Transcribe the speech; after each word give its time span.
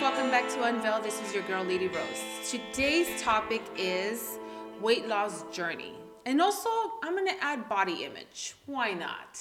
welcome 0.00 0.30
back 0.30 0.48
to 0.48 0.64
Unveil. 0.64 1.00
This 1.02 1.20
is 1.22 1.32
your 1.32 1.42
girl, 1.44 1.62
Lady 1.62 1.88
Rose. 1.88 2.50
Today's 2.50 3.22
topic 3.22 3.62
is 3.76 4.38
weight 4.80 5.06
loss 5.06 5.44
journey. 5.52 5.94
And 6.26 6.40
also, 6.40 6.68
I'm 7.02 7.14
gonna 7.14 7.36
add 7.40 7.68
body 7.68 8.04
image. 8.04 8.54
Why 8.66 8.92
not? 8.92 9.40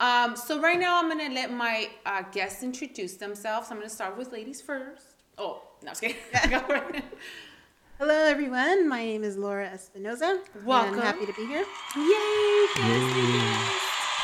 Um, 0.00 0.36
so, 0.36 0.60
right 0.60 0.78
now, 0.78 0.98
I'm 0.98 1.08
gonna 1.08 1.34
let 1.34 1.52
my 1.52 1.90
uh, 2.06 2.22
guests 2.32 2.62
introduce 2.62 3.14
themselves. 3.14 3.70
I'm 3.70 3.78
gonna 3.78 3.90
start 3.90 4.16
with 4.16 4.32
ladies 4.32 4.62
first. 4.62 5.16
Oh, 5.36 5.62
no, 5.82 5.88
I'm 5.88 5.94
just 5.94 6.00
kidding. 6.00 6.16
Go 6.50 6.60
for 6.60 6.76
it. 6.96 7.04
Hello, 7.98 8.14
everyone. 8.24 8.88
My 8.88 9.04
name 9.04 9.24
is 9.24 9.36
Laura 9.36 9.68
Espinoza. 9.68 10.40
Welcome. 10.64 10.94
And 10.94 11.02
happy 11.02 11.26
to 11.26 11.32
be 11.34 11.46
here. 11.46 11.64
Yay! 11.96 12.66
guys. 12.76 13.02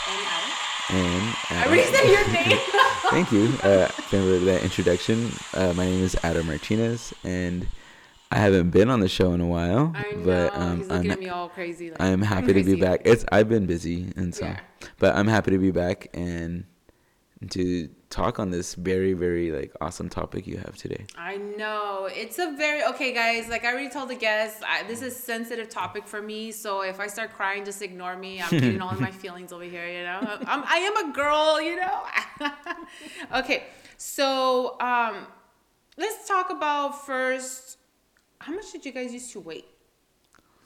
And 0.08 0.24
Adam. 0.26 0.50
And 0.50 0.56
I 0.56 0.67
already 1.72 1.82
said 1.94 2.08
your 2.08 2.28
name. 2.32 2.58
thank 3.10 3.30
you 3.30 3.44
uh, 3.62 3.86
for 3.88 4.16
that 4.16 4.62
introduction. 4.62 5.30
Uh, 5.52 5.72
my 5.74 5.84
name 5.84 6.02
is 6.02 6.16
Adam 6.22 6.46
Martinez, 6.46 7.12
and 7.24 7.66
I 8.30 8.36
haven't 8.38 8.70
been 8.70 8.88
on 8.88 9.00
the 9.00 9.08
show 9.08 9.32
in 9.32 9.40
a 9.40 9.46
while, 9.46 9.92
I 9.94 10.12
know. 10.12 10.24
but 10.24 10.54
um, 10.54 10.86
I'm 10.90 11.10
at 11.10 11.18
me 11.18 11.28
all 11.28 11.48
crazy. 11.50 11.90
Like, 11.90 12.00
I'm 12.00 12.22
happy 12.22 12.54
to 12.54 12.62
be 12.62 12.76
back. 12.76 13.02
It's 13.04 13.24
I've 13.30 13.48
been 13.48 13.66
busy, 13.66 14.12
and 14.16 14.34
so, 14.34 14.46
Yeah. 14.46 14.60
but 14.98 15.14
I'm 15.14 15.26
happy 15.28 15.50
to 15.50 15.58
be 15.58 15.70
back 15.70 16.08
and 16.14 16.64
to 17.50 17.88
talk 18.10 18.38
on 18.38 18.50
this 18.50 18.74
very 18.74 19.12
very 19.12 19.52
like 19.52 19.72
awesome 19.80 20.08
topic 20.08 20.46
you 20.46 20.56
have 20.56 20.76
today. 20.76 21.04
I 21.16 21.36
know 21.36 22.08
it's 22.10 22.38
a 22.38 22.54
very 22.56 22.82
okay, 22.84 23.12
guys. 23.12 23.48
Like 23.48 23.64
I 23.64 23.72
already 23.72 23.90
told 23.90 24.08
the 24.08 24.14
guests, 24.14 24.62
I, 24.66 24.82
this 24.84 25.02
is 25.02 25.12
a 25.14 25.16
sensitive 25.16 25.68
topic 25.68 26.06
for 26.06 26.22
me. 26.22 26.52
So 26.52 26.82
if 26.82 27.00
I 27.00 27.06
start 27.06 27.32
crying, 27.34 27.64
just 27.64 27.82
ignore 27.82 28.16
me. 28.16 28.40
I'm 28.40 28.50
getting 28.64 28.80
all 28.80 28.90
of 28.90 29.00
my 29.00 29.10
feelings 29.10 29.52
over 29.52 29.64
here. 29.64 29.86
You 29.86 30.04
know, 30.04 30.20
I'm, 30.46 30.64
I 30.66 30.78
am 30.78 31.10
a 31.10 31.12
girl. 31.12 31.60
You 31.60 31.76
know. 31.76 32.02
okay, 33.40 33.64
so 33.96 34.80
um, 34.80 35.26
let's 35.96 36.26
talk 36.26 36.50
about 36.50 37.04
first. 37.04 37.78
How 38.40 38.52
much 38.54 38.70
did 38.72 38.86
you 38.86 38.92
guys 38.92 39.12
used 39.12 39.32
to 39.32 39.40
weigh? 39.40 39.64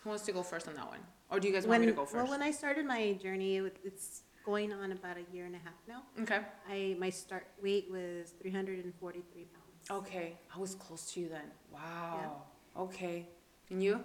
Who 0.03 0.11
wants 0.11 0.25
to 0.27 0.33
go 0.33 0.43
first 0.43 0.69
on 0.69 0.75
that 0.75 0.89
one, 0.89 0.99
or 1.31 1.41
do 1.41 1.49
you 1.49 1.55
guys 1.55 1.63
want 1.63 1.71
When, 1.71 1.81
me 1.83 1.87
to 1.87 1.93
go 1.93 2.05
first? 2.05 2.15
well, 2.15 2.29
when 2.31 2.43
I 2.43 2.51
started 2.51 2.87
my 2.87 3.13
journey, 3.15 3.57
it's 3.85 4.22
going 4.45 4.73
on 4.73 4.93
about 4.93 5.17
a 5.17 5.25
year 5.35 5.45
and 5.47 5.55
a 5.55 5.59
half 5.59 5.75
now. 5.89 6.03
okay. 6.23 6.41
I 6.69 6.97
my 6.99 7.11
start 7.11 7.47
weight 7.63 7.89
was 7.91 8.33
343 8.43 9.45
pounds. 9.45 10.07
Okay, 10.07 10.35
I 10.55 10.59
was 10.59 10.75
close 10.75 11.13
to 11.13 11.21
you 11.21 11.29
then. 11.29 11.51
Wow. 11.73 12.43
Okay, 12.77 13.29
and 13.71 13.83
you? 13.83 14.01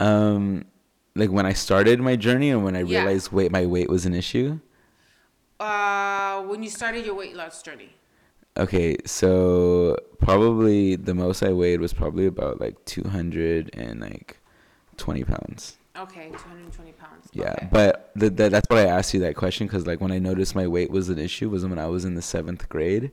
Um, 0.00 0.64
like 1.14 1.30
when 1.30 1.46
I 1.46 1.52
started 1.52 2.00
my 2.00 2.16
journey, 2.16 2.50
and 2.50 2.64
when 2.64 2.74
I 2.76 2.80
Yeah. 2.80 2.98
realized 3.04 3.30
weight 3.32 3.52
my 3.52 3.66
weight 3.66 3.88
was 3.88 4.06
an 4.06 4.14
issue. 4.14 4.58
Uh, 5.60 6.42
when 6.42 6.62
you 6.62 6.70
started 6.70 7.06
your 7.06 7.14
weight 7.14 7.36
loss 7.36 7.62
journey. 7.62 7.90
Okay, 8.56 8.96
so 9.06 9.96
probably 10.18 10.96
the 10.96 11.14
most 11.14 11.42
I 11.42 11.52
weighed 11.52 11.80
was 11.80 11.92
probably 11.94 12.26
about 12.26 12.60
like 12.60 12.84
two 12.84 13.04
hundred 13.08 13.70
and 13.74 14.00
like 14.00 14.38
twenty 14.96 15.24
pounds. 15.24 15.78
Okay, 15.94 16.28
220 16.30 16.92
pounds. 16.92 17.28
Yeah, 17.32 17.52
Okay. 17.52 17.68
but 17.70 18.12
the, 18.16 18.30
the, 18.30 18.48
that's 18.48 18.66
why 18.70 18.82
I 18.82 18.86
asked 18.86 19.12
you 19.12 19.20
that 19.20 19.36
question 19.36 19.66
because 19.66 19.86
like 19.86 20.00
when 20.00 20.10
I 20.10 20.18
noticed 20.18 20.54
my 20.54 20.66
weight 20.66 20.90
was 20.90 21.08
an 21.10 21.18
issue 21.18 21.50
was 21.50 21.66
when 21.66 21.78
I 21.78 21.86
was 21.86 22.04
in 22.04 22.14
the 22.14 22.22
seventh 22.22 22.68
grade, 22.68 23.10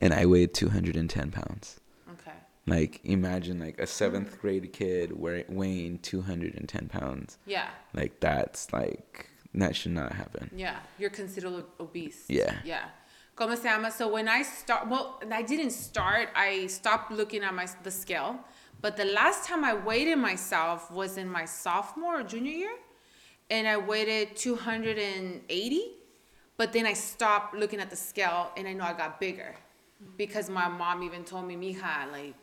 and 0.00 0.14
I 0.14 0.26
weighed 0.26 0.54
two 0.54 0.68
hundred 0.68 0.96
and 0.96 1.10
ten 1.10 1.32
pounds. 1.32 1.80
Okay. 2.12 2.36
Like 2.66 3.00
imagine 3.04 3.58
like 3.58 3.78
a 3.78 3.82
mm-hmm. 3.82 3.86
seventh 3.86 4.40
grade 4.40 4.72
kid 4.72 5.12
weighing 5.18 5.98
two 5.98 6.22
hundred 6.22 6.54
and 6.54 6.68
ten 6.68 6.88
pounds. 6.88 7.38
Yeah. 7.46 7.68
Like 7.94 8.20
that's 8.20 8.72
like 8.72 9.28
that 9.54 9.74
should 9.74 9.92
not 9.92 10.12
happen. 10.12 10.50
Yeah. 10.54 10.76
You're 10.98 11.10
considered 11.10 11.64
obese. 11.80 12.26
Yeah. 12.28 12.58
Yeah. 12.64 12.84
Como 13.34 13.56
se 13.56 13.68
llama? 13.68 13.90
So 13.90 14.06
when 14.08 14.28
I 14.28 14.42
start, 14.42 14.88
well, 14.88 15.20
I 15.32 15.42
didn't 15.42 15.70
start. 15.70 16.28
I 16.36 16.66
stopped 16.66 17.10
looking 17.10 17.42
at 17.42 17.54
my 17.54 17.66
the 17.82 17.90
scale. 17.90 18.38
But 18.80 18.96
the 18.96 19.04
last 19.04 19.44
time 19.44 19.64
I 19.64 19.74
weighed 19.74 20.16
myself 20.16 20.90
was 20.90 21.16
in 21.18 21.28
my 21.28 21.44
sophomore 21.44 22.20
or 22.20 22.22
junior 22.22 22.52
year, 22.52 22.76
and 23.50 23.68
I 23.68 23.76
weighed 23.76 24.36
280. 24.36 25.82
But 26.56 26.72
then 26.72 26.86
I 26.86 26.92
stopped 26.94 27.54
looking 27.54 27.80
at 27.80 27.90
the 27.90 27.96
scale, 27.96 28.52
and 28.56 28.66
I 28.68 28.72
know 28.72 28.84
I 28.84 28.92
got 28.92 29.18
bigger, 29.20 29.54
because 30.16 30.48
my 30.50 30.68
mom 30.68 31.02
even 31.02 31.24
told 31.24 31.46
me, 31.46 31.56
"Mija, 31.56 32.10
like." 32.12 32.34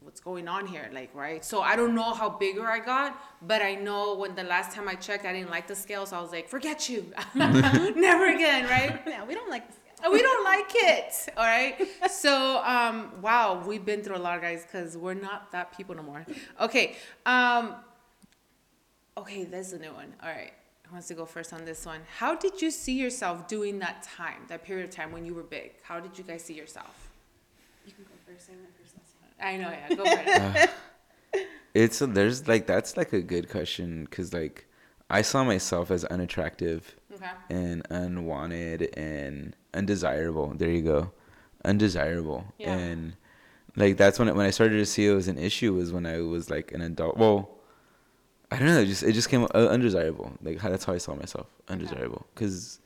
What's 0.00 0.20
going 0.20 0.48
on 0.48 0.66
here? 0.66 0.90
Like, 0.92 1.14
right? 1.14 1.42
So 1.42 1.62
I 1.62 1.76
don't 1.76 1.94
know 1.94 2.12
how 2.12 2.28
bigger 2.28 2.66
I 2.66 2.78
got, 2.78 3.18
but 3.40 3.62
I 3.62 3.74
know 3.74 4.14
when 4.16 4.34
the 4.34 4.42
last 4.44 4.70
time 4.70 4.86
I 4.86 4.96
checked, 4.96 5.24
I 5.24 5.32
didn't 5.32 5.48
like 5.48 5.66
the 5.66 5.74
scale, 5.74 6.04
so 6.04 6.18
I 6.18 6.20
was 6.20 6.30
like, 6.30 6.46
forget 6.46 6.90
you, 6.90 7.10
never 7.34 8.26
again, 8.28 8.68
right? 8.68 9.00
Yeah, 9.06 9.24
we 9.24 9.32
don't 9.34 9.48
like 9.48 9.66
the 9.66 9.72
we 10.12 10.20
don't 10.22 10.44
like 10.44 10.70
it. 10.74 11.28
All 11.36 11.44
right. 11.44 11.76
So, 12.10 12.62
um, 12.64 13.12
wow, 13.22 13.62
we've 13.66 13.84
been 13.84 14.02
through 14.02 14.16
a 14.16 14.18
lot, 14.18 14.40
guys, 14.40 14.62
because 14.64 14.96
we're 14.96 15.14
not 15.14 15.50
that 15.52 15.76
people 15.76 15.94
no 15.94 16.02
more. 16.02 16.26
Okay. 16.60 16.96
Um, 17.26 17.74
okay, 19.16 19.44
there's 19.44 19.72
a 19.72 19.78
new 19.78 19.92
one. 19.92 20.14
All 20.22 20.28
right. 20.28 20.52
Who 20.86 20.92
wants 20.92 21.08
to 21.08 21.14
go 21.14 21.24
first 21.24 21.52
on 21.52 21.64
this 21.64 21.86
one? 21.86 22.00
How 22.18 22.34
did 22.34 22.60
you 22.60 22.70
see 22.70 22.92
yourself 22.98 23.48
doing 23.48 23.78
that 23.78 24.02
time, 24.02 24.42
that 24.48 24.64
period 24.64 24.84
of 24.88 24.94
time 24.94 25.12
when 25.12 25.24
you 25.24 25.34
were 25.34 25.42
big? 25.42 25.72
How 25.82 25.98
did 26.00 26.16
you 26.18 26.24
guys 26.24 26.42
see 26.44 26.54
yourself? 26.54 27.10
You 27.86 27.92
can 27.92 28.04
go 28.04 28.10
first. 28.26 28.50
I 28.50 28.56
went 28.56 28.68
first 28.78 28.94
last 28.98 29.14
time. 29.18 29.30
I 29.40 29.56
know, 29.56 29.70
yeah. 29.70 29.94
Go 29.94 30.04
for 30.04 30.62
it. 30.64 30.70
It's 31.74 32.00
a, 32.00 32.06
there's 32.06 32.46
like 32.46 32.68
that's 32.68 32.96
like 32.96 33.12
a 33.12 33.20
good 33.20 33.50
question 33.50 34.04
because 34.04 34.32
like 34.32 34.66
I 35.10 35.22
saw 35.22 35.42
myself 35.42 35.90
as 35.90 36.04
unattractive 36.04 36.94
Okay. 37.12 37.26
and 37.50 37.84
unwanted 37.90 38.96
and 38.96 39.56
undesirable. 39.74 40.54
There 40.56 40.70
you 40.70 40.82
go, 40.82 41.12
undesirable. 41.64 42.44
Yeah. 42.58 42.76
And 42.76 43.16
like 43.76 43.96
that's 43.96 44.18
when 44.18 44.28
it, 44.28 44.34
when 44.34 44.46
I 44.46 44.50
started 44.50 44.76
to 44.76 44.86
see 44.86 45.06
it 45.06 45.14
was 45.14 45.28
an 45.28 45.38
issue 45.38 45.74
was 45.74 45.92
when 45.92 46.06
I 46.06 46.20
was 46.20 46.50
like 46.50 46.72
an 46.72 46.80
adult. 46.80 47.16
Well, 47.16 47.50
I 48.50 48.58
don't 48.58 48.68
know. 48.68 48.80
It 48.80 48.86
just 48.86 49.02
it 49.02 49.12
just 49.12 49.28
came 49.28 49.44
uh, 49.44 49.66
undesirable. 49.68 50.32
Like 50.42 50.58
how, 50.58 50.70
that's 50.70 50.84
how 50.84 50.92
I 50.92 50.98
saw 50.98 51.14
myself, 51.14 51.48
undesirable. 51.68 52.26
Because 52.34 52.80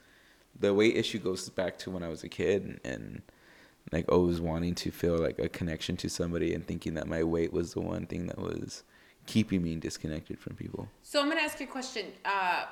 the 0.59 0.73
weight 0.75 0.97
issue 0.97 1.19
goes 1.19 1.49
back 1.51 1.79
to 1.79 1.91
when 1.91 2.03
I 2.03 2.09
was 2.09 2.25
a 2.25 2.29
kid 2.29 2.65
and, 2.65 2.81
and 2.85 3.23
like 3.93 4.11
always 4.11 4.41
wanting 4.41 4.75
to 4.75 4.91
feel 4.91 5.17
like 5.19 5.39
a 5.39 5.49
connection 5.49 5.97
to 5.99 6.09
somebody 6.09 6.55
and 6.55 6.67
thinking 6.67 6.95
that 6.95 7.07
my 7.07 7.23
weight 7.23 7.53
was 7.53 7.75
the 7.75 7.81
one 7.81 8.07
thing 8.07 8.27
that 8.27 8.39
was 8.39 8.83
keeping 9.27 9.63
me 9.63 9.77
disconnected 9.77 10.39
from 10.39 10.57
people. 10.57 10.89
So 11.03 11.21
I'm 11.21 11.29
gonna 11.29 11.43
ask 11.43 11.61
you 11.61 11.67
a 11.67 11.71
question. 11.71 12.07
Uh, 12.25 12.65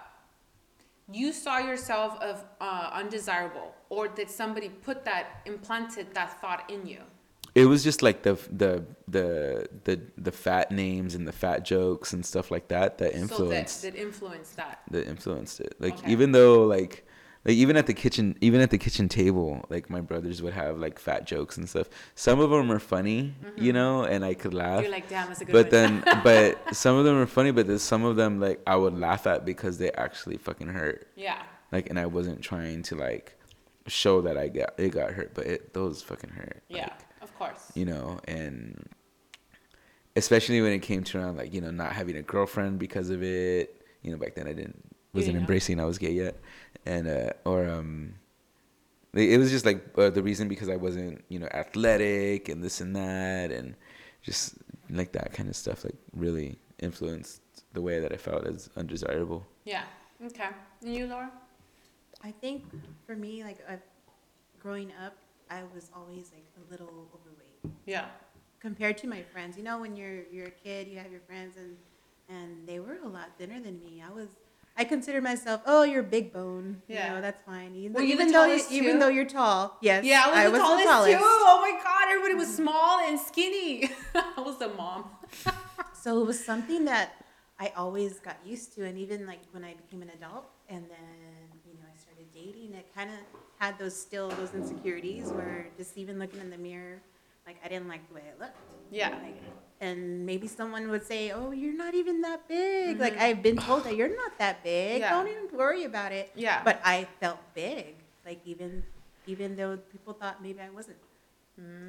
you 1.13 1.33
saw 1.33 1.59
yourself 1.59 2.21
of 2.21 2.45
uh, 2.61 2.91
undesirable, 2.93 3.75
or 3.91 4.09
did 4.09 4.29
somebody 4.31 4.69
put 4.69 5.05
that 5.05 5.41
implanted 5.47 6.15
that 6.15 6.41
thought 6.41 6.69
in 6.71 6.87
you? 6.87 7.01
it 7.55 7.65
was 7.65 7.83
just 7.83 8.03
like 8.03 8.23
the 8.23 8.35
the 8.51 8.85
the 9.09 9.67
the 9.85 9.99
the 10.19 10.31
fat 10.33 10.71
names 10.71 11.15
and 11.15 11.27
the 11.27 11.33
fat 11.33 11.65
jokes 11.65 12.13
and 12.13 12.27
stuff 12.27 12.51
like 12.51 12.69
that 12.69 12.99
that 12.99 13.15
influenced 13.15 13.81
So 13.81 13.87
that, 13.87 13.95
that 13.95 13.99
influenced 14.01 14.57
that. 14.57 14.83
that 14.91 15.07
influenced 15.09 15.61
it. 15.61 15.75
Like 15.81 15.95
Okay. 16.01 16.13
even 16.13 16.33
though 16.33 16.65
like 16.65 17.06
like 17.47 17.55
even 17.57 17.77
at 17.77 17.87
the 17.87 17.95
kitchen 17.95 18.37
even 18.41 18.61
at 18.61 18.71
the 18.71 18.79
kitchen 18.79 19.09
table, 19.09 19.65
like 19.71 19.89
my 19.89 20.01
brothers 20.01 20.43
would 20.43 20.53
have 20.53 20.79
like 20.79 20.99
fat 20.99 21.27
jokes 21.27 21.57
and 21.57 21.69
stuff. 21.69 21.89
Some 22.15 22.41
of 22.41 22.51
them 22.51 22.71
are 22.73 22.79
funny, 22.81 23.35
you 23.57 23.73
know, 23.73 24.03
and 24.05 24.25
I 24.25 24.35
could 24.35 24.53
laugh. 24.53 24.75
Mm-hmm. 24.79 24.83
You're 24.83 24.93
like, 24.93 25.09
damn, 25.09 25.29
that's 25.29 25.41
a 25.41 25.45
good 25.45 25.53
but 25.53 25.67
one. 25.73 26.03
then 26.05 26.21
but 26.25 26.75
some 26.77 26.97
of 26.97 27.05
them 27.05 27.17
are 27.17 27.27
funny, 27.27 27.53
but 27.53 27.67
there's 27.67 27.83
some 27.83 28.05
of 28.05 28.17
them 28.17 28.41
like 28.41 28.61
I 28.67 28.77
would 28.77 28.99
laugh 28.99 29.27
at 29.27 29.45
because 29.47 29.79
they 29.79 29.91
actually 29.93 30.37
fucking 30.39 30.69
hurt. 30.69 31.09
yeah, 31.17 31.43
Like 31.73 31.89
and 31.89 31.99
I 31.99 32.07
wasn't 32.07 32.43
trying 32.43 32.83
to 32.85 32.97
like 32.97 33.33
show 33.87 34.21
that 34.23 34.37
I 34.37 34.49
got 34.49 34.75
it 34.79 34.89
got 34.91 35.13
hurt, 35.13 35.33
but 35.35 35.47
it 35.47 35.73
those 35.73 36.03
fucking 36.03 36.31
hurt. 36.31 36.63
yeah, 36.69 36.87
Like, 36.89 36.93
of 37.23 37.39
course. 37.39 37.71
you 37.77 37.85
know, 37.85 38.19
and 38.27 38.89
especially 40.17 40.61
when 40.63 40.73
it 40.73 40.81
came 40.81 41.05
to 41.05 41.19
around 41.19 41.37
like 41.37 41.53
you 41.55 41.61
know 41.61 41.71
not 41.71 41.93
having 41.93 42.17
a 42.17 42.23
girlfriend 42.23 42.79
because 42.79 43.11
of 43.11 43.23
it. 43.23 43.83
You 44.03 44.13
know, 44.13 44.19
back 44.19 44.35
then 44.35 44.47
I 44.47 44.53
didn't 44.53 44.83
wasn't 45.13 45.27
didn't 45.29 45.35
know. 45.35 45.41
embracing 45.41 45.81
I 45.81 45.85
was 45.85 45.99
gay 45.99 46.13
yet, 46.13 46.37
and 46.87 47.09
uh, 47.09 47.31
or 47.45 47.69
um, 47.69 48.15
it 49.13 49.39
was 49.39 49.51
just 49.51 49.65
like 49.67 49.85
uh, 49.99 50.11
the 50.11 50.23
reason 50.23 50.49
because 50.49 50.69
I 50.69 50.77
wasn't 50.77 51.25
you 51.29 51.39
know 51.39 51.49
athletic 51.53 52.49
and 52.49 52.63
this 52.63 52.81
and 52.81 52.95
that 52.97 53.51
and 53.51 53.75
just 54.23 54.55
like 54.91 55.13
that 55.13 55.33
kind 55.33 55.49
of 55.49 55.57
stuff 55.57 55.85
like 55.85 55.97
really 56.15 56.59
influenced 56.79 57.41
the 57.73 57.83
way 57.83 58.01
that 58.01 58.13
I 58.13 58.17
felt 58.17 58.47
as 58.47 58.71
undesirable. 58.77 59.47
Yeah. 59.65 59.83
Okay. 60.25 60.49
And 60.83 60.95
you, 60.95 61.07
Laura? 61.07 61.31
I 62.23 62.31
think 62.31 62.65
for 63.07 63.15
me, 63.17 63.45
like 63.45 63.59
i 63.69 63.79
growing 64.61 64.91
up, 65.05 65.15
I 65.51 65.63
was 65.75 65.91
always 65.95 66.33
like 66.35 66.47
a 66.57 66.71
little 66.71 67.09
overweight 67.15 67.77
Yeah. 67.87 68.07
compared 68.61 68.97
to 68.99 69.07
my 69.07 69.23
friends. 69.23 69.57
You 69.57 69.65
know, 69.65 69.81
when 69.81 69.97
you're 69.97 70.23
you're 70.33 70.49
a 70.49 70.59
kid, 70.65 70.89
you 70.89 70.99
have 70.99 71.11
your 71.11 71.21
friends, 71.21 71.57
and 71.57 71.77
and 72.29 72.67
they 72.67 72.81
were 72.81 72.99
a 73.05 73.09
lot 73.09 73.29
thinner 73.39 73.61
than 73.61 73.79
me. 73.81 74.03
I 74.07 74.13
was. 74.13 74.29
I 74.79 74.85
consider 74.85 75.23
myself, 75.23 75.63
oh, 75.67 75.85
you're 75.85 76.03
big 76.03 76.33
bone. 76.33 76.83
Yeah. 76.87 77.09
You 77.09 77.15
know, 77.15 77.21
that's 77.23 77.43
fine. 77.45 77.75
Even, 77.75 78.03
you 78.03 78.09
even 78.09 78.27
the 78.27 78.33
though 78.33 78.47
tallest 78.47 78.73
even 78.73 78.99
though 78.99 79.09
you're 79.09 79.25
tall, 79.25 79.79
yes. 79.81 80.05
Yeah, 80.05 80.25
I 80.27 80.49
was, 80.49 80.53
the, 80.53 80.59
tallest 80.59 81.11
too. 81.11 81.19
Oh 81.23 81.59
my 81.63 81.83
god, 81.83 82.09
everybody 82.11 82.35
was 82.35 82.49
mm-hmm. 82.49 82.65
small 82.65 83.01
and 83.01 83.19
skinny. 83.19 83.91
I 84.15 84.41
was 84.41 84.61
a 84.61 84.69
mom. 84.69 85.05
So 86.03 86.21
it 86.21 86.25
was 86.25 86.39
something 86.39 86.85
that 86.85 87.25
I 87.59 87.73
always 87.77 88.21
got 88.21 88.37
used 88.45 88.77
to, 88.77 88.85
and 88.85 88.97
even 88.97 89.27
like 89.27 89.41
when 89.51 89.65
I 89.65 89.75
became 89.75 90.03
an 90.03 90.11
adult, 90.11 90.45
and 90.69 90.85
then 90.85 91.59
you 91.67 91.75
know 91.75 91.81
I 91.93 91.99
started 91.99 92.33
dating, 92.33 92.75
it 92.75 92.87
kind 92.95 93.11
of 93.11 93.17
had 93.59 93.77
those 93.77 94.01
still 94.01 94.29
those 94.29 94.55
insecurities 94.55 95.31
where 95.31 95.67
just 95.77 95.99
even 95.99 96.21
looking 96.21 96.39
in 96.39 96.49
the 96.49 96.59
mirror, 96.59 97.01
Like 97.45 97.57
I 97.65 97.67
didn't 97.67 97.89
like 97.89 98.07
the 98.09 98.15
way 98.15 98.23
I 98.23 98.41
looked. 98.41 98.57
Yeah. 98.93 99.09
Like, 99.09 99.43
and 99.81 100.25
maybe 100.25 100.47
someone 100.49 100.89
would 100.91 101.05
say, 101.07 101.31
"Oh, 101.33 101.51
you're 101.51 101.77
not 101.77 101.95
even 101.95 102.21
that 102.23 102.49
big." 102.49 102.99
Like 102.99 103.17
I've 103.19 103.43
been 103.43 103.57
told 103.57 103.85
that 103.85 103.95
you're 103.99 104.15
not 104.15 104.39
that 104.39 104.63
big. 104.65 105.01
Yeah. 105.01 105.11
Don't 105.11 105.29
even 105.29 105.47
worry 105.57 105.85
about 105.85 106.13
it. 106.13 106.31
Yeah. 106.35 106.63
But 106.65 106.81
I 106.85 107.07
felt 107.21 107.39
big. 107.55 107.95
Like 108.25 108.41
even 108.45 108.83
even 109.27 109.57
though 109.57 109.77
people 109.93 110.13
thought 110.15 110.43
maybe 110.43 110.61
I 110.61 110.71
wasn't. 110.71 110.97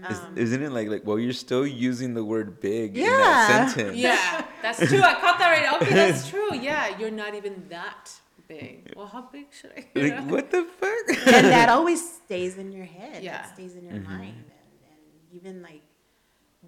Is, 0.10 0.18
Um, 0.20 0.38
isn't 0.38 0.64
it 0.64 0.72
like 0.72 0.88
like 0.88 1.04
well 1.06 1.20
you're 1.20 1.34
still 1.36 1.68
using 1.68 2.14
the 2.14 2.24
word 2.24 2.62
big 2.62 2.96
in 2.98 3.04
Yeah. 3.04 3.18
that 3.18 3.72
sentence? 3.76 3.98
Yeah, 3.98 4.46
that's 4.62 4.80
true. 4.80 5.02
I 5.04 5.14
caught 5.20 5.38
that 5.40 5.50
right. 5.52 5.82
Okay, 5.82 5.94
that's 5.94 6.30
true. 6.32 6.56
Yeah, 6.56 6.98
you're 6.98 7.12
not 7.12 7.36
even 7.36 7.68
that 7.70 8.12
big. 8.48 8.94
Well, 8.96 9.08
how 9.08 9.24
big 9.28 9.48
should 9.52 9.74
I? 9.76 9.84
you 9.94 10.04
Like 10.08 10.24
know? 10.24 10.34
what 10.34 10.52
the 10.52 10.64
fuck? 10.80 11.06
and 11.36 11.48
that 11.52 11.68
always 11.76 12.00
stays 12.00 12.58
in 12.58 12.72
your 12.72 12.86
head. 12.86 13.22
Yeah. 13.22 13.42
That 13.44 13.54
stays 13.56 13.76
in 13.76 13.84
your 13.84 14.00
Mhm. 14.00 14.06
mind. 14.08 14.40
And, 14.40 14.88
and 14.88 15.36
even 15.36 15.62
like 15.62 15.84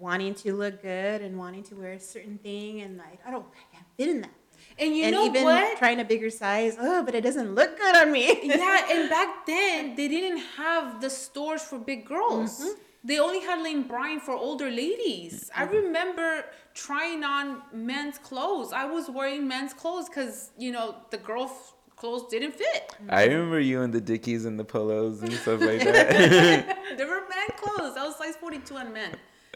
wanting 0.00 0.34
to 0.34 0.54
look 0.54 0.82
good 0.82 1.20
and 1.20 1.38
wanting 1.38 1.62
to 1.64 1.74
wear 1.76 1.92
a 1.92 2.00
certain 2.00 2.38
thing 2.38 2.80
and 2.80 2.96
like 2.98 3.20
I 3.26 3.30
don't 3.30 3.44
I 3.44 3.74
can't 3.74 3.86
fit 3.96 4.08
in 4.08 4.20
that. 4.22 4.30
And 4.78 4.96
you 4.96 5.04
and 5.04 5.12
know 5.14 5.26
even 5.26 5.44
what? 5.44 5.78
trying 5.78 6.00
a 6.00 6.04
bigger 6.04 6.30
size, 6.30 6.76
oh, 6.78 7.02
but 7.02 7.14
it 7.14 7.22
doesn't 7.22 7.54
look 7.54 7.76
good 7.78 7.96
on 7.96 8.10
me. 8.12 8.40
yeah, 8.42 8.86
and 8.90 9.10
back 9.16 9.46
then 9.46 9.94
they 9.94 10.08
didn't 10.08 10.38
have 10.56 11.00
the 11.00 11.10
stores 11.10 11.62
for 11.62 11.78
big 11.78 12.06
girls. 12.06 12.60
Mm-hmm. 12.60 12.80
They 13.02 13.18
only 13.18 13.40
had 13.40 13.62
Lane 13.62 13.84
Bryant 13.84 14.22
for 14.22 14.32
older 14.34 14.68
ladies. 14.70 15.50
I 15.56 15.64
remember 15.64 16.44
trying 16.74 17.24
on 17.24 17.62
men's 17.72 18.18
clothes. 18.18 18.72
I 18.72 18.84
was 18.84 19.08
wearing 19.08 19.48
men's 19.48 19.72
clothes 19.72 20.08
because 20.08 20.50
you 20.58 20.70
know 20.72 20.96
the 21.10 21.16
girl 21.16 21.44
f- 21.44 21.74
clothes 21.96 22.24
didn't 22.30 22.52
fit. 22.54 22.94
I 23.08 23.24
remember 23.24 23.58
you 23.60 23.80
and 23.82 23.92
the 23.92 24.02
dickies 24.02 24.44
and 24.44 24.58
the 24.58 24.64
polos 24.64 25.22
and 25.22 25.32
stuff 25.32 25.60
like 25.60 25.82
that. 25.84 26.76
They 26.98 27.04
were 27.04 27.20
men 27.20 27.50
clothes. 27.56 27.96
I 27.96 28.04
was 28.06 28.16
size 28.16 28.36
forty-two 28.36 28.76
on 28.76 28.92
men. 28.92 29.12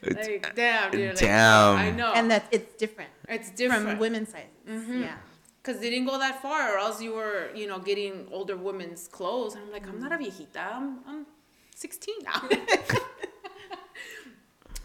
It's- 0.06 0.26
Like 0.28 0.54
damn, 0.54 0.90
dude. 0.90 1.08
Like, 1.10 1.18
Damn. 1.18 1.76
I 1.76 1.90
know. 1.90 2.12
and 2.14 2.30
that 2.30 2.46
it's 2.50 2.74
different, 2.76 3.10
it's 3.28 3.50
different 3.50 3.88
from 3.88 3.98
women's 3.98 4.30
sizes. 4.30 4.48
Mhm. 4.68 5.02
Yeah. 5.02 5.16
Because 5.62 5.80
they 5.80 5.88
didn't 5.90 6.06
go 6.06 6.18
that 6.18 6.42
far, 6.42 6.74
or 6.74 6.78
else 6.78 7.00
you 7.00 7.14
were, 7.14 7.48
you 7.54 7.66
know, 7.66 7.78
getting 7.78 8.28
older 8.30 8.56
women's 8.56 9.08
clothes. 9.08 9.54
And 9.54 9.64
I'm 9.64 9.72
like, 9.72 9.88
I'm 9.88 9.98
not 9.98 10.12
a 10.12 10.16
viejita. 10.18 10.74
I'm, 10.76 10.98
I'm 11.08 11.26
16 11.74 12.14
now. 12.22 12.42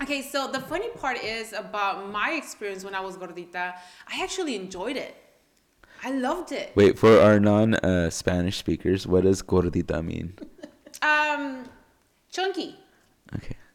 okay, 0.01 0.21
so 0.21 0.48
the 0.51 0.62
funny 0.62 0.89
part 0.89 1.21
is 1.24 1.54
about 1.54 2.10
my 2.12 2.31
experience 2.31 2.83
when 2.86 2.95
I 2.95 3.01
was 3.01 3.18
gordita. 3.18 3.74
I 4.07 4.24
actually 4.24 4.56
enjoyed 4.56 4.95
it. 4.95 5.16
I 6.04 6.12
loved 6.12 6.54
it. 6.54 6.71
Wait 6.75 6.98
for 6.98 7.19
our 7.19 7.39
non 7.42 7.75
uh, 7.75 8.10
Spanish 8.10 8.57
speakers. 8.57 9.06
What 9.06 9.24
does 9.24 9.42
gordita 9.42 10.01
mean? 10.04 10.33
Um, 11.01 11.66
chunky. 12.31 12.77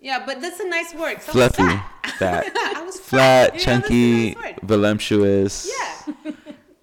Yeah, 0.04 0.22
but 0.26 0.42
that's 0.42 0.60
a 0.60 0.68
nice 0.68 0.92
word. 0.94 1.16
Was 1.16 1.24
fluffy, 1.24 1.62
fat. 1.62 2.14
fat, 2.18 2.52
I 2.76 2.82
was 2.84 3.00
flat, 3.00 3.54
know, 3.54 3.58
chunky, 3.58 4.34
nice 4.34 4.58
voluptuous. 4.62 5.66
Yeah. 5.74 6.32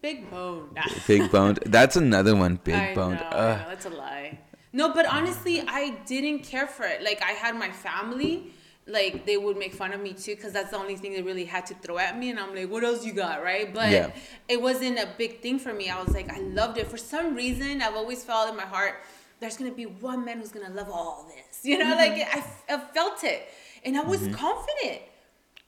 Big 0.02 0.28
bone. 0.32 0.76
Big 1.08 1.32
boned. 1.32 1.60
That's 1.68 1.96
another 1.96 2.36
one. 2.36 2.56
Big 2.64 2.74
I 2.74 2.96
boned. 2.96 3.20
Know, 3.20 3.28
I 3.28 3.36
Ugh. 3.36 3.60
know, 3.62 3.70
that's 3.70 3.86
a 3.86 3.90
lie. 3.92 4.40
No, 4.74 4.92
but 4.92 5.06
honestly, 5.06 5.62
I 5.68 5.92
didn't 6.08 6.40
care 6.40 6.66
for 6.66 6.84
it. 6.84 7.04
Like 7.04 7.22
I 7.22 7.34
had 7.34 7.56
my 7.56 7.70
family, 7.70 8.52
like 8.88 9.28
they 9.28 9.38
would 9.38 9.56
make 9.56 9.76
fun 9.76 9.94
of 9.94 10.02
me 10.02 10.14
too, 10.14 10.36
because 10.36 10.52
that's 10.54 10.72
the 10.72 10.78
only 10.78 10.96
thing 10.96 11.14
they 11.14 11.22
really 11.22 11.46
had 11.46 11.68
to 11.68 11.76
throw 11.76 12.00
at 12.00 12.18
me, 12.18 12.32
and 12.32 12.40
I'm 12.40 12.56
like, 12.56 12.72
what 12.72 12.84
else 12.84 13.06
you 13.06 13.14
got, 13.14 13.44
right? 13.44 13.72
But 13.72 13.92
Yeah. 13.92 14.10
it 14.48 14.60
wasn't 14.60 14.98
a 14.98 15.08
big 15.20 15.42
thing 15.42 15.60
for 15.60 15.72
me. 15.72 15.90
I 15.92 16.02
was 16.02 16.12
like, 16.16 16.32
I 16.36 16.40
loved 16.40 16.80
it. 16.80 16.88
For 16.88 16.98
some 16.98 17.36
reason, 17.36 17.84
I've 17.84 17.96
always 17.96 18.24
felt 18.24 18.50
in 18.50 18.56
my 18.58 18.64
heart, 18.64 18.96
there's 19.42 19.58
gonna 19.58 19.74
be 19.74 19.86
one 19.88 20.24
man 20.24 20.40
who's 20.40 20.52
gonna 20.52 20.74
love 20.74 20.90
all 20.90 21.28
this. 21.28 21.66
You 21.66 21.80
know, 21.80 21.96
like 21.96 22.14
mm-hmm. 22.14 22.40
I, 22.70 22.76
I 22.76 22.80
felt 22.94 23.26
it, 23.26 23.50
and 23.84 23.98
I 23.98 24.02
was 24.02 24.22
mm-hmm. 24.22 24.34
confident. 24.34 25.02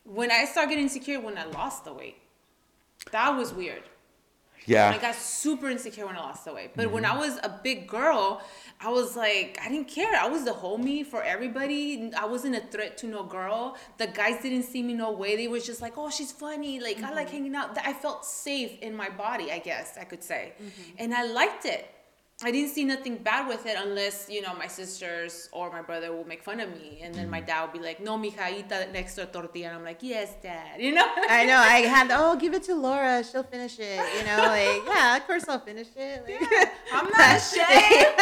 When 0.06 0.32
I 0.32 0.46
started 0.46 0.70
getting 0.70 0.86
insecure, 0.86 1.20
when 1.20 1.38
I 1.38 1.46
lost 1.46 1.86
the 1.86 1.94
weight, 1.94 2.18
that 3.12 3.30
was 3.38 3.54
weird. 3.54 3.84
Yeah. 4.66 4.90
I 4.90 4.98
got 4.98 5.16
super 5.16 5.70
insecure 5.70 6.06
when 6.06 6.16
I 6.16 6.20
lost 6.20 6.46
the 6.46 6.54
weight. 6.54 6.72
But 6.76 6.92
when 6.92 7.04
I 7.04 7.10
mm-hmm. 7.10 7.20
was 7.20 7.38
a 7.44 7.60
big 7.64 7.88
girl, 7.88 8.42
I 8.80 8.90
was 8.90 9.16
like, 9.16 9.60
I 9.64 9.70
didn't 9.70 9.90
care. 9.90 10.16
I 10.16 10.28
was 10.28 10.46
the 10.46 10.52
homie 10.52 11.06
for 11.06 11.22
everybody. 11.22 12.12
I 12.18 12.26
wasn't 12.26 12.56
a 12.56 12.62
threat 12.62 12.98
to 13.00 13.08
no 13.08 13.24
girl. 13.24 13.78
The 13.98 14.08
guys 14.08 14.42
didn't 14.42 14.64
see 14.64 14.82
me 14.82 14.94
no 14.94 15.12
way. 15.12 15.36
They 15.36 15.48
was 15.48 15.66
just 15.66 15.82
like, 15.82 15.98
oh, 15.98 16.10
she's 16.10 16.32
funny. 16.32 16.80
Like, 16.80 17.02
I 17.04 17.14
like 17.14 17.30
hanging 17.30 17.56
out. 17.56 17.78
I 17.86 17.94
felt 17.94 18.26
safe 18.26 18.80
in 18.82 18.96
my 18.96 19.10
body, 19.10 19.52
I 19.52 19.60
guess 19.60 19.98
I 20.00 20.06
could 20.06 20.24
say. 20.24 20.54
And 20.98 21.14
I 21.14 21.26
liked 21.26 21.66
it. 21.66 21.90
I 22.42 22.52
didn't 22.52 22.72
see 22.72 22.84
nothing 22.84 23.18
bad 23.18 23.48
with 23.48 23.66
it 23.66 23.78
unless, 23.80 24.28
you 24.30 24.42
know, 24.42 24.54
my 24.56 24.68
sisters 24.68 25.48
or 25.52 25.72
my 25.72 25.82
brother 25.82 26.12
will 26.12 26.26
make 26.26 26.44
fun 26.44 26.60
of 26.60 26.70
me. 26.72 27.00
And 27.02 27.14
then 27.14 27.30
my 27.30 27.40
dad 27.40 27.62
would 27.64 27.74
be 27.74 27.80
like, 27.80 28.02
no, 28.02 28.18
mija, 28.18 28.52
eat 28.58 28.68
that 28.70 28.90
extra 28.96 29.26
tortilla. 29.26 29.68
And 29.68 29.78
I'm 29.78 29.84
like, 29.84 30.00
yes, 30.02 30.34
dad. 30.42 30.80
You 30.84 30.94
know? 30.94 31.08
I 31.30 31.46
know. 31.46 31.56
I 31.56 31.82
had 31.82 32.10
oh, 32.12 32.36
give 32.36 32.54
it 32.54 32.64
to 32.64 32.76
Laura. 32.76 33.24
She'll 33.24 33.44
finish 33.44 33.80
it. 33.80 34.02
You 34.18 34.26
know, 34.26 34.38
like 34.38 34.82
yeah, 34.88 35.18
of 35.18 35.26
course 35.26 35.48
I'll 35.48 35.60
finish 35.60 35.88
it. 35.96 36.24
Like, 36.26 36.70
I'm 36.94 37.06
not 37.06 37.38
ashamed. 37.38 38.14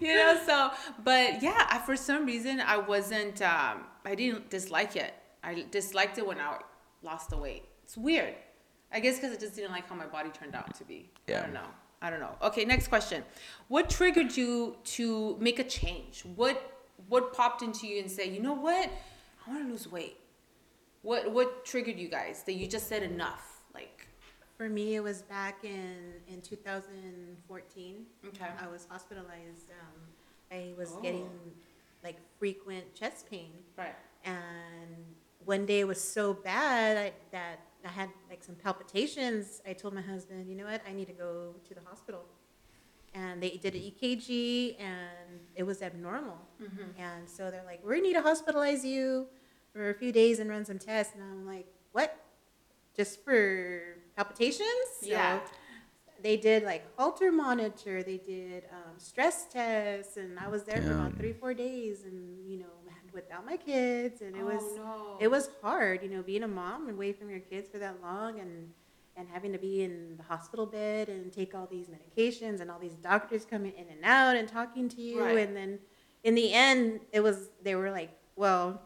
you 0.00 0.14
know, 0.14 0.38
so 0.44 0.70
but 1.02 1.42
yeah, 1.42 1.66
I, 1.70 1.80
for 1.86 1.96
some 1.96 2.26
reason 2.26 2.60
I 2.60 2.76
wasn't 2.76 3.40
um 3.40 3.84
I 4.04 4.14
didn't 4.14 4.50
dislike 4.50 4.96
it. 4.96 5.14
I 5.42 5.64
disliked 5.70 6.18
it 6.18 6.26
when 6.26 6.40
I 6.40 6.58
lost 7.02 7.30
the 7.30 7.38
weight. 7.38 7.64
It's 7.84 7.96
weird. 7.96 8.34
I 8.92 9.00
guess 9.00 9.16
because 9.16 9.36
I 9.36 9.40
just 9.40 9.54
didn't 9.54 9.70
like 9.72 9.88
how 9.88 9.94
my 9.94 10.06
body 10.06 10.30
turned 10.30 10.54
out 10.54 10.74
to 10.76 10.84
be. 10.84 11.10
Yeah. 11.26 11.40
I 11.40 11.42
don't 11.42 11.52
know. 11.54 11.68
I 12.00 12.10
don't 12.10 12.20
know. 12.20 12.36
Okay, 12.42 12.64
next 12.64 12.88
question. 12.88 13.24
What 13.68 13.90
triggered 13.90 14.36
you 14.36 14.76
to 14.96 15.36
make 15.40 15.58
a 15.58 15.64
change? 15.64 16.22
What 16.36 16.74
what 17.08 17.32
popped 17.32 17.62
into 17.62 17.86
you 17.86 18.00
and 18.00 18.10
say, 18.10 18.28
you 18.28 18.40
know 18.40 18.54
what? 18.54 18.90
I 19.46 19.50
want 19.50 19.64
to 19.64 19.70
lose 19.70 19.90
weight. 19.90 20.16
What 21.02 21.30
what 21.32 21.64
triggered 21.64 21.98
you 21.98 22.08
guys 22.08 22.42
that 22.44 22.54
you 22.54 22.66
just 22.66 22.88
said 22.88 23.02
enough? 23.02 23.62
Like, 23.74 24.06
For 24.56 24.68
me, 24.68 24.94
it 24.96 25.00
was 25.02 25.22
back 25.22 25.64
in 25.64 26.14
in 26.28 26.40
2014. 26.40 28.06
okay. 28.28 28.46
I 28.60 28.66
was 28.68 28.86
hospitalized. 28.88 29.70
Um, 29.70 30.00
I 30.50 30.72
was 30.78 30.92
Oh. 30.96 31.00
getting 31.00 31.28
like 32.04 32.16
frequent 32.38 32.94
chest 32.94 33.28
pain, 33.28 33.50
Right. 33.76 33.94
and 34.24 35.04
one 35.44 35.66
day 35.66 35.80
it 35.80 35.86
was 35.86 36.00
so 36.02 36.32
bad 36.32 36.96
I, 36.96 37.12
that 37.32 37.58
I 37.88 37.90
had 37.90 38.10
like 38.28 38.44
some 38.44 38.54
palpitations. 38.54 39.62
I 39.66 39.72
told 39.72 39.94
my 39.94 40.02
husband, 40.02 40.48
you 40.48 40.54
know 40.54 40.64
what, 40.66 40.82
I 40.86 40.92
need 40.92 41.06
to 41.06 41.12
go 41.14 41.54
to 41.66 41.74
the 41.74 41.80
hospital. 41.88 42.24
And 43.14 43.42
they 43.42 43.50
did 43.62 43.74
an 43.74 43.80
EKG, 43.80 44.76
and 44.78 45.40
it 45.56 45.62
was 45.62 45.80
abnormal. 45.80 46.38
Mm-hmm. 46.62 47.00
And 47.00 47.28
so 47.28 47.50
they're 47.50 47.64
like, 47.64 47.80
we 47.84 48.00
need 48.02 48.12
to 48.14 48.20
hospitalize 48.20 48.84
you 48.84 49.26
for 49.72 49.88
a 49.88 49.94
few 49.94 50.12
days 50.12 50.38
and 50.38 50.50
run 50.50 50.64
some 50.66 50.78
tests. 50.78 51.14
And 51.14 51.22
I'm 51.24 51.46
like, 51.46 51.66
what? 51.92 52.22
Just 52.94 53.24
for 53.24 53.96
palpitations? 54.14 54.88
So 55.00 55.06
Yeah. 55.06 55.40
they 56.22 56.36
did 56.36 56.64
like 56.64 56.84
Holter 56.98 57.32
monitor, 57.32 58.02
they 58.02 58.18
did 58.18 58.64
um, 58.70 58.98
stress 58.98 59.46
tests, 59.46 60.18
and 60.18 60.38
I 60.38 60.48
was 60.48 60.64
there 60.64 60.82
for 60.82 60.92
about 60.92 61.16
three, 61.16 61.32
four 61.32 61.54
days, 61.54 62.02
and 62.04 62.46
you 62.50 62.58
know, 62.58 62.74
without 63.12 63.44
my 63.44 63.56
kids, 63.56 64.20
and 64.22 64.36
it 64.36 64.42
oh, 64.42 64.46
was 64.46 64.62
oh, 64.62 64.76
no. 64.76 65.16
it 65.20 65.30
was 65.30 65.50
hard, 65.62 66.02
you 66.02 66.08
know, 66.08 66.22
being 66.22 66.42
a 66.42 66.48
mom 66.48 66.88
and 66.88 66.96
away 66.96 67.12
from 67.12 67.30
your 67.30 67.40
kids 67.40 67.68
for 67.68 67.78
that 67.78 68.00
long, 68.02 68.40
and 68.40 68.70
and 69.16 69.28
having 69.32 69.52
to 69.52 69.58
be 69.58 69.82
in 69.82 70.16
the 70.16 70.22
hospital 70.22 70.64
bed 70.64 71.08
and 71.08 71.32
take 71.32 71.54
all 71.54 71.66
these 71.70 71.88
medications 71.88 72.60
and 72.60 72.70
all 72.70 72.78
these 72.78 72.94
doctors 72.94 73.44
coming 73.44 73.72
in 73.76 73.86
and 73.88 74.04
out 74.04 74.36
and 74.36 74.48
talking 74.48 74.88
to 74.88 75.00
you, 75.00 75.20
Right. 75.20 75.38
and 75.38 75.56
then 75.56 75.78
in 76.24 76.34
the 76.34 76.52
end, 76.52 77.00
it 77.12 77.20
was 77.20 77.50
they 77.62 77.74
were 77.74 77.90
like, 77.90 78.10
well, 78.36 78.80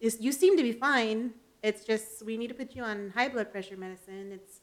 you 0.00 0.32
seem 0.32 0.56
to 0.56 0.62
be 0.62 0.72
fine. 0.72 1.32
It's 1.62 1.84
just 1.84 2.24
we 2.24 2.36
need 2.36 2.48
to 2.48 2.54
put 2.54 2.74
you 2.74 2.82
on 2.82 3.10
high 3.14 3.28
blood 3.28 3.50
pressure 3.52 3.76
medicine. 3.76 4.32
It's 4.32 4.60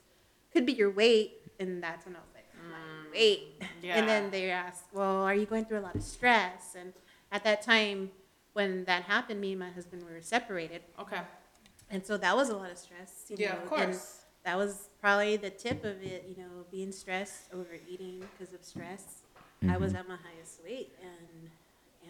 could 0.51 0.65
be 0.65 0.73
your 0.73 0.89
weight, 0.89 1.33
and 1.59 1.83
that's 1.83 2.05
when 2.05 2.15
I 2.15 2.19
was 2.19 2.29
like, 2.33 2.45
my 2.69 2.77
mm, 2.77 3.13
weight. 3.13 3.61
yeah. 3.83 3.95
And 3.99 4.07
then 4.09 4.31
they 4.31 4.49
asked, 4.49 4.85
well, 4.93 5.21
are 5.23 5.35
you 5.35 5.45
going 5.45 5.65
through 5.65 5.79
a 5.79 5.85
lot 5.87 5.95
of 5.95 6.01
stress? 6.03 6.75
And 6.79 6.93
at 7.31 7.43
that 7.43 7.61
time, 7.61 8.11
when 8.57 8.71
that 8.85 9.03
happened, 9.03 9.39
me 9.39 9.51
and 9.55 9.59
my 9.67 9.69
husband 9.77 10.01
were 10.09 10.19
separated, 10.35 10.81
Okay. 11.03 11.21
and 11.93 12.01
so 12.07 12.13
that 12.25 12.35
was 12.39 12.47
a 12.49 12.57
lot 12.61 12.71
of 12.75 12.77
stress. 12.85 13.11
You 13.29 13.35
Yeah, 13.37 13.47
know, 13.53 13.55
of 13.57 13.61
and 13.61 13.69
course. 13.93 14.25
that 14.47 14.55
was 14.63 14.71
probably 15.03 15.37
the 15.47 15.51
tip 15.65 15.79
of 15.91 15.97
it. 16.13 16.21
You 16.29 16.37
know, 16.43 16.53
being 16.77 16.91
stressed, 16.91 17.41
overeating 17.53 18.15
because 18.31 18.51
of 18.57 18.61
stress. 18.73 19.03
I 19.73 19.77
was 19.83 19.91
Mhm. 19.93 19.99
at 19.99 20.05
my 20.13 20.19
highest 20.27 20.55
weight, 20.67 20.89
and 21.11 21.51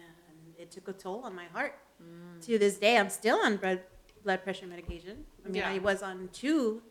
and 0.00 0.38
it 0.62 0.68
took 0.74 0.86
a 0.88 0.96
toll 1.04 1.20
on 1.28 1.34
my 1.42 1.48
heart. 1.56 1.74
Mm. 2.02 2.40
To 2.46 2.52
this 2.64 2.76
day, 2.86 2.94
I'm 3.00 3.10
still 3.20 3.38
on 3.46 3.52
blood 3.62 3.80
blood 4.26 4.40
pressure 4.46 4.66
medication. 4.74 5.16
I 5.44 5.48
mean, 5.48 5.62
Yeah. 5.62 5.74
I 5.74 5.78
was 5.90 5.98
on 6.10 6.16
two 6.42 6.82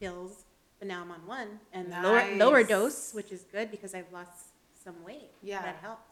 pills, 0.00 0.32
but 0.78 0.86
now 0.92 0.98
I'm 1.04 1.12
on 1.18 1.22
one 1.38 1.50
and 1.76 1.84
lower 2.06 2.22
lower 2.42 2.62
dose, 2.74 3.00
which 3.18 3.30
is 3.36 3.42
good 3.54 3.66
because 3.74 3.92
I've 3.98 4.12
lost 4.18 4.36
some 4.84 4.96
weight. 5.08 5.30
Yeah. 5.42 5.62
that 5.68 5.76
helped. 5.86 6.08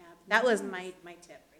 Yeah, 0.00 0.06
that 0.32 0.42
was 0.50 0.58
my 0.76 0.84
my 1.08 1.14
tip 1.28 1.40
right 1.40 1.52
there. 1.52 1.55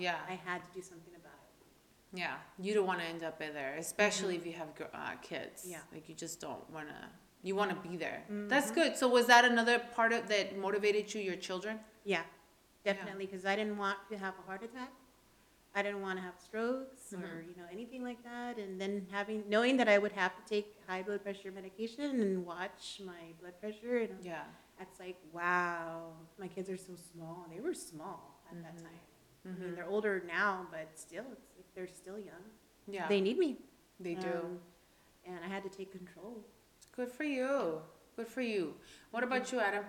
Yeah. 0.00 0.16
I 0.28 0.34
had 0.48 0.64
to 0.64 0.70
do 0.74 0.82
something 0.82 1.14
about 1.14 1.38
it. 1.46 2.18
Yeah. 2.22 2.36
You 2.58 2.74
don't 2.74 2.86
want 2.86 3.00
to 3.00 3.06
end 3.06 3.22
up 3.22 3.40
in 3.40 3.52
there, 3.54 3.74
especially 3.78 4.34
if 4.36 4.44
you 4.46 4.52
have 4.54 4.74
gr- 4.74 4.84
uh, 4.94 5.12
kids. 5.22 5.64
Yeah. 5.66 5.78
Like 5.92 6.08
you 6.08 6.14
just 6.14 6.40
don't 6.40 6.68
want 6.70 6.88
to. 6.88 6.94
You 7.42 7.54
want 7.56 7.70
to 7.70 7.88
be 7.88 7.96
there. 7.96 8.22
Mm-hmm. 8.24 8.48
That's 8.48 8.70
good. 8.70 8.96
So 8.96 9.08
was 9.08 9.26
that 9.26 9.44
another 9.46 9.78
part 9.78 10.12
of 10.12 10.28
that 10.28 10.58
motivated 10.58 11.12
you? 11.14 11.22
Your 11.22 11.36
children. 11.36 11.78
Yeah, 12.04 12.22
definitely, 12.84 13.24
because 13.26 13.44
I 13.46 13.56
didn't 13.56 13.78
want 13.78 13.96
to 14.10 14.18
have 14.18 14.34
a 14.42 14.42
heart 14.46 14.62
attack. 14.62 14.90
I 15.74 15.80
didn't 15.82 16.02
want 16.02 16.18
to 16.18 16.22
have 16.22 16.34
strokes 16.48 17.12
or 17.14 17.18
Mhm. 17.18 17.48
you 17.48 17.54
know 17.56 17.68
anything 17.70 18.02
like 18.10 18.22
that, 18.24 18.58
and 18.58 18.78
then 18.80 19.06
having 19.10 19.48
knowing 19.48 19.76
that 19.78 19.88
I 19.88 19.96
would 19.98 20.12
have 20.12 20.32
to 20.36 20.42
take 20.54 20.66
high 20.86 21.02
blood 21.02 21.22
pressure 21.22 21.50
medication 21.60 22.20
and 22.20 22.44
watch 22.44 23.00
my 23.12 23.22
blood 23.40 23.56
pressure, 23.62 23.98
and 23.98 24.22
Yeah. 24.22 24.44
that's 24.78 24.98
like 25.00 25.16
wow, 25.32 26.12
my 26.38 26.48
kids 26.48 26.68
are 26.68 26.76
so 26.90 26.94
small. 26.96 27.46
They 27.54 27.60
were 27.60 27.72
small 27.92 28.42
at 28.50 28.56
that 28.64 28.76
time. 28.78 29.00
I 29.44 29.48
mean, 29.48 29.56
Mhm. 29.72 29.76
they're 29.76 29.86
older 29.86 30.22
now, 30.26 30.66
but 30.70 30.88
still, 30.98 31.24
it's 31.32 31.48
like 31.56 31.66
they're 31.74 31.88
still 31.88 32.18
young. 32.18 32.44
Yeah. 32.86 33.08
They 33.08 33.20
need 33.20 33.38
me. 33.38 33.58
They 33.98 34.14
do. 34.14 34.28
Um, 34.28 34.58
and 35.26 35.38
I 35.44 35.48
had 35.48 35.62
to 35.62 35.68
take 35.70 35.90
control. 35.92 36.44
Good 36.96 37.10
for 37.12 37.24
you. 37.24 37.80
Good 38.16 38.28
for 38.28 38.40
you. 38.42 38.74
What 39.12 39.22
about 39.24 39.50
you, 39.52 39.60
Adam? 39.60 39.84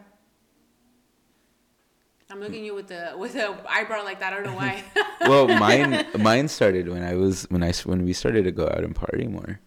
I'm 2.30 2.40
looking 2.40 2.60
at 2.60 2.66
you 2.66 2.76
with 2.76 2.88
the 2.88 3.14
with 3.18 3.36
a 3.36 3.58
eyebrow 3.68 4.04
like 4.06 4.22
that. 4.22 4.32
I 4.32 4.38
don't 4.38 4.46
know 4.46 4.56
why. 4.56 4.84
well, 5.22 5.48
mine 5.50 6.06
mine 6.18 6.48
started 6.48 6.88
when 6.88 7.04
I 7.04 7.16
was 7.16 7.44
when 7.50 7.62
I 7.62 7.70
s- 7.70 7.86
when 7.86 8.06
we 8.06 8.14
started 8.14 8.46
to 8.46 8.52
go 8.52 8.66
out 8.68 8.84
and 8.84 8.96
party 8.96 9.28
more. 9.28 9.60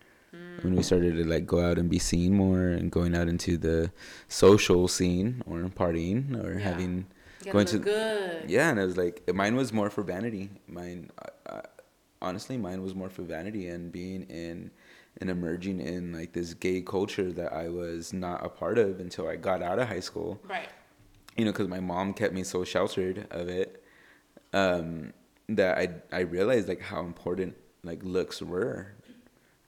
When 0.62 0.74
we 0.76 0.82
started 0.82 1.16
to 1.16 1.24
like 1.28 1.44
go 1.46 1.60
out 1.60 1.76
and 1.76 1.90
be 1.90 1.98
seen 1.98 2.32
more 2.32 2.68
and 2.68 2.90
going 2.90 3.14
out 3.14 3.28
into 3.28 3.58
the 3.58 3.92
social 4.28 4.88
scene 4.88 5.42
or 5.44 5.58
partying 5.64 6.42
or 6.42 6.54
Yeah. 6.54 6.60
having 6.60 6.96
You 6.96 7.04
Going 7.52 7.66
gotta 7.66 7.78
good. 7.78 8.50
yeah, 8.50 8.70
and 8.70 8.80
i 8.80 8.84
was 8.84 8.96
like 8.96 9.22
mine 9.34 9.56
was 9.56 9.72
more 9.72 9.90
for 9.90 10.02
vanity. 10.02 10.50
Mine, 10.66 11.10
uh, 11.20 11.50
uh, 11.50 11.60
honestly, 12.22 12.56
mine 12.56 12.82
was 12.82 12.94
more 12.94 13.10
for 13.10 13.22
vanity 13.22 13.68
and 13.68 13.90
being 13.92 14.22
in 14.24 14.70
and 15.20 15.30
emerging 15.30 15.78
in 15.80 16.12
like 16.12 16.32
this 16.32 16.54
gay 16.54 16.80
culture 16.80 17.30
that 17.32 17.52
I 17.52 17.68
was 17.68 18.12
not 18.12 18.44
a 18.44 18.48
part 18.48 18.78
of 18.78 18.98
until 19.00 19.28
I 19.28 19.36
got 19.36 19.62
out 19.62 19.78
of 19.78 19.86
high 19.88 20.00
school. 20.00 20.40
Right. 20.48 20.68
You 21.36 21.44
know, 21.44 21.52
because 21.52 21.68
my 21.68 21.80
mom 21.80 22.14
kept 22.14 22.32
me 22.34 22.42
so 22.44 22.64
sheltered 22.64 23.26
of 23.30 23.48
it 23.48 23.82
um, 24.52 25.12
that 25.48 25.78
I 25.78 25.88
I 26.16 26.20
realized 26.20 26.68
like 26.68 26.80
how 26.80 27.00
important 27.00 27.56
like 27.84 28.02
looks 28.02 28.40
were, 28.42 28.94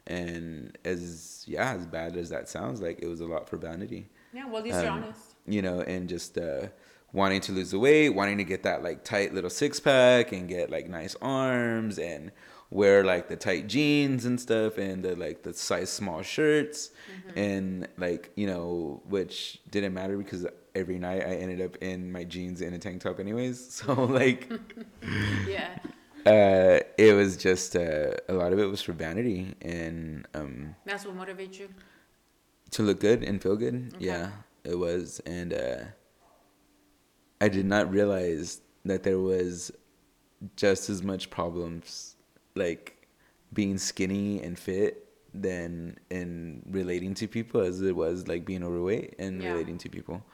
and 0.06 0.76
as 0.84 1.44
yeah, 1.46 1.72
as 1.74 1.86
bad 1.86 2.16
as 2.16 2.30
that 2.30 2.48
sounds, 2.48 2.80
like 2.80 3.00
it 3.02 3.06
was 3.08 3.20
a 3.20 3.26
lot 3.26 3.48
for 3.48 3.56
vanity 3.56 4.08
Yeah. 4.32 4.46
Well, 4.46 4.58
at 4.58 4.64
least 4.64 4.80
you're 4.82 4.90
Um, 4.90 5.02
honest. 5.04 5.34
you 5.46 5.62
know, 5.62 5.80
and 5.82 6.08
just 6.08 6.38
uh, 6.38 6.68
wanting 7.16 7.40
to 7.40 7.52
lose 7.52 7.70
the 7.70 7.78
weight, 7.78 8.10
wanting 8.10 8.38
to 8.38 8.44
get 8.44 8.62
that 8.62 8.82
like 8.82 9.02
tight 9.02 9.32
little 9.34 9.50
six 9.50 9.80
pack 9.80 10.32
and 10.32 10.48
get 10.48 10.70
like 10.70 10.86
nice 10.88 11.16
arms 11.22 11.98
and 11.98 12.30
wear 12.70 13.04
like 13.04 13.28
the 13.28 13.36
tight 13.36 13.66
jeans 13.68 14.24
and 14.24 14.40
stuff 14.40 14.76
and 14.76 15.04
the 15.04 15.14
like 15.16 15.42
the 15.42 15.52
size 15.52 15.90
small 15.90 16.22
shirts 16.22 16.90
Mm-hmm. 16.90 17.38
and 17.38 17.88
like 17.96 18.30
you 18.40 18.46
know 18.46 19.00
which 19.08 19.60
didn't 19.70 19.94
matter 19.94 20.16
because 20.18 20.46
every 20.74 20.98
night 20.98 21.22
I 21.22 21.34
ended 21.44 21.60
up 21.66 21.76
in 21.80 22.10
my 22.16 22.24
jeans 22.24 22.60
and 22.60 22.74
a 22.74 22.78
tank 22.78 23.00
top 23.02 23.20
anyways 23.20 23.56
so 23.78 23.92
like 24.20 24.50
Yeah. 25.48 25.78
uh 26.26 26.80
it 27.06 27.14
was 27.14 27.36
just 27.36 27.76
uh, 27.76 28.12
a 28.28 28.34
lot 28.34 28.52
of 28.52 28.58
it 28.58 28.66
was 28.66 28.82
for 28.82 28.92
vanity 28.92 29.54
and 29.62 30.26
um 30.34 30.74
That's 30.84 31.04
what 31.06 31.16
motivates 31.16 31.58
you. 31.60 31.68
to 32.72 32.82
look 32.82 32.98
good 33.00 33.22
and 33.22 33.40
feel 33.40 33.56
good. 33.56 33.92
Okay. 33.96 34.04
Yeah, 34.06 34.30
it 34.64 34.76
was, 34.78 35.20
and 35.24 35.52
uh, 35.52 35.78
I 37.40 37.48
did 37.48 37.66
not 37.66 37.90
realize 37.90 38.60
that 38.84 39.02
there 39.02 39.18
was 39.18 39.72
just 40.56 40.88
as 40.90 41.02
much 41.02 41.30
problems 41.30 42.16
like 42.54 43.08
being 43.52 43.78
skinny 43.78 44.42
and 44.42 44.58
fit 44.58 45.02
than 45.34 45.98
in 46.10 46.62
relating 46.70 47.14
to 47.14 47.28
people 47.28 47.60
as 47.60 47.80
it 47.82 47.94
was 47.94 48.26
like 48.26 48.44
being 48.46 48.62
overweight 48.64 49.14
and 49.18 49.42
Yeah. 49.42 49.52
relating 49.52 49.78
to 49.78 49.88
people. 49.88 50.24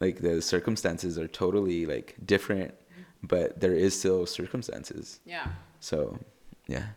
Like 0.00 0.20
the 0.20 0.42
circumstances 0.42 1.18
are 1.18 1.28
totally 1.28 1.86
like 1.86 2.16
different, 2.24 2.72
mm-hmm. 2.72 3.02
but 3.22 3.60
there 3.60 3.72
is 3.74 3.98
still 3.98 4.26
circumstances. 4.26 5.20
Yeah. 5.24 5.48
So, 5.80 6.18
yeah. 6.66 6.88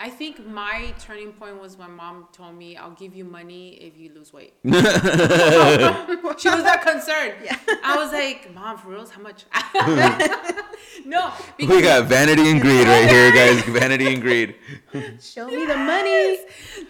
Okay. 0.00 0.06
I 0.06 0.10
think 0.10 0.46
my 0.46 0.94
turning 0.98 1.32
point 1.32 1.60
was 1.60 1.76
when 1.76 1.92
mom 1.92 2.28
told 2.32 2.56
me, 2.56 2.76
"I'll 2.76 2.92
give 2.92 3.14
you 3.14 3.24
money 3.24 3.74
if 3.74 3.96
you 3.96 4.12
lose 4.14 4.32
weight." 4.32 4.54
she 4.64 4.70
was 4.70 6.62
that 6.62 6.82
concerned. 6.82 7.34
Yeah. 7.44 7.58
I 7.84 7.96
was 7.96 8.12
like, 8.12 8.52
"Mom, 8.54 8.78
for 8.78 8.88
reals? 8.90 9.10
How 9.10 9.22
much?" 9.22 9.44
no, 11.04 11.32
We 11.58 11.82
got 11.82 12.06
vanity 12.06 12.50
and 12.50 12.60
greed 12.60 12.86
right 12.86 13.08
here, 13.08 13.32
guys. 13.32 13.62
Vanity 13.64 14.12
and 14.12 14.22
greed. 14.22 14.54
Show 15.20 15.46
me 15.48 15.66
the 15.66 15.76
money. 15.76 16.38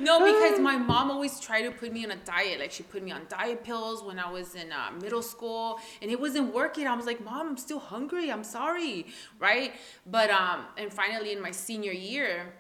no, 0.01 0.19
because 0.25 0.61
my 0.61 0.77
mom 0.77 1.11
always 1.11 1.41
tried 1.41 1.63
to 1.63 1.71
put 1.71 1.93
me 1.93 2.05
on 2.05 2.11
a 2.11 2.17
diet. 2.17 2.61
Like 2.61 2.73
she 2.73 2.83
put 2.83 3.03
me 3.03 3.11
on 3.11 3.23
diet 3.29 3.65
pills 3.65 4.03
when 4.03 4.19
I 4.19 4.31
was 4.31 4.55
in 4.55 4.71
uh, 4.73 4.91
middle 5.01 5.23
school, 5.23 5.81
and 6.03 6.11
it 6.11 6.21
wasn't 6.21 6.53
working. 6.55 6.87
I 6.87 6.95
was 6.95 7.07
like, 7.07 7.25
"Mom, 7.25 7.49
I'm 7.49 7.57
still 7.57 7.81
hungry. 7.81 8.31
I'm 8.31 8.45
sorry." 8.45 9.07
Right? 9.39 9.73
But 10.07 10.31
um, 10.31 10.67
and 10.77 10.93
finally 10.93 11.33
in 11.33 11.41
my 11.41 11.51
senior 11.51 11.93
year, 11.93 12.55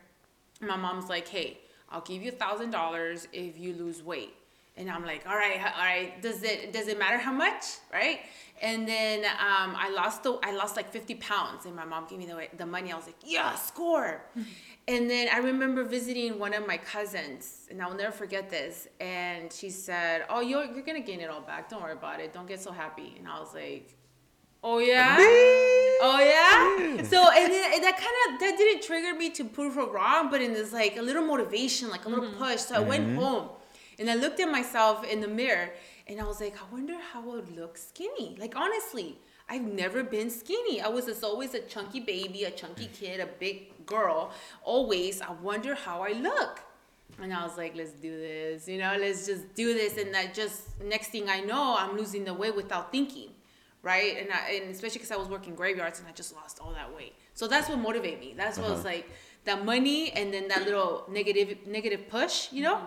my 0.61 0.77
mom's 0.77 1.09
like, 1.09 1.29
"Hey, 1.29 1.59
I'll 1.91 2.01
give 2.01 2.23
you 2.23 2.31
a 2.31 2.35
thousand 2.35 2.71
dollars 2.71 3.29
if 3.33 3.59
you 3.59 3.75
lose 3.75 4.03
weight." 4.03 4.35
And 4.79 4.89
I'm 4.89 5.05
like, 5.05 5.27
all 5.29 5.35
right, 5.35 5.59
all 5.59 5.85
right. 5.85 6.23
Does 6.23 6.45
it 6.45 6.73
does 6.73 6.87
it 6.87 6.99
matter 6.99 7.19
how 7.19 7.33
much, 7.33 7.65
right? 7.93 8.21
And 8.63 8.87
then 8.87 9.25
um, 9.25 9.75
I 9.77 9.91
lost 9.95 10.23
the 10.23 10.39
I 10.45 10.53
lost 10.53 10.77
like 10.77 10.91
50 10.91 11.17
pounds, 11.17 11.67
and 11.67 11.75
my 11.75 11.85
mom 11.85 12.07
gave 12.09 12.19
me 12.21 12.27
the 12.27 12.47
the 12.57 12.67
money. 12.67 12.93
I 12.93 12.97
was 12.97 13.07
like, 13.07 13.17
yeah, 13.25 13.57
score. 13.57 14.23
and 14.89 15.11
then 15.11 15.29
I 15.33 15.39
remember 15.39 15.83
visiting 15.83 16.39
one 16.39 16.55
of 16.55 16.65
my 16.65 16.77
cousins, 16.77 17.67
and 17.71 17.83
I'll 17.83 17.95
never 17.95 18.13
forget 18.13 18.51
this. 18.51 18.87
And 19.01 19.53
she 19.53 19.69
said, 19.69 20.27
oh, 20.31 20.41
you're 20.41 20.65
you're 20.65 20.85
gonna 20.85 21.01
gain 21.01 21.21
it 21.21 21.29
all 21.29 21.41
back. 21.41 21.69
Don't 21.69 21.83
worry 21.83 21.93
about 21.93 22.21
it. 22.21 22.33
Don't 22.33 22.47
get 22.47 22.61
so 22.61 22.71
happy. 22.71 23.17
And 23.19 23.27
I 23.27 23.41
was 23.41 23.55
like, 23.55 23.97
oh 24.63 24.79
yeah, 24.79 25.17
oh 26.01 26.21
yeah. 26.21 27.03
So 27.03 27.19
and 27.31 27.53
then 27.53 27.73
and 27.75 27.85
that 27.85 27.97
kind 27.97 28.35
of 28.35 28.41
that 28.41 28.55
didn't 28.57 28.83
trigger 28.83 29.15
me 29.17 29.31
to 29.31 29.45
prove 29.45 29.75
her 29.75 29.87
wrong, 29.87 30.31
but 30.31 30.41
in 30.41 30.53
this 30.53 30.73
like 30.73 30.97
a 30.97 31.03
little 31.03 31.25
motivation, 31.25 31.91
like 31.91 32.05
a 32.05 32.09
little 32.09 32.25
mm-hmm. 32.25 32.43
push. 32.43 32.61
So 32.61 32.75
I 32.77 32.81
went 32.81 33.07
mm-hmm. 33.07 33.19
home. 33.19 33.49
And 34.01 34.09
I 34.09 34.15
looked 34.15 34.39
at 34.39 34.49
myself 34.49 35.05
in 35.05 35.21
the 35.21 35.27
mirror 35.27 35.71
and 36.07 36.21
I 36.21 36.25
was 36.25 36.41
like, 36.41 36.57
I 36.57 36.73
wonder 36.73 36.95
how 37.13 37.21
I 37.21 37.35
would 37.35 37.57
look 37.57 37.77
skinny. 37.77 38.37
Like, 38.39 38.55
honestly, 38.55 39.19
I've 39.49 39.65
never 39.65 40.05
been 40.05 40.31
skinny. 40.31 40.81
I 40.81 40.87
was 40.87 41.07
just 41.07 41.25
always 41.25 41.53
a 41.55 41.61
chunky 41.61 41.99
baby, 41.99 42.45
a 42.45 42.53
chunky 42.53 42.87
mm. 42.87 42.93
kid, 42.93 43.19
a 43.19 43.27
big 43.27 43.87
girl. 43.87 44.31
Always, 44.63 45.21
I 45.21 45.33
wonder 45.33 45.75
how 45.75 46.03
I 46.03 46.13
look. 46.13 46.61
And 47.21 47.35
I 47.35 47.43
was 47.43 47.57
like, 47.57 47.75
let's 47.75 47.91
do 47.91 48.17
this, 48.17 48.69
you 48.69 48.79
know, 48.79 48.97
let's 49.01 49.27
just 49.27 49.53
do 49.57 49.75
this. 49.75 49.99
And 49.99 50.15
that 50.15 50.33
just, 50.33 50.81
next 50.81 51.09
thing 51.09 51.29
I 51.29 51.41
know, 51.41 51.75
I'm 51.77 51.97
losing 51.97 52.25
the 52.25 52.35
weight 52.35 52.55
without 52.55 52.93
thinking, 52.93 53.31
right? 53.83 54.17
And, 54.19 54.29
I, 54.33 54.61
and 54.63 54.75
especially 54.75 54.99
because 54.99 55.13
I 55.13 55.17
was 55.17 55.29
working 55.29 55.55
graveyards 55.55 55.99
and 55.99 56.09
I 56.09 56.13
just 56.13 56.35
lost 56.35 56.59
all 56.61 56.73
that 56.73 56.95
weight. 56.95 57.15
So 57.35 57.47
that's 57.47 57.69
what 57.69 57.79
motivated 57.79 58.21
me. 58.21 58.35
That's 58.37 58.59
what 58.59 58.71
was 58.71 58.85
like 58.85 59.09
that 59.45 59.65
money 59.65 60.11
and 60.13 60.33
then 60.33 60.49
that 60.49 60.65
little 60.65 61.05
negative 61.09 61.59
negative 61.67 62.09
push, 62.09 62.53
you 62.53 62.63
know? 62.63 62.81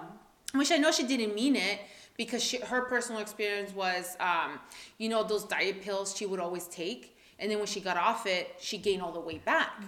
which 0.53 0.71
I 0.71 0.77
know 0.77 0.91
she 0.91 1.03
didn't 1.03 1.36
mean 1.36 1.55
it 1.55 1.79
because 2.17 2.43
she, 2.43 2.57
her 2.57 2.81
personal 2.81 3.21
experience 3.21 3.74
was, 3.74 4.15
um, 4.19 4.60
you 4.98 5.10
know, 5.10 5.24
those 5.24 5.43
diet 5.45 5.81
pills 5.81 6.15
she 6.15 6.25
would 6.25 6.39
always 6.39 6.67
take, 6.67 7.17
and 7.39 7.50
then 7.50 7.57
when 7.57 7.67
she 7.67 7.79
got 7.79 7.98
off 7.98 8.25
it, 8.25 8.55
she 8.60 8.77
gained 8.77 9.01
all 9.01 9.12
the 9.12 9.19
weight 9.19 9.43
back. 9.45 9.83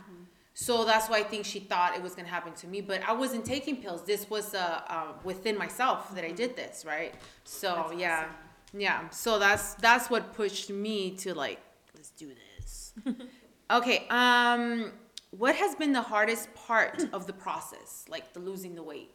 So 0.55 0.85
that's 0.85 1.09
why 1.09 1.17
I 1.17 1.23
think 1.23 1.45
she 1.45 1.59
thought 1.59 1.95
it 1.95 2.01
was 2.01 2.13
gonna 2.13 2.27
happen 2.27 2.53
to 2.53 2.67
me, 2.67 2.81
but 2.81 3.01
I 3.07 3.13
wasn't 3.13 3.43
taking 3.43 3.77
pills. 3.77 4.03
This 4.03 4.29
was 4.29 4.53
uh, 4.53 4.81
uh, 4.87 5.07
within 5.23 5.57
myself 5.57 6.13
that 6.15 6.23
I 6.23 6.31
did 6.31 6.55
this, 6.55 6.85
right? 6.85 7.13
So 7.43 7.85
That's 7.87 7.99
yeah, 7.99 8.25
yeah. 8.73 9.09
So 9.09 9.39
that's 9.39 9.75
that's 9.75 10.09
what 10.09 10.33
pushed 10.33 10.69
me 10.69 11.11
to 11.17 11.33
like, 11.33 11.59
let's 11.95 12.09
do 12.09 12.31
this. 12.33 12.93
okay. 13.71 14.05
Um, 14.09 14.91
what 15.31 15.55
has 15.55 15.75
been 15.75 15.93
the 15.93 16.01
hardest 16.01 16.53
part 16.53 17.05
of 17.13 17.25
the 17.27 17.33
process, 17.33 18.05
like 18.09 18.33
the 18.33 18.39
losing 18.39 18.75
the 18.75 18.83
weight? 18.83 19.11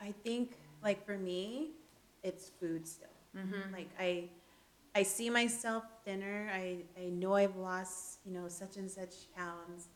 I 0.00 0.12
think, 0.22 0.56
like 0.82 1.04
for 1.04 1.16
me, 1.16 1.70
it's 2.22 2.50
food 2.60 2.86
still. 2.86 3.08
Mm-hmm. 3.36 3.72
Like 3.72 3.88
I, 3.98 4.28
I 4.94 5.02
see 5.02 5.30
myself 5.30 5.84
thinner. 6.04 6.50
I 6.52 6.78
I 7.00 7.08
know 7.08 7.34
I've 7.34 7.56
lost 7.56 8.20
you 8.24 8.32
know 8.32 8.48
such 8.48 8.76
and 8.76 8.90
such 8.90 9.14
pounds, 9.36 9.88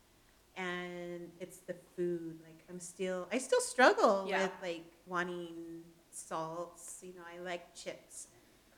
and 0.57 1.31
it's 1.41 1.59
the 1.59 1.75
food. 1.97 2.39
Like 2.43 2.65
I'm 2.71 2.81
still, 2.81 3.29
I 3.33 3.39
still 3.39 3.61
struggle 3.61 4.27
Yeah. 4.29 4.43
with 4.43 4.53
like 4.63 4.85
wanting 5.07 5.83
salts. 6.27 6.99
You 7.03 7.15
know, 7.15 7.23
I 7.27 7.39
like 7.43 7.75
chips. 7.75 8.29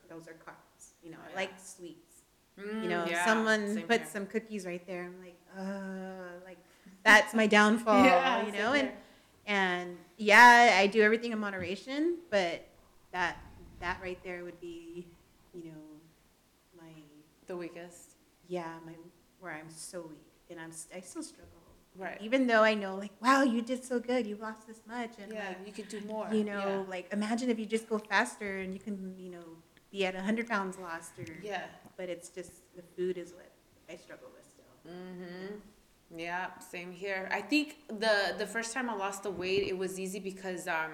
Those 0.09 0.27
are 0.29 0.33
carbs. 0.47 0.93
You 1.03 1.11
know, 1.13 1.19
Oh, 1.21 1.27
I 1.27 1.31
yeah. 1.31 1.37
like 1.37 1.53
sweets. 1.59 2.23
Mm, 2.59 2.83
You 2.83 2.89
know, 2.89 3.05
yeah, 3.07 3.25
someone 3.25 3.83
put 3.89 4.07
some 4.09 4.27
cookies 4.27 4.67
right 4.67 4.85
there. 4.87 5.05
I'm 5.05 5.19
like, 5.23 5.39
uh, 5.57 6.45
like 6.45 6.59
that's 7.05 7.33
my 7.35 7.47
downfall. 7.59 8.05
Yeah, 8.05 8.45
you 8.47 8.53
same 8.53 8.61
know, 8.61 8.73
and 8.73 8.89
here. 8.89 8.97
and 9.47 9.97
yeah, 10.19 10.77
I 10.79 10.87
do 10.87 11.01
everything 11.03 11.33
in 11.33 11.39
moderation, 11.39 12.19
but 12.31 12.67
that 13.13 13.37
that 13.81 13.99
right 14.03 14.19
there 14.25 14.45
would 14.45 14.61
be, 14.61 15.07
you 15.55 15.65
know, 15.71 15.85
my 16.77 16.93
the 17.47 17.57
weakest. 17.57 18.17
yeah, 18.49 18.75
my 18.85 18.93
where 19.41 19.53
I'm 19.53 19.71
so 19.71 20.03
weak, 20.03 20.27
and 20.51 20.61
I'm 20.61 20.73
st- 20.73 20.97
I 20.99 21.01
still 21.07 21.23
struggle. 21.23 21.60
Right. 21.97 22.19
Even 22.21 22.47
though 22.47 22.63
I 22.63 22.75
know, 22.75 22.95
like, 22.97 23.13
wow, 23.21 23.43
you 23.43 23.63
did 23.63 23.85
so 23.85 23.99
good, 23.99 24.27
you 24.27 24.37
lost 24.37 24.67
this 24.67 24.81
much, 24.87 25.13
and 25.21 25.33
Yeah, 25.33 25.49
like, 25.49 25.67
you 25.67 25.73
could 25.73 25.89
do 25.89 26.01
more. 26.01 26.29
you 26.33 26.45
know, 26.45 26.87
like 26.89 27.13
imagine 27.13 27.51
if 27.51 27.59
you 27.59 27.67
just 27.67 27.89
go 27.89 27.99
faster 27.99 28.59
and 28.59 28.73
you 28.73 28.81
can, 28.81 29.15
you 29.19 29.31
know, 29.31 29.45
be 29.91 30.07
at 30.07 30.15
100 30.15 30.49
pounds 30.49 30.79
lost 30.79 31.19
or 31.19 31.25
Yeah. 31.43 31.65
but 31.97 32.09
it's 32.09 32.29
just 32.29 32.53
the 32.77 32.83
food 32.97 33.19
is 33.19 33.33
what 33.35 33.51
i 33.91 33.97
struggle 33.97 34.29
with 34.37 34.47
still 34.47 34.65
Mm-hmm. 34.89 35.57
Yeah, 36.19 36.47
same 36.59 36.93
here. 36.93 37.29
I 37.33 37.41
think 37.41 37.77
the 37.89 38.35
the 38.39 38.47
first 38.47 38.73
time 38.75 38.89
I 38.91 38.95
lost 38.95 39.23
the 39.25 39.31
weight, 39.31 39.65
it 39.69 39.77
was 39.77 39.99
easy 39.99 40.19
because 40.21 40.67
um, 40.67 40.93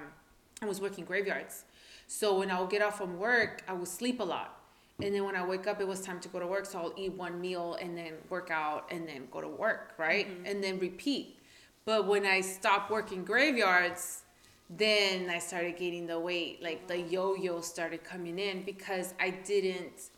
I 0.62 0.66
was 0.66 0.80
working 0.80 1.04
graveyards. 1.04 1.64
So 2.06 2.38
when 2.38 2.50
I 2.50 2.60
would 2.60 2.70
get 2.70 2.82
off 2.82 2.98
from 2.98 3.18
work, 3.18 3.62
I 3.68 3.72
would 3.72 3.88
sleep 3.88 4.20
a 4.20 4.24
lot. 4.24 4.55
And 5.02 5.14
then 5.14 5.24
when 5.24 5.36
I 5.36 5.44
wake 5.44 5.66
up, 5.66 5.80
it 5.80 5.86
was 5.86 6.00
time 6.00 6.20
to 6.20 6.28
go 6.28 6.40
to 6.40 6.46
work. 6.46 6.64
So 6.66 6.78
I'll 6.78 6.94
eat 6.96 7.12
one 7.12 7.40
meal 7.40 7.76
and 7.80 7.96
then 7.96 8.14
work 8.30 8.50
out 8.50 8.86
and 8.90 9.06
then 9.06 9.28
go 9.30 9.40
to 9.40 9.48
work, 9.48 9.92
right? 9.98 10.26
And 10.44 10.64
then 10.64 10.78
repeat. 10.78 11.38
But 11.84 12.06
when 12.06 12.24
I 12.24 12.40
stopped 12.40 12.90
working 12.90 13.22
graveyards, 13.24 14.22
then 14.70 15.28
I 15.30 15.38
started 15.38 15.76
gaining 15.76 16.06
the 16.06 16.18
weight. 16.18 16.62
Like 16.62 16.88
the 16.88 16.98
yo 16.98 17.34
yo 17.34 17.60
started 17.60 18.04
coming 18.04 18.38
in 18.38 18.62
because 18.62 19.14
I 19.20 19.30
didn't 19.30 20.10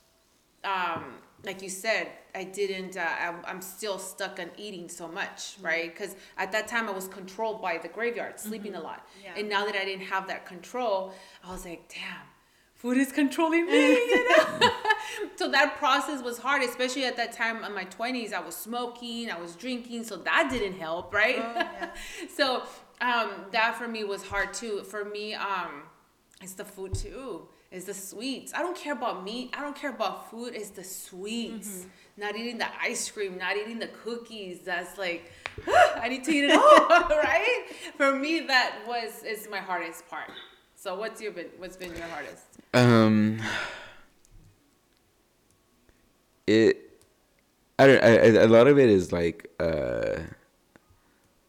um, 0.65 1.15
like 1.45 1.63
you 1.63 1.69
said, 1.69 2.09
I 2.35 2.45
didn't. 2.45 2.97
Uh, 2.97 3.07
I'm, 3.21 3.37
I'm 3.47 3.63
still 3.63 3.99
stuck 3.99 4.41
on 4.41 4.51
eating 4.57 4.89
so 4.89 5.09
much, 5.09 5.57
right? 5.61 5.93
Because 5.93 6.17
at 6.37 6.51
that 6.53 6.69
time 6.69 6.89
I 6.89 6.93
was 6.93 7.09
controlled 7.09 7.63
by 7.63 7.79
the 7.79 7.89
graveyard, 7.89 8.41
sleeping 8.41 8.75
a 8.75 8.81
lot. 8.81 9.07
Yeah. 9.23 9.35
And 9.37 9.49
now 9.49 9.65
that 9.65 9.77
I 9.77 9.85
didn't 9.85 10.07
have 10.07 10.27
that 10.29 10.47
control, 10.47 11.15
I 11.45 11.53
was 11.53 11.65
like, 11.65 11.89
damn, 11.89 12.27
food 12.79 12.97
is 12.97 13.13
controlling 13.13 13.67
me. 13.67 13.99
You 14.09 14.29
know? 14.29 14.71
so 15.37 15.51
that 15.51 15.77
process 15.79 16.23
was 16.23 16.39
hard, 16.39 16.63
especially 16.63 17.05
at 17.05 17.17
that 17.17 17.33
time 17.33 17.65
in 17.65 17.75
my 17.75 17.85
20s. 17.85 18.33
I 18.33 18.41
was 18.41 18.57
smoking, 18.57 19.31
I 19.31 19.39
was 19.39 19.57
drinking, 19.57 20.05
so 20.05 20.17
that 20.17 20.49
didn't 20.51 20.79
help, 20.79 21.13
right? 21.13 21.37
Oh, 21.39 21.53
yeah. 21.55 21.91
so 22.37 22.63
um, 23.01 23.31
that 23.53 23.77
for 23.77 23.89
me 23.89 24.05
was 24.05 24.23
hard 24.23 24.53
too. 24.55 24.83
For 24.85 25.05
me, 25.05 25.35
um, 25.35 25.83
it's 26.41 26.55
the 26.55 26.65
food 26.65 26.95
too. 26.95 27.49
It's 27.71 27.85
the 27.85 27.95
sweets. 27.95 28.53
I 28.55 28.61
don't 28.61 28.77
care 28.77 28.95
about 28.95 29.25
meat. 29.25 29.55
I 29.57 29.61
don't 29.61 29.77
care 29.77 29.91
about 29.91 30.31
food. 30.31 30.55
It's 30.55 30.71
the 30.71 30.85
sweets. 30.85 31.87
Not 32.17 32.35
eating 32.35 32.59
the 32.59 32.67
ice 32.81 33.11
cream. 33.11 33.37
Not 33.37 33.57
eating 33.57 33.79
the 33.79 33.89
cookies. 33.89 34.61
That's 34.61 34.97
like, 34.97 35.31
I 35.67 36.09
need 36.09 36.25
to 36.25 36.33
eat 36.33 36.45
it 36.45 36.53
all, 36.57 37.09
right? 37.09 37.67
For 37.97 38.15
me, 38.15 38.41
that 38.41 38.81
was 38.87 39.23
is 39.23 39.49
my 39.51 39.59
hardest 39.59 40.09
part. 40.09 40.31
So 40.81 40.95
what's 40.95 41.21
your 41.21 41.33
been? 41.33 41.47
What's 41.59 41.77
been 41.77 41.91
your 41.97 42.07
hardest? 42.07 42.45
Um, 42.73 43.43
it, 46.47 47.01
I 47.81 47.87
don't. 47.89 48.05
I, 48.05 48.09
I- 48.19 48.45
a 48.45 48.47
lot 48.47 48.69
of 48.69 48.79
it 48.79 48.89
is 48.89 49.11
like, 49.11 49.51
uh, 49.59 50.21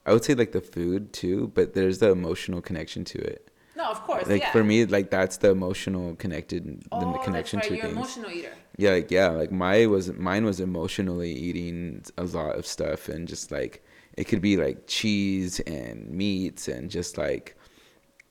I 0.08 0.14
would 0.14 0.26
say 0.26 0.34
like 0.34 0.52
the 0.52 0.62
food 0.62 1.14
too, 1.14 1.52
but 1.54 1.76
there's 1.76 2.00
the 2.00 2.10
emotional 2.10 2.60
connection 2.60 3.06
to 3.06 3.20
it. 3.20 3.52
No, 3.76 3.84
of 3.92 4.02
course. 4.02 4.26
Like 4.26 4.42
yeah. 4.42 4.52
for 4.52 4.64
me, 4.64 4.86
like 4.86 5.12
that's 5.12 5.38
the 5.38 5.52
emotional 5.52 6.16
connected, 6.16 6.82
oh, 6.92 7.14
the 7.14 7.20
connection 7.20 7.60
that's 7.60 7.70
right. 7.70 7.78
to 7.80 7.88
You're 7.88 7.94
things. 7.94 7.98
emotional 7.98 8.32
eater. 8.32 8.54
Yeah, 8.78 8.92
like 8.94 9.12
yeah, 9.12 9.28
like 9.30 9.52
my 9.52 9.86
was 9.86 10.12
mine 10.14 10.44
was 10.44 10.60
emotionally 10.60 11.32
eating 11.34 12.04
a 12.18 12.24
lot 12.24 12.56
of 12.56 12.66
stuff 12.66 13.08
and 13.10 13.28
just 13.28 13.52
like 13.52 13.86
it 14.18 14.24
could 14.24 14.42
be 14.42 14.58
like 14.58 14.88
cheese 14.88 15.60
and 15.62 16.10
meats 16.10 16.68
and 16.68 16.90
just 16.90 17.20
like 17.20 17.56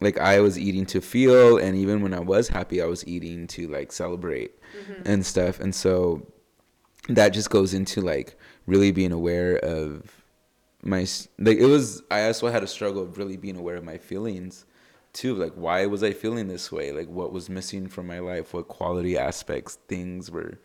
like 0.00 0.19
I 0.19 0.40
was 0.40 0.59
eating 0.59 0.87
to 0.87 1.00
feel 1.00 1.59
and 1.59 1.76
even 1.76 2.02
when 2.02 2.14
I 2.14 2.21
was 2.21 2.49
happy 2.49 2.81
I 2.81 2.87
was 2.87 3.07
eating 3.07 3.47
to 3.49 3.69
like 3.69 3.93
celebrate 3.93 4.52
mm-hmm. 4.61 5.02
and 5.05 5.26
stuff. 5.26 5.61
And 5.61 5.75
so 5.75 6.26
that 7.09 7.31
just 7.31 7.50
goes 7.50 7.75
into 7.75 8.00
like 8.00 8.37
really 8.67 8.93
being 8.93 9.12
aware 9.12 9.57
of 9.59 10.25
my 10.83 11.07
like 11.38 11.59
it 11.59 11.67
was 11.67 12.02
I 12.11 12.26
also 12.26 12.49
had 12.49 12.62
a 12.62 12.69
struggle 12.69 13.02
of 13.02 13.19
really 13.19 13.37
being 13.37 13.57
aware 13.57 13.76
of 13.76 13.85
my 13.85 13.99
feelings 13.99 14.67
too. 15.12 15.35
Like 15.35 15.55
why 15.55 15.87
was 15.87 16.02
I 16.02 16.12
feeling 16.12 16.49
this 16.49 16.71
way? 16.71 16.93
Like 16.93 17.09
what 17.09 17.33
was 17.33 17.49
missing 17.49 17.88
from 17.88 18.07
my 18.07 18.21
life? 18.21 18.55
What 18.55 18.69
quality 18.69 19.19
aspects 19.19 19.78
things 19.88 20.31
were 20.31 20.61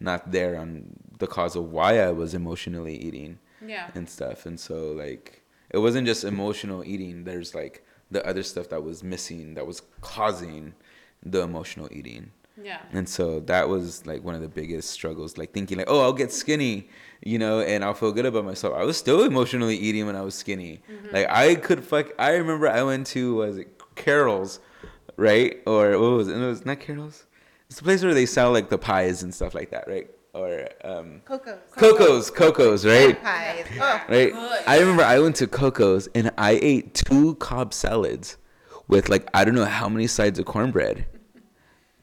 not 0.00 0.32
there 0.32 0.58
on 0.58 0.96
the 1.18 1.26
cause 1.26 1.56
of 1.56 1.70
why 1.70 2.00
I 2.00 2.10
was 2.10 2.34
emotionally 2.34 2.96
eating 2.96 3.38
Yeah. 3.64 3.90
and 3.94 4.08
stuff. 4.08 4.44
And 4.44 4.60
so 4.60 4.92
like 4.92 5.42
it 5.70 5.78
wasn't 5.78 6.06
just 6.06 6.24
emotional 6.24 6.84
eating. 6.84 7.24
There's 7.24 7.54
like 7.54 7.84
the 8.10 8.24
other 8.26 8.42
stuff 8.42 8.68
that 8.68 8.82
was 8.82 9.02
missing 9.02 9.54
that 9.54 9.66
was 9.66 9.82
causing 10.00 10.74
the 11.22 11.40
emotional 11.40 11.88
eating 11.90 12.30
Yeah. 12.62 12.80
and 12.92 13.08
so 13.08 13.40
that 13.40 13.68
was 13.68 14.06
like 14.06 14.22
one 14.22 14.34
of 14.34 14.40
the 14.42 14.48
biggest 14.48 14.90
struggles, 14.90 15.36
like 15.38 15.52
thinking 15.52 15.78
like, 15.78 15.88
oh, 15.90 16.00
I'll 16.00 16.12
get 16.12 16.30
skinny, 16.32 16.88
you 17.24 17.38
know, 17.38 17.60
and 17.60 17.82
I'll 17.84 17.94
feel 17.94 18.12
good 18.12 18.26
about 18.26 18.44
myself. 18.44 18.74
I 18.76 18.84
was 18.84 18.96
still 18.96 19.24
emotionally 19.24 19.76
eating 19.76 20.06
when 20.06 20.14
I 20.16 20.20
was 20.22 20.34
skinny. 20.34 20.82
Mm-hmm. 20.90 21.14
Like 21.14 21.26
I 21.30 21.54
could 21.56 21.82
fuck. 21.84 22.12
I 22.18 22.32
remember 22.34 22.68
I 22.68 22.82
went 22.82 23.06
to 23.08 23.36
was 23.36 23.56
it 23.58 23.68
Carol's, 23.96 24.60
right? 25.16 25.60
Or 25.66 25.98
what 25.98 26.10
was 26.18 26.28
it? 26.28 26.36
It 26.36 26.46
was 26.46 26.64
not 26.66 26.78
Carol's. 26.80 27.24
It's 27.68 27.78
the 27.78 27.84
place 27.84 28.04
where 28.04 28.14
they 28.14 28.26
sell 28.26 28.52
like 28.52 28.68
the 28.70 28.78
pies 28.78 29.22
and 29.22 29.34
stuff 29.34 29.54
like 29.54 29.70
that, 29.70 29.88
right? 29.88 30.08
Or 30.34 30.68
um, 30.82 31.20
Coco's. 31.24 31.60
Coco's, 31.76 32.30
Coco's, 32.30 32.84
right? 32.84 33.22
Pies. 33.22 33.66
Oh, 33.80 34.00
Right. 34.08 34.32
Good. 34.32 34.62
I 34.66 34.80
remember 34.80 35.04
I 35.04 35.20
went 35.20 35.36
to 35.36 35.46
Coco's 35.46 36.08
and 36.14 36.32
I 36.36 36.58
ate 36.60 36.92
two 36.94 37.36
Cobb 37.36 37.72
salads 37.72 38.36
with 38.88 39.08
like 39.08 39.28
I 39.32 39.44
don't 39.44 39.54
know 39.54 39.64
how 39.64 39.88
many 39.88 40.08
sides 40.08 40.38
of 40.40 40.44
cornbread. 40.44 41.06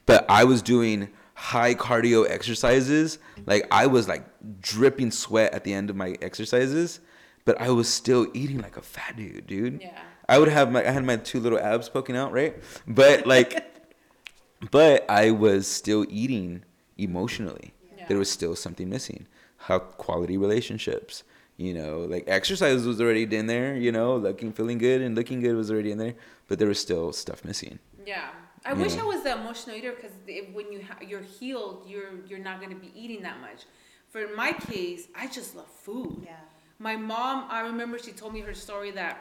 But 0.06 0.24
I 0.30 0.44
was 0.44 0.62
doing 0.62 1.10
high 1.34 1.74
cardio 1.74 2.28
exercises. 2.28 3.18
Like 3.46 3.66
I 3.70 3.86
was 3.86 4.08
like 4.08 4.24
dripping 4.60 5.10
sweat 5.10 5.52
at 5.52 5.64
the 5.64 5.74
end 5.74 5.90
of 5.90 5.96
my 5.96 6.16
exercises, 6.22 7.00
but 7.44 7.60
I 7.60 7.68
was 7.70 7.86
still 7.88 8.26
eating 8.32 8.62
like 8.62 8.78
a 8.78 8.82
fat 8.82 9.16
dude, 9.16 9.46
dude. 9.46 9.82
Yeah. 9.82 10.00
I 10.28 10.38
would 10.38 10.48
have 10.48 10.72
my 10.72 10.80
I 10.86 10.90
had 10.90 11.04
my 11.04 11.16
two 11.16 11.38
little 11.38 11.58
abs 11.58 11.90
poking 11.90 12.16
out, 12.16 12.32
right? 12.32 12.56
But 12.86 13.26
like 13.26 13.74
but 14.70 15.04
I 15.10 15.32
was 15.32 15.66
still 15.66 16.06
eating 16.08 16.64
emotionally. 16.96 17.74
Yeah. 18.02 18.08
There 18.08 18.18
was 18.18 18.30
still 18.30 18.54
something 18.56 18.88
missing. 18.88 19.26
How 19.58 19.78
quality 19.78 20.36
relationships, 20.36 21.22
you 21.56 21.72
know, 21.74 22.00
like 22.00 22.24
exercise 22.26 22.84
was 22.84 23.00
already 23.00 23.22
in 23.36 23.46
there, 23.46 23.76
you 23.76 23.92
know, 23.92 24.16
looking, 24.16 24.52
feeling 24.52 24.78
good 24.78 25.00
and 25.00 25.14
looking 25.14 25.40
good 25.40 25.54
was 25.56 25.70
already 25.70 25.92
in 25.92 25.98
there, 25.98 26.14
but 26.48 26.58
there 26.58 26.68
was 26.68 26.80
still 26.80 27.12
stuff 27.12 27.44
missing. 27.44 27.78
Yeah. 28.04 28.30
I 28.64 28.72
You 28.72 28.82
wish 28.82 28.96
know? 28.96 29.04
I 29.04 29.14
was 29.14 29.22
the 29.22 29.32
emotional 29.40 29.76
eater 29.76 29.92
because 29.92 30.12
when 30.52 30.72
you 30.72 30.82
ha- 30.82 30.98
you're 31.06 31.22
healed, 31.38 31.84
you're 31.86 32.12
you're 32.28 32.38
not 32.50 32.60
gonna 32.60 32.74
be 32.86 32.92
eating 33.02 33.22
that 33.22 33.40
much. 33.40 33.60
For 34.08 34.22
my 34.36 34.52
case, 34.52 35.06
I 35.14 35.26
just 35.26 35.54
love 35.56 35.70
food. 35.86 36.22
yeah. 36.24 36.36
My 36.78 36.96
mom, 36.96 37.46
I 37.48 37.60
remember 37.60 37.98
she 37.98 38.12
told 38.12 38.32
me 38.34 38.40
her 38.40 38.54
story 38.54 38.90
that 38.92 39.14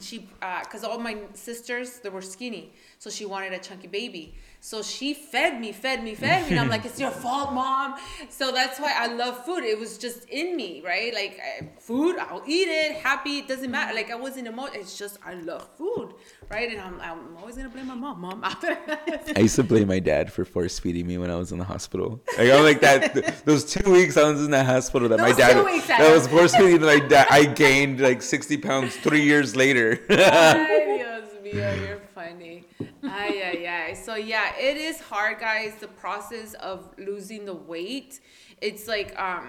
she, 0.00 0.28
uh, 0.42 0.60
because 0.64 0.82
all 0.84 0.98
my 0.98 1.16
sisters 1.34 2.00
they 2.02 2.08
were 2.08 2.22
skinny, 2.22 2.72
so 2.98 3.08
she 3.10 3.24
wanted 3.24 3.52
a 3.52 3.58
chunky 3.58 3.86
baby. 3.86 4.34
So 4.60 4.82
she 4.82 5.14
fed 5.14 5.60
me, 5.60 5.70
fed 5.72 6.02
me, 6.02 6.14
fed 6.16 6.42
me, 6.44 6.50
and 6.50 6.60
I'm 6.60 6.68
like, 6.68 6.84
it's 6.84 6.98
your 6.98 7.12
fault, 7.12 7.52
mom. 7.54 7.94
So 8.28 8.50
that's 8.50 8.80
why 8.80 8.92
I 8.96 9.06
love 9.06 9.44
food. 9.44 9.62
It 9.62 9.78
was 9.78 9.96
just 9.98 10.24
in 10.28 10.56
me, 10.56 10.82
right? 10.84 11.14
Like 11.14 11.38
I- 11.40 11.68
food, 11.78 12.16
I'll 12.18 12.42
eat 12.46 12.66
it, 12.68 12.96
happy. 12.96 13.38
It 13.38 13.48
doesn't 13.48 13.70
matter. 13.70 13.94
Like 13.94 14.10
I 14.10 14.16
wasn't 14.16 14.48
emo. 14.48 14.64
It's 14.66 14.98
just 14.98 15.18
I 15.24 15.34
love 15.34 15.68
food, 15.78 16.12
right? 16.50 16.68
And 16.70 16.80
I'm, 16.80 17.00
I'm 17.00 17.36
always 17.38 17.56
gonna 17.56 17.68
blame 17.68 17.86
my 17.86 17.94
mom, 17.94 18.20
mom. 18.20 18.40
I 18.44 19.38
used 19.38 19.54
to 19.56 19.62
blame 19.62 19.86
my 19.88 20.00
dad 20.00 20.32
for 20.32 20.44
force 20.44 20.78
feeding 20.78 21.06
me 21.06 21.18
when 21.18 21.30
I 21.30 21.36
was 21.36 21.52
in 21.52 21.58
the 21.58 21.64
hospital. 21.64 22.20
Like 22.36 22.50
I'm 22.50 22.64
like 22.64 22.80
that. 22.80 23.44
those 23.46 23.64
two 23.64 23.90
weeks 23.90 24.16
I 24.16 24.28
was 24.30 24.44
in 24.44 24.50
the 24.50 24.64
hospital 24.64 25.08
that 25.08 25.20
my 25.20 25.32
dad 25.32 25.56
that 25.88 26.12
was 26.12 26.26
force 26.26 26.54
feeding 26.56 26.80
my 26.80 26.98
dad. 26.98 27.28
I 27.30 27.44
gained 27.44 28.00
like 28.00 28.22
60 28.22 28.56
pounds 28.58 28.96
three 28.96 29.22
years 29.22 29.54
later. 29.54 30.00
Ay, 30.10 30.84
Dios 30.98 31.54
mío, 31.54 31.88
you're 31.88 32.00
funny. 32.14 32.64
Ay, 33.04 33.40
ay, 33.44 33.66
ay. 33.66 33.67
So 34.08 34.14
yeah, 34.14 34.56
it 34.58 34.78
is 34.78 35.02
hard, 35.02 35.38
guys. 35.38 35.74
The 35.74 35.86
process 35.86 36.54
of 36.54 36.88
losing 36.96 37.44
the 37.44 37.52
weight, 37.52 38.20
it's 38.58 38.88
like 38.88 39.14
um, 39.20 39.46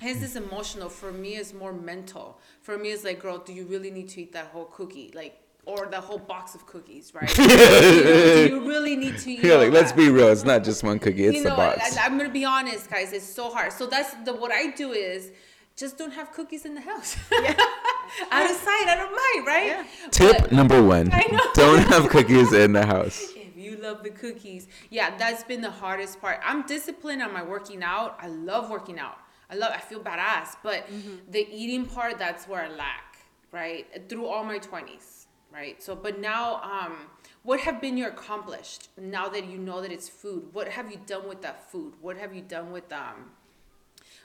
his 0.00 0.22
is 0.22 0.36
emotional. 0.36 0.88
For 0.88 1.12
me, 1.12 1.36
it's 1.36 1.52
more 1.52 1.74
mental. 1.74 2.40
For 2.62 2.78
me, 2.78 2.92
it's 2.92 3.04
like, 3.04 3.20
girl, 3.20 3.36
do 3.36 3.52
you 3.52 3.66
really 3.66 3.90
need 3.90 4.08
to 4.08 4.22
eat 4.22 4.32
that 4.32 4.46
whole 4.46 4.64
cookie, 4.64 5.12
like, 5.14 5.38
or 5.66 5.84
the 5.90 6.00
whole 6.00 6.16
box 6.16 6.54
of 6.54 6.64
cookies, 6.64 7.12
right? 7.12 7.36
you 7.38 7.46
know, 7.46 8.44
you 8.56 8.66
really 8.66 8.96
need 8.96 9.18
to 9.18 9.32
eat? 9.32 9.40
You're 9.44 9.58
like, 9.58 9.70
let's 9.70 9.92
be 9.92 10.08
real. 10.08 10.28
It's 10.28 10.44
not 10.44 10.64
just 10.64 10.82
one 10.82 10.98
cookie. 10.98 11.26
It's 11.26 11.36
you 11.36 11.42
the 11.42 11.50
box. 11.50 11.98
I, 11.98 12.06
I'm 12.06 12.16
gonna 12.16 12.30
be 12.30 12.46
honest, 12.46 12.88
guys. 12.88 13.12
It's 13.12 13.26
so 13.26 13.50
hard. 13.50 13.70
So 13.70 13.86
that's 13.86 14.14
the 14.24 14.32
what 14.32 14.50
I 14.50 14.70
do 14.70 14.92
is 14.92 15.30
just 15.76 15.98
don't 15.98 16.14
have 16.14 16.32
cookies 16.32 16.64
in 16.64 16.74
the 16.74 16.80
house. 16.80 17.18
Yeah. 17.30 17.50
out 18.30 18.50
of 18.50 18.56
sight, 18.56 18.86
out 18.88 19.00
of 19.00 19.10
mind, 19.10 19.46
right? 19.46 19.66
Yeah. 19.66 19.84
Tip 20.10 20.38
But- 20.38 20.52
number 20.52 20.82
one: 20.82 21.10
I 21.12 21.26
know. 21.30 21.38
Don't 21.52 21.86
have 21.88 22.08
cookies 22.08 22.54
in 22.54 22.72
the 22.72 22.86
house. 22.86 23.34
You 23.64 23.76
love 23.76 24.02
the 24.02 24.10
cookies, 24.10 24.68
yeah, 24.90 25.16
that's 25.16 25.42
been 25.44 25.62
the 25.62 25.70
hardest 25.70 26.20
part. 26.20 26.38
I'm 26.44 26.60
disciplined 26.66 27.22
on 27.22 27.32
my 27.32 27.42
working 27.42 27.82
out. 27.82 28.16
I 28.20 28.28
love 28.28 28.70
working 28.70 28.98
out. 28.98 29.18
I 29.50 29.56
love. 29.56 29.72
I 29.74 29.80
feel 29.80 30.00
badass, 30.00 30.56
but 30.62 30.86
the 31.30 31.46
eating 31.50 31.86
part, 31.86 32.18
that's 32.18 32.46
where 32.48 32.62
I 32.62 32.68
lack, 32.68 33.18
right? 33.52 33.86
Through 34.08 34.26
all 34.26 34.44
my 34.44 34.58
twenties, 34.58 35.26
right? 35.52 35.82
So, 35.82 35.94
but 35.94 36.18
now, 36.18 36.60
um, 36.62 36.96
what 37.42 37.60
have 37.60 37.80
been 37.80 37.96
your 37.96 38.08
accomplished 38.08 38.88
now 38.98 39.28
that 39.28 39.44
you 39.46 39.58
know 39.58 39.80
that 39.82 39.92
it's 39.92 40.08
food? 40.08 40.48
What 40.52 40.68
have 40.68 40.90
you 40.90 40.98
done 41.06 41.28
with 41.28 41.42
that 41.42 41.70
food? 41.70 41.94
What 42.00 42.16
have 42.16 42.34
you 42.34 42.42
done 42.42 42.72
with 42.72 42.90
um, 42.92 43.32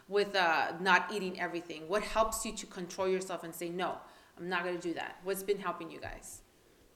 with 0.08 0.36
uh, 0.36 0.74
not 0.80 1.12
eating 1.14 1.40
everything? 1.40 1.88
What 1.88 2.04
helps 2.04 2.46
you 2.46 2.54
to 2.54 2.66
control 2.66 3.08
yourself 3.08 3.44
and 3.44 3.54
say 3.54 3.70
no? 3.70 3.98
I'm 4.38 4.48
not 4.48 4.64
gonna 4.64 4.78
do 4.78 4.94
that. 4.94 5.18
What's 5.26 5.44
been 5.44 5.60
helping 5.60 5.92
you 5.92 6.00
guys? 6.00 6.42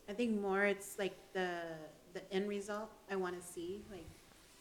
I 0.10 0.14
think 0.14 0.40
more 0.40 0.64
it's 0.66 0.98
like 0.98 1.16
the 1.34 1.60
the 2.13 2.21
end 2.34 2.47
result 2.49 2.89
I 3.12 3.15
want 3.15 3.39
to 3.39 3.45
see. 3.45 3.82
Like 3.91 4.06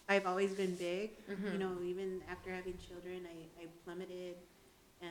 I've 0.08 0.26
always 0.26 0.52
been 0.52 0.74
big. 0.74 1.10
Mm-hmm. 1.30 1.52
You 1.52 1.58
know, 1.58 1.72
even 1.84 2.20
after 2.30 2.50
having 2.50 2.74
children, 2.88 3.22
I, 3.26 3.62
I 3.62 3.66
plummeted, 3.84 4.36
and 5.00 5.10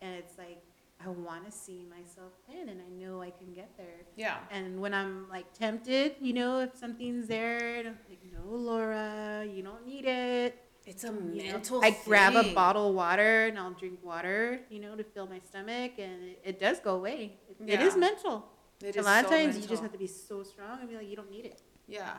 and 0.00 0.14
it's 0.16 0.36
like 0.38 0.62
I 1.04 1.08
want 1.08 1.44
to 1.46 1.52
see 1.52 1.86
myself 1.88 2.32
thin, 2.48 2.68
and 2.68 2.80
I 2.80 2.90
know 3.04 3.22
I 3.22 3.30
can 3.30 3.52
get 3.54 3.70
there. 3.76 4.00
Yeah. 4.16 4.36
And 4.50 4.80
when 4.80 4.92
I'm 4.92 5.28
like 5.30 5.52
tempted, 5.52 6.16
you 6.20 6.32
know, 6.32 6.60
if 6.60 6.76
something's 6.76 7.28
there, 7.28 7.76
and 7.78 7.88
I'm 7.88 7.98
like, 8.08 8.18
no, 8.32 8.54
Laura, 8.56 9.44
you 9.50 9.62
don't 9.62 9.86
need 9.86 10.04
it. 10.06 10.60
It's 10.86 11.04
a 11.04 11.08
You 11.08 11.12
know, 11.12 11.52
mental 11.52 11.84
I 11.84 11.96
grab 12.04 12.34
a 12.34 12.42
thing. 12.42 12.54
bottle 12.54 12.88
of 12.88 12.94
water 12.94 13.46
and 13.46 13.58
I'll 13.58 13.72
drink 13.72 13.98
water, 14.02 14.60
you 14.70 14.80
know, 14.80 14.96
to 14.96 15.04
fill 15.04 15.26
my 15.28 15.38
stomach, 15.40 15.92
and 15.98 16.22
it, 16.30 16.40
it 16.44 16.58
does 16.60 16.80
go 16.80 16.94
away. 16.96 17.36
It, 17.48 17.56
it 17.74 17.80
is 17.80 17.92
Yeah. 17.94 18.00
mental. 18.00 18.46
It 18.82 18.96
a 18.96 19.00
is 19.00 19.04
lot 19.04 19.24
of 19.24 19.30
so 19.30 19.36
times 19.36 19.54
you 19.54 19.60
mental. 19.60 19.68
just 19.70 19.82
have 19.82 19.92
to 19.92 19.98
be 19.98 20.06
so 20.06 20.42
strong 20.42 20.78
and 20.80 20.88
be 20.88 20.96
like, 20.96 21.08
you 21.08 21.16
don't 21.16 21.30
need 21.30 21.44
it, 21.46 21.62
Yeah. 21.88 22.12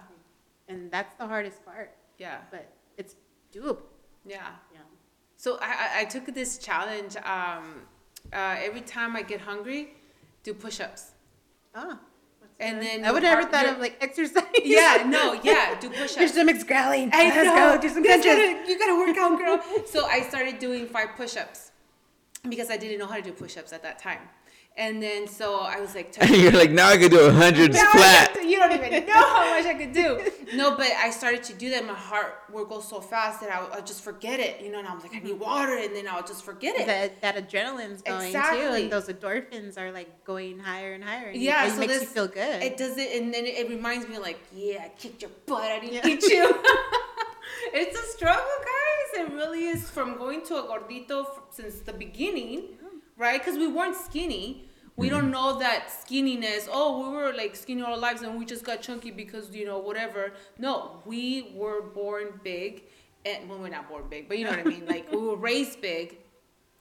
and 0.67 0.91
that's 0.91 1.13
the 1.15 1.25
hardest 1.27 1.63
part. 1.65 1.95
Yeah. 2.17 2.39
But 2.51 2.69
it's 2.97 3.15
doable. 3.53 3.79
Yeah. 4.25 4.47
Yeah. 4.73 4.79
So 5.37 5.57
I, 5.61 5.67
I, 5.67 6.01
I 6.01 6.05
took 6.05 6.25
this 6.33 6.57
challenge. 6.57 7.15
Um, 7.17 7.83
uh, 8.33 8.57
every 8.59 8.81
time 8.81 9.15
I 9.15 9.21
get 9.21 9.39
hungry, 9.39 9.93
do 10.43 10.53
push-ups. 10.53 11.11
Ah. 11.73 11.97
And 12.59 12.81
then 12.81 13.05
I 13.05 13.11
would 13.13 13.23
your 13.23 13.31
never 13.31 13.41
heart- 13.43 13.53
thought 13.53 13.63
your- 13.65 13.75
of 13.75 13.79
like 13.79 13.95
exercise. 14.01 14.43
Yeah, 14.65 15.05
no, 15.07 15.31
yeah, 15.43 15.79
do 15.79 15.87
Your 15.87 15.95
push-ups. 15.95 16.17
Your 16.17 16.27
stomach's 16.27 16.65
growling. 16.65 17.09
I 17.13 17.29
Let's 17.29 17.45
know. 17.45 17.75
go 17.75 17.81
do 17.81 17.87
some 17.89 18.03
You 18.03 18.09
punches. 18.09 18.25
gotta, 18.25 18.69
you 18.69 18.77
gotta 18.77 18.95
work 18.97 19.17
out, 19.17 19.37
girl. 19.39 19.85
so 19.87 20.05
I 20.07 20.23
started 20.23 20.59
doing 20.59 20.85
five 20.87 21.09
push-ups 21.15 21.71
because 22.49 22.69
I 22.69 22.75
didn't 22.75 22.99
know 22.99 23.07
how 23.07 23.15
to 23.15 23.21
do 23.21 23.31
push-ups 23.31 23.71
at 23.71 23.81
that 23.83 23.97
time. 23.99 24.19
And 24.79 25.03
then 25.03 25.27
so 25.27 25.59
I 25.59 25.81
was 25.81 25.93
like, 25.93 26.15
And 26.21 26.29
you're 26.41 26.53
like, 26.53 26.71
now 26.71 26.87
I 26.87 26.97
can 26.97 27.11
do 27.11 27.19
a 27.19 27.33
hundred 27.33 27.75
flat. 27.75 28.33
do- 28.33 28.47
you 28.47 28.57
don't 28.57 28.71
even 28.71 29.05
know 29.05 29.13
how 29.13 29.49
much 29.53 29.65
I 29.65 29.73
could 29.73 29.91
do. 29.91 30.31
No, 30.55 30.77
but 30.77 30.87
I 30.87 31.09
started 31.11 31.43
to 31.43 31.53
do 31.53 31.69
that. 31.71 31.85
My 31.85 31.93
heart 31.93 32.43
would 32.53 32.69
go 32.69 32.79
so 32.79 33.01
fast 33.01 33.41
that 33.41 33.51
I 33.51 33.75
would, 33.75 33.85
just 33.85 34.01
forget 34.01 34.39
it, 34.39 34.61
you 34.61 34.71
know. 34.71 34.79
And 34.79 34.87
I 34.87 34.95
was 34.95 35.03
like, 35.03 35.13
I 35.13 35.19
need 35.19 35.33
mm-hmm. 35.33 35.43
water, 35.43 35.77
and 35.77 35.93
then 35.93 36.07
I'll 36.07 36.25
just 36.25 36.45
forget 36.45 36.79
it. 36.79 36.87
That, 36.87 37.21
that 37.21 37.35
adrenaline's 37.35 38.01
going 38.01 38.31
too, 38.31 38.37
and 38.39 38.91
those 38.91 39.09
endorphins 39.09 39.77
are 39.77 39.91
like 39.91 40.23
going 40.23 40.59
higher 40.59 40.93
and 40.93 41.03
higher. 41.03 41.27
And 41.27 41.41
yeah, 41.41 41.67
it 41.67 41.71
so 41.71 41.79
makes 41.79 41.93
this, 41.93 42.01
you 42.03 42.07
feel 42.07 42.27
good. 42.27 42.63
It 42.63 42.77
does 42.77 42.97
it, 42.97 43.21
and 43.21 43.33
then 43.33 43.45
it, 43.45 43.55
it 43.57 43.69
reminds 43.69 44.07
me 44.07 44.17
like, 44.17 44.39
yeah, 44.55 44.85
I 44.85 44.89
kicked 44.97 45.21
your 45.21 45.31
butt. 45.45 45.63
I 45.63 45.79
didn't 45.79 45.95
Yeah. 45.95 46.03
beat 46.03 46.23
you. 46.23 46.63
it's 47.73 47.99
a 47.99 48.17
struggle, 48.17 48.45
guys. 48.45 49.21
It 49.21 49.33
really 49.33 49.65
is 49.65 49.89
from 49.89 50.17
going 50.17 50.45
to 50.45 50.55
a 50.55 50.63
gordito 50.63 51.25
since 51.51 51.79
the 51.81 51.93
beginning, 51.93 52.77
right? 53.17 53.39
Because 53.39 53.57
we 53.57 53.67
weren't 53.67 53.95
skinny. 53.95 54.68
We 54.99 55.07
don't 55.07 55.31
know 55.31 55.57
that 55.59 55.87
skinniness. 55.87 56.67
Oh, 56.69 57.09
we 57.09 57.15
were 57.15 57.31
like 57.33 57.55
skinny 57.55 57.81
all 57.81 57.93
our 57.93 57.97
lives, 57.97 58.21
and 58.21 58.37
we 58.37 58.45
just 58.45 58.65
got 58.65 58.81
chunky 58.81 59.11
because 59.11 59.55
you 59.55 59.65
know 59.65 59.79
whatever. 59.79 60.33
No, 60.57 61.01
we 61.05 61.53
were 61.55 61.81
born 61.81 62.39
big, 62.43 62.83
and 63.25 63.49
well, 63.49 63.59
we're 63.59 63.69
not 63.69 63.87
born 63.87 64.03
big, 64.09 64.27
but 64.27 64.37
you 64.37 64.43
know 64.43 64.51
what 64.51 64.59
I 64.59 64.63
mean. 64.63 64.85
Like 64.85 65.09
we 65.09 65.17
were 65.17 65.37
raised 65.37 65.81
big, 65.81 66.17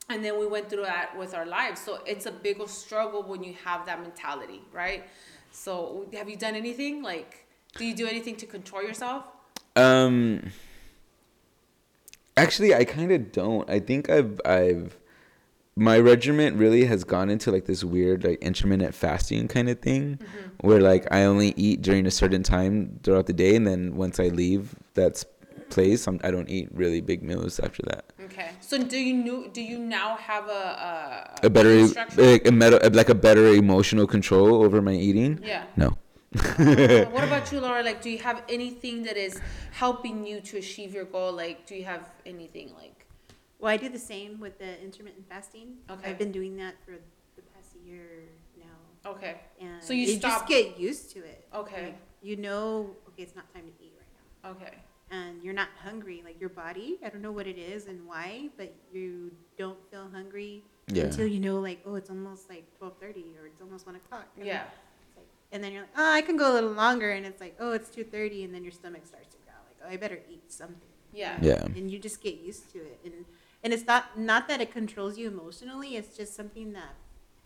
and 0.09 0.25
then 0.25 0.39
we 0.39 0.47
went 0.49 0.69
through 0.69 0.83
that 0.83 1.17
with 1.17 1.33
our 1.33 1.47
lives. 1.47 1.81
So 1.81 2.01
it's 2.07 2.27
a 2.27 2.33
bigger 2.33 2.67
struggle 2.67 3.23
when 3.23 3.45
you 3.45 3.55
have 3.65 3.87
that 3.87 4.01
mentality, 4.03 4.63
right? 4.73 5.05
So 5.53 6.07
have 6.13 6.29
you 6.29 6.37
done 6.37 6.57
anything 6.57 7.03
like? 7.03 7.47
Do 7.77 7.85
you 7.85 7.95
do 7.95 8.07
anything 8.07 8.35
to 8.37 8.47
control 8.47 8.83
yourself? 8.83 9.25
Um, 9.77 10.51
actually, 12.37 12.75
I 12.75 12.85
kind 12.85 13.13
of 13.13 13.31
don't. 13.31 13.71
I 13.71 13.79
think 13.79 14.11
I've 14.11 14.41
I've 14.45 14.99
my 15.79 15.99
regiment 15.99 16.57
really 16.57 16.85
has 16.85 17.05
gone 17.05 17.31
into 17.31 17.51
like 17.51 17.67
this 17.67 17.85
weird 17.85 18.25
like 18.25 18.39
intermittent 18.43 18.95
fasting 18.95 19.49
kind 19.49 19.69
of 19.69 19.79
thing, 19.81 20.19
where 20.61 20.81
like 20.81 21.07
I 21.11 21.25
only 21.25 21.55
eat 21.57 21.83
during 21.83 22.07
a 22.07 22.11
certain 22.11 22.43
time 22.43 22.99
throughout 23.03 23.27
the 23.27 23.33
day, 23.33 23.55
and 23.57 23.67
then 23.67 23.97
once 23.97 24.19
I 24.21 24.29
leave 24.29 24.75
that 24.95 25.25
place, 25.71 26.07
I'm, 26.07 26.19
I 26.25 26.31
don't 26.31 26.49
eat 26.49 26.69
really 26.73 27.01
big 27.01 27.23
meals 27.23 27.61
after 27.61 27.83
that. 27.85 28.05
Okay. 28.25 28.51
So 28.61 28.83
do 28.83 28.99
you 28.99 29.15
know? 29.15 29.49
Do 29.49 29.63
you 29.63 29.79
now 29.79 30.17
have 30.17 30.49
a 30.49 31.35
a, 31.43 31.47
A 31.47 31.51
better 31.51 31.87
like 32.17 32.47
a 32.47 32.53
meta, 32.53 32.91
like 32.93 33.09
a 33.09 33.15
better 33.15 33.49
emotional 33.49 34.07
control 34.07 34.63
over 34.65 34.83
my 34.83 34.95
eating. 34.95 35.41
Yeah. 35.43 35.65
No. 35.77 35.97
Uh, 36.37 37.05
what 37.07 37.25
about 37.25 37.51
you, 37.53 37.61
Laura? 37.61 37.83
Like, 37.83 38.03
do 38.03 38.11
you 38.11 38.19
have 38.19 38.43
anything 38.49 39.03
that 39.05 39.17
is 39.17 39.41
helping 39.71 40.27
you 40.27 40.41
to 40.43 40.59
achieve 40.59 40.93
your 40.93 41.05
goal? 41.05 41.33
Like, 41.33 41.67
do 41.67 41.75
you 41.75 41.85
have 41.85 42.11
anything 42.27 42.75
like? 42.75 42.98
Well, 43.59 43.73
I 43.73 43.77
do 43.77 43.89
the 43.89 43.99
same 43.99 44.39
with 44.39 44.59
the 44.59 44.81
intermittent 44.83 45.29
fasting. 45.29 45.79
Okay. 45.91 46.11
I've 46.11 46.19
been 46.19 46.31
doing 46.33 46.57
that 46.59 46.75
for 46.85 46.93
the 46.93 47.43
past 47.55 47.75
year 47.85 48.07
now, 48.59 49.11
Okay. 49.11 49.41
and 49.61 49.83
So 49.83 49.93
you 49.93 50.19
just 50.19 50.47
get 50.47 50.79
used 50.79 51.11
to 51.13 51.21
it. 51.21 51.47
Okay. 51.53 51.87
Like, 51.87 51.97
you 52.23 52.37
know, 52.37 52.95
okay, 53.09 53.23
it's 53.25 53.35
not 53.35 53.53
time 53.53 53.65
to 53.65 53.85
eat 53.85 53.95
right 53.99 54.13
now, 54.15 54.51
Okay. 54.51 54.75
and 55.11 55.43
you're 55.43 55.55
not 55.55 55.69
hungry. 55.83 56.23
Like 56.25 56.39
your 56.41 56.51
body, 56.51 56.99
I 57.05 57.09
don't 57.09 57.23
know 57.23 57.33
what 57.33 57.47
it 57.49 57.59
is 57.59 57.87
and 57.87 58.07
why, 58.07 58.51
but 58.57 58.73
you 58.93 59.33
don't 59.57 59.79
feel 59.91 60.09
hungry 60.13 60.63
Yeah. 60.89 61.05
until 61.05 61.27
you 61.27 61.41
know, 61.41 61.59
like, 61.59 61.81
oh, 61.85 61.97
it's 61.97 62.11
almost 62.11 62.49
like 62.49 62.65
twelve 62.79 62.97
thirty 63.01 63.27
or 63.41 63.47
it's 63.47 63.61
almost 63.61 63.87
one 63.87 63.97
o'clock. 63.97 64.27
And 64.37 64.47
Yeah. 64.47 64.67
it's 65.09 65.17
like- 65.17 65.27
and 65.51 65.63
then 65.65 65.73
you're 65.73 65.83
like, 65.83 65.95
oh, 65.99 66.13
I 66.13 66.23
can 66.23 66.37
go 66.37 66.53
a 66.53 66.55
little 66.55 66.73
longer, 66.73 67.11
and 67.11 67.27
it's 67.27 67.41
like, 67.41 67.57
oh, 67.59 67.73
it's 67.73 67.89
two 67.91 68.05
thirty, 68.05 68.45
and 68.45 68.55
then 68.55 68.63
your 68.63 68.73
stomach 68.73 69.05
starts 69.05 69.35
to 69.35 69.37
growl, 69.45 69.63
like, 69.67 69.79
oh, 69.85 69.93
I 69.93 69.97
better 69.97 70.21
eat 70.31 70.53
something. 70.53 70.81
Yeah. 71.13 71.39
Yeah. 71.43 71.65
and 71.65 71.91
you 71.91 71.99
just 71.99 72.21
get 72.21 72.39
used 72.39 72.71
to 72.73 72.79
it 72.81 73.01
and 73.03 73.25
and 73.63 73.73
it's 73.73 73.87
not 73.87 74.19
not 74.19 74.49
that 74.49 74.61
it 74.61 74.71
controls 74.73 75.19
you 75.19 75.27
emotionally 75.29 75.97
it's 75.97 76.17
just 76.17 76.35
something 76.35 76.73
that 76.73 76.95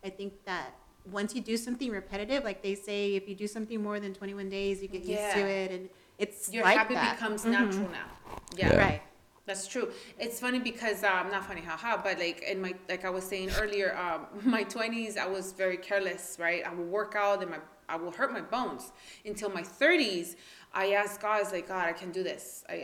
i 0.04 0.10
think 0.10 0.32
that 0.44 0.74
once 1.10 1.34
you 1.34 1.40
do 1.40 1.56
something 1.56 1.90
repetitive 1.90 2.44
like 2.44 2.62
they 2.62 2.74
say 2.74 3.14
if 3.14 3.28
you 3.28 3.34
do 3.34 3.46
something 3.46 3.82
more 3.82 3.98
than 3.98 4.12
21 4.14 4.48
days 4.48 4.82
you 4.82 4.88
get 4.88 5.02
used 5.02 5.32
to 5.32 5.40
it 5.40 5.70
and 5.70 5.88
it's 6.18 6.52
Your 6.52 6.62
like 6.64 6.76
habit 6.78 6.94
that. 6.94 7.16
becomes 7.16 7.44
Mhm. 7.44 7.50
natural 7.50 7.88
now. 7.90 8.08
Yeah. 8.56 8.72
Yeah. 8.72 8.76
right 8.86 9.02
That's 9.44 9.66
true. 9.66 9.86
It's 10.24 10.38
funny 10.38 10.60
because 10.60 11.02
um, 11.02 11.24
not 11.34 11.42
funny, 11.50 11.62
haha, 11.62 11.96
but 12.06 12.16
like 12.26 12.42
in 12.52 12.60
my 12.60 12.74
like 12.88 13.04
I 13.04 13.10
was 13.10 13.24
saying 13.32 13.48
earlier, 13.60 13.88
um, 14.04 14.20
my 14.56 14.62
twenties 14.62 15.16
I 15.16 15.26
was 15.26 15.46
very 15.62 15.78
careless, 15.88 16.24
right? 16.46 16.62
I 16.68 16.72
would 16.76 16.90
work 16.98 17.14
out 17.24 17.42
and 17.42 17.50
my 17.50 17.58
I 17.92 17.96
will 17.96 18.10
hurt 18.10 18.32
my 18.32 18.40
bones 18.40 18.92
until 19.26 19.50
my 19.50 19.62
thirties. 19.62 20.36
I 20.72 20.92
asked 20.92 21.20
God, 21.20 21.36
I 21.36 21.40
was 21.40 21.52
like, 21.52 21.68
God, 21.68 21.86
I 21.86 21.92
can 21.92 22.10
do 22.10 22.22
this. 22.22 22.64
I, 22.68 22.72
I, 22.72 22.76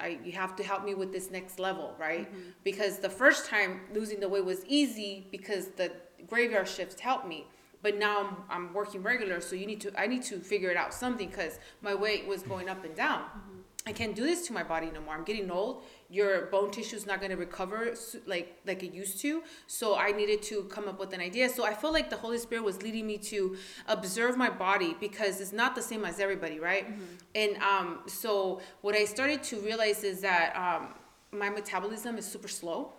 I, 0.00 0.06
I 0.06 0.18
you 0.24 0.32
have 0.32 0.56
to 0.56 0.64
help 0.64 0.82
me 0.84 0.94
with 0.94 1.12
this 1.12 1.30
next 1.30 1.58
level, 1.58 1.94
right? 1.98 2.26
Mm-hmm. 2.26 2.50
Because 2.64 2.98
the 2.98 3.10
first 3.10 3.50
time 3.50 3.80
losing 3.92 4.18
the 4.18 4.28
weight 4.28 4.46
was 4.46 4.64
easy 4.64 5.26
because 5.30 5.68
the 5.68 5.92
graveyard 6.26 6.68
shifts 6.68 6.98
helped 6.98 7.28
me. 7.28 7.46
But 7.82 7.98
now 7.98 8.14
I'm, 8.20 8.36
I'm 8.48 8.74
working 8.74 9.02
regular, 9.02 9.40
so 9.40 9.54
you 9.54 9.66
need 9.66 9.82
to 9.82 10.00
I 10.00 10.06
need 10.06 10.22
to 10.24 10.40
figure 10.40 10.70
it 10.70 10.78
out 10.78 10.94
something 10.94 11.28
because 11.28 11.60
my 11.82 11.94
weight 11.94 12.26
was 12.26 12.42
going 12.42 12.70
up 12.70 12.82
and 12.84 12.94
down. 12.96 13.20
Mm-hmm. 13.20 13.56
I 13.88 13.92
can't 13.92 14.16
do 14.16 14.24
this 14.24 14.46
to 14.48 14.52
my 14.52 14.64
body 14.64 14.90
no 14.92 15.00
more. 15.00 15.14
I'm 15.14 15.24
getting 15.24 15.50
old. 15.50 15.84
Your 16.08 16.46
bone 16.46 16.70
tissue 16.70 16.96
is 16.96 17.06
not 17.06 17.18
going 17.20 17.30
to 17.30 17.36
recover 17.36 17.94
like 18.26 18.58
like 18.66 18.82
it 18.82 18.92
used 18.94 19.20
to. 19.22 19.42
So 19.66 19.96
I 19.96 20.12
needed 20.12 20.42
to 20.42 20.64
come 20.64 20.86
up 20.88 21.00
with 21.00 21.12
an 21.12 21.20
idea. 21.20 21.48
So 21.48 21.64
I 21.64 21.74
feel 21.74 21.92
like 21.92 22.10
the 22.10 22.16
Holy 22.16 22.38
Spirit 22.38 22.64
was 22.64 22.82
leading 22.82 23.06
me 23.06 23.18
to 23.18 23.56
observe 23.88 24.36
my 24.36 24.50
body 24.50 24.96
because 25.00 25.40
it's 25.40 25.52
not 25.52 25.74
the 25.74 25.82
same 25.82 26.04
as 26.04 26.20
everybody, 26.20 26.60
right? 26.60 26.86
And 27.34 27.56
um, 27.58 28.00
so 28.06 28.60
what 28.82 28.94
I 28.94 29.04
started 29.04 29.42
to 29.44 29.56
realize 29.60 30.04
is 30.04 30.20
that 30.20 30.54
um, 30.54 30.94
my 31.32 31.50
metabolism 31.50 32.18
is 32.18 32.24
super 32.24 32.48
slow. 32.48 32.92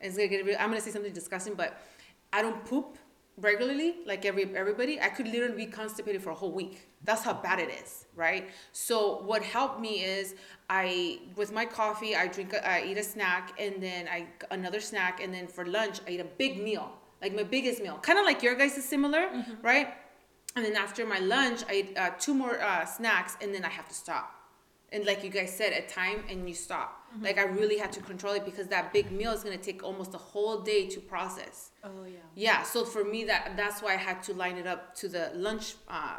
It's 0.00 0.16
gonna 0.16 0.28
get. 0.28 0.40
I'm 0.60 0.70
gonna 0.70 0.80
say 0.80 0.90
something 0.90 1.12
disgusting, 1.12 1.54
but 1.54 1.80
I 2.32 2.42
don't 2.42 2.64
poop 2.64 2.98
regularly 3.38 3.96
like 4.06 4.24
every 4.24 4.54
everybody. 4.56 5.00
I 5.00 5.08
could 5.08 5.28
literally 5.28 5.56
be 5.56 5.66
constipated 5.66 6.22
for 6.22 6.30
a 6.30 6.34
whole 6.34 6.52
week. 6.52 6.88
That's 7.02 7.22
how 7.22 7.34
bad 7.34 7.58
it 7.58 7.70
is, 7.70 8.06
right? 8.14 8.48
So 8.72 9.22
what 9.22 9.42
helped 9.42 9.80
me 9.80 10.04
is 10.04 10.34
I 10.70 11.20
with 11.36 11.52
my 11.52 11.66
coffee 11.66 12.16
I 12.16 12.26
drink 12.26 12.52
a, 12.52 12.66
I 12.68 12.84
eat 12.84 12.96
a 12.98 13.02
snack 13.02 13.52
and 13.58 13.82
then 13.82 14.08
I 14.08 14.26
another 14.50 14.80
snack 14.80 15.22
and 15.22 15.32
then 15.34 15.46
for 15.46 15.66
lunch 15.66 16.00
I 16.06 16.12
eat 16.12 16.20
a 16.20 16.24
big 16.24 16.62
meal 16.62 16.90
like 17.20 17.34
my 17.34 17.42
biggest 17.42 17.82
meal 17.82 17.98
kind 18.00 18.18
of 18.18 18.24
like 18.24 18.42
your 18.42 18.54
guys 18.54 18.76
is 18.78 18.84
similar 18.84 19.28
right 19.62 19.88
and 20.56 20.64
then 20.64 20.76
after 20.76 21.04
my 21.06 21.18
lunch 21.18 21.62
I 21.68 21.74
eat 21.74 21.98
uh, 21.98 22.10
two 22.18 22.34
more 22.34 22.60
uh, 22.62 22.86
snacks 22.86 23.36
and 23.42 23.54
then 23.54 23.64
I 23.64 23.68
have 23.68 23.88
to 23.88 23.94
stop 23.94 24.34
and 24.90 25.04
like 25.04 25.22
you 25.22 25.30
guys 25.30 25.54
said 25.54 25.72
at 25.72 25.88
time 25.88 26.24
and 26.30 26.48
you 26.48 26.54
stop 26.54 27.03
like 27.20 27.38
I 27.38 27.44
really 27.44 27.78
had 27.78 27.92
to 27.92 28.00
control 28.00 28.34
it 28.34 28.44
because 28.44 28.68
that 28.68 28.92
big 28.92 29.10
meal 29.12 29.32
is 29.32 29.42
gonna 29.42 29.56
take 29.56 29.82
almost 29.82 30.14
a 30.14 30.18
whole 30.18 30.62
day 30.62 30.86
to 30.88 31.00
process. 31.00 31.70
Oh 31.82 32.04
yeah. 32.06 32.18
Yeah 32.34 32.62
so 32.62 32.84
for 32.84 33.04
me 33.04 33.24
that 33.24 33.56
that's 33.56 33.82
why 33.82 33.94
i 33.94 33.96
had 33.96 34.22
to 34.24 34.34
line 34.34 34.56
it 34.56 34.66
up 34.66 34.94
to 34.96 35.08
the 35.08 35.30
lunch 35.34 35.74
uh, 35.88 36.18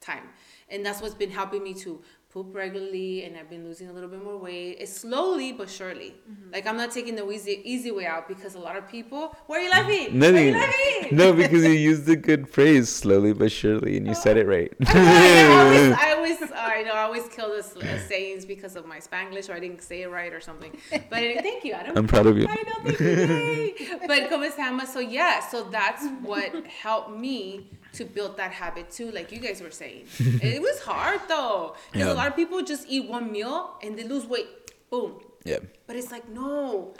time. 0.00 0.28
And 0.68 0.84
that's 0.84 1.00
what's 1.00 1.14
been 1.14 1.30
helping 1.30 1.62
me 1.62 1.74
to 1.74 2.02
poop 2.34 2.52
regularly 2.52 3.24
and 3.24 3.36
i've 3.38 3.48
been 3.48 3.64
losing 3.64 3.88
a 3.88 3.92
little 3.92 4.08
bit 4.14 4.22
more 4.28 4.36
weight 4.36 4.76
it's 4.80 4.92
slowly 4.92 5.52
but 5.52 5.70
surely 5.70 6.10
like 6.52 6.66
i'm 6.66 6.76
not 6.76 6.90
taking 6.90 7.14
the 7.14 7.24
easy 7.30 7.62
easy 7.64 7.92
way 7.92 8.06
out 8.06 8.26
because 8.26 8.56
a 8.56 8.58
lot 8.58 8.76
of 8.76 8.84
people 8.88 9.22
where 9.46 9.60
are 9.60 9.64
you 9.64 9.70
laughing 9.70 10.18
why 10.18 10.26
are 10.28 10.44
you 10.48 10.52
laughing 10.52 11.16
No, 11.16 11.32
because 11.32 11.62
you 11.62 11.70
used 11.90 12.06
the 12.06 12.16
good 12.16 12.48
phrase 12.48 12.88
slowly 12.88 13.32
but 13.32 13.52
surely, 13.52 13.96
and 13.98 14.04
you 14.08 14.14
said 14.24 14.36
it 14.36 14.46
right. 14.56 14.72
I 14.88 15.52
always, 15.62 15.92
I 16.06 16.12
always, 16.16 16.38
I 16.76 16.82
know, 16.86 16.94
I 17.00 17.02
always 17.02 17.26
kill 17.28 17.50
the 17.50 17.58
s- 17.58 17.76
uh, 17.76 17.98
sayings 18.08 18.44
because 18.46 18.74
of 18.74 18.84
my 18.92 18.98
Spanglish, 18.98 19.48
or 19.48 19.52
I 19.52 19.60
didn't 19.60 19.82
say 19.82 20.02
it 20.02 20.10
right, 20.10 20.32
or 20.32 20.40
something. 20.40 20.72
But 20.90 21.18
anyway, 21.22 21.40
thank 21.42 21.62
you, 21.64 21.72
Adam. 21.74 21.96
I'm 21.98 22.08
proud 22.08 22.26
of 22.26 22.36
you. 22.38 22.46
I 22.48 22.56
know, 22.68 22.78
thank 22.84 23.00
you. 23.00 23.06
yay. 23.06 23.74
But 24.10 24.28
como 24.30 24.48
se 24.50 24.60
llama? 24.62 24.86
So 24.86 24.98
yeah, 25.00 25.40
so 25.52 25.64
that's 25.78 26.04
what 26.22 26.50
helped 26.66 27.10
me 27.26 27.70
to 27.94 28.04
build 28.04 28.36
that 28.36 28.52
habit 28.52 28.90
too, 28.90 29.10
like 29.10 29.32
you 29.32 29.38
guys 29.38 29.60
were 29.62 29.70
saying. 29.70 30.06
it 30.18 30.60
was 30.60 30.80
hard 30.80 31.20
though, 31.28 31.74
because 31.92 32.06
Yeah. 32.08 32.12
a 32.12 32.18
lot 32.20 32.28
of 32.28 32.36
people 32.36 32.62
just 32.62 32.84
eat 32.88 33.08
one 33.08 33.30
meal 33.32 33.76
and 33.82 33.98
they 33.98 34.04
lose 34.04 34.26
weight. 34.26 34.48
Boom. 34.90 35.20
Yeah. 35.44 35.58
But 35.86 35.96
it's 35.96 36.10
like 36.10 36.28
no, 36.28 36.94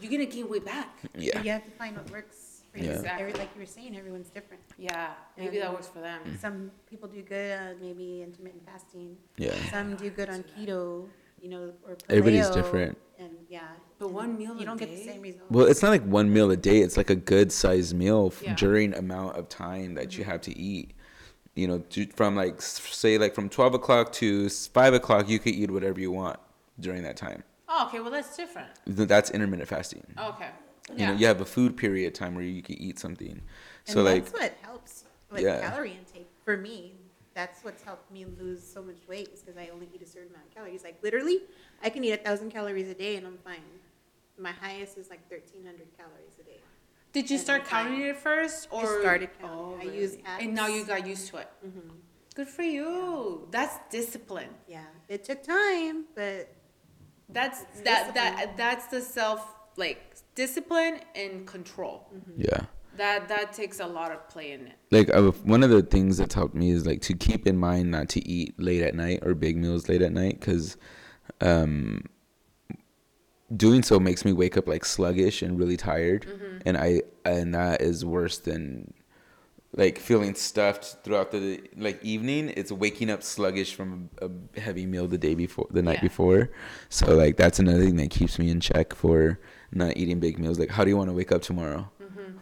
you're 0.00 0.10
gonna 0.10 0.26
gain 0.26 0.48
weight 0.48 0.64
back. 0.64 0.90
Yeah. 1.14 1.40
You 1.42 1.50
have 1.52 1.64
to 1.64 1.70
find 1.72 1.96
what 1.96 2.10
works 2.10 2.62
for 2.72 2.78
you. 2.78 2.90
Yeah. 3.02 3.16
Every, 3.18 3.32
like 3.32 3.48
you 3.54 3.60
were 3.60 3.66
saying, 3.66 3.96
everyone's 3.96 4.28
different. 4.28 4.62
Yeah, 4.78 5.12
maybe 5.36 5.58
that 5.58 5.72
works 5.72 5.88
for 5.88 6.00
them. 6.00 6.20
Some 6.40 6.70
people 6.90 7.08
do 7.08 7.22
good 7.22 7.58
on 7.58 7.80
maybe 7.80 8.22
intermittent 8.22 8.64
fasting. 8.66 9.16
Yeah. 9.38 9.54
Some 9.70 9.96
do 9.96 10.10
good 10.10 10.28
on 10.28 10.44
keto, 10.44 11.08
you 11.42 11.48
know, 11.48 11.72
or 11.86 11.94
paleo. 11.96 12.04
Everybody's 12.10 12.50
different. 12.50 12.98
And 13.18 13.30
yeah. 13.48 13.62
But 13.98 14.10
one 14.12 14.38
meal 14.38 14.54
You 14.54 14.62
a 14.62 14.64
don't 14.64 14.76
get 14.78 14.90
the 14.90 14.96
same 15.02 15.22
results. 15.22 15.50
Well, 15.50 15.66
it's 15.66 15.82
not 15.82 15.90
like 15.90 16.04
one 16.04 16.32
meal 16.32 16.50
a 16.50 16.56
day. 16.56 16.78
It's 16.80 16.96
like 16.96 17.10
a 17.10 17.16
good 17.16 17.50
sized 17.50 17.96
meal 17.96 18.30
f- 18.32 18.42
Yeah. 18.42 18.54
during 18.54 18.94
amount 18.94 19.36
of 19.36 19.48
time 19.48 19.94
that 19.94 20.16
you 20.16 20.22
mm-hmm. 20.22 20.30
have 20.30 20.40
to 20.42 20.56
eat. 20.58 20.92
You 21.56 21.66
know, 21.66 21.78
to, 21.90 22.06
from 22.14 22.36
like 22.36 22.56
s- 22.58 22.80
say 22.80 23.18
like 23.18 23.34
from 23.34 23.48
twelve 23.48 23.74
o'clock 23.74 24.12
to 24.14 24.46
s- 24.46 24.68
five 24.68 24.94
o'clock, 24.94 25.28
you 25.28 25.38
could 25.40 25.54
eat 25.54 25.70
whatever 25.70 25.98
you 26.00 26.12
want 26.12 26.38
during 26.78 27.02
that 27.02 27.16
time. 27.16 27.42
Oh, 27.68 27.86
okay. 27.88 28.00
Well, 28.00 28.10
that's 28.10 28.36
different. 28.36 28.68
Th- 28.86 29.08
That's 29.08 29.30
intermittent 29.30 29.68
fasting. 29.68 30.02
Okay. 30.18 30.48
You 30.96 31.06
know, 31.06 31.12
you 31.12 31.26
have 31.26 31.40
a 31.42 31.44
food 31.44 31.76
period 31.76 32.14
time 32.14 32.34
where 32.34 32.44
you 32.44 32.62
can 32.62 32.80
eat 32.80 32.98
something. 32.98 33.42
So 33.84 33.98
and 33.98 34.04
like, 34.06 34.24
that's 34.24 34.40
what 34.40 34.54
helps 34.62 35.04
with 35.30 35.42
Yeah. 35.42 35.68
calorie 35.68 35.98
intake 35.98 36.30
for 36.44 36.56
me. 36.56 36.94
That's 37.38 37.62
what's 37.64 37.84
helped 37.84 38.10
me 38.10 38.26
lose 38.42 38.62
so 38.74 38.80
much 38.82 39.00
weight 39.08 39.28
is 39.32 39.40
because 39.42 39.56
I 39.56 39.66
only 39.72 39.88
eat 39.94 40.02
a 40.02 40.06
certain 40.14 40.30
amount 40.30 40.46
of 40.48 40.54
calories. 40.56 40.82
Like 40.82 40.98
literally, 41.04 41.38
I 41.86 41.88
can 41.88 42.02
eat 42.02 42.10
a 42.10 42.16
thousand 42.26 42.50
calories 42.50 42.88
a 42.88 42.94
day 42.94 43.14
and 43.16 43.24
I'm 43.28 43.38
fine. 43.50 43.62
My 44.36 44.50
highest 44.50 44.98
is 44.98 45.08
like 45.08 45.22
thirteen 45.32 45.64
hundred 45.64 45.86
calories 45.96 46.36
a 46.40 46.42
day. 46.42 46.60
Did 47.12 47.30
you 47.30 47.36
and 47.36 47.44
start 47.46 47.60
I'm 47.62 47.66
fine. 47.68 47.84
counting 47.86 48.06
it 48.12 48.16
first, 48.16 48.68
I 48.72 48.74
or 48.76 49.00
started 49.02 49.30
counting. 49.40 49.88
I 49.88 49.94
use 49.94 50.12
apps. 50.16 50.40
and 50.42 50.48
now 50.60 50.66
you 50.66 50.84
got 50.84 51.06
used 51.06 51.28
to 51.30 51.36
it. 51.38 51.48
Mm-hmm. 51.64 51.88
Good 52.34 52.48
for 52.48 52.62
you. 52.62 53.46
That's 53.52 53.76
discipline. 53.98 54.50
Yeah, 54.66 54.82
it 55.08 55.20
took 55.28 55.40
time, 55.44 55.96
but 56.16 56.40
That's 57.38 57.58
It's 57.72 57.82
that 57.88 58.14
that 58.14 58.56
that's 58.56 58.86
the 58.94 59.00
self 59.00 59.40
like 59.76 60.00
discipline 60.34 60.96
and 61.14 61.46
control. 61.46 61.96
yeah. 62.36 62.62
That 62.98 63.28
that 63.28 63.52
takes 63.52 63.80
a 63.80 63.86
lot 63.86 64.12
of 64.12 64.28
play 64.28 64.52
in 64.52 64.66
it. 64.66 64.74
like 64.90 65.08
uh, 65.14 65.30
one 65.44 65.62
of 65.62 65.70
the 65.70 65.82
things 65.82 66.18
that's 66.18 66.34
helped 66.34 66.54
me 66.54 66.70
is 66.70 66.86
like 66.86 67.00
to 67.02 67.14
keep 67.14 67.46
in 67.46 67.56
mind 67.56 67.90
not 67.90 68.08
to 68.10 68.28
eat 68.28 68.54
late 68.60 68.82
at 68.82 68.94
night 68.94 69.20
or 69.22 69.34
big 69.34 69.56
meals 69.56 69.88
late 69.88 70.02
at 70.02 70.12
night 70.12 70.38
because 70.40 70.76
um 71.40 72.04
doing 73.56 73.82
so 73.82 73.98
makes 73.98 74.24
me 74.24 74.32
wake 74.32 74.56
up 74.56 74.68
like 74.68 74.84
sluggish 74.84 75.42
and 75.42 75.58
really 75.58 75.76
tired. 75.76 76.26
And 76.66 76.76
i 76.76 77.02
and 77.24 77.54
that 77.54 77.80
is 77.80 78.04
worse 78.04 78.38
than 78.38 78.92
like 79.76 79.98
feeling 79.98 80.34
stuffed 80.34 81.04
throughout 81.04 81.30
the 81.30 81.60
like 81.76 82.02
evening. 82.04 82.52
It's 82.56 82.72
waking 82.72 83.10
up 83.10 83.22
sluggish 83.22 83.74
from 83.74 84.10
a, 84.20 84.30
a 84.56 84.60
heavy 84.60 84.86
meal 84.86 85.06
the 85.06 85.18
day 85.18 85.34
before 85.34 85.66
the 85.70 85.82
night 85.82 85.98
Yeah. 85.98 86.08
before. 86.08 86.50
So 86.88 87.14
like 87.14 87.36
that's 87.36 87.58
another 87.58 87.84
thing 87.84 87.96
that 87.96 88.10
keeps 88.10 88.38
me 88.38 88.50
in 88.50 88.60
check 88.60 88.94
for 88.94 89.38
not 89.72 89.96
eating 89.96 90.18
big 90.20 90.38
meals. 90.38 90.58
Like 90.58 90.70
how 90.70 90.84
do 90.84 90.90
you 90.90 90.96
want 90.96 91.08
to 91.10 91.14
wake 91.14 91.32
up 91.32 91.42
tomorrow 91.42 91.90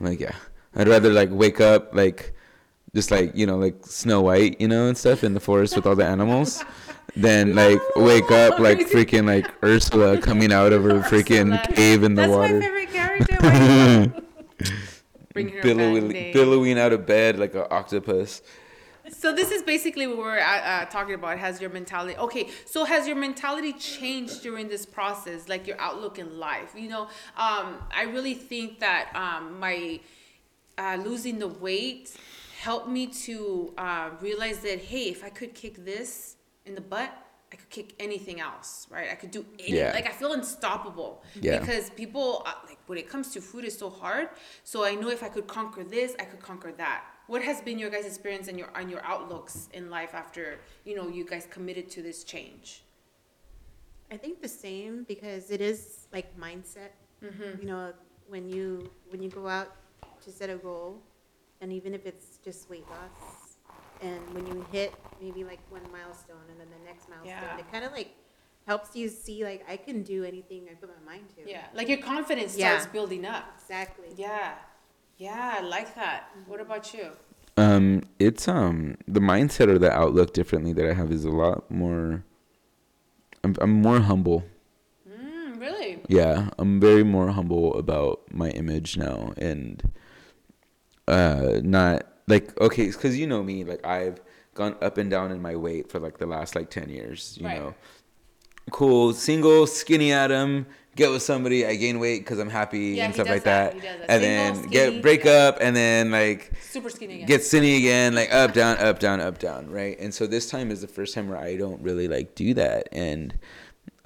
I'm 0.00 0.06
like 0.06 0.20
yeah. 0.20 0.34
I'd 0.74 0.88
rather 0.88 1.12
like 1.12 1.30
wake 1.32 1.60
up 1.60 1.94
like 1.94 2.34
just 2.94 3.10
like 3.10 3.34
you 3.34 3.46
know 3.46 3.56
like 3.56 3.76
snow 3.86 4.20
white 4.22 4.60
you 4.60 4.68
know 4.68 4.88
and 4.88 4.96
stuff 4.96 5.24
in 5.24 5.34
the 5.34 5.40
forest 5.40 5.74
with 5.76 5.86
all 5.86 5.94
the 5.96 6.04
animals 6.06 6.64
than 7.16 7.54
like 7.62 7.80
wake 7.96 8.30
up 8.30 8.58
like 8.68 8.80
freaking 8.80 9.26
like 9.26 9.46
ursula 9.64 10.18
coming 10.20 10.52
out 10.52 10.72
of 10.72 10.82
her 10.84 11.00
freaking 11.00 11.58
Ursula. 11.58 11.74
cave 11.76 12.02
in 12.02 12.14
the 12.14 12.22
That's 12.22 12.32
water. 12.32 12.58
my 12.60 12.66
favorite 12.66 12.90
character. 12.90 13.36
Why 13.40 14.02
you- 14.02 14.22
Bring 15.34 15.48
her 15.50 15.60
billowing, 15.62 16.08
billowing 16.32 16.78
out 16.78 16.92
of 16.94 17.04
bed 17.04 17.38
like 17.38 17.54
an 17.54 17.66
octopus 17.70 18.40
So 19.10 19.32
this 19.32 19.50
is 19.50 19.62
basically 19.62 20.06
what 20.06 20.18
we're 20.18 20.38
uh, 20.38 20.42
uh, 20.42 20.84
talking 20.86 21.14
about. 21.14 21.38
Has 21.38 21.60
your 21.60 21.70
mentality 21.70 22.16
okay? 22.18 22.48
So 22.64 22.84
has 22.84 23.06
your 23.06 23.16
mentality 23.16 23.72
changed 23.72 24.42
during 24.42 24.68
this 24.68 24.84
process, 24.84 25.48
like 25.48 25.66
your 25.66 25.80
outlook 25.80 26.18
in 26.18 26.38
life? 26.38 26.74
You 26.76 26.88
know, 26.88 27.02
um, 27.36 27.76
I 27.94 28.08
really 28.12 28.34
think 28.34 28.80
that 28.80 29.10
um, 29.14 29.58
my 29.60 30.00
uh, 30.78 30.98
losing 31.04 31.38
the 31.38 31.48
weight 31.48 32.16
helped 32.60 32.88
me 32.88 33.06
to 33.06 33.72
uh, 33.78 34.10
realize 34.20 34.58
that 34.60 34.78
hey, 34.80 35.04
if 35.04 35.22
I 35.24 35.28
could 35.28 35.54
kick 35.54 35.84
this 35.84 36.36
in 36.64 36.74
the 36.74 36.80
butt, 36.80 37.12
I 37.52 37.56
could 37.56 37.70
kick 37.70 37.94
anything 38.00 38.40
else, 38.40 38.88
right? 38.90 39.08
I 39.10 39.14
could 39.14 39.30
do 39.30 39.46
any, 39.58 39.78
Yeah. 39.78 39.92
like 39.92 40.06
I 40.08 40.12
feel 40.12 40.32
unstoppable 40.32 41.22
Yeah. 41.40 41.60
because 41.60 41.90
people 41.90 42.42
uh, 42.44 42.52
like 42.66 42.78
when 42.86 42.98
it 42.98 43.08
comes 43.08 43.30
to 43.34 43.40
food 43.40 43.64
is 43.64 43.78
so 43.78 43.88
hard. 43.88 44.30
So 44.64 44.84
I 44.84 44.94
know 44.96 45.10
if 45.10 45.22
I 45.22 45.28
could 45.28 45.46
conquer 45.46 45.84
this, 45.84 46.16
I 46.18 46.24
could 46.24 46.40
conquer 46.40 46.72
that. 46.72 47.04
What 47.26 47.42
has 47.42 47.60
been 47.60 47.78
your 47.78 47.90
guys' 47.90 48.06
experience 48.06 48.46
and 48.48 48.58
your 48.58 48.68
on 48.76 48.88
your 48.88 49.02
outlooks 49.04 49.68
in 49.72 49.90
life 49.90 50.14
after 50.14 50.58
you 50.84 50.94
know 50.96 51.08
you 51.08 51.24
guys 51.24 51.46
committed 51.50 51.90
to 51.90 52.02
this 52.02 52.22
change? 52.24 52.82
I 54.10 54.16
think 54.16 54.40
the 54.40 54.48
same 54.48 55.04
because 55.08 55.50
it 55.50 55.60
is 55.60 56.06
like 56.12 56.38
mindset. 56.38 56.92
Mm-hmm. 57.24 57.60
You 57.62 57.66
know, 57.66 57.92
when 58.28 58.48
you 58.48 58.90
when 59.10 59.22
you 59.22 59.28
go 59.30 59.48
out 59.48 59.74
to 60.24 60.30
set 60.30 60.50
a 60.50 60.56
goal, 60.56 61.00
and 61.60 61.72
even 61.72 61.94
if 61.94 62.06
it's 62.06 62.38
just 62.44 62.70
weight 62.70 62.86
loss, 62.88 63.56
and 64.02 64.20
when 64.34 64.46
you 64.46 64.64
hit 64.70 64.94
maybe 65.20 65.42
like 65.42 65.60
one 65.70 65.82
milestone 65.90 66.46
and 66.50 66.60
then 66.60 66.68
the 66.70 66.84
next 66.86 67.08
milestone, 67.08 67.26
Yeah. 67.28 67.58
it 67.58 67.70
kind 67.72 67.84
of 67.84 67.92
like 67.92 68.10
helps 68.68 68.94
you 68.94 69.08
see 69.08 69.42
like 69.44 69.64
I 69.68 69.76
can 69.76 70.02
do 70.02 70.22
anything 70.24 70.68
I 70.70 70.74
put 70.74 70.90
my 70.96 71.12
mind 71.14 71.24
to. 71.36 71.50
Yeah, 71.50 71.64
like 71.74 71.88
your 71.88 71.98
confidence 71.98 72.56
Yeah. 72.56 72.78
starts 72.78 72.92
building 72.92 73.24
up. 73.24 73.44
exactly. 73.60 74.08
Yeah, 74.16 74.54
yeah, 75.18 75.56
I 75.58 75.60
like 75.62 75.94
that. 75.94 76.30
What 76.46 76.60
about 76.60 76.92
you? 76.94 77.10
Um, 77.56 78.02
it's 78.18 78.48
um 78.48 78.96
the 79.08 79.20
mindset 79.20 79.68
or 79.68 79.78
the 79.78 79.90
outlook 79.90 80.34
differently 80.34 80.72
that 80.74 80.86
I 80.88 80.92
have 80.92 81.10
is 81.10 81.24
a 81.24 81.30
lot 81.30 81.70
more. 81.70 82.22
I'm 83.42 83.56
I'm 83.60 83.70
more 83.70 84.00
humble. 84.00 84.44
Mm, 85.08 85.58
really? 85.60 86.02
Yeah, 86.08 86.50
I'm 86.58 86.80
very 86.80 87.02
more 87.02 87.30
humble 87.30 87.74
about 87.78 88.20
my 88.30 88.50
image 88.50 88.96
now, 88.98 89.32
and 89.38 89.82
uh, 91.08 91.60
not 91.62 92.06
like 92.28 92.58
okay, 92.60 92.86
because 92.88 93.18
you 93.18 93.26
know 93.26 93.42
me, 93.42 93.64
like 93.64 93.84
I've 93.86 94.20
gone 94.54 94.76
up 94.82 94.98
and 94.98 95.10
down 95.10 95.30
in 95.32 95.40
my 95.40 95.56
weight 95.56 95.90
for 95.90 95.98
like 95.98 96.18
the 96.18 96.26
last 96.26 96.54
like 96.54 96.70
ten 96.70 96.88
years. 96.90 97.38
You 97.40 97.46
Right. 97.46 97.58
know, 97.58 97.74
cool, 98.70 99.12
single, 99.12 99.66
skinny 99.66 100.12
Adam. 100.12 100.66
Get 100.96 101.10
with 101.10 101.22
somebody, 101.22 101.64
I 101.66 101.76
gain 101.76 101.98
weight 102.00 102.20
because 102.20 102.38
I'm 102.38 102.48
happy 102.50 102.78
Yeah, 102.96 103.04
and 103.04 103.14
stuff 103.14 103.28
like 103.28 103.44
that. 103.44 103.74
that, 103.74 103.82
that. 103.82 104.10
and 104.10 104.22
Single, 104.22 104.22
then 104.22 104.54
skinny, 104.56 104.70
get 104.94 105.02
break 105.02 105.26
up, 105.26 105.58
and 105.60 105.76
then 105.76 106.10
like 106.10 106.50
Super 106.62 106.88
skinny 106.90 107.14
again. 107.16 107.26
get 107.26 107.44
skinny 107.44 107.76
again, 107.76 108.14
like 108.14 108.32
up, 108.32 108.52
down, 108.54 108.78
up, 108.78 108.98
down, 108.98 109.20
up, 109.20 109.38
down, 109.38 109.68
right? 109.70 109.98
And 110.00 110.12
so 110.12 110.26
this 110.26 110.48
time 110.50 110.70
is 110.70 110.80
the 110.80 110.88
first 110.88 111.14
time 111.14 111.28
where 111.28 111.38
I 111.38 111.56
don't 111.56 111.80
really 111.82 112.08
like 112.08 112.34
do 112.34 112.54
that, 112.54 112.88
and 112.92 113.38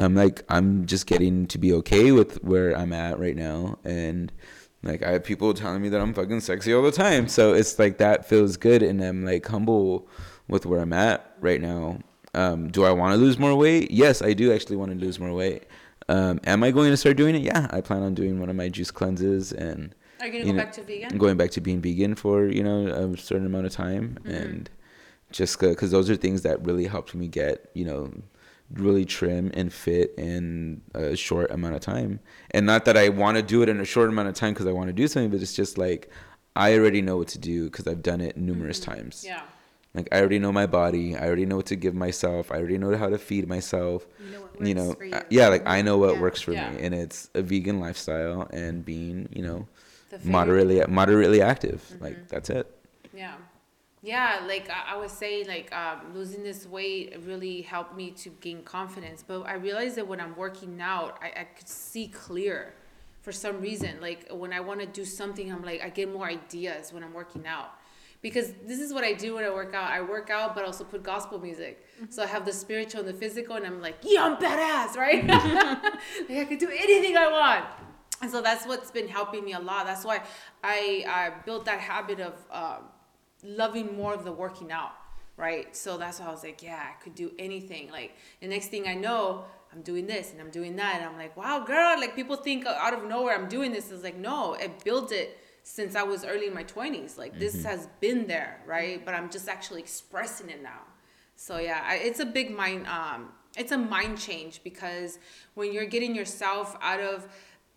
I'm 0.00 0.14
like 0.14 0.42
I'm 0.48 0.85
just 0.87 1.07
getting 1.07 1.46
to 1.46 1.59
be 1.59 1.72
okay 1.74 2.11
with 2.12 2.42
where 2.42 2.76
I'm 2.76 2.92
at 2.92 3.18
right 3.20 3.37
now, 3.37 3.79
and 3.85 4.33
like 4.83 5.03
I 5.05 5.12
have 5.12 5.22
people 5.24 5.55
telling 5.55 5.83
me 5.83 5.90
that 5.90 6.00
I'm 6.00 6.12
fucking 6.12 6.40
sexy 6.40 6.74
all 6.74 6.83
the 6.83 6.90
time, 6.90 7.29
so 7.29 7.53
it's 7.53 7.79
like 7.79 7.98
that 7.98 8.29
feels 8.29 8.57
good, 8.57 8.83
and 8.83 9.00
I'm 9.03 9.24
like 9.24 9.46
humble 9.46 10.09
with 10.48 10.66
where 10.66 10.81
I'm 10.81 10.92
at 10.92 11.37
right 11.40 11.61
now. 11.61 12.00
Um, 12.35 12.68
do 12.70 12.85
I 12.85 12.90
want 12.92 13.12
to 13.12 13.16
lose 13.16 13.38
more 13.38 13.55
weight? 13.55 13.90
Yes, 13.90 14.22
I 14.22 14.33
do 14.33 14.53
actually 14.53 14.76
want 14.76 14.90
to 14.92 14.98
lose 14.98 15.18
more 15.20 15.33
weight. 15.33 15.64
Um, 16.11 16.40
am 16.44 16.62
I 16.64 16.70
going 16.73 16.90
to 16.90 16.96
start 16.96 17.16
doing 17.16 17.35
it? 17.37 17.42
Yeah, 17.42 17.68
I 17.70 17.81
plan 17.81 18.03
on 18.03 18.14
doing 18.14 18.40
one 18.40 18.51
of 18.51 18.57
my 18.57 18.68
juice 18.68 18.90
cleanses 18.90 19.53
and 19.53 19.94
Are 20.20 20.27
you 20.27 20.33
gonna 20.33 20.44
you 20.44 20.53
go 20.53 20.57
know, 20.59 20.64
back 20.64 20.73
to 20.73 20.83
vegan? 20.83 21.09
I'm 21.12 21.18
going 21.18 21.37
back 21.37 21.51
to 21.53 21.61
being 21.61 21.81
vegan 21.81 22.14
for 22.16 22.46
you 22.46 22.62
know 22.62 22.87
a 22.88 23.16
certain 23.16 23.46
amount 23.46 23.66
of 23.66 23.73
time 23.73 24.18
and 24.25 24.68
just 25.31 25.61
because 25.61 25.90
those 25.92 26.11
are 26.11 26.16
things 26.16 26.42
that 26.42 26.57
really 26.66 26.87
helped 26.87 27.14
me 27.14 27.29
get 27.29 27.70
you 27.75 27.85
know 27.85 28.11
really 28.75 29.05
trim 29.05 29.51
and 29.55 29.73
fit 29.73 30.12
in 30.18 30.81
a 30.94 31.14
short 31.16 31.51
amount 31.51 31.75
of 31.75 31.81
time 31.81 32.20
and 32.53 32.66
not 32.66 32.85
that 32.85 32.96
i 32.96 33.09
want 33.09 33.37
to 33.37 33.42
do 33.42 33.62
it 33.62 33.68
in 33.68 33.81
a 33.81 33.85
short 33.85 34.09
amount 34.09 34.29
of 34.29 34.35
time 34.35 34.53
because 34.55 34.66
i 34.66 34.73
want 34.73 34.87
to 34.88 34.92
do 34.92 35.07
something 35.09 35.31
but 35.31 35.40
it's 35.42 35.55
just 35.55 35.77
like 35.79 36.09
i 36.57 36.75
already 36.77 37.03
know 37.03 37.16
what 37.16 37.27
to 37.29 37.38
do 37.38 37.64
because 37.64 37.87
i've 37.88 38.03
done 38.03 38.20
it 38.20 38.37
numerous 38.37 38.79
times 38.81 39.25
Yeah. 39.27 39.42
Like 39.94 40.09
i 40.12 40.18
already 40.20 40.38
know 40.38 40.53
my 40.53 40.66
body 40.66 41.16
i 41.16 41.26
already 41.26 41.46
know 41.46 41.57
what 41.57 41.66
to 41.66 41.76
give 41.76 41.94
myself 41.94 42.50
i 42.53 42.57
already 42.57 42.79
know 42.79 42.96
how 42.96 43.09
to 43.09 43.18
feed 43.18 43.48
myself 43.48 44.07
You 44.24 44.33
know 44.33 44.40
what 44.42 44.55
works 44.57 44.68
you 44.68 44.74
know 44.74 44.96
uh, 45.12 45.22
yeah 45.31 45.48
like 45.48 45.62
i 45.66 45.83
know 45.83 45.98
what 45.98 46.14
Yeah. 46.14 46.20
works 46.20 46.40
for 46.40 46.53
Yeah. 46.53 46.70
me 46.70 46.83
and 46.83 46.94
it's 46.94 47.29
a 47.35 47.42
vegan 47.42 47.81
lifestyle 47.81 48.48
and 48.53 48.85
being 48.85 49.29
you 49.33 49.42
know 49.42 49.66
moderately 50.24 50.83
moderately 50.88 51.40
active. 51.40 51.83
Mm-hmm. 51.92 52.05
Like 52.05 52.29
that's 52.29 52.50
it. 52.50 52.66
Yeah. 53.14 53.35
Yeah, 54.03 54.40
like 54.46 54.70
I, 54.70 54.94
I 54.94 54.96
was 54.96 55.12
saying, 55.12 55.46
like 55.46 55.74
um, 55.76 56.14
losing 56.14 56.42
this 56.42 56.66
weight 56.66 57.16
really 57.24 57.61
helped 57.62 57.94
me 57.96 58.11
to 58.12 58.31
gain 58.40 58.62
confidence. 58.62 59.22
But 59.26 59.42
I 59.42 59.55
realized 59.55 59.96
that 59.96 60.07
when 60.09 60.20
I'm 60.20 60.35
working 60.37 60.81
out, 60.81 61.18
I, 61.22 61.40
I 61.40 61.44
could 61.44 61.68
see 61.68 62.09
clear 62.09 62.72
for 63.20 63.31
some 63.31 63.61
reason. 63.61 64.00
Like 64.00 64.26
when 64.31 64.53
I 64.55 64.61
want 64.61 64.81
to 64.81 64.87
do 64.87 65.05
something, 65.05 65.53
I'm 65.53 65.62
like, 65.62 65.83
I 65.83 65.90
get 65.90 66.11
more 66.11 66.26
ideas 66.26 66.92
when 66.94 67.05
I'm 67.05 67.12
working 67.12 67.46
out. 67.46 67.72
Because 68.23 68.53
this 68.67 68.81
is 68.81 68.93
what 68.93 69.03
I 69.03 69.15
do 69.15 69.37
when 69.37 69.45
I 69.45 69.51
work 69.51 69.75
out. 69.75 69.91
I 69.91 70.03
work 70.03 70.29
out, 70.29 70.55
but 70.55 70.65
also 70.65 70.85
put 70.85 71.03
gospel 71.03 71.39
music. 71.41 71.87
So 72.11 72.23
I 72.23 72.27
have 72.27 72.45
the 72.45 72.53
spiritual 72.53 73.01
and 73.01 73.09
the 73.09 73.15
physical, 73.15 73.57
and 73.57 73.65
I'm 73.65 73.81
like, 73.81 73.97
yeah, 74.03 74.25
I'm 74.25 74.37
badass, 74.37 74.97
right? 74.97 75.27
like 76.29 76.39
I 76.39 76.45
could 76.45 76.59
do 76.59 76.69
anything 76.69 77.17
I 77.17 77.29
want. 77.29 77.65
And 78.23 78.31
so 78.31 78.43
that's 78.43 78.67
what's 78.67 78.91
been 78.91 79.09
helping 79.09 79.45
me 79.45 79.55
a 79.55 79.59
lot. 79.59 79.87
That's 79.87 80.05
why 80.05 80.23
I, 80.63 81.05
I 81.09 81.33
built 81.47 81.65
that 81.65 81.81
habit 81.81 82.21
of 82.21 82.35
um, 82.51 82.85
loving 83.43 83.97
more 83.97 84.13
of 84.13 84.25
the 84.25 84.33
working 84.33 84.71
out, 84.71 84.93
right? 85.37 85.75
So 85.75 85.97
that's 85.97 86.21
why 86.21 86.27
I 86.27 86.31
was 86.31 86.43
like, 86.43 86.63
yeah, 86.63 86.83
I 86.91 87.03
could 87.03 87.15
do 87.15 87.33
anything. 87.39 87.91
Like 87.91 88.17
the 88.41 88.49
next 88.49 88.69
thing 88.69 88.87
I 88.87 88.95
know, 88.95 89.45
I'm 89.73 89.81
doing 89.83 90.07
this 90.07 90.33
and 90.33 90.41
I'm 90.41 90.51
doing 90.51 90.77
that, 90.77 90.97
and 90.97 91.05
I'm 91.05 91.17
like, 91.17 91.37
wow, 91.37 91.65
girl, 91.65 91.99
like 91.99 92.15
people 92.15 92.37
think 92.37 92.67
out 92.67 92.93
of 92.93 93.05
nowhere 93.05 93.35
I'm 93.35 93.49
doing 93.49 93.73
this. 93.73 93.91
It's 93.91 94.05
like 94.05 94.17
no, 94.17 94.55
I 94.57 94.71
built 94.85 95.13
it 95.13 95.39
since 95.62 95.94
I 95.94 96.03
was 96.03 96.25
early 96.25 96.46
in 96.46 96.55
my 96.55 96.64
20s. 96.64 97.18
Like 97.18 97.38
this 97.38 97.64
has 97.64 97.88
been 98.01 98.27
there, 98.27 98.61
right? 98.66 99.05
But 99.05 99.14
I'm 99.14 99.31
just 99.31 99.49
actually 99.49 99.81
expressing 99.81 100.51
it 100.51 100.62
now. 100.62 100.83
So 101.37 101.59
yeah, 101.59 101.83
I, 101.87 101.96
it's 101.96 102.20
a 102.20 102.27
big 102.27 102.51
mind. 102.51 102.87
Um, 102.87 103.31
it's 103.57 103.73
a 103.73 103.79
mind 103.79 104.18
change 104.18 104.62
because 104.62 105.18
when 105.55 105.73
you're 105.73 105.87
getting 105.87 106.14
yourself 106.14 106.77
out 106.81 107.01
of 107.01 107.29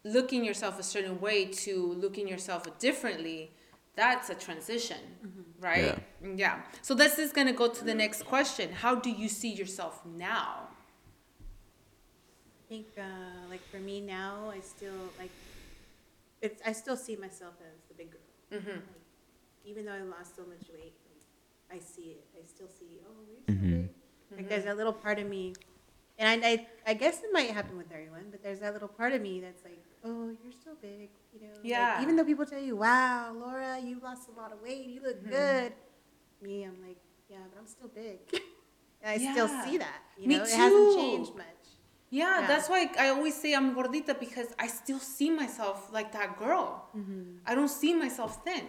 looking 0.03 0.43
yourself 0.43 0.79
a 0.79 0.83
certain 0.83 1.19
way 1.21 1.45
to 1.45 1.93
looking 1.93 2.27
yourself 2.27 2.63
differently, 2.77 3.51
that's 3.95 4.29
a 4.29 4.35
transition, 4.35 4.97
right? 5.59 5.97
Yeah. 6.35 6.61
So 6.81 6.93
this 6.93 7.19
is 7.19 7.31
gonna 7.31 7.53
go 7.53 7.67
to 7.67 7.83
the 7.83 7.93
next 7.93 8.25
question. 8.25 8.71
How 8.71 8.95
do 8.95 9.09
you 9.09 9.29
see 9.29 9.53
yourself 9.53 10.01
now? 10.05 10.67
I 12.65 12.69
think, 12.69 12.87
uh, 12.97 13.49
like 13.49 13.61
for 13.69 13.77
me 13.77 14.01
now, 14.01 14.51
I 14.51 14.59
still 14.61 15.09
like, 15.19 15.29
it's, 16.43 16.61
I 16.65 16.71
still 16.73 16.97
see 16.97 17.15
myself 17.15 17.55
as 17.61 17.79
the 17.89 17.93
big 17.95 18.11
girl. 18.11 18.21
Mm-hmm. 18.51 18.69
Like, 18.69 19.07
even 19.65 19.85
though 19.85 19.93
I 19.93 20.01
lost 20.01 20.35
so 20.35 20.43
much 20.43 20.65
weight, 20.73 20.93
like, 21.09 21.77
I 21.77 21.79
see 21.79 22.07
it. 22.19 22.25
I 22.39 22.45
still 22.45 22.67
see, 22.67 22.99
oh, 23.07 23.23
you're 23.29 23.41
still 23.41 23.55
Mhm. 23.55 23.87
big. 24.29 24.37
Like 24.37 24.49
there's 24.49 24.65
that 24.65 24.77
little 24.77 24.93
part 24.93 25.19
of 25.19 25.27
me, 25.29 25.53
and 26.17 26.27
I, 26.45 26.47
I, 26.51 26.67
I 26.87 26.93
guess 26.95 27.19
it 27.23 27.31
might 27.31 27.51
happen 27.51 27.77
with 27.77 27.91
everyone, 27.91 28.25
but 28.31 28.41
there's 28.43 28.59
that 28.59 28.73
little 28.73 28.87
part 28.87 29.13
of 29.13 29.21
me 29.21 29.39
that's 29.39 29.63
like, 29.63 29.81
oh, 30.03 30.31
you're 30.43 30.51
so 30.65 30.71
big, 30.81 31.09
you 31.33 31.39
know. 31.41 31.53
like, 31.53 31.63
Yeah. 31.63 32.01
even 32.01 32.15
though 32.15 32.23
people 32.25 32.45
tell 32.45 32.59
you, 32.61 32.75
wow, 32.75 33.31
Laura, 33.33 33.79
you 33.79 33.99
lost 34.01 34.29
a 34.29 34.39
lot 34.39 34.51
of 34.51 34.61
weight, 34.61 34.85
you 34.87 35.01
look 35.01 35.23
Mhm. 35.23 35.29
good. 35.29 35.73
Me, 36.41 36.63
I'm 36.63 36.81
like, 36.81 36.97
yeah, 37.29 37.37
but 37.51 37.59
I'm 37.59 37.67
still 37.67 37.87
big. 37.89 38.19
and 39.01 39.09
I 39.11 39.17
still 39.17 39.47
Yeah. 39.47 39.63
see 39.63 39.77
that. 39.77 40.01
You 40.17 40.27
Me 40.27 40.37
know, 40.37 40.43
it 40.43 40.49
hasn't 40.51 40.89
too. 40.89 40.95
changed 40.95 41.35
much. 41.35 41.62
Yeah, 42.13 42.41
Yeah. 42.41 42.47
that's 42.51 42.67
why 42.71 42.81
I 43.05 43.07
always 43.15 43.35
say 43.41 43.49
I'm 43.59 43.69
gordita 43.77 44.13
because 44.25 44.49
I 44.65 44.67
still 44.67 44.99
see 44.99 45.31
myself 45.41 45.77
like 45.97 46.09
that 46.17 46.29
girl. 46.43 46.67
Mm-hmm. 46.95 47.41
I 47.49 47.51
don't 47.57 47.73
see 47.81 47.93
myself 48.05 48.31
thin. 48.45 48.65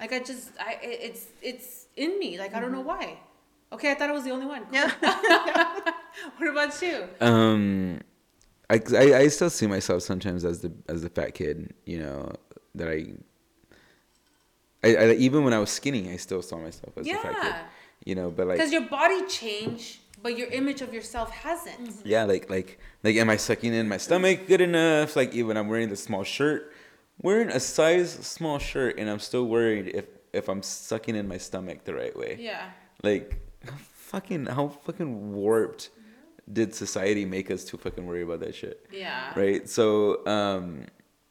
Like 0.00 0.12
I 0.12 0.20
just, 0.30 0.50
I 0.68 0.78
it's 0.82 1.22
it's 1.50 1.68
in 1.96 2.18
me. 2.22 2.30
Like 2.42 2.52
I 2.56 2.60
don't 2.60 2.74
know 2.76 2.86
why. 2.92 3.18
Okay, 3.74 3.90
I 3.90 3.94
thought 3.96 4.10
I 4.10 4.16
was 4.20 4.24
the 4.28 4.30
only 4.36 4.46
one. 4.46 4.64
Yeah. 4.70 4.90
what 6.36 6.48
about 6.54 6.72
you? 6.82 6.96
Um, 7.20 8.00
I, 8.70 8.76
I 9.02 9.04
I 9.22 9.28
still 9.28 9.50
see 9.50 9.66
myself 9.66 10.02
sometimes 10.10 10.44
as 10.44 10.60
the 10.64 10.70
as 10.88 11.02
the 11.02 11.10
fat 11.10 11.34
kid. 11.34 11.74
You 11.84 11.98
know 12.04 12.32
that 12.78 12.88
I. 12.88 12.98
I, 14.86 14.88
I 14.96 15.12
even 15.26 15.42
when 15.44 15.54
I 15.58 15.58
was 15.58 15.70
skinny, 15.70 16.10
I 16.14 16.16
still 16.26 16.42
saw 16.42 16.58
myself 16.58 16.92
as 16.98 17.06
the 17.06 17.14
fat 17.14 17.36
kid. 17.42 17.54
You 18.04 18.14
know, 18.18 18.30
but 18.30 18.46
like 18.46 18.58
because 18.58 18.72
your 18.72 18.86
body 18.98 19.26
changed, 19.26 19.98
but 20.24 20.38
your 20.38 20.48
image 20.48 20.80
of 20.80 20.92
yourself 20.94 21.30
hasn't. 21.30 22.00
yeah, 22.04 22.24
like 22.24 22.48
like 22.48 22.80
like 23.04 23.14
am 23.16 23.28
I 23.28 23.36
sucking 23.36 23.74
in 23.74 23.86
my 23.86 23.98
stomach 23.98 24.48
good 24.48 24.62
enough? 24.62 25.14
Like 25.14 25.34
even 25.34 25.56
I'm 25.58 25.68
wearing 25.68 25.90
the 25.90 25.96
small 25.96 26.24
shirt, 26.24 26.72
wearing 27.20 27.50
a 27.50 27.60
size 27.60 28.10
small 28.10 28.58
shirt, 28.58 28.98
and 28.98 29.08
I'm 29.10 29.20
still 29.20 29.44
worried 29.44 29.88
if 29.94 30.06
if 30.32 30.48
I'm 30.48 30.62
sucking 30.62 31.14
in 31.14 31.28
my 31.28 31.36
stomach 31.36 31.84
the 31.84 31.94
right 31.94 32.16
way. 32.16 32.38
Yeah. 32.40 32.70
Like, 33.02 33.38
how 33.66 33.76
fucking 33.76 34.46
how 34.46 34.68
fucking 34.68 35.34
warped 35.34 35.90
did 36.50 36.74
society 36.74 37.26
make 37.26 37.50
us 37.50 37.62
to 37.64 37.76
fucking 37.76 38.06
worry 38.06 38.22
about 38.22 38.40
that 38.40 38.54
shit? 38.54 38.86
Yeah. 38.90 39.38
Right. 39.38 39.68
So, 39.68 40.26
um, 40.26 40.86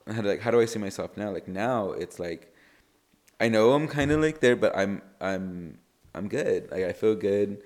how 0.06 0.22
do, 0.22 0.28
like 0.28 0.40
how 0.40 0.52
do 0.52 0.60
I 0.60 0.66
see 0.66 0.78
myself 0.78 1.16
now? 1.16 1.30
Like 1.32 1.48
now, 1.48 1.90
it's 1.90 2.20
like 2.20 2.54
I 3.40 3.48
know 3.48 3.72
I'm 3.72 3.88
kind 3.88 4.12
of 4.12 4.20
like 4.20 4.38
there, 4.38 4.54
but 4.54 4.76
I'm 4.76 5.02
I'm 5.20 5.78
I'm 6.14 6.28
good. 6.28 6.70
Like 6.70 6.84
I 6.84 6.92
feel 6.92 7.16
good. 7.16 7.60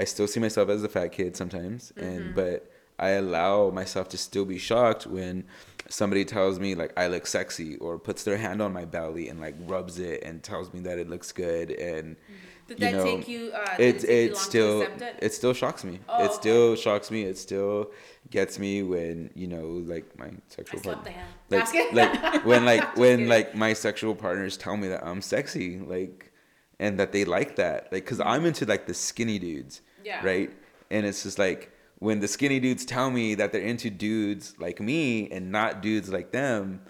I 0.00 0.04
still 0.04 0.26
see 0.26 0.40
myself 0.40 0.70
as 0.70 0.82
a 0.82 0.88
fat 0.88 1.08
kid 1.08 1.36
sometimes, 1.36 1.92
and 1.96 2.20
mm-hmm. 2.20 2.34
but 2.34 2.70
I 2.98 3.10
allow 3.10 3.70
myself 3.70 4.08
to 4.10 4.18
still 4.18 4.46
be 4.46 4.58
shocked 4.58 5.06
when 5.06 5.44
somebody 5.88 6.24
tells 6.24 6.58
me 6.58 6.74
like 6.74 6.92
I 6.98 7.08
look 7.08 7.26
sexy 7.26 7.76
or 7.76 7.98
puts 7.98 8.22
their 8.24 8.38
hand 8.38 8.62
on 8.62 8.72
my 8.72 8.84
belly 8.84 9.28
and 9.28 9.40
like 9.40 9.56
rubs 9.66 9.98
it 9.98 10.22
and 10.22 10.42
tells 10.42 10.72
me 10.72 10.80
that 10.80 10.98
it 10.98 11.10
looks 11.10 11.32
good 11.32 11.70
and 11.70 12.16
mm-hmm. 12.16 12.34
Did 12.68 12.78
you 12.78 12.86
that 12.86 12.92
know, 12.92 13.04
take 13.04 13.26
you? 13.26 13.50
Uh, 13.52 13.76
it 13.80 14.04
it, 14.04 14.08
it 14.08 14.36
still 14.36 14.82
it? 14.82 15.18
it 15.20 15.34
still 15.34 15.52
shocks 15.52 15.82
me. 15.82 15.98
Oh, 16.08 16.22
it 16.22 16.26
okay. 16.26 16.34
still 16.34 16.76
shocks 16.76 17.10
me. 17.10 17.24
It 17.24 17.36
still 17.36 17.90
gets 18.30 18.60
me 18.60 18.84
when 18.84 19.30
you 19.34 19.48
know 19.48 19.82
like 19.86 20.16
my 20.16 20.30
sexual 20.46 20.80
partner 20.80 21.12
like 21.48 21.66
like 21.92 22.44
when 22.44 22.64
like 22.64 22.96
when 22.96 23.16
kidding. 23.16 23.28
like 23.28 23.56
my 23.56 23.72
sexual 23.72 24.14
partners 24.14 24.56
tell 24.56 24.76
me 24.76 24.86
that 24.86 25.04
I'm 25.04 25.20
sexy 25.20 25.80
like 25.80 26.32
and 26.78 26.96
that 27.00 27.10
they 27.10 27.24
like 27.24 27.56
that 27.56 27.92
like 27.92 28.04
because 28.04 28.18
mm-hmm. 28.18 28.28
I'm 28.28 28.46
into 28.46 28.64
like 28.66 28.86
the 28.86 28.94
skinny 28.94 29.40
dudes 29.40 29.82
Yeah. 30.04 30.24
right 30.24 30.50
and 30.90 31.06
it's 31.06 31.22
just 31.22 31.38
like 31.38 31.70
when 31.98 32.20
the 32.20 32.28
skinny 32.28 32.60
dudes 32.60 32.84
tell 32.84 33.10
me 33.10 33.34
that 33.34 33.52
they're 33.52 33.60
into 33.62 33.90
dudes 33.90 34.54
like 34.58 34.80
me 34.80 35.30
and 35.30 35.50
not 35.52 35.82
dudes 35.82 36.08
like 36.08 36.32
them 36.32 36.80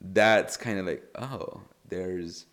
that's 0.00 0.56
kind 0.56 0.78
of 0.78 0.86
like 0.86 1.02
oh 1.16 1.62
there's 1.88 2.46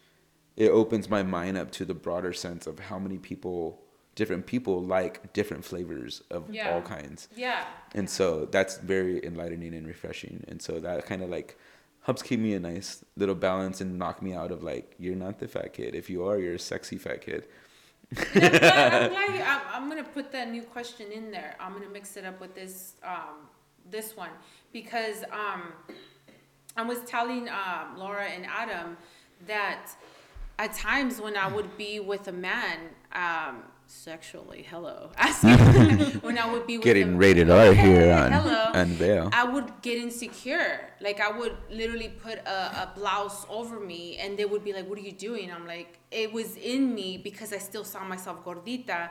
it 0.58 0.70
opens 0.70 1.10
my 1.10 1.24
mind 1.24 1.58
up 1.58 1.72
to 1.72 1.86
the 1.86 1.94
broader 1.94 2.34
sense 2.34 2.68
of 2.68 2.80
how 2.80 3.00
many 3.00 3.18
people 3.18 3.82
different 4.16 4.46
people 4.46 4.82
like 4.84 5.32
different 5.34 5.64
flavors 5.64 6.22
of 6.30 6.44
Yeah. 6.54 6.74
all 6.74 6.82
kinds 6.82 7.28
Yeah. 7.36 7.66
and 7.96 8.10
so 8.10 8.46
that's 8.46 8.78
very 8.78 9.24
enlightening 9.26 9.74
and 9.74 9.88
refreshing 9.88 10.44
and 10.48 10.62
so 10.62 10.80
that 10.82 11.06
kind 11.06 11.22
of 11.24 11.30
like 11.30 11.58
helps 12.04 12.22
keep 12.22 12.40
me 12.40 12.54
a 12.54 12.60
nice 12.60 13.06
little 13.16 13.36
balance 13.36 13.80
and 13.80 13.98
knock 13.98 14.22
me 14.22 14.34
out 14.34 14.52
of 14.52 14.64
like 14.64 14.96
you're 15.00 15.16
not 15.16 15.40
the 15.40 15.48
fat 15.48 15.72
kid 15.74 15.96
if 15.96 16.10
you 16.10 16.26
are 16.28 16.38
you're 16.38 16.56
a 16.56 16.60
sexy 16.60 16.98
fat 16.98 17.22
kid 17.22 17.48
I'm 18.18 18.24
glad, 18.42 19.36
you, 19.36 19.42
I'm, 19.42 19.62
I'm 19.74 19.90
gonna 19.90 20.04
put 20.04 20.32
that 20.34 20.50
new 20.50 20.64
question 20.64 21.12
in 21.12 21.32
there. 21.32 21.56
I'm 21.60 21.74
gonna 21.74 21.90
mix 21.90 22.18
it 22.18 22.26
up 22.26 22.42
with 22.42 22.54
this 22.54 22.96
um, 23.04 23.48
this 23.90 24.18
one 24.18 24.32
because 24.74 25.24
um, 25.32 25.74
I 26.76 26.84
was 26.84 27.00
telling 27.02 27.48
um, 27.50 27.98
Laura 27.98 28.26
and 28.26 28.46
Adam 28.46 28.98
that 29.48 29.88
at 30.60 30.74
times 30.74 31.22
when 31.22 31.38
I 31.38 31.48
would 31.48 31.78
be 31.78 32.00
with 32.00 32.28
a 32.28 32.32
man 32.32 32.80
um, 33.14 33.64
sexually, 33.92 34.66
hello, 34.70 35.12
asking 35.18 36.20
when 36.22 36.38
I 36.38 36.52
would 36.52 36.66
be 36.66 36.78
with 36.78 36.86
getting 36.86 37.14
a, 37.14 37.18
rated 37.18 37.50
r 37.50 37.74
here 37.74 38.14
on 38.22 38.32
Hello. 38.32 38.72
unveil 38.74 39.30
I 39.34 39.44
would 39.44 39.70
get 39.82 39.98
insecure. 39.98 40.90
Like 41.02 41.20
I 41.20 41.30
would 41.38 41.56
literally 41.70 42.10
put 42.10 42.40
a, 42.40 42.84
a 42.84 42.92
blouse 42.96 43.46
over 43.50 43.80
me 43.80 44.18
and 44.18 44.38
they 44.38 44.46
would 44.46 44.64
be 44.64 44.74
like, 44.74 44.88
What 44.90 44.98
are 44.98 45.02
you 45.02 45.12
doing? 45.12 45.52
I'm 45.52 45.68
like, 45.68 46.00
it 46.10 46.32
was 46.32 46.56
in 46.56 46.96
me 46.96 47.18
because 47.18 47.52
I 47.54 47.58
still 47.58 47.84
saw 47.84 48.04
myself 48.04 48.44
gordita 48.46 49.10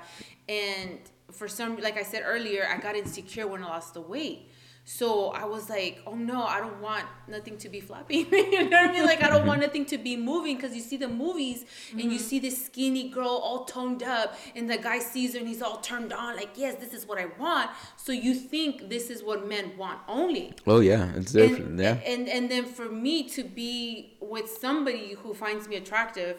and 0.48 0.98
for 1.30 1.46
some 1.46 1.76
like 1.76 1.96
I 1.98 2.02
said 2.02 2.22
earlier, 2.24 2.66
I 2.66 2.78
got 2.78 2.96
insecure 2.96 3.46
when 3.46 3.62
I 3.62 3.68
lost 3.68 3.94
the 3.94 4.00
weight. 4.00 4.49
So 4.84 5.28
I 5.30 5.44
was 5.44 5.70
like, 5.70 6.02
oh 6.06 6.14
no, 6.14 6.42
I 6.42 6.58
don't 6.58 6.80
want 6.80 7.04
nothing 7.28 7.56
to 7.58 7.68
be 7.68 7.80
flapping. 7.80 8.26
you 8.32 8.68
know 8.68 8.80
what 8.80 8.90
I 8.90 8.92
mean? 8.92 9.06
Like 9.06 9.22
I 9.22 9.28
don't 9.28 9.46
want 9.46 9.60
mm-hmm. 9.60 9.68
nothing 9.68 9.84
to 9.86 9.98
be 9.98 10.16
moving 10.16 10.56
because 10.56 10.74
you 10.74 10.80
see 10.80 10.96
the 10.96 11.08
movies 11.08 11.64
and 11.92 12.00
you 12.00 12.10
mm-hmm. 12.10 12.18
see 12.18 12.38
this 12.38 12.66
skinny 12.66 13.08
girl 13.08 13.40
all 13.44 13.64
toned 13.64 14.02
up 14.02 14.36
and 14.56 14.68
the 14.68 14.78
guy 14.78 14.98
sees 14.98 15.34
her 15.34 15.38
and 15.38 15.48
he's 15.48 15.62
all 15.62 15.78
turned 15.78 16.12
on, 16.12 16.36
like, 16.36 16.50
yes, 16.56 16.74
this 16.76 16.92
is 16.92 17.06
what 17.06 17.18
I 17.18 17.26
want. 17.38 17.70
So 17.96 18.12
you 18.12 18.34
think 18.34 18.88
this 18.88 19.10
is 19.10 19.22
what 19.22 19.46
men 19.46 19.76
want 19.76 20.00
only. 20.08 20.54
oh 20.66 20.80
yeah 20.80 21.12
it's 21.14 21.32
different 21.32 21.70
And, 21.70 21.80
yeah 21.80 21.94
and 22.06 22.28
and 22.28 22.50
then 22.50 22.64
for 22.64 22.88
me 22.88 23.28
to 23.30 23.44
be 23.44 24.16
with 24.20 24.48
somebody 24.50 25.14
who 25.14 25.34
finds 25.34 25.68
me 25.68 25.76
attractive 25.76 26.36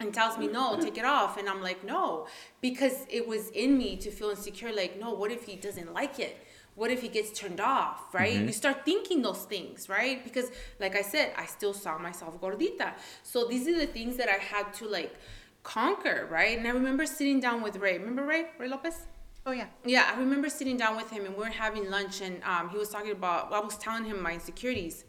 and 0.00 0.12
tells 0.12 0.38
me 0.38 0.46
no 0.48 0.78
take 0.80 0.98
it 0.98 1.04
off 1.04 1.36
and 1.38 1.48
i'm 1.48 1.62
like 1.62 1.84
no 1.84 2.26
because 2.60 3.06
it 3.08 3.26
was 3.26 3.50
in 3.50 3.78
me 3.78 3.96
to 3.96 4.10
feel 4.10 4.30
insecure 4.30 4.72
like 4.72 4.98
no 4.98 5.12
what 5.14 5.30
if 5.30 5.44
he 5.44 5.56
doesn't 5.56 5.92
like 5.94 6.18
it 6.18 6.44
what 6.74 6.90
if 6.90 7.00
he 7.02 7.08
gets 7.08 7.30
turned 7.38 7.60
off 7.60 8.12
right 8.12 8.34
you 8.34 8.52
start 8.52 8.84
thinking 8.84 9.22
those 9.22 9.44
things 9.44 9.88
right 9.88 10.24
because 10.24 10.50
like 10.80 10.96
i 10.96 11.02
said 11.02 11.32
i 11.36 11.46
still 11.46 11.72
saw 11.72 11.98
myself 11.98 12.40
gordita 12.40 12.92
so 13.22 13.46
these 13.46 13.68
are 13.68 13.78
the 13.78 13.86
things 13.86 14.16
that 14.16 14.28
i 14.28 14.38
had 14.52 14.72
to 14.72 14.86
like 14.86 15.14
conquer 15.62 16.28
right 16.30 16.58
and 16.58 16.66
i 16.66 16.70
remember 16.70 17.06
sitting 17.06 17.40
down 17.40 17.62
with 17.62 17.76
ray 17.76 17.98
remember 17.98 18.24
ray 18.24 18.46
ray 18.58 18.68
lopez 18.68 19.06
Oh 19.46 19.52
yeah. 19.52 19.66
yeah, 19.84 20.10
I 20.14 20.18
remember 20.18 20.48
sitting 20.48 20.78
down 20.78 20.96
with 20.96 21.10
him 21.10 21.26
and 21.26 21.34
we 21.34 21.40
were 21.40 21.50
having 21.50 21.90
lunch 21.90 22.22
and 22.22 22.42
um, 22.44 22.70
he 22.70 22.78
was 22.78 22.88
talking 22.88 23.12
about, 23.12 23.50
well, 23.50 23.60
I 23.60 23.64
was 23.64 23.76
telling 23.76 24.06
him 24.06 24.22
my 24.22 24.32
insecurities. 24.32 25.04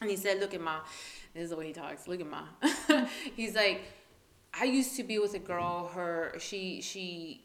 And 0.00 0.08
he 0.08 0.16
said, 0.16 0.40
Look 0.40 0.54
at 0.54 0.60
Ma, 0.60 0.80
this 1.34 1.44
is 1.44 1.50
the 1.50 1.56
way 1.56 1.66
he 1.66 1.72
talks. 1.72 2.08
Look 2.08 2.20
at 2.20 2.26
Ma. 2.26 2.44
He's 3.36 3.54
like, 3.54 3.82
I 4.54 4.64
used 4.64 4.96
to 4.96 5.02
be 5.02 5.18
with 5.18 5.34
a 5.34 5.38
girl, 5.38 5.88
her, 5.94 6.34
she, 6.38 6.80
she, 6.80 7.44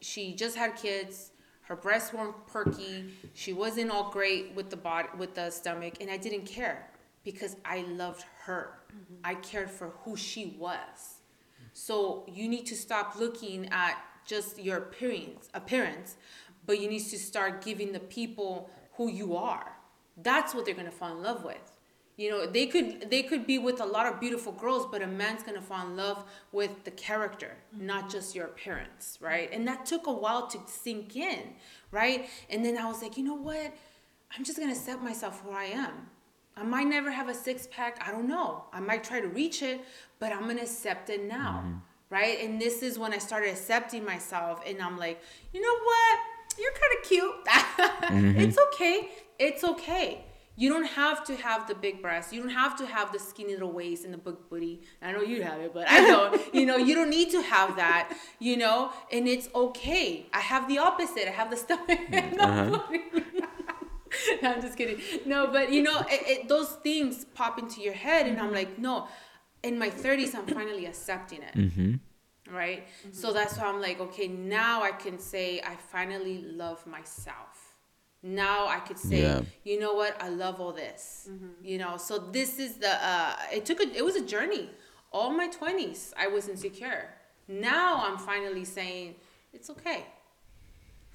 she 0.00 0.34
just 0.34 0.56
had 0.56 0.76
kids. 0.76 1.32
Her 1.68 1.76
breasts 1.76 2.14
weren't 2.14 2.46
perky. 2.46 3.12
She 3.34 3.52
wasn't 3.52 3.90
all 3.90 4.10
great 4.10 4.54
with 4.54 4.70
the 4.70 4.76
body, 4.76 5.08
with 5.18 5.34
the 5.34 5.50
stomach, 5.50 5.98
and 6.00 6.10
I 6.10 6.16
didn't 6.16 6.46
care 6.46 6.88
because 7.24 7.56
I 7.62 7.82
loved 7.82 8.24
her. 8.44 8.78
Mm-hmm. 8.90 9.14
I 9.22 9.34
cared 9.34 9.70
for 9.70 9.88
who 10.02 10.16
she 10.16 10.56
was. 10.58 11.20
So 11.74 12.24
you 12.26 12.48
need 12.48 12.64
to 12.66 12.74
stop 12.74 13.16
looking 13.16 13.68
at 13.70 13.98
just 14.24 14.58
your 14.58 14.78
appearance, 14.78 15.50
appearance, 15.52 16.16
but 16.64 16.80
you 16.80 16.88
need 16.88 17.04
to 17.04 17.18
start 17.18 17.62
giving 17.62 17.92
the 17.92 18.00
people 18.00 18.70
who 18.94 19.10
you 19.10 19.36
are. 19.36 19.76
That's 20.16 20.54
what 20.54 20.64
they're 20.64 20.74
gonna 20.74 20.90
fall 20.90 21.12
in 21.18 21.22
love 21.22 21.44
with. 21.44 21.77
You 22.18 22.30
know, 22.30 22.46
they 22.46 22.66
could 22.66 23.10
they 23.10 23.22
could 23.22 23.46
be 23.46 23.58
with 23.58 23.80
a 23.80 23.84
lot 23.84 24.12
of 24.12 24.18
beautiful 24.18 24.50
girls, 24.50 24.86
but 24.90 25.02
a 25.02 25.06
man's 25.06 25.44
gonna 25.44 25.62
fall 25.62 25.86
in 25.86 25.96
love 25.96 26.24
with 26.50 26.82
the 26.82 26.90
character, 26.90 27.56
mm-hmm. 27.72 27.86
not 27.86 28.10
just 28.10 28.34
your 28.34 28.46
appearance, 28.46 29.18
right? 29.20 29.48
And 29.52 29.66
that 29.68 29.86
took 29.86 30.08
a 30.08 30.12
while 30.12 30.48
to 30.48 30.58
sink 30.66 31.14
in, 31.14 31.54
right? 31.92 32.28
And 32.50 32.64
then 32.64 32.76
I 32.76 32.88
was 32.88 33.02
like, 33.02 33.16
you 33.16 33.22
know 33.22 33.36
what? 33.36 33.72
I'm 34.36 34.42
just 34.42 34.58
gonna 34.58 34.72
accept 34.72 35.00
myself 35.00 35.44
where 35.44 35.56
I 35.56 35.66
am. 35.66 36.08
I 36.56 36.64
might 36.64 36.88
never 36.88 37.12
have 37.12 37.28
a 37.28 37.34
six 37.34 37.68
pack. 37.70 38.02
I 38.04 38.10
don't 38.10 38.26
know. 38.26 38.64
I 38.72 38.80
might 38.80 39.04
try 39.04 39.20
to 39.20 39.28
reach 39.28 39.62
it, 39.62 39.80
but 40.18 40.32
I'm 40.32 40.48
gonna 40.48 40.62
accept 40.62 41.10
it 41.10 41.22
now, 41.22 41.62
mm-hmm. 41.64 41.78
right? 42.10 42.40
And 42.40 42.60
this 42.60 42.82
is 42.82 42.98
when 42.98 43.14
I 43.14 43.18
started 43.18 43.50
accepting 43.50 44.04
myself, 44.04 44.60
and 44.66 44.82
I'm 44.82 44.98
like, 44.98 45.22
you 45.52 45.60
know 45.60 45.78
what? 45.84 46.18
You're 46.58 46.72
kind 46.72 46.94
of 47.00 47.08
cute. 47.08 47.34
Mm-hmm. 48.08 48.40
it's 48.40 48.56
okay. 48.72 49.10
It's 49.38 49.62
okay. 49.62 50.24
You 50.58 50.70
don't 50.70 50.86
have 50.86 51.24
to 51.26 51.36
have 51.36 51.68
the 51.68 51.74
big 51.76 52.02
breasts. 52.02 52.32
You 52.32 52.40
don't 52.40 52.50
have 52.50 52.76
to 52.78 52.86
have 52.86 53.12
the 53.12 53.20
skinny 53.20 53.52
little 53.52 53.70
waist 53.70 54.04
and 54.04 54.12
the 54.12 54.18
big 54.18 54.34
booty. 54.50 54.80
I 55.00 55.12
know 55.12 55.20
you 55.20 55.40
have 55.44 55.60
it, 55.60 55.72
but 55.72 55.88
I 55.88 56.00
don't. 56.00 56.34
you 56.52 56.66
know, 56.66 56.76
you 56.76 56.96
don't 56.96 57.10
need 57.10 57.30
to 57.30 57.40
have 57.42 57.76
that, 57.76 58.12
you 58.40 58.56
know, 58.56 58.92
and 59.12 59.28
it's 59.28 59.48
okay. 59.54 60.26
I 60.32 60.40
have 60.40 60.66
the 60.66 60.78
opposite. 60.78 61.28
I 61.28 61.30
have 61.30 61.50
the 61.52 61.56
stomach 61.56 62.00
and 62.10 62.32
the 62.32 62.82
booty. 62.88 63.36
no, 64.42 64.52
I'm 64.52 64.60
just 64.60 64.76
kidding. 64.76 65.00
No, 65.24 65.46
but 65.46 65.70
you 65.70 65.80
know, 65.80 66.00
it, 66.10 66.22
it, 66.26 66.48
those 66.48 66.70
things 66.82 67.24
pop 67.34 67.60
into 67.60 67.80
your 67.80 67.94
head, 67.94 68.26
and 68.26 68.40
I'm 68.40 68.52
like, 68.52 68.80
no. 68.80 69.06
In 69.62 69.78
my 69.78 69.90
30s, 69.90 70.34
I'm 70.34 70.46
finally 70.46 70.86
accepting 70.86 71.42
it. 71.42 71.54
Mm-hmm. 71.54 72.54
Right? 72.54 72.88
So 73.12 73.32
that's 73.32 73.58
why 73.58 73.66
I'm 73.66 73.80
like, 73.80 74.00
okay, 74.00 74.26
now 74.26 74.82
I 74.82 74.90
can 74.90 75.20
say 75.20 75.60
I 75.60 75.76
finally 75.76 76.42
love 76.42 76.84
myself. 76.84 77.67
Now 78.22 78.66
I 78.66 78.80
could 78.80 78.98
say, 78.98 79.22
Yeah. 79.22 79.42
you 79.64 79.78
know 79.78 79.94
what, 79.94 80.20
I 80.22 80.28
love 80.28 80.60
all 80.60 80.72
this. 80.72 81.28
You 81.62 81.78
know, 81.78 81.96
so 81.96 82.18
this 82.18 82.58
is 82.58 82.76
the. 82.78 82.90
Uh, 82.90 83.36
it 83.52 83.64
took 83.64 83.80
a. 83.80 83.88
It 83.96 84.04
was 84.04 84.16
a 84.16 84.24
journey. 84.24 84.70
All 85.12 85.30
my 85.30 85.48
20s, 85.48 86.12
I 86.18 86.26
was 86.26 86.48
insecure. 86.48 87.08
Now 87.46 88.02
I'm 88.04 88.18
finally 88.18 88.64
saying 88.64 89.14
it's 89.52 89.70
okay. 89.70 90.04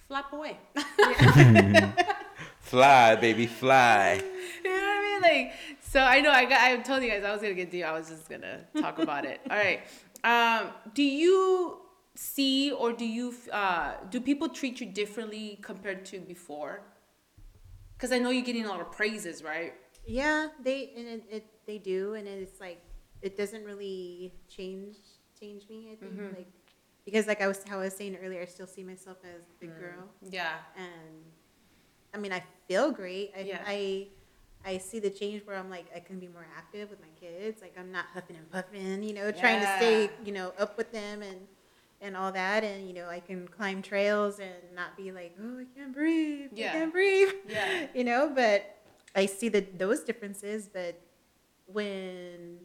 Flap 0.07 0.31
away. 0.33 0.57
Fly, 2.59 3.15
baby, 3.17 3.45
fly. 3.45 4.13
you 4.63 4.69
know 4.69 4.75
what 4.77 4.97
I 4.97 5.01
mean? 5.01 5.21
Like, 5.21 5.53
so 5.81 5.99
I 5.99 6.21
know 6.21 6.31
I 6.31 6.45
got. 6.45 6.61
I 6.61 6.77
told 6.77 7.03
you 7.03 7.09
guys 7.09 7.23
I 7.23 7.31
was 7.31 7.41
gonna 7.41 7.53
get 7.53 7.69
to. 7.71 7.77
you. 7.77 7.83
I 7.85 7.91
was 7.91 8.09
just 8.09 8.29
gonna 8.29 8.61
talk 8.79 8.97
about 8.99 9.25
it. 9.25 9.41
All 9.51 9.57
right. 9.57 9.81
Um, 10.23 10.69
do 10.93 11.03
you 11.03 11.77
see 12.15 12.71
or 12.71 12.93
do 12.93 13.05
you 13.05 13.33
uh, 13.51 13.93
do 14.09 14.21
people 14.21 14.49
treat 14.49 14.79
you 14.79 14.87
differently 14.87 15.59
compared 15.61 16.05
to 16.05 16.19
before? 16.19 16.81
Because 18.03 18.13
I 18.13 18.19
know 18.19 18.31
you're 18.31 18.43
getting 18.43 18.65
a 18.65 18.67
lot 18.67 18.81
of 18.81 18.91
praises, 18.91 19.41
right? 19.41 19.73
Yeah, 20.05 20.47
they 20.61 20.91
and 20.97 21.07
it, 21.07 21.23
it 21.31 21.45
they 21.65 21.77
do, 21.77 22.15
and 22.15 22.27
it's 22.27 22.59
like 22.59 22.81
it 23.21 23.37
doesn't 23.37 23.63
really 23.63 24.33
change 24.49 24.97
change 25.39 25.69
me. 25.69 25.91
I 25.93 25.95
think 25.95 26.11
mm-hmm. 26.11 26.35
like 26.35 26.51
because 27.05 27.27
like 27.27 27.41
I 27.41 27.47
was 27.47 27.63
how 27.65 27.79
I 27.79 27.85
was 27.85 27.95
saying 27.95 28.17
earlier, 28.21 28.41
I 28.41 28.45
still 28.45 28.67
see 28.67 28.83
myself 28.83 29.19
as 29.23 29.45
the 29.45 29.53
big 29.57 29.69
mm. 29.69 29.79
girl, 29.79 30.09
Yeah. 30.29 30.55
and 30.75 31.23
I 32.13 32.17
mean 32.17 32.33
I 32.33 32.43
feel 32.67 32.91
great. 32.91 33.31
I, 33.37 33.39
Yeah. 33.43 33.61
I 33.65 34.09
I 34.65 34.79
see 34.79 34.99
the 34.99 35.09
change 35.09 35.45
where 35.45 35.55
I'm 35.55 35.69
like 35.69 35.85
I 35.95 36.01
can 36.01 36.19
be 36.19 36.27
more 36.27 36.45
active 36.57 36.89
with 36.89 36.99
my 36.99 37.13
kids. 37.17 37.61
Like 37.61 37.77
I'm 37.79 37.93
not 37.93 38.07
huffing 38.13 38.35
and 38.35 38.51
puffing, 38.51 39.01
you 39.01 39.13
know, 39.13 39.31
trying 39.31 39.61
to 39.61 39.77
stay 39.77 40.09
you 40.25 40.33
know 40.33 40.51
up 40.59 40.77
with 40.77 40.91
them 40.91 41.21
and 41.21 41.47
and 42.03 42.15
all 42.17 42.31
that, 42.33 42.63
and 42.63 42.87
you 42.87 42.93
know 42.93 43.07
I 43.07 43.19
can 43.19 43.47
climb 43.47 43.81
trails 43.81 44.39
and 44.39 44.53
not 44.75 44.95
be 44.97 45.11
like 45.11 45.35
oh 45.41 45.59
I 45.59 45.65
can't 45.75 45.93
breathe, 45.93 46.49
Yeah. 46.53 46.69
I 46.69 46.73
can't 46.73 46.91
breathe 46.91 47.29
Yeah. 47.49 47.87
you 47.95 48.03
know 48.03 48.31
but 48.33 48.59
i 49.15 49.25
see 49.27 49.47
the 49.47 49.61
those 49.77 49.99
differences 50.09 50.67
but 50.67 50.99
when 51.67 52.57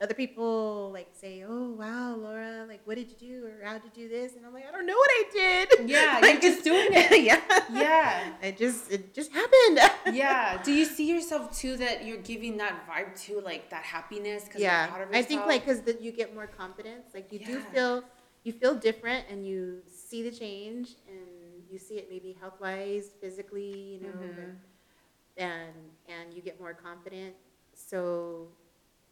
other 0.00 0.14
people 0.14 0.90
like 0.92 1.08
say 1.12 1.42
oh 1.48 1.70
wow 1.72 2.14
laura 2.14 2.64
like 2.68 2.80
what 2.84 2.96
did 2.96 3.08
you 3.10 3.16
do 3.16 3.46
or 3.46 3.64
how 3.64 3.72
did 3.74 3.82
you 3.84 3.90
do 4.04 4.08
this 4.08 4.36
and 4.36 4.44
i'm 4.46 4.52
like 4.52 4.66
i 4.68 4.70
don't 4.70 4.86
know 4.86 4.94
what 4.96 5.10
i 5.10 5.24
did 5.32 5.88
Yeah, 5.88 6.18
like, 6.22 6.42
you're 6.42 6.52
just 6.52 6.64
doing 6.64 6.88
it. 6.92 7.22
yeah 7.24 7.40
Yeah. 7.72 8.32
it 8.42 8.58
just 8.58 8.92
it 8.92 9.14
just 9.14 9.32
happened 9.32 9.80
Yeah. 10.12 10.62
Do 10.62 10.72
you 10.72 10.84
see 10.84 11.06
yourself 11.14 11.56
too 11.58 11.76
that 11.78 12.04
you're 12.04 12.18
giving 12.32 12.58
that 12.58 12.86
vibe 12.88 13.18
to 13.26 13.40
like 13.40 13.70
that 13.70 13.82
happiness? 13.84 14.44
Cause 14.50 14.60
you're 14.60 14.70
proud 14.70 15.08
yeah 15.10 15.18
i 15.18 15.22
think 15.22 15.44
like 15.46 15.64
because 15.64 15.80
you 16.00 16.12
get 16.12 16.34
more 16.34 16.46
confidence 16.46 17.06
like 17.14 17.32
you 17.32 17.38
do 17.40 17.60
feel 17.72 18.04
you 18.46 18.52
feel 18.52 18.74
different 18.74 19.24
and 19.30 19.44
you 19.46 19.82
see 19.88 20.22
the 20.22 20.30
change 20.30 20.90
and 21.08 21.26
you 21.70 21.78
see 21.78 21.94
it 21.96 22.06
maybe 22.10 22.30
health 22.40 22.58
wise 22.60 23.10
physically 23.20 23.72
you 23.94 24.00
know 24.06 24.14
Mhm. 24.22 24.36
but- 24.36 25.42
and 25.42 25.74
and 26.08 26.32
you 26.34 26.40
get 26.40 26.58
more 26.60 26.72
confident 26.72 27.34
so 27.74 28.48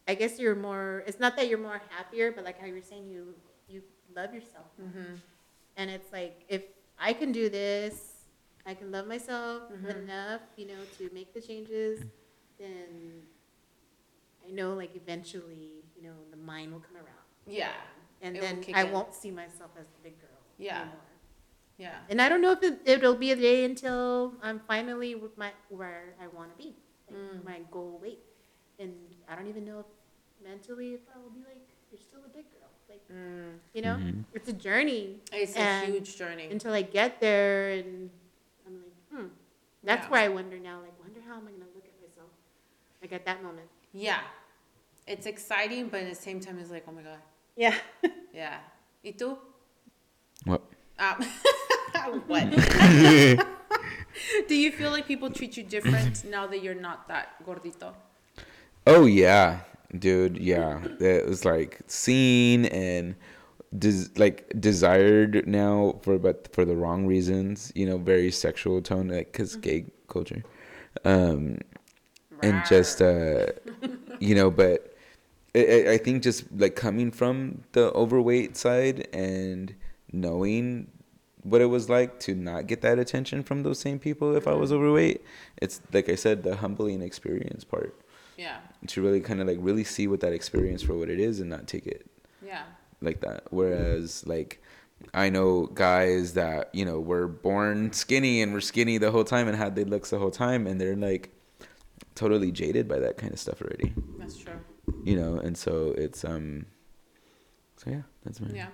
i 0.09 0.15
guess 0.15 0.39
you're 0.39 0.55
more 0.69 1.03
it's 1.07 1.21
not 1.21 1.37
that 1.37 1.49
you're 1.49 1.59
more 1.71 1.81
happier 1.91 2.31
but 2.33 2.45
like 2.45 2.59
how 2.61 2.67
you 2.67 2.75
were 2.75 2.89
saying 2.93 3.07
you 3.15 3.35
you 3.69 3.83
love 4.15 4.33
yourself 4.35 4.69
Mhm. 4.81 5.19
and 5.77 5.91
it's 5.91 6.11
like 6.13 6.37
if 6.49 6.63
i 6.99 7.13
can 7.13 7.31
do 7.33 7.49
this 7.51 7.97
i 8.65 8.73
can 8.75 8.89
love 8.97 9.07
myself 9.07 9.63
Mhm. 9.73 9.91
enough 10.05 10.43
you 10.57 10.67
know 10.67 10.83
to 10.99 11.11
make 11.13 11.35
the 11.35 11.41
changes 11.51 11.97
then 12.59 13.27
i 14.47 14.51
know 14.51 14.75
like 14.75 14.95
eventually 14.97 15.85
you 15.97 16.03
know 16.03 16.17
the 16.31 16.37
mind 16.37 16.73
will 16.73 16.81
come 16.81 16.97
around 16.97 17.21
Yeah. 17.47 17.75
And 18.25 18.37
It 18.37 18.41
will 18.41 18.49
then 18.49 18.61
kick 18.67 18.75
i 18.77 18.83
in. 18.87 18.93
won't 18.97 19.15
see 19.23 19.31
myself 19.43 19.71
as 19.83 19.87
the 19.95 20.01
big 20.03 20.17
girl 20.21 20.41
Yeah. 20.59 20.81
anymore. 20.83 21.11
Yeah. 21.85 21.99
and 22.11 22.19
i 22.25 22.27
don't 22.31 22.41
know 22.45 22.53
if 22.59 22.63
it, 22.69 22.77
it'll 22.93 23.21
be 23.27 23.31
a 23.37 23.37
day 23.49 23.59
until 23.71 24.33
i'm 24.47 24.61
finally 24.73 25.13
with 25.25 25.35
my 25.43 25.51
where 25.81 26.05
i 26.25 26.27
want 26.37 26.49
to 26.57 26.59
be 26.65 26.71
like 27.09 27.19
Mm. 27.21 27.45
my 27.51 27.59
goal 27.77 27.95
weight 28.05 28.23
and 28.83 28.93
i 29.29 29.33
don't 29.37 29.49
even 29.55 29.65
know 29.71 29.79
if 29.85 29.89
mentally 30.51 30.89
if 30.99 31.01
i 31.15 31.19
will 31.23 31.35
be 31.41 31.45
like 31.53 31.65
you're 31.91 32.05
still 32.11 32.23
a 32.31 32.33
big 32.39 32.47
girl 32.55 32.71
like 32.93 33.03
Mm. 33.13 33.51
you 33.77 33.83
know 33.87 33.97
Mhm. 33.97 34.25
it's 34.37 34.49
a 34.49 34.57
journey 34.69 35.05
It's 35.33 35.55
a 35.57 35.61
And 35.61 35.93
huge 35.93 36.11
journey. 36.23 36.49
until 36.57 36.73
i 36.73 36.83
get 36.99 37.21
there 37.27 37.71
and 37.79 38.11
i'm 38.67 38.75
like 38.85 38.97
hmm 39.13 39.27
that's 39.89 40.07
Yeah. 40.07 40.11
where 40.13 40.23
i 40.23 40.29
wonder 40.39 40.59
now 40.71 40.77
like 40.87 40.97
wonder 41.07 41.21
how 41.29 41.35
am 41.41 41.47
i 41.51 41.51
going 41.55 41.67
to 41.71 41.73
look 41.77 41.87
at 41.93 41.97
myself 42.01 42.31
like 43.03 43.13
at 43.19 43.25
that 43.31 43.39
moment 43.43 43.69
Yeah. 43.93 44.23
It's 45.07 45.27
exciting, 45.27 45.83
but 45.93 46.01
at 46.05 46.09
the 46.09 46.15
same 46.29 46.41
time, 46.41 46.57
it's 46.59 46.71
like, 46.77 46.85
oh 46.89 46.93
my 46.99 47.03
God. 47.03 47.21
Yeah 47.57 47.75
Yeah. 48.35 48.59
¿Y 49.05 49.13
tú? 49.13 49.39
What? 50.45 50.63
Um, 50.99 51.23
what? 52.27 52.51
Do 54.49 54.55
you 54.55 54.73
feel 54.73 54.91
like 54.91 55.07
people 55.07 55.31
treat 55.31 55.57
you 55.57 55.63
different 55.63 56.25
now 56.25 56.47
that 56.49 56.63
you're 56.63 56.75
not 56.75 57.07
that 57.09 57.45
gordito? 57.47 57.95
Oh 58.87 59.07
yeah, 59.07 59.61
dude. 59.97 60.37
Yeah, 60.39 60.81
it 60.99 61.27
was 61.29 61.45
like 61.45 61.81
seen 61.87 62.65
and 62.67 63.15
des- 63.79 64.11
like 64.17 64.53
desired 64.59 65.47
now 65.47 66.01
for 66.03 66.19
but 66.19 66.53
for 66.53 66.65
the 66.65 66.75
wrong 66.75 67.07
reasons. 67.07 67.73
You 67.77 67.87
know, 67.87 67.99
very 67.99 68.31
sexual 68.33 68.83
tone, 68.83 69.09
like 69.09 69.33
because 69.33 69.57
gay 69.57 69.87
culture, 70.09 70.43
um, 71.05 71.59
and 72.43 72.65
just 72.65 73.01
uh, 73.01 73.47
you 74.19 74.35
know, 74.35 74.51
but 74.51 74.94
I, 75.55 75.93
I- 75.93 75.99
think 75.99 76.23
just 76.23 76.45
like 76.57 76.77
coming 76.77 77.11
from 77.11 77.63
the 77.73 77.93
overweight 77.93 78.57
side 78.57 79.09
and 79.13 79.75
knowing 80.13 80.89
what 81.43 81.61
it 81.61 81.67
was 81.67 81.89
like 81.89 82.19
to 82.21 82.35
not 82.35 82.67
get 82.67 82.81
that 82.81 82.99
attention 82.99 83.43
from 83.43 83.63
those 83.63 83.79
same 83.79 83.99
people 83.99 84.35
if 84.35 84.49
I 84.49 84.55
was 84.55 84.71
mm-hmm. 84.71 84.79
overweight. 84.79 85.25
It's 85.59 85.81
like 85.93 86.09
I 86.09 86.15
said, 86.15 86.43
the 86.43 86.57
humbling 86.57 87.03
experience 87.03 87.65
part 87.65 87.95
Yeah. 88.37 88.57
to 88.89 89.03
really 89.03 89.21
kind 89.21 89.41
of 89.41 89.47
like 89.47 89.59
really 89.61 89.85
see 89.85 90.09
what 90.09 90.21
that 90.21 90.33
experience 90.33 90.83
for 90.83 90.95
what 90.95 91.11
it 91.11 91.21
is 91.21 91.41
and 91.41 91.51
not 91.51 91.67
take 91.67 91.87
it 91.87 92.07
Yeah. 92.45 92.63
like 93.03 93.21
that. 93.21 93.45
Whereas 93.51 94.27
like 94.27 94.63
I 95.13 95.29
know 95.29 95.67
guys 95.67 96.33
that 96.35 96.75
you 96.75 96.85
know 96.85 96.99
were 96.99 97.29
born 97.29 97.93
skinny 97.93 98.41
and 98.41 98.53
were 98.55 98.61
skinny 98.63 98.97
the 98.97 99.11
whole 99.11 99.25
time 99.25 99.47
and 99.47 99.57
had 99.57 99.77
the 99.77 99.85
looks 99.85 100.11
the 100.11 100.19
whole 100.19 100.31
time 100.31 100.67
and 100.67 100.81
they're 100.81 100.97
like 100.97 101.31
totally 102.15 102.53
jaded 102.53 102.89
by 102.89 102.99
that 103.01 103.19
kind 103.19 103.33
of 103.33 103.39
stuff 103.39 103.61
already. 103.61 103.93
That's 104.19 104.37
true. 104.37 104.55
You 105.05 105.17
know, 105.17 105.39
and 105.39 105.57
so 105.57 105.95
it's 105.97 106.25
um. 106.25 106.67
So 107.77 107.91
yeah, 107.91 108.03
that's 108.25 108.41
my 108.41 108.49
Yeah. 108.55 108.69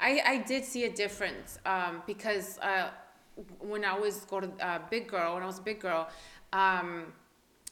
I, 0.00 0.20
I 0.26 0.38
did 0.38 0.64
see 0.64 0.84
a 0.84 0.90
difference 0.90 1.58
um, 1.64 2.02
because 2.06 2.58
uh, 2.58 2.90
when 3.60 3.84
I 3.84 3.98
was 3.98 4.24
go 4.24 4.40
to 4.40 4.50
uh, 4.60 4.80
big 4.90 5.08
girl, 5.08 5.34
when 5.34 5.42
I 5.42 5.46
was 5.46 5.58
a 5.60 5.62
big 5.62 5.80
girl, 5.80 6.08
um, 6.52 7.12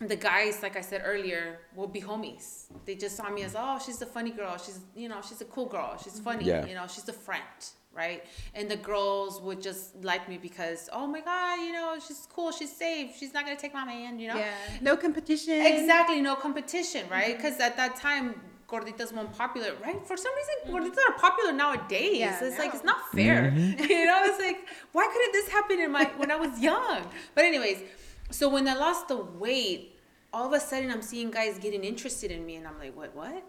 the 0.01 0.17
guys, 0.17 0.63
like 0.63 0.77
I 0.77 0.81
said 0.81 1.03
earlier, 1.05 1.61
will 1.77 1.87
be 1.89 2.01
homies. 2.01 2.67
They 2.87 2.95
just 2.95 3.17
saw 3.17 3.29
me 3.31 3.43
as, 3.43 3.55
oh, 3.57 3.79
she's 3.85 3.99
the 3.99 4.07
funny 4.07 4.31
girl. 4.31 4.57
She's, 4.57 4.81
you 4.97 5.09
know, 5.09 5.21
she's 5.27 5.41
a 5.41 5.45
cool 5.45 5.67
girl. 5.67 5.97
She's 6.03 6.19
funny. 6.19 6.45
Yeah. 6.45 6.67
You 6.67 6.75
know, 6.75 6.87
she's 6.87 7.09
a 7.09 7.13
friend, 7.13 7.43
right? 7.95 8.25
And 8.55 8.71
the 8.71 8.77
girls 8.77 9.41
would 9.41 9.61
just 9.61 10.03
like 10.05 10.29
me 10.29 10.39
because, 10.39 10.89
oh 10.93 11.07
my 11.07 11.21
God, 11.21 11.57
you 11.57 11.73
know, 11.73 11.97
she's 12.07 12.27
cool. 12.33 12.51
She's 12.53 12.75
safe. 12.75 13.17
She's 13.19 13.35
not 13.35 13.45
going 13.45 13.57
to 13.57 13.61
take 13.61 13.75
my 13.75 13.85
man, 13.85 14.19
you 14.19 14.29
know? 14.29 14.37
yeah 14.37 14.55
no 14.81 14.97
competition 14.97 15.55
Exactly, 15.65 16.21
no 16.21 16.35
competition, 16.35 17.07
right? 17.11 17.35
Mm-hmm. 17.35 17.43
Because 17.43 17.61
at 17.61 17.77
that 17.77 17.97
time, 17.97 18.41
gorditas 18.69 19.13
weren't 19.13 19.33
popular, 19.33 19.73
right? 19.83 20.07
For 20.07 20.17
some 20.17 20.33
reason, 20.35 20.55
mm-hmm. 20.65 20.75
gorditas 20.75 21.03
are 21.09 21.19
popular 21.19 21.53
nowadays. 21.53 22.19
Yeah, 22.19 22.45
it's 22.45 22.59
like 22.59 22.75
it's 22.75 22.85
not 22.85 23.11
fair, 23.13 23.51
mm-hmm. 23.51 23.85
you 23.91 24.07
know. 24.07 24.21
It's 24.25 24.41
like 24.41 24.69
why 24.93 25.09
couldn't 25.13 25.33
this 25.33 25.49
happen 25.49 25.81
in 25.81 25.93
my 25.93 26.05
when 26.17 26.31
I 26.31 26.37
was 26.37 26.59
young? 26.59 27.03
But 27.35 27.45
anyways, 27.45 27.83
so 28.31 28.49
when 28.49 28.67
I 28.67 28.75
lost 28.75 29.09
the 29.09 29.17
weight, 29.17 29.99
all 30.33 30.47
of 30.47 30.53
a 30.53 30.61
sudden 30.61 30.91
I'm 30.91 31.03
seeing 31.03 31.31
guys 31.31 31.59
getting 31.59 31.85
interested 31.85 32.31
in 32.31 32.45
me, 32.47 32.57
and 32.57 32.67
I'm 32.67 32.79
like, 32.79 32.97
what, 32.97 33.15
what? 33.15 33.45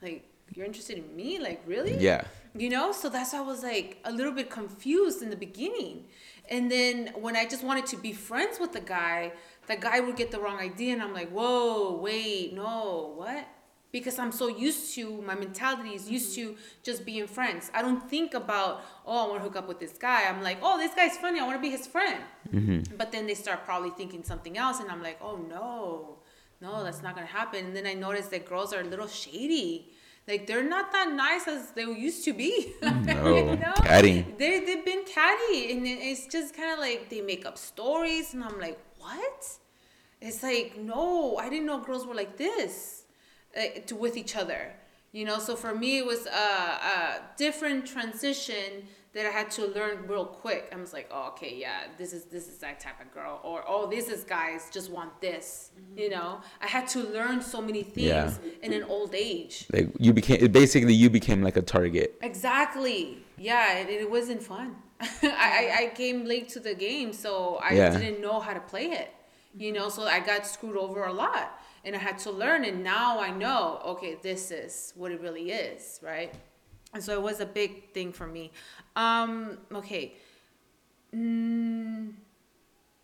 Like, 0.00 0.28
you're 0.54 0.66
interested 0.66 0.98
in 0.98 1.14
me? 1.14 1.38
Like, 1.38 1.62
really? 1.66 1.96
Yeah. 1.98 2.24
You 2.54 2.68
know, 2.68 2.92
so 2.92 3.08
that's 3.08 3.32
why 3.32 3.38
I 3.38 3.42
was 3.42 3.62
like 3.62 3.98
a 4.04 4.12
little 4.12 4.32
bit 4.32 4.50
confused 4.50 5.22
in 5.22 5.30
the 5.30 5.36
beginning. 5.36 6.04
And 6.50 6.70
then 6.70 7.12
when 7.14 7.34
I 7.34 7.46
just 7.46 7.64
wanted 7.64 7.86
to 7.86 7.96
be 7.96 8.12
friends 8.12 8.60
with 8.60 8.72
the 8.72 8.80
guy, 8.80 9.32
the 9.68 9.76
guy 9.76 10.00
would 10.00 10.16
get 10.16 10.30
the 10.30 10.40
wrong 10.40 10.58
idea, 10.58 10.92
and 10.92 11.02
I'm 11.02 11.14
like, 11.14 11.30
whoa, 11.30 11.96
wait, 11.96 12.52
no, 12.52 13.14
what? 13.16 13.46
Because 13.90 14.18
I'm 14.18 14.32
so 14.32 14.48
used 14.48 14.94
to 14.96 15.22
my 15.22 15.34
mentality 15.34 15.90
is 15.90 16.10
used 16.10 16.36
mm-hmm. 16.36 16.54
to 16.54 16.58
just 16.82 17.06
being 17.06 17.26
friends. 17.26 17.70
I 17.74 17.80
don't 17.80 18.08
think 18.10 18.34
about, 18.34 18.82
oh, 19.06 19.24
I 19.24 19.28
want 19.28 19.38
to 19.40 19.44
hook 19.44 19.56
up 19.56 19.68
with 19.68 19.78
this 19.78 19.92
guy. 19.92 20.24
I'm 20.28 20.42
like, 20.42 20.58
oh, 20.62 20.78
this 20.78 20.94
guy's 20.94 21.16
funny. 21.18 21.40
I 21.40 21.46
want 21.46 21.58
to 21.58 21.62
be 21.62 21.70
his 21.70 21.86
friend. 21.86 22.22
Mm-hmm. 22.52 22.96
But 22.96 23.12
then 23.12 23.26
they 23.26 23.34
start 23.34 23.64
probably 23.64 23.90
thinking 23.90 24.24
something 24.24 24.58
else, 24.58 24.80
and 24.80 24.90
I'm 24.90 25.02
like, 25.02 25.18
oh 25.22 25.36
no, 25.36 26.18
no, 26.60 26.82
that's 26.84 27.02
not 27.02 27.14
gonna 27.14 27.26
happen. 27.26 27.66
And 27.66 27.76
then 27.76 27.86
I 27.86 27.94
notice 27.94 28.26
that 28.28 28.46
girls 28.46 28.72
are 28.72 28.80
a 28.80 28.84
little 28.84 29.08
shady. 29.08 29.92
Like 30.28 30.46
they're 30.46 30.68
not 30.68 30.92
that 30.92 31.12
nice 31.12 31.48
as 31.48 31.72
they 31.72 31.82
used 31.82 32.24
to 32.24 32.32
be. 32.32 32.74
No, 32.82 33.72
catty. 33.76 34.24
They 34.38 34.60
they've 34.60 34.84
been 34.84 35.04
catty, 35.04 35.72
and 35.72 35.86
it's 35.86 36.26
just 36.26 36.56
kind 36.56 36.72
of 36.72 36.78
like 36.78 37.10
they 37.10 37.20
make 37.20 37.44
up 37.44 37.58
stories, 37.58 38.34
and 38.34 38.44
I'm 38.44 38.58
like, 38.60 38.78
what? 38.98 39.58
It's 40.20 40.42
like 40.42 40.78
no, 40.78 41.36
I 41.36 41.48
didn't 41.48 41.66
know 41.66 41.80
girls 41.80 42.06
were 42.06 42.14
like 42.14 42.36
this, 42.36 43.04
uh, 43.56 43.80
to 43.86 43.96
with 43.96 44.16
each 44.16 44.36
other. 44.36 44.74
You 45.10 45.24
know, 45.26 45.38
so 45.38 45.56
for 45.56 45.74
me 45.74 45.98
it 45.98 46.06
was 46.06 46.26
a, 46.26 46.30
a 46.30 47.20
different 47.36 47.86
transition 47.86 48.86
that 49.14 49.26
I 49.26 49.30
had 49.30 49.50
to 49.52 49.66
learn 49.66 50.06
real 50.06 50.24
quick. 50.24 50.70
I 50.72 50.76
was 50.76 50.92
like, 50.92 51.08
oh, 51.10 51.28
okay, 51.32 51.54
yeah, 51.54 51.84
this 51.98 52.12
is 52.12 52.24
this 52.24 52.48
is 52.48 52.58
that 52.58 52.80
type 52.80 52.98
of 53.00 53.12
girl, 53.12 53.40
or 53.44 53.62
oh, 53.68 53.86
this 53.88 54.08
is 54.08 54.24
guys 54.24 54.70
just 54.72 54.90
want 54.90 55.20
this. 55.20 55.70
Mm-hmm. 55.78 55.98
You 55.98 56.10
know, 56.10 56.40
I 56.60 56.66
had 56.66 56.88
to 56.88 57.00
learn 57.00 57.42
so 57.42 57.60
many 57.60 57.82
things 57.82 58.06
Yeah. 58.06 58.32
in 58.62 58.72
an 58.72 58.84
old 58.84 59.14
age. 59.14 59.66
Like 59.72 59.88
you 59.98 60.12
became 60.12 60.50
basically 60.50 60.94
you 60.94 61.10
became 61.10 61.42
like 61.42 61.56
a 61.56 61.62
target. 61.62 62.14
Exactly. 62.22 63.18
Yeah, 63.38 63.78
it, 63.78 63.88
it 63.90 64.10
wasn't 64.10 64.42
fun. 64.42 64.76
I, 65.00 65.14
I, 65.22 65.82
I 65.82 65.86
came 65.94 66.24
late 66.24 66.48
to 66.50 66.60
the 66.60 66.74
game, 66.74 67.12
so 67.12 67.56
I 67.62 67.74
Yeah. 67.74 67.90
didn't 67.98 68.20
know 68.20 68.40
how 68.40 68.54
to 68.54 68.60
play 68.60 68.86
it. 68.86 69.10
You 69.56 69.72
know, 69.72 69.88
so 69.90 70.04
I 70.04 70.20
got 70.20 70.46
screwed 70.46 70.76
over 70.76 71.04
a 71.04 71.12
lot. 71.12 71.58
And 71.84 71.96
I 71.96 71.98
had 71.98 72.16
to 72.20 72.30
learn, 72.30 72.64
and 72.64 72.84
now 72.84 73.18
I 73.18 73.30
know, 73.32 73.80
okay, 73.84 74.16
this 74.22 74.52
is 74.52 74.92
what 74.94 75.10
it 75.10 75.20
really 75.20 75.50
is, 75.50 75.98
right? 76.00 76.32
And 76.92 77.02
so 77.02 77.12
it 77.12 77.22
was 77.22 77.40
a 77.40 77.46
big 77.46 77.92
thing 77.92 78.12
for 78.12 78.26
me. 78.26 78.52
Um, 78.96 79.58
okay. 79.72 80.14
Mm, 81.14 82.12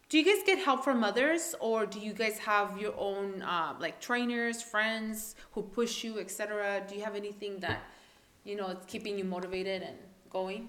do 0.08 0.18
you 0.18 0.24
guys 0.24 0.42
get 0.46 0.58
help 0.58 0.84
from 0.84 1.04
others, 1.04 1.54
or 1.60 1.84
do 1.84 2.00
you 2.00 2.14
guys 2.14 2.38
have 2.38 2.80
your 2.80 2.94
own, 2.96 3.42
uh, 3.42 3.74
like 3.78 4.00
trainers, 4.00 4.62
friends 4.62 5.34
who 5.52 5.62
push 5.62 6.02
you, 6.02 6.18
etc.? 6.18 6.82
Do 6.88 6.94
you 6.94 7.02
have 7.02 7.14
anything 7.14 7.60
that, 7.60 7.82
you 8.44 8.56
know, 8.56 8.68
it's 8.68 8.86
keeping 8.86 9.18
you 9.18 9.24
motivated 9.24 9.82
and 9.82 9.96
going? 10.30 10.68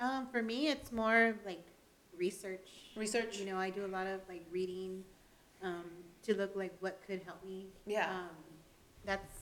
Um, 0.00 0.26
for 0.32 0.42
me, 0.42 0.68
it's 0.68 0.90
more 0.90 1.36
like 1.46 1.64
research. 2.16 2.68
Research? 2.96 3.38
You 3.38 3.46
know, 3.46 3.56
I 3.56 3.70
do 3.70 3.84
a 3.84 3.92
lot 3.98 4.06
of 4.06 4.20
like 4.28 4.44
reading 4.50 5.04
um, 5.62 5.84
to 6.22 6.34
look 6.34 6.56
like 6.56 6.74
what 6.80 7.00
could 7.06 7.22
help 7.22 7.44
me. 7.44 7.66
Yeah. 7.86 8.10
Um, 8.10 8.36
that's 9.04 9.39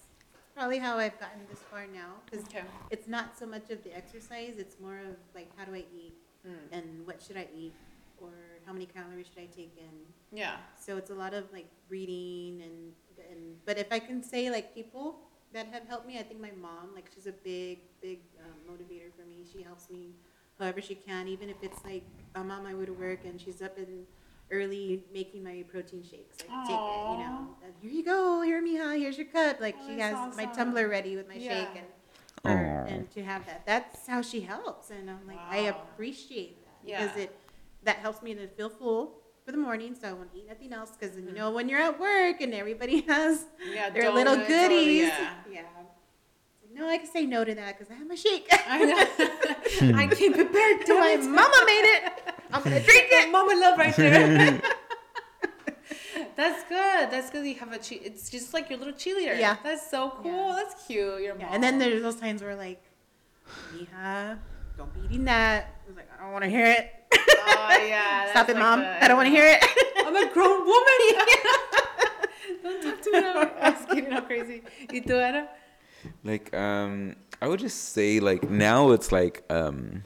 probably 0.58 0.78
how 0.78 0.98
I've 0.98 1.18
gotten 1.20 1.40
this 1.48 1.60
far 1.70 1.86
now 1.86 2.14
because 2.26 2.44
Okay. 2.46 2.64
it's 2.90 3.06
not 3.06 3.38
so 3.38 3.46
much 3.46 3.70
of 3.70 3.82
the 3.84 3.96
exercise; 3.96 4.54
it's 4.58 4.76
more 4.80 4.98
of 4.98 5.14
like 5.34 5.48
how 5.56 5.64
do 5.64 5.74
I 5.74 5.84
eat 5.94 6.14
Mm. 6.46 6.72
and 6.72 7.06
what 7.06 7.20
should 7.20 7.36
I 7.36 7.48
eat 7.54 7.74
or 8.20 8.30
how 8.64 8.72
many 8.72 8.86
calories 8.86 9.26
should 9.26 9.42
I 9.42 9.46
take 9.46 9.76
in. 9.76 9.96
Yeah. 10.32 10.56
So 10.78 10.96
it's 10.96 11.10
a 11.10 11.14
lot 11.14 11.34
of 11.34 11.44
like 11.52 11.68
reading 11.88 12.62
and 12.62 12.92
and 13.30 13.56
but 13.66 13.76
if 13.76 13.88
I 13.92 13.98
can 13.98 14.22
say 14.22 14.48
like 14.50 14.72
people 14.74 15.18
that 15.52 15.66
have 15.74 15.84
helped 15.88 16.06
me, 16.06 16.18
I 16.18 16.22
think 16.22 16.40
my 16.40 16.52
mom 16.52 16.94
like 16.94 17.10
she's 17.14 17.26
a 17.26 17.32
big 17.32 17.78
big 18.00 18.20
um, 18.44 18.56
motivator 18.70 19.10
for 19.16 19.26
me. 19.26 19.44
She 19.52 19.62
helps 19.62 19.90
me 19.90 20.14
however 20.58 20.80
she 20.80 20.94
can, 20.94 21.28
even 21.28 21.48
if 21.50 21.56
it's 21.62 21.84
like 21.84 22.04
I'm 22.34 22.50
on 22.50 22.62
my 22.62 22.74
way 22.74 22.86
to 22.86 22.92
work 22.92 23.24
and 23.24 23.40
she's 23.40 23.60
up 23.60 23.76
in 23.78 24.06
early 24.50 25.04
making 25.12 25.44
my 25.44 25.64
protein 25.70 26.02
shakes. 26.02 26.36
I 26.50 26.66
take 26.66 26.76
it, 26.76 27.10
you 27.12 27.18
know. 27.18 27.48
Here 27.80 27.90
you 27.90 28.04
go, 28.04 28.42
here 28.42 28.62
Mija, 28.62 28.98
here's 28.98 29.16
your 29.18 29.26
cup. 29.26 29.60
Like 29.60 29.76
Oh, 29.80 29.88
she 29.88 29.96
that's 29.96 30.16
has 30.16 30.36
my 30.36 30.46
tumbler 30.46 30.88
ready 30.88 31.16
with 31.16 31.28
my 31.28 31.34
Yeah. 31.34 31.60
shake 31.60 31.68
and 31.76 31.86
or, 32.44 32.84
and 32.88 33.10
to 33.12 33.22
have 33.22 33.44
that. 33.46 33.66
That's 33.66 34.06
how 34.06 34.22
she 34.22 34.40
helps, 34.40 34.90
and 34.90 35.10
I'm 35.10 35.26
like 35.26 35.38
I 35.50 35.58
appreciate 35.74 36.64
that 36.64 36.88
Yeah. 36.88 37.02
because 37.02 37.16
it 37.24 37.36
that 37.84 37.96
helps 37.96 38.22
me 38.22 38.34
to 38.34 38.46
feel 38.48 38.68
full 38.70 39.14
for 39.44 39.52
the 39.52 39.58
morning, 39.58 39.94
so 40.00 40.08
I 40.08 40.12
won't 40.12 40.30
eat 40.34 40.46
nothing 40.48 40.72
else. 40.72 40.92
Because 40.98 41.16
Mhm. 41.16 41.28
you 41.28 41.32
know 41.34 41.50
when 41.50 41.68
you're 41.68 41.80
at 41.80 41.98
work 42.00 42.40
and 42.40 42.52
everybody 42.54 43.00
has 43.08 43.46
Yeah. 43.72 43.90
their 43.90 44.10
little 44.10 44.34
donuts 44.34 44.50
or- 44.50 44.68
goodies, 44.68 45.08
yeah. 45.08 45.34
yeah. 45.52 45.62
No, 46.72 46.88
I 46.88 46.98
can 46.98 47.06
say 47.08 47.26
no 47.26 47.44
to 47.44 47.54
that 47.54 47.76
because 47.78 47.90
I 47.90 47.96
have 47.98 48.06
my 48.06 48.14
shake. 48.14 48.46
I 48.52 48.84
know. 48.84 49.94
I 49.98 50.06
came 50.14 50.32
prepared. 50.32 50.86
to 50.86 50.94
my 50.94 51.16
mama 51.16 51.62
made 51.66 51.86
it. 51.96 52.34
I'm 52.52 52.62
gonna 52.62 52.80
drink 52.88 53.06
it. 53.10 53.30
Mama 53.30 53.54
love 53.60 53.78
right 53.78 53.94
there. 53.96 54.60
That's 56.36 56.62
good. 56.68 57.10
That's 57.10 57.30
good. 57.30 57.44
You 57.46 57.54
have 57.56 57.72
a 57.72 57.78
che- 57.78 58.00
It's 58.04 58.30
just 58.30 58.54
like 58.54 58.70
your 58.70 58.78
little 58.78 58.94
cheerleader. 58.94 59.38
Yeah. 59.38 59.56
That's 59.62 59.90
so 59.90 60.10
cool. 60.22 60.30
Yeah. 60.30 60.54
That's 60.56 60.86
cute. 60.86 61.22
Your 61.22 61.34
mom. 61.34 61.40
Yeah, 61.40 61.48
and 61.52 61.62
then 61.62 61.78
there's 61.78 62.00
those 62.02 62.14
times 62.16 62.42
where 62.42 62.54
like, 62.54 62.80
Mija, 63.74 64.38
don't 64.76 64.92
be 64.94 65.00
eating 65.06 65.24
that. 65.24 65.74
I 65.84 65.88
was 65.88 65.96
like, 65.96 66.08
I 66.16 66.22
don't 66.22 66.32
want 66.32 66.44
to 66.44 66.50
hear 66.50 66.66
it. 66.66 66.92
Oh 67.12 67.84
yeah. 67.88 68.30
Stop 68.30 68.48
it, 68.50 68.54
like 68.54 68.62
mom. 68.62 68.80
the- 68.80 69.04
I 69.04 69.08
don't 69.08 69.16
want 69.16 69.26
to 69.26 69.30
hear 69.30 69.46
it. 69.46 69.64
I'm 70.06 70.14
a 70.16 70.32
grown 70.32 70.64
woman. 70.64 70.98
don't 72.62 72.82
talk 72.82 73.02
to 73.02 73.10
me. 73.12 73.18
I'm 73.60 73.72
just 73.74 73.88
kidding. 73.88 74.10
How 74.12 74.20
crazy. 74.20 74.62
¿Y 74.92 75.00
tú, 75.00 75.14
Ana? 75.20 75.48
Like 76.22 76.54
um 76.54 77.16
I 77.42 77.48
would 77.48 77.58
just 77.60 77.92
say 77.92 78.20
like 78.20 78.48
now 78.48 78.92
it's 78.92 79.10
like 79.10 79.42
um 79.50 80.04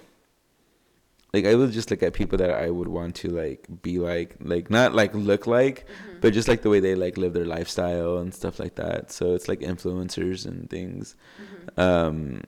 like 1.33 1.47
I 1.47 1.55
would 1.55 1.73
just 1.73 1.91
look 1.91 2.03
at 2.03 2.13
people 2.13 2.39
that 2.39 2.51
I 2.51 2.69
would 2.71 2.89
want 2.89 3.15
to 3.17 3.29
like 3.29 3.67
be 3.83 3.99
like 3.99 4.37
like 4.41 4.71
not 4.71 4.95
like 4.95 5.15
look 5.15 5.47
like 5.47 5.87
Mm-hmm. 5.87 6.21
but 6.21 6.33
just 6.33 6.49
like 6.49 6.63
the 6.63 6.71
way 6.71 6.81
they 6.81 6.95
like 6.95 7.17
live 7.17 7.33
their 7.33 7.47
lifestyle 7.47 8.19
and 8.19 8.33
stuff 8.35 8.61
like 8.61 8.75
that. 8.77 9.11
So 9.11 9.35
it's 9.35 9.49
like 9.49 9.61
influencers 9.61 10.47
and 10.47 10.69
things. 10.69 11.17
Mm-hmm. 11.41 11.81
Um 11.81 12.43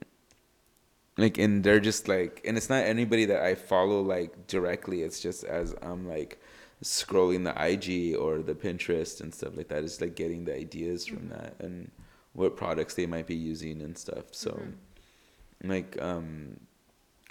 like 1.16 1.38
and 1.38 1.62
they're 1.64 1.80
just 1.80 2.08
like 2.08 2.42
and 2.44 2.56
it's 2.56 2.68
not 2.68 2.84
anybody 2.84 3.24
that 3.26 3.42
I 3.42 3.54
follow 3.54 4.02
like 4.02 4.46
directly. 4.46 5.02
It's 5.02 5.20
just 5.20 5.44
as 5.44 5.74
I'm 5.82 6.06
like 6.08 6.40
scrolling 6.82 7.44
the 7.44 7.54
IG 7.56 8.16
or 8.16 8.42
the 8.42 8.54
Pinterest 8.54 9.20
and 9.20 9.32
stuff 9.32 9.56
like 9.56 9.68
that. 9.68 9.84
It's 9.84 10.00
like 10.00 10.14
getting 10.16 10.44
the 10.44 10.54
ideas 10.54 11.06
from 11.06 11.28
that 11.30 11.54
and 11.60 11.90
what 12.34 12.56
products 12.56 12.94
they 12.94 13.06
might 13.06 13.26
be 13.26 13.36
using 13.36 13.80
and 13.80 13.96
stuff. 13.96 14.24
So 14.32 14.60
like 15.62 15.96
um 16.02 16.58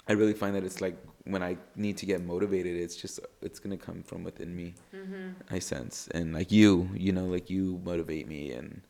I 0.08 0.12
really 0.12 0.34
find 0.34 0.54
that 0.56 0.64
it's 0.64 0.80
like 0.80 0.96
when 1.24 1.42
I 1.42 1.56
need 1.76 1.96
to 1.98 2.06
get 2.06 2.22
motivated, 2.22 2.76
it's 2.76 2.96
just 2.96 3.20
it's 3.42 3.58
gonna 3.58 3.78
come 3.78 4.02
from 4.02 4.24
within 4.24 4.54
me. 4.54 4.74
Mm-hmm. 4.94 5.28
I 5.50 5.58
sense 5.58 6.08
and 6.12 6.32
like 6.34 6.52
you, 6.52 6.88
you 6.94 7.12
know, 7.12 7.24
like 7.24 7.48
you 7.50 7.80
motivate 7.84 8.28
me 8.28 8.52
and 8.52 8.82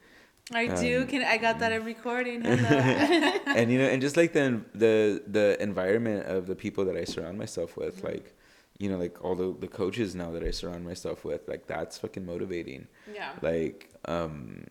I 0.52 0.66
do. 0.66 1.02
Um, 1.02 1.06
Can 1.06 1.22
I 1.22 1.38
got 1.38 1.58
that 1.60 1.72
in 1.72 1.84
recording? 1.84 2.44
And 3.46 3.70
you 3.70 3.78
know 3.78 3.86
and 3.86 4.02
just 4.02 4.16
like 4.16 4.32
the 4.32 4.60
the 4.74 5.22
the 5.26 5.56
environment 5.62 6.26
of 6.26 6.46
the 6.46 6.54
people 6.56 6.84
that 6.86 6.96
I 6.96 7.04
surround 7.04 7.38
myself 7.38 7.76
with, 7.76 7.96
Mm-hmm. 7.98 8.06
like 8.08 8.34
you 8.80 8.88
know, 8.90 8.98
like 8.98 9.24
all 9.24 9.36
the 9.36 9.54
the 9.58 9.68
coaches 9.68 10.16
now 10.16 10.32
that 10.32 10.42
I 10.42 10.50
surround 10.50 10.84
myself 10.84 11.24
with, 11.24 11.46
like 11.46 11.66
that's 11.68 11.96
fucking 11.98 12.26
motivating. 12.26 12.88
yeah. 13.14 13.30
Like 13.40 13.88
um, 14.06 14.64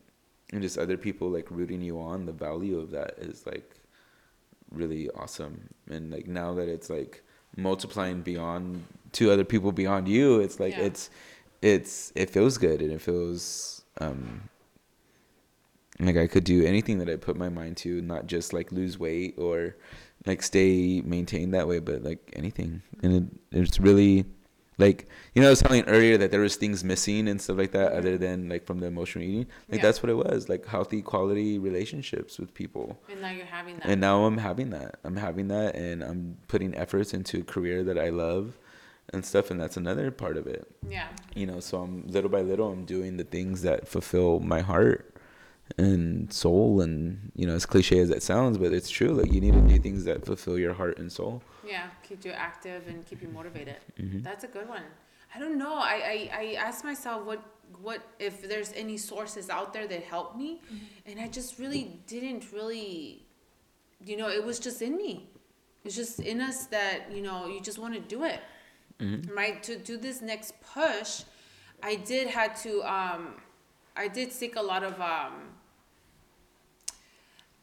and 0.52 0.62
just 0.62 0.78
other 0.78 0.98
people 0.98 1.30
like 1.30 1.50
rooting 1.50 1.82
you 1.82 2.00
on. 2.02 2.26
The 2.26 2.34
value 2.34 2.78
of 2.80 2.92
that 2.92 3.14
is 3.18 3.46
like 3.48 3.78
really 4.74 5.10
awesome. 5.12 5.70
And 5.90 6.12
like 6.12 6.28
now 6.28 6.54
that 6.56 6.68
it's 6.68 6.90
like 6.90 7.24
multiplying 7.56 8.22
beyond 8.22 8.84
to 9.14 9.32
other 9.32 9.44
people 9.44 9.72
beyond 9.72 10.08
you, 10.08 10.40
it's 10.40 10.60
like 10.60 10.74
Yeah. 10.76 10.84
it's 10.84 11.10
it's 11.62 12.12
it 12.16 12.30
feels 12.30 12.58
good 12.58 12.82
and 12.82 12.92
it 12.92 13.02
feels 13.02 13.84
um 14.02 14.50
like 16.00 16.18
I 16.18 16.28
could 16.28 16.44
do 16.44 16.66
anything 16.66 16.98
that 16.98 17.10
I 17.10 17.16
put 17.16 17.38
my 17.38 17.50
mind 17.50 17.78
to, 17.78 18.02
not 18.02 18.26
just 18.28 18.52
like 18.52 18.72
lose 18.72 18.98
weight 18.98 19.36
or 19.38 19.76
like 20.26 20.42
stay 20.42 21.02
maintained 21.02 21.54
that 21.54 21.68
way, 21.68 21.80
but 21.80 22.04
like 22.04 22.32
anything. 22.36 22.82
And 23.04 23.14
it, 23.52 23.60
it's 23.60 23.80
really 23.80 24.26
like 24.78 25.08
you 25.34 25.42
know 25.42 25.48
I 25.48 25.52
was 25.52 25.60
telling 25.62 25.84
earlier 25.86 26.18
that 26.18 26.32
there 26.32 26.40
was 26.40 26.56
things 26.56 26.84
missing 26.84 27.28
and 27.28 27.42
stuff 27.42 27.58
like 27.58 27.72
that 27.72 27.92
other 27.94 28.18
than 28.18 28.50
like 28.50 28.66
from 28.66 28.80
the 28.80 28.88
emotional 28.88 29.24
eating. 29.24 29.48
Like 29.70 29.80
Yeah. 29.80 29.82
that's 29.84 30.02
what 30.02 30.10
it 30.10 30.16
was, 30.16 30.50
like 30.50 30.66
healthy 30.66 31.02
quality 31.02 31.60
relationships 31.60 32.40
with 32.40 32.54
people. 32.54 33.00
And 33.10 33.22
now 33.22 33.32
you're 33.32 33.46
having 33.46 33.78
that. 33.78 33.86
And 33.86 34.02
now 34.02 34.26
I'm 34.26 34.38
having 34.38 34.70
that. 34.72 35.00
I'm 35.04 35.18
having 35.18 35.48
that 35.50 35.76
and 35.76 36.04
I'm 36.04 36.38
putting 36.48 36.76
efforts 36.76 37.14
into 37.14 37.40
a 37.40 37.44
career 37.44 37.84
that 37.84 37.98
I 37.98 38.10
love 38.10 38.58
and 39.12 39.26
stuff 39.26 39.52
and 39.52 39.60
that's 39.60 39.78
another 39.78 40.10
part 40.12 40.38
of 40.38 40.48
it 40.48 40.66
yeah. 40.90 41.08
you 41.36 41.46
know 41.46 41.60
so 41.60 41.80
i'm 41.82 42.08
little 42.08 42.30
by 42.30 42.42
little 42.42 42.72
i'm 42.72 42.86
doing 42.86 43.18
the 43.18 43.24
things 43.26 43.62
that 43.62 43.86
fulfill 43.88 44.40
my 44.40 44.62
heart 44.62 45.14
and 45.78 46.32
soul 46.32 46.82
and 46.82 47.32
you 47.36 47.46
know 47.46 47.54
as 47.54 47.66
cliche 47.66 48.00
as 48.00 48.10
that 48.10 48.24
sounds 48.24 48.58
but 48.58 48.74
it's 48.74 48.90
true 48.90 49.10
like 49.10 49.32
you 49.32 49.42
need 49.42 49.54
to 49.54 49.62
do 49.62 49.78
things 49.78 50.06
that 50.06 50.26
fulfill 50.26 50.58
your 50.58 50.74
heart 50.74 50.98
and 50.98 51.12
soul 51.12 51.44
Yeah. 51.66 51.88
Keep 52.08 52.26
you 52.26 52.32
active 52.32 52.88
and 52.88 53.06
keep 53.06 53.22
you 53.22 53.30
motivated. 53.30 53.78
Mhm. 53.98 54.24
That's 54.24 54.44
a 54.44 54.48
good 54.48 54.68
one. 54.68 54.84
I 55.36 55.40
don't 55.40 55.58
know. 55.58 55.76
I, 55.76 56.30
I, 56.34 56.40
I 56.42 56.54
asked 56.56 56.84
myself 56.84 57.26
what 57.26 57.42
what 57.82 58.02
if 58.20 58.48
there's 58.48 58.72
any 58.74 58.98
sources 58.98 59.50
out 59.50 59.74
there 59.74 59.88
that 59.88 60.04
help 60.04 60.36
me, 60.38 60.62
and 61.08 61.20
I 61.20 61.28
just 61.28 61.58
really 61.58 62.00
didn't 62.06 62.52
really, 62.54 63.26
you 64.06 64.16
know, 64.16 64.30
it 64.30 64.44
was 64.44 64.60
just 64.60 64.82
in 64.84 64.96
me. 64.96 65.30
It's 65.84 65.96
just 65.96 66.20
in 66.20 66.40
us 66.40 66.68
that 66.68 67.12
you 67.12 67.22
know 67.24 67.48
you 67.48 67.60
just 67.62 67.80
want 67.80 67.94
to 67.96 68.00
do 68.00 68.24
it, 68.26 68.42
right? 69.34 69.64
To 69.64 69.76
do 69.78 69.98
this 69.98 70.22
next 70.22 70.54
push, 70.62 71.24
I 71.82 71.96
did 71.96 72.28
had 72.28 72.56
to. 72.58 72.84
Um, 72.84 73.42
I 73.96 74.08
did 74.08 74.32
seek 74.32 74.56
a 74.56 74.62
lot 74.62 74.84
of. 74.84 74.94
Um, 75.02 75.34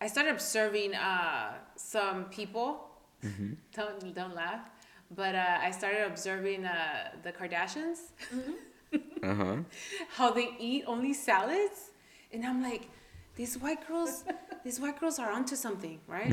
I 0.01 0.07
started 0.09 0.31
observing 0.33 0.95
uh, 0.95 1.55
some 1.77 2.25
people. 2.27 2.90
Don't 3.77 4.15
don't 4.15 4.35
laugh. 4.35 4.69
But 5.11 5.35
uh, 5.35 5.59
I 5.61 5.71
started 5.73 6.05
observing 6.07 6.65
uh, 6.65 7.11
the 7.23 7.33
Kardashians, 7.33 7.99
Uh 9.23 9.35
huh. 9.35 9.57
how 10.17 10.31
they 10.33 10.49
eat 10.59 10.85
only 10.87 11.13
salads, 11.15 11.91
and 12.33 12.45
I'm 12.45 12.63
like, 12.63 12.89
these 13.37 13.59
white 13.59 13.87
girls, 13.87 14.25
these 14.65 14.79
white 14.81 14.99
girls 15.01 15.19
are 15.19 15.31
onto 15.31 15.57
something, 15.57 16.01
right? 16.07 16.31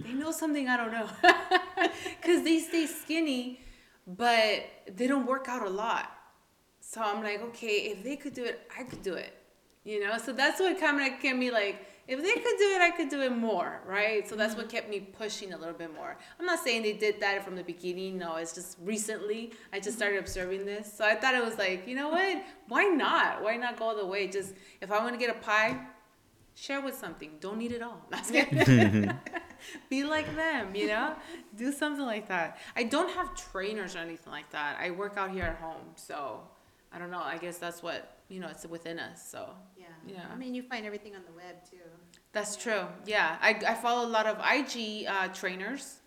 they 0.00 0.12
know 0.14 0.30
something 0.32 0.68
I 0.68 0.76
don't 0.76 0.92
know, 0.92 1.08
because 2.20 2.42
they 2.44 2.58
stay 2.58 2.86
skinny, 2.86 3.60
but 4.06 4.64
they 4.96 5.06
don't 5.06 5.26
work 5.26 5.48
out 5.48 5.62
a 5.66 5.70
lot. 5.70 6.10
So 6.80 7.02
I'm 7.02 7.22
like, 7.22 7.42
okay, 7.50 7.92
if 7.92 8.02
they 8.04 8.16
could 8.16 8.34
do 8.34 8.44
it, 8.44 8.60
I 8.78 8.82
could 8.84 9.02
do 9.02 9.14
it. 9.14 9.32
You 9.84 10.04
know, 10.06 10.18
so 10.18 10.32
that's 10.32 10.60
what 10.60 10.78
kind 10.80 11.00
of 11.00 11.20
kept 11.20 11.36
me 11.38 11.50
like, 11.50 11.84
if 12.08 12.22
they 12.22 12.32
could 12.32 12.58
do 12.58 12.64
it, 12.74 12.80
I 12.80 12.90
could 12.90 13.10
do 13.10 13.20
it 13.20 13.36
more, 13.36 13.82
right? 13.86 14.26
So 14.26 14.34
that's 14.34 14.56
what 14.56 14.66
mm-hmm. 14.66 14.76
kept 14.76 14.90
me 14.90 15.00
pushing 15.00 15.52
a 15.52 15.58
little 15.58 15.74
bit 15.74 15.94
more. 15.94 16.16
I'm 16.40 16.46
not 16.46 16.58
saying 16.58 16.82
they 16.82 16.94
did 16.94 17.20
that 17.20 17.44
from 17.44 17.54
the 17.54 17.62
beginning. 17.62 18.16
No, 18.16 18.36
it's 18.36 18.54
just 18.54 18.78
recently 18.82 19.52
I 19.72 19.76
just 19.76 19.90
mm-hmm. 19.90 19.96
started 19.98 20.18
observing 20.18 20.64
this. 20.64 20.90
So 20.90 21.04
I 21.04 21.14
thought 21.14 21.34
it 21.34 21.44
was 21.44 21.58
like, 21.58 21.86
you 21.86 21.94
know 21.94 22.08
what? 22.08 22.42
Why 22.68 22.84
not? 22.84 23.42
Why 23.42 23.56
not 23.56 23.78
go 23.78 23.84
all 23.84 23.96
the 23.96 24.06
way? 24.06 24.26
Just 24.26 24.54
if 24.80 24.90
I 24.90 24.98
want 25.00 25.12
to 25.12 25.18
get 25.18 25.30
a 25.30 25.38
pie, 25.38 25.78
share 26.54 26.80
with 26.80 26.96
something. 26.96 27.32
Don't 27.40 27.60
eat 27.60 27.72
it 27.72 27.82
all. 27.82 28.02
That's 28.10 28.30
it. 28.32 29.10
Be 29.90 30.04
like 30.04 30.34
them, 30.34 30.74
you 30.74 30.86
know? 30.86 31.14
Do 31.56 31.72
something 31.72 32.06
like 32.06 32.28
that. 32.28 32.58
I 32.74 32.84
don't 32.84 33.10
have 33.10 33.34
trainers 33.34 33.96
or 33.96 33.98
anything 33.98 34.32
like 34.32 34.50
that. 34.50 34.78
I 34.80 34.90
work 34.92 35.16
out 35.16 35.30
here 35.30 35.44
at 35.44 35.56
home. 35.56 35.94
So 35.96 36.40
I 36.92 36.98
don't 36.98 37.10
know. 37.10 37.22
I 37.22 37.36
guess 37.36 37.58
that's 37.58 37.82
what, 37.82 38.17
you 38.28 38.40
know, 38.40 38.48
it's 38.48 38.66
within 38.66 38.98
us. 38.98 39.30
So 39.30 39.48
Yeah. 39.76 39.86
Yeah. 40.06 40.24
I 40.32 40.36
mean, 40.36 40.54
you 40.54 40.62
find 40.62 40.84
everything 40.86 41.14
on 41.16 41.22
the 41.24 41.32
web 41.32 41.56
too. 41.70 41.78
that's 42.32 42.56
true. 42.56 42.84
Yeah. 43.06 43.36
I, 43.40 43.50
I 43.66 43.74
follow 43.74 44.06
a 44.06 44.10
lot 44.18 44.26
of 44.26 44.36
IG 44.38 45.06
uh, 45.06 45.28
trainers 45.28 46.00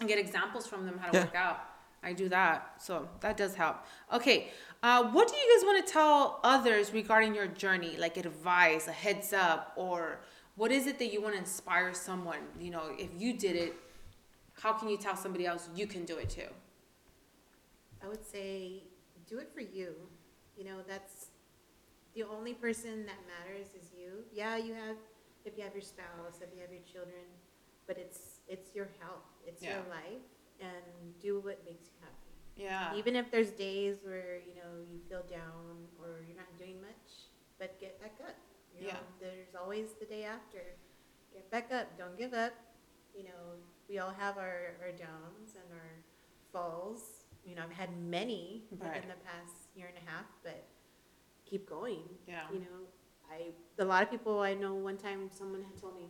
and 0.00 0.08
get 0.08 0.18
examples 0.18 0.66
from 0.66 0.84
them 0.86 0.98
how 0.98 1.10
to 1.10 1.16
Yeah. 1.18 1.24
work 1.24 1.34
out. 1.34 1.60
I 2.02 2.12
do 2.12 2.28
that. 2.28 2.80
So 2.82 3.08
that 3.20 3.36
does 3.36 3.54
help. 3.54 3.76
Okay. 4.12 4.50
Uh, 4.82 5.10
what 5.10 5.26
do 5.28 5.34
you 5.36 5.46
guys 5.56 5.64
want 5.66 5.84
to 5.86 5.92
tell 5.92 6.40
others 6.44 6.92
regarding 6.92 7.34
your 7.34 7.46
journey? 7.48 7.96
Like 7.98 8.16
advice, 8.16 8.86
a 8.86 8.92
heads 8.92 9.32
up, 9.32 9.72
or 9.76 10.20
what 10.56 10.70
is 10.70 10.86
it 10.86 10.98
that 11.00 11.12
you 11.12 11.20
want 11.20 11.34
to 11.34 11.40
inspire 11.40 11.92
someone? 11.94 12.38
You 12.60 12.70
know, 12.70 12.84
if 12.96 13.10
you 13.16 13.32
did 13.36 13.56
it, 13.56 13.74
how 14.62 14.72
can 14.74 14.88
you 14.88 14.96
tell 14.96 15.16
somebody 15.16 15.46
else 15.46 15.68
you 15.74 15.86
can 15.88 16.04
do 16.04 16.16
it 16.18 16.30
too? 16.30 16.50
I 18.04 18.06
would 18.08 18.24
say 18.24 18.84
do 19.28 19.38
it 19.38 19.50
for 19.52 19.60
you. 19.60 19.94
You 20.56 20.64
know, 20.64 20.78
that's 20.86 21.17
the 22.14 22.22
only 22.24 22.54
person 22.54 23.06
that 23.06 23.18
matters 23.26 23.68
is 23.80 23.90
you. 23.96 24.24
Yeah, 24.32 24.56
you 24.56 24.74
have 24.74 24.96
if 25.44 25.56
you 25.56 25.64
have 25.64 25.72
your 25.72 25.82
spouse, 25.82 26.40
if 26.42 26.48
you 26.54 26.60
have 26.60 26.70
your 26.72 26.82
children, 26.90 27.24
but 27.86 27.96
it's 27.98 28.40
it's 28.48 28.74
your 28.74 28.88
health, 29.00 29.24
it's 29.46 29.62
your 29.62 29.82
life, 29.88 30.24
and 30.60 30.84
do 31.20 31.40
what 31.40 31.64
makes 31.64 31.86
you 31.86 31.96
happy. 32.00 32.14
Yeah. 32.56 32.94
Even 32.96 33.14
if 33.16 33.30
there's 33.30 33.50
days 33.50 33.98
where 34.04 34.38
you 34.46 34.54
know 34.56 34.82
you 34.90 34.98
feel 35.08 35.22
down 35.30 35.86
or 36.00 36.24
you're 36.26 36.36
not 36.36 36.50
doing 36.58 36.80
much, 36.80 37.28
but 37.58 37.78
get 37.80 38.00
back 38.00 38.16
up. 38.26 38.34
You 38.74 38.82
know, 38.82 38.88
Yeah. 38.88 38.98
there's 39.20 39.54
always 39.54 39.94
the 40.00 40.06
day 40.06 40.24
after. 40.24 40.62
Get 41.32 41.50
back 41.50 41.70
up. 41.72 41.96
Don't 41.96 42.16
give 42.18 42.32
up. 42.34 42.52
You 43.16 43.24
know, 43.24 43.42
we 43.88 43.98
all 43.98 44.10
have 44.10 44.38
our, 44.38 44.76
our 44.82 44.92
downs 44.92 45.54
and 45.56 45.72
our 45.72 45.90
falls. 46.52 47.24
You 47.44 47.54
know, 47.54 47.62
I've 47.62 47.72
had 47.72 47.90
many 47.98 48.64
Right. 48.70 48.94
within 48.94 49.08
the 49.08 49.22
past 49.24 49.54
year 49.74 49.86
and 49.88 49.96
a 49.96 50.10
half, 50.10 50.26
but 50.42 50.64
keep 51.48 51.68
going. 51.68 52.02
Yeah. 52.26 52.42
You 52.52 52.60
know, 52.60 52.78
I 53.30 53.52
a 53.78 53.84
lot 53.84 54.02
of 54.02 54.10
people 54.10 54.40
I 54.40 54.54
know. 54.54 54.74
One 54.74 54.96
time, 54.96 55.30
someone 55.32 55.62
had 55.62 55.76
told 55.80 55.94
me, 55.96 56.06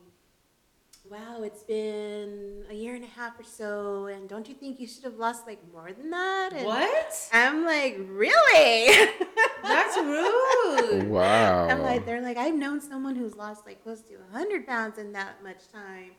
"Wow, 1.10 1.42
it's 1.42 1.62
been 1.62 2.64
a 2.70 2.74
year 2.74 2.94
and 2.94 3.04
a 3.04 3.08
half 3.20 3.38
or 3.38 3.44
so, 3.44 4.06
and 4.06 4.28
don't 4.28 4.48
you 4.48 4.54
think 4.54 4.78
you 4.80 4.86
should 4.86 5.04
have 5.04 5.16
lost 5.16 5.46
like 5.46 5.60
more 5.72 5.90
than 5.92 6.10
that?" 6.10 6.50
And 6.54 6.64
What? 6.66 7.28
I'm 7.32 7.64
like, 7.64 7.96
really? 8.08 9.10
That's 9.62 9.96
rude. 9.98 11.08
Wow. 11.08 11.68
I'm 11.68 11.82
like, 11.82 12.06
they're 12.06 12.22
like, 12.22 12.36
I've 12.36 12.54
known 12.54 12.80
someone 12.80 13.16
who's 13.16 13.36
lost 13.36 13.66
like 13.66 13.82
close 13.82 14.00
to 14.02 14.16
100 14.32 14.66
pounds 14.66 14.98
in 14.98 15.12
that 15.12 15.42
much 15.42 15.68
time. 15.72 16.12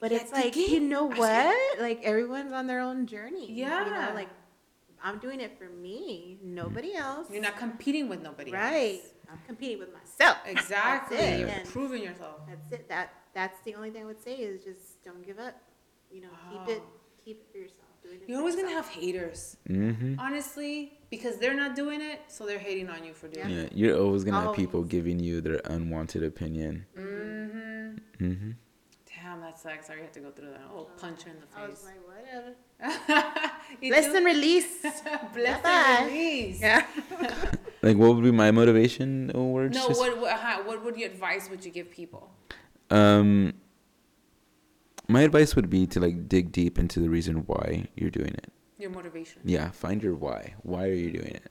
But 0.00 0.10
Yeah, 0.10 0.18
it's 0.18 0.32
like, 0.32 0.56
you 0.56 0.80
know 0.80 1.04
what? 1.04 1.80
Like, 1.80 2.02
everyone's 2.02 2.52
on 2.52 2.66
their 2.66 2.80
own 2.80 3.06
journey. 3.06 3.46
Yeah. 3.52 3.84
You 3.86 3.92
Yeah. 3.92 4.08
know, 4.08 4.14
like, 4.14 4.28
I'm 5.04 5.18
doing 5.18 5.40
it 5.40 5.58
for 5.58 5.68
me, 5.68 6.38
nobody 6.42 6.94
else. 6.94 7.28
You're 7.30 7.42
not 7.42 7.56
competing 7.56 8.08
with 8.08 8.22
nobody. 8.22 8.52
right. 8.52 9.00
Else. 9.00 9.08
I'm 9.30 9.38
competing 9.46 9.78
with 9.78 9.88
myself. 9.92 10.36
Exactly. 10.46 11.16
That's 11.16 11.26
it. 11.36 11.40
You're 11.40 11.48
And 11.48 11.68
proving 11.68 12.02
yourself. 12.02 12.40
that's 12.48 12.70
it. 12.72 12.88
That 12.88 13.12
That's 13.34 13.58
the 13.64 13.74
only 13.74 13.90
thing 13.90 14.02
I 14.02 14.06
would 14.06 14.22
say 14.22 14.34
is 14.34 14.62
just 14.62 15.02
don't 15.04 15.24
give 15.24 15.38
up. 15.38 15.54
You 16.10 16.20
know, 16.22 16.28
keep 16.50 16.76
it, 16.76 16.82
keep 17.24 17.36
it 17.40 17.46
for 17.50 17.58
yourself. 17.58 17.78
It 18.04 18.24
You're 18.28 18.36
for 18.36 18.40
always 18.42 18.56
gonna 18.56 18.68
have 18.70 18.88
haters, 18.88 19.56
Mm-hmm. 19.68 20.18
honestly, 20.18 20.98
because 21.08 21.38
they're 21.38 21.54
not 21.54 21.74
doing 21.76 22.00
it, 22.02 22.20
so 22.28 22.44
they're 22.46 22.58
hating 22.58 22.90
on 22.90 23.04
you 23.04 23.14
for 23.14 23.28
doing 23.28 23.48
Yeah, 23.48 23.56
it. 23.62 23.72
you're 23.74 23.96
always 23.98 24.22
gonna 24.24 24.40
have 24.42 24.54
people 24.56 24.82
giving 24.82 25.18
you 25.20 25.40
their 25.40 25.60
unwanted 25.64 26.22
opinion. 26.24 26.84
Mm-hmm. 26.98 28.24
Mm-hmm. 28.26 28.50
Damn, 29.22 29.40
that 29.40 29.58
sucks. 29.58 29.86
Sorry, 29.86 29.98
you 29.98 30.04
have 30.04 30.12
to 30.12 30.20
go 30.20 30.30
through 30.30 30.50
that. 30.50 30.62
Oh, 30.74 30.88
punch 30.98 31.22
her 31.22 31.30
in 31.30 31.36
the 31.40 31.46
face. 31.46 31.56
I 31.56 31.68
was 31.68 31.78
face. 31.78 31.90
like, 32.80 33.06
whatever. 33.06 33.48
Bless 33.80 34.14
and 34.14 34.26
release. 34.26 34.80
Bless 34.80 35.62
Bye-bye. 35.62 35.96
and 36.00 36.06
release. 36.12 36.60
yeah. 36.60 36.86
Like, 37.84 37.96
what 37.96 38.14
would 38.14 38.22
be 38.22 38.30
my 38.30 38.52
motivation 38.52 39.32
words? 39.34 39.76
No, 39.76 39.88
Just- 39.88 39.98
what 39.98 40.16
what, 40.20 40.32
uh, 40.32 40.58
what 40.62 40.84
would 40.84 40.96
your 40.96 41.10
advice 41.10 41.50
would 41.50 41.64
you 41.64 41.72
give 41.72 41.90
people? 41.90 42.30
Um, 42.90 43.54
my 45.08 45.22
advice 45.22 45.56
would 45.56 45.68
be 45.68 45.88
to 45.88 45.98
like 45.98 46.28
dig 46.28 46.52
deep 46.52 46.78
into 46.78 47.00
the 47.00 47.10
reason 47.10 47.38
why 47.38 47.88
you're 47.96 48.10
doing 48.10 48.28
it. 48.34 48.52
Your 48.78 48.90
motivation. 48.90 49.42
Yeah, 49.44 49.70
find 49.72 50.00
your 50.00 50.14
why. 50.14 50.54
Why 50.62 50.84
are 50.88 50.92
you 50.94 51.10
doing 51.10 51.34
it? 51.34 51.50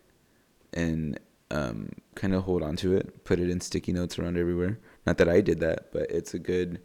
And 0.74 1.19
um, 1.49 1.89
kind 2.15 2.34
of 2.34 2.43
hold 2.43 2.63
on 2.63 2.78
to 2.78 2.95
it. 2.95 3.26
Put 3.26 3.39
it 3.39 3.49
in 3.49 3.59
sticky 3.59 3.91
notes 3.91 4.17
around 4.17 4.38
everywhere. 4.38 4.80
Not 5.05 5.17
that 5.17 5.28
I 5.28 5.41
did 5.41 5.59
that, 5.59 5.91
but 5.91 6.09
it's 6.09 6.34
a 6.34 6.39
good 6.39 6.80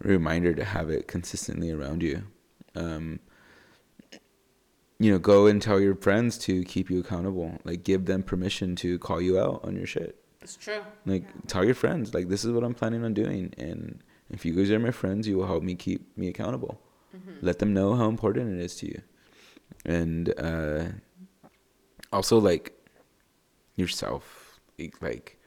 reminder 0.00 0.54
to 0.54 0.64
have 0.64 0.90
it 0.90 1.06
consistently 1.08 1.70
around 1.70 2.02
you. 2.02 2.24
Um, 2.74 3.20
you 4.98 5.10
know, 5.10 5.18
go 5.18 5.46
and 5.46 5.62
tell 5.62 5.80
your 5.80 5.94
friends 5.94 6.36
to 6.38 6.62
keep 6.64 6.90
you 6.90 7.00
accountable. 7.00 7.58
Like, 7.64 7.84
give 7.84 8.04
them 8.04 8.22
permission 8.22 8.76
to 8.76 8.98
call 8.98 9.20
you 9.20 9.38
out 9.40 9.64
on 9.64 9.74
your 9.76 9.86
shit. 9.86 10.16
It's 10.42 10.56
true. 10.56 10.80
Like, 11.06 11.22
Yeah. 11.22 11.40
tell 11.46 11.64
your 11.64 11.74
friends, 11.74 12.12
like, 12.14 12.28
this 12.28 12.44
is 12.44 12.52
what 12.52 12.64
I'm 12.64 12.74
planning 12.74 13.04
on 13.04 13.14
doing. 13.14 13.54
And 13.56 14.02
if 14.30 14.44
you 14.44 14.52
guys 14.54 14.70
are 14.70 14.78
my 14.78 14.90
friends, 14.90 15.26
you 15.26 15.36
will 15.38 15.46
help 15.46 15.62
me 15.62 15.74
keep 15.74 16.16
me 16.18 16.28
accountable. 16.28 16.80
Mm-hmm. 17.16 17.32
Let 17.46 17.58
them 17.60 17.72
know 17.72 17.94
how 17.94 18.08
important 18.08 18.58
it 18.58 18.62
is 18.62 18.76
to 18.76 18.86
you. 18.86 19.00
And 19.86 20.34
uh, 20.38 20.84
also, 22.12 22.38
like, 22.38 22.72
yourself. 23.76 24.60
Like- 24.78 25.00
Like, 25.02 25.38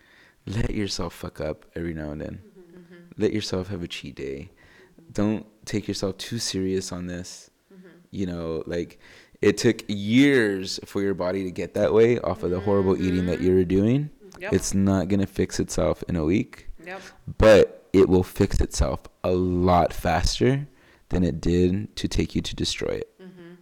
let 0.46 0.72
yourself 0.76 1.14
fuck 1.14 1.40
up 1.42 1.66
every 1.76 1.94
now 1.94 2.12
and 2.12 2.22
then. 2.22 2.42
Mm-hmm. 3.14 3.22
Let 3.22 3.34
yourself 3.34 3.68
have 3.70 3.84
a 3.84 3.88
cheat 3.88 4.16
day. 4.16 4.50
Don't 5.12 5.46
take 5.66 5.88
yourself 5.88 6.18
too 6.18 6.40
serious 6.40 6.92
on 6.92 7.08
this. 7.08 7.50
Mm-hmm. 7.74 7.88
You 8.12 8.26
know, 8.26 8.64
like, 8.66 9.00
it 9.42 9.58
took 9.58 9.84
years 9.88 10.80
for 10.86 11.02
your 11.02 11.14
body 11.14 11.44
to 11.44 11.52
get 11.52 11.74
that 11.76 11.94
way 11.94 12.20
off 12.20 12.44
of 12.44 12.52
the 12.52 12.60
horrible 12.60 12.96
eating 13.02 13.26
that 13.28 13.42
you 13.42 13.54
were 13.54 13.64
doing. 13.64 14.10
Yep. 14.40 14.54
It's 14.54 14.74
not 14.74 15.08
going 15.10 15.20
to 15.20 15.28
fix 15.28 15.60
itself 15.60 16.04
in 16.10 16.16
a 16.16 16.24
week, 16.26 16.70
Yep. 16.86 17.02
but 17.38 17.88
it 17.94 18.10
will 18.10 18.24
fix 18.24 18.60
itself 18.60 19.02
a 19.24 19.32
lot 19.32 19.94
faster 19.94 20.68
than 21.10 21.24
it 21.24 21.40
did 21.40 21.96
to 21.98 22.08
take 22.08 22.34
you 22.36 22.42
to 22.42 22.56
destroy 22.56 22.90
it. 22.90 23.10
Mm-hmm. 23.22 23.54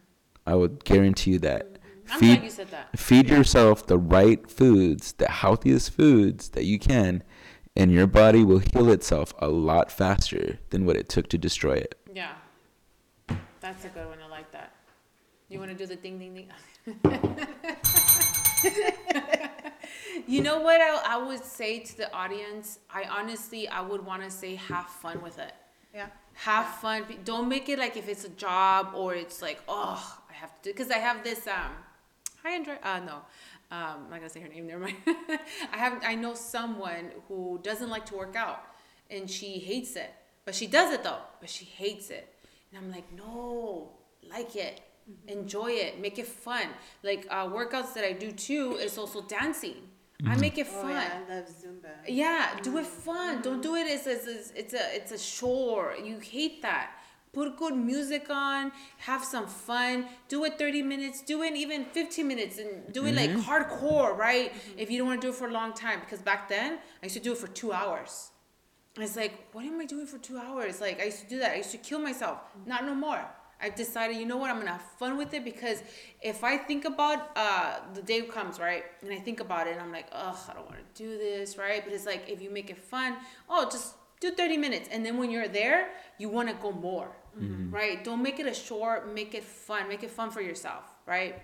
I 0.47 0.55
would 0.55 0.83
guarantee 0.85 1.31
you 1.31 1.39
that. 1.39 1.67
I'm 2.09 2.19
Feed, 2.19 2.35
glad 2.35 2.43
you 2.43 2.49
said 2.49 2.71
that. 2.71 2.99
feed 2.99 3.29
yourself 3.29 3.87
the 3.87 3.97
right 3.97 4.49
foods, 4.49 5.13
the 5.13 5.29
healthiest 5.29 5.91
foods 5.91 6.49
that 6.49 6.65
you 6.65 6.77
can, 6.79 7.23
and 7.75 7.91
your 7.91 8.07
body 8.07 8.43
will 8.43 8.59
heal 8.59 8.89
itself 8.89 9.33
a 9.39 9.47
lot 9.47 9.91
faster 9.91 10.59
than 10.69 10.85
what 10.85 10.97
it 10.97 11.09
took 11.09 11.29
to 11.29 11.37
destroy 11.37 11.75
it. 11.75 11.95
Yeah. 12.13 12.33
That's 13.59 13.85
a 13.85 13.89
good 13.89 14.07
one. 14.07 14.17
I 14.23 14.29
like 14.29 14.51
that. 14.51 14.73
You 15.49 15.59
want 15.59 15.71
to 15.71 15.77
do 15.77 15.85
the 15.85 15.95
ding 15.95 16.17
ding 16.17 16.33
ding? 16.33 16.49
you 20.27 20.41
know 20.41 20.61
what 20.61 20.81
I, 20.81 21.01
I 21.05 21.17
would 21.17 21.43
say 21.43 21.79
to 21.79 21.97
the 21.97 22.13
audience? 22.13 22.79
I 22.89 23.03
honestly, 23.03 23.67
I 23.67 23.81
would 23.81 24.05
want 24.05 24.23
to 24.23 24.31
say 24.31 24.55
have 24.55 24.87
fun 24.87 25.21
with 25.21 25.39
it. 25.39 25.53
Yeah. 25.93 26.07
Have 26.33 26.67
fun. 26.75 27.05
Don't 27.25 27.49
make 27.49 27.67
it 27.69 27.79
like 27.79 27.97
if 27.97 28.07
it's 28.07 28.23
a 28.23 28.29
job 28.29 28.93
or 28.95 29.13
it's 29.13 29.41
like, 29.41 29.61
oh, 29.67 30.19
I 30.29 30.33
have 30.33 30.55
to 30.61 30.69
do 30.69 30.73
because 30.73 30.89
I 30.89 30.97
have 30.97 31.23
this. 31.23 31.45
Um, 31.47 31.71
hi, 32.41 32.55
Andrea. 32.55 32.79
Uh, 32.81 33.01
no, 33.05 33.21
um, 33.71 34.03
I'm 34.05 34.09
not 34.09 34.17
gonna 34.19 34.29
say 34.29 34.41
her 34.41 34.47
name. 34.49 34.67
Never 34.71 34.81
mind. 34.81 34.97
I 35.07 35.77
have. 35.77 36.01
I 36.05 36.15
know 36.15 36.33
someone 36.33 37.11
who 37.27 37.59
doesn't 37.63 37.89
like 37.89 38.05
to 38.07 38.15
work 38.15 38.35
out, 38.35 38.63
and 39.09 39.29
she 39.29 39.59
hates 39.59 39.95
it. 39.95 40.11
But 40.45 40.55
she 40.55 40.67
does 40.67 40.93
it 40.93 41.03
though. 41.03 41.19
But 41.39 41.49
she 41.49 41.65
hates 41.65 42.09
it, 42.09 42.33
and 42.71 42.83
I'm 42.83 42.91
like, 42.91 43.11
no, 43.13 43.91
like 44.29 44.55
it, 44.55 44.81
enjoy 45.27 45.71
it, 45.71 45.99
make 46.01 46.19
it 46.19 46.27
fun. 46.27 46.67
Like 47.03 47.25
uh, 47.29 47.47
workouts 47.47 47.93
that 47.93 48.03
I 48.03 48.13
do 48.13 48.31
too 48.31 48.77
is 48.77 48.97
also 48.97 49.21
dancing. 49.21 49.75
I 50.27 50.35
make 50.35 50.59
it 50.59 50.67
Oh 50.69 50.81
fun. 50.83 50.91
yeah, 50.91 51.19
I 51.29 51.33
love 51.35 51.45
Zumba. 51.47 51.89
Yeah, 52.07 52.59
do 52.61 52.77
it 52.77 52.85
fun. 52.85 53.41
Don't 53.41 53.61
do 53.63 53.75
it 53.75 53.87
as, 53.89 54.05
as, 54.05 54.27
as 54.27 54.51
it's 54.55 54.73
a 54.73 54.95
it's 54.95 55.11
a 55.11 55.17
chore. 55.17 55.95
You 56.03 56.19
hate 56.19 56.61
that. 56.61 56.91
Put 57.33 57.57
good 57.57 57.75
music 57.75 58.29
on, 58.29 58.73
have 58.97 59.23
some 59.23 59.47
fun. 59.47 60.07
Do 60.27 60.43
it 60.43 60.59
30 60.59 60.83
minutes, 60.83 61.21
do 61.21 61.43
it 61.43 61.55
even 61.55 61.85
15 61.85 62.27
minutes 62.27 62.57
and 62.57 62.91
do 62.91 63.05
it 63.05 63.15
like 63.15 63.31
hardcore, 63.31 64.17
right? 64.17 64.51
If 64.77 64.91
you 64.91 64.97
don't 64.97 65.07
want 65.07 65.21
to 65.21 65.27
do 65.27 65.31
it 65.31 65.35
for 65.37 65.47
a 65.47 65.51
long 65.51 65.73
time 65.73 66.01
because 66.01 66.21
back 66.21 66.49
then 66.49 66.79
I 67.01 67.05
used 67.05 67.15
to 67.15 67.21
do 67.21 67.31
it 67.31 67.37
for 67.37 67.47
2 67.47 67.71
hours. 67.71 68.31
And 68.95 69.05
It's 69.05 69.15
like, 69.15 69.47
what 69.53 69.63
am 69.63 69.79
I 69.79 69.85
doing 69.85 70.05
for 70.05 70.17
2 70.17 70.37
hours? 70.37 70.81
Like 70.81 70.99
I 70.99 71.05
used 71.05 71.21
to 71.21 71.29
do 71.29 71.39
that. 71.39 71.51
I 71.51 71.55
used 71.57 71.71
to 71.71 71.77
kill 71.77 71.99
myself. 71.99 72.39
Not 72.65 72.85
no 72.85 72.93
more. 72.93 73.25
I've 73.61 73.75
decided, 73.75 74.17
you 74.17 74.25
know 74.25 74.37
what, 74.37 74.49
I'm 74.49 74.57
gonna 74.57 74.71
have 74.71 74.81
fun 74.97 75.17
with 75.17 75.33
it 75.33 75.45
because 75.45 75.83
if 76.21 76.43
I 76.43 76.57
think 76.57 76.83
about 76.85 77.29
uh, 77.35 77.75
the 77.93 78.01
day 78.01 78.21
comes, 78.23 78.59
right, 78.59 78.83
and 79.01 79.13
I 79.13 79.19
think 79.19 79.39
about 79.39 79.67
it, 79.67 79.73
and 79.73 79.81
I'm 79.81 79.91
like, 79.91 80.07
ugh, 80.11 80.35
I 80.49 80.53
don't 80.53 80.65
want 80.65 80.77
to 80.79 81.03
do 81.03 81.17
this, 81.17 81.57
right? 81.57 81.83
But 81.83 81.93
it's 81.93 82.07
like 82.07 82.27
if 82.27 82.41
you 82.41 82.49
make 82.49 82.71
it 82.71 82.77
fun, 82.79 83.17
oh, 83.47 83.69
just 83.71 83.93
do 84.19 84.31
30 84.31 84.57
minutes, 84.57 84.89
and 84.91 85.05
then 85.05 85.17
when 85.17 85.29
you're 85.29 85.47
there, 85.47 85.89
you 86.17 86.27
want 86.27 86.49
to 86.49 86.55
go 86.55 86.71
more, 86.71 87.15
Mm-hmm. 87.39 87.73
right? 87.73 88.03
Don't 88.03 88.21
make 88.21 88.39
it 88.39 88.45
a 88.45 88.53
short, 88.53 89.13
make 89.13 89.33
it 89.33 89.43
fun, 89.43 89.87
make 89.87 90.03
it 90.03 90.11
fun 90.11 90.31
for 90.31 90.41
yourself, 90.41 90.83
right? 91.05 91.41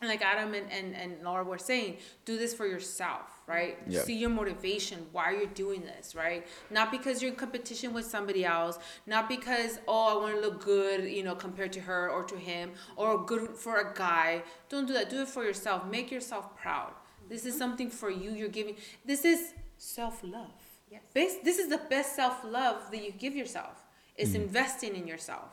And 0.00 0.08
like 0.08 0.22
Adam 0.22 0.54
and, 0.54 0.70
and, 0.70 0.94
and 0.94 1.22
Laura 1.24 1.42
were 1.42 1.58
saying, 1.58 1.96
do 2.24 2.38
this 2.38 2.54
for 2.54 2.66
yourself, 2.66 3.40
right? 3.48 3.78
Yeah. 3.88 4.02
See 4.02 4.16
your 4.16 4.30
motivation, 4.30 5.06
why 5.10 5.32
you're 5.32 5.46
doing 5.46 5.82
this, 5.82 6.14
right? 6.14 6.46
Not 6.70 6.92
because 6.92 7.20
you're 7.20 7.32
in 7.32 7.36
competition 7.36 7.92
with 7.92 8.04
somebody 8.04 8.44
else, 8.44 8.78
not 9.06 9.28
because, 9.28 9.80
oh, 9.88 10.18
I 10.18 10.22
want 10.22 10.36
to 10.36 10.40
look 10.40 10.64
good, 10.64 11.10
you 11.10 11.24
know, 11.24 11.34
compared 11.34 11.72
to 11.72 11.80
her 11.80 12.10
or 12.10 12.22
to 12.24 12.36
him, 12.36 12.70
or 12.94 13.24
good 13.24 13.48
for 13.56 13.78
a 13.78 13.92
guy. 13.94 14.44
Don't 14.68 14.86
do 14.86 14.92
that. 14.92 15.10
Do 15.10 15.22
it 15.22 15.28
for 15.28 15.42
yourself. 15.42 15.84
Make 15.86 16.12
yourself 16.12 16.56
proud. 16.56 16.92
This 17.28 17.44
is 17.44 17.54
mm-hmm. 17.54 17.58
something 17.58 17.90
for 17.90 18.10
you. 18.10 18.30
You're 18.30 18.48
giving. 18.48 18.76
This 19.04 19.24
is 19.24 19.52
self 19.78 20.22
love. 20.22 20.62
Yes. 20.90 21.02
This 21.42 21.58
is 21.58 21.68
the 21.68 21.80
best 21.90 22.14
self 22.14 22.44
love 22.44 22.90
that 22.92 23.04
you 23.04 23.10
give 23.10 23.34
yourself. 23.34 23.82
Is 24.18 24.34
investing 24.34 24.96
in 24.96 25.06
yourself, 25.06 25.48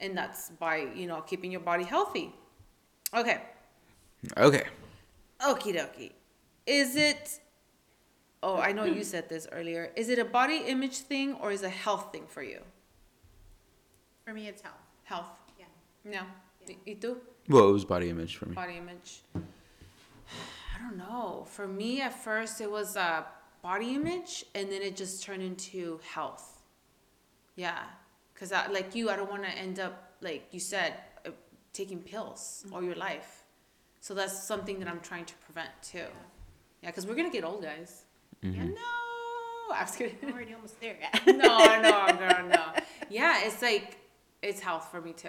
and 0.00 0.16
that's 0.16 0.50
by 0.50 0.76
you 0.94 1.06
know 1.06 1.20
keeping 1.22 1.50
your 1.50 1.62
body 1.62 1.84
healthy. 1.84 2.32
Okay. 3.14 3.40
Okay. 4.36 4.64
Okie 5.40 5.74
dokie. 5.74 6.12
Is 6.66 6.96
it? 6.96 7.40
Oh, 8.42 8.56
I 8.58 8.72
know 8.72 8.84
you 8.84 9.02
said 9.14 9.28
this 9.28 9.46
earlier. 9.52 9.90
Is 9.96 10.08
it 10.10 10.18
a 10.18 10.24
body 10.24 10.58
image 10.66 10.98
thing 10.98 11.34
or 11.40 11.50
is 11.50 11.62
it 11.62 11.66
a 11.66 11.70
health 11.70 12.12
thing 12.12 12.26
for 12.28 12.42
you? 12.42 12.60
For 14.26 14.34
me, 14.34 14.48
it's 14.48 14.62
health. 14.62 14.74
Health. 15.04 15.30
Yeah. 15.58 15.64
No. 16.04 16.10
Yeah. 16.12 16.24
Y- 16.68 16.76
¿Y 16.86 16.96
tú? 17.00 17.16
Well, 17.48 17.68
it 17.68 17.72
was 17.72 17.84
body 17.84 18.10
image 18.10 18.36
for 18.36 18.46
me. 18.46 18.54
Body 18.54 18.76
image. 18.76 19.22
I 19.34 20.78
don't 20.82 20.96
know. 20.98 21.46
For 21.50 21.66
me, 21.66 22.00
at 22.02 22.12
first, 22.22 22.60
it 22.60 22.70
was 22.70 22.96
uh, 22.96 23.22
body 23.62 23.94
image, 23.94 24.44
and 24.54 24.70
then 24.70 24.82
it 24.82 24.94
just 24.96 25.22
turned 25.22 25.42
into 25.42 25.98
health. 26.14 26.62
Yeah, 27.56 27.80
cause 28.40 28.52
like 28.72 28.94
you, 28.94 29.10
I 29.10 29.16
don't 29.16 29.30
want 29.30 29.44
to 29.44 29.50
end 29.50 29.78
up 29.78 30.10
like 30.20 30.48
you 30.50 30.60
said, 30.60 30.94
uh, 31.26 31.30
taking 31.72 32.00
pills 32.00 32.64
all 32.72 32.82
your 32.82 32.94
life. 32.94 33.44
So 34.00 34.14
that's 34.14 34.42
something 34.42 34.78
that 34.80 34.88
I'm 34.88 35.00
trying 35.00 35.26
to 35.26 35.34
prevent 35.44 35.70
too. 35.82 36.06
Yeah, 36.82 36.90
cause 36.90 37.06
we're 37.06 37.14
gonna 37.14 37.30
get 37.30 37.44
old, 37.44 37.62
guys. 37.62 38.04
Yeah. 38.42 38.64
No, 38.64 38.74
I'm 39.74 39.86
just 39.86 39.98
kidding. 39.98 40.16
I'm 40.22 40.32
already 40.32 40.54
almost 40.54 40.80
there. 40.80 40.96
no, 41.26 41.58
no, 41.80 42.06
girl, 42.18 42.48
no. 42.48 42.82
Yeah, 43.10 43.44
it's 43.44 43.60
like 43.60 43.98
it's 44.42 44.60
health 44.60 44.88
for 44.90 45.00
me 45.00 45.12
too. 45.12 45.28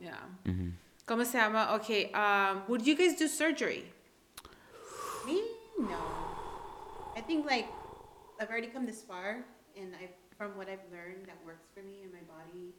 Yeah. 0.00 0.14
Mm-hmm. 0.46 0.68
¿Cómo 1.06 1.24
se 1.24 1.38
llama? 1.38 1.74
Okay. 1.76 2.12
Um, 2.12 2.62
would 2.68 2.86
you 2.86 2.94
guys 2.94 3.16
do 3.16 3.26
surgery? 3.26 3.84
Me, 5.26 5.42
no. 5.78 5.98
I 7.16 7.20
think 7.20 7.46
like 7.46 7.66
I've 8.40 8.48
already 8.48 8.68
come 8.68 8.86
this 8.86 9.02
far, 9.02 9.44
and 9.76 9.94
I, 9.96 10.10
from 10.38 10.56
what 10.56 10.68
I've 10.70 10.86
learned, 10.94 11.26
that 11.26 11.36
works 11.44 11.66
for 11.74 11.82
me 11.82 12.06
and 12.06 12.12
my 12.14 12.22
body. 12.30 12.70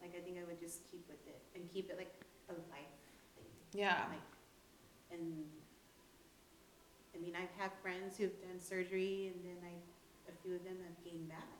Like 0.00 0.14
I 0.16 0.22
think 0.22 0.38
I 0.38 0.46
would 0.46 0.58
just 0.62 0.86
keep 0.90 1.02
with 1.10 1.20
it 1.26 1.42
and 1.54 1.66
keep 1.70 1.90
it 1.90 1.98
like 1.98 2.14
a 2.48 2.54
life 2.70 2.94
thing. 3.34 3.50
Yeah. 3.74 4.06
Like, 4.08 4.30
and 5.10 5.44
I 7.14 7.18
mean, 7.18 7.34
I've 7.36 7.52
had 7.58 7.70
friends 7.82 8.16
who've 8.16 8.32
done 8.40 8.58
surgery, 8.58 9.30
and 9.34 9.44
then 9.44 9.58
I, 9.66 9.74
a 10.30 10.34
few 10.42 10.54
of 10.56 10.64
them 10.64 10.76
have 10.86 10.96
gained 11.04 11.28
back. 11.28 11.52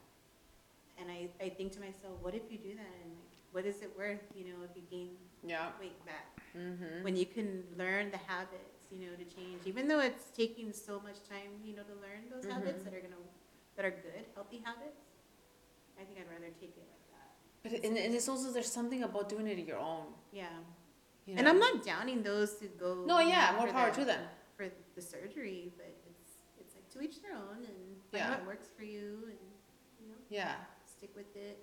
And 0.98 1.10
I, 1.10 1.28
I 1.44 1.50
think 1.50 1.72
to 1.72 1.80
myself, 1.80 2.16
what 2.22 2.34
if 2.34 2.42
you 2.50 2.56
do 2.58 2.74
that, 2.74 2.94
and 3.04 3.10
like, 3.12 3.36
what 3.52 3.66
is 3.66 3.82
it 3.82 3.92
worth, 3.98 4.22
you 4.34 4.44
know, 4.44 4.62
if 4.64 4.70
you 4.74 4.82
gain 4.90 5.10
Yeah. 5.44 5.70
weight 5.80 5.98
back? 6.06 6.26
Mm-hmm. 6.52 7.02
when 7.02 7.16
you 7.16 7.24
can 7.24 7.64
learn 7.78 8.10
the 8.10 8.20
habits, 8.28 8.76
you 8.92 8.98
know, 9.00 9.16
to 9.16 9.24
change, 9.24 9.64
even 9.64 9.88
though 9.88 10.00
it's 10.00 10.28
taking 10.36 10.70
so 10.70 11.00
much 11.00 11.16
time, 11.26 11.48
you 11.64 11.74
know, 11.74 11.80
to 11.82 11.96
learn 12.04 12.28
those 12.28 12.44
habits 12.44 12.82
Mhm. 12.82 12.84
that 12.84 12.92
are 12.94 13.00
gonna, 13.00 13.24
that 13.76 13.84
are 13.86 13.90
good, 14.04 14.26
healthy 14.34 14.58
habits. 14.62 15.00
I 16.00 16.04
think 16.04 16.18
I'd 16.18 16.30
rather 16.32 16.52
take 16.60 16.74
it 16.76 16.86
like 16.92 17.06
that. 17.14 17.28
But 17.62 17.72
and, 17.86 17.96
and 17.96 18.14
it's 18.14 18.28
also 18.28 18.50
there's 18.52 18.70
something 18.70 19.02
about 19.02 19.28
doing 19.28 19.46
it 19.46 19.58
your 19.66 19.78
own. 19.78 20.06
Yeah, 20.32 20.46
You 21.26 21.36
and? 21.38 21.48
I'm 21.48 21.58
not 21.58 21.84
downing 21.84 22.22
those 22.22 22.58
who 22.60 22.68
go. 22.68 23.04
No, 23.06 23.20
yeah, 23.20 23.52
know, 23.52 23.58
more 23.64 23.68
power 23.72 23.90
the- 23.90 24.00
to 24.00 24.04
them. 24.04 24.20
for 24.56 24.66
the 24.94 25.02
surgery, 25.02 25.72
but 25.76 25.86
it's 26.10 26.32
it's 26.60 26.74
like 26.74 26.88
to 26.90 27.00
each 27.02 27.22
their 27.22 27.34
own, 27.36 27.58
and 27.64 27.96
Yeah. 28.12 28.30
what 28.30 28.46
works 28.46 28.68
for 28.76 28.84
you, 28.84 29.24
and 29.32 29.38
you 30.00 30.08
know, 30.08 30.18
Yeah. 30.28 30.54
stick 30.84 31.10
with 31.16 31.34
it, 31.36 31.58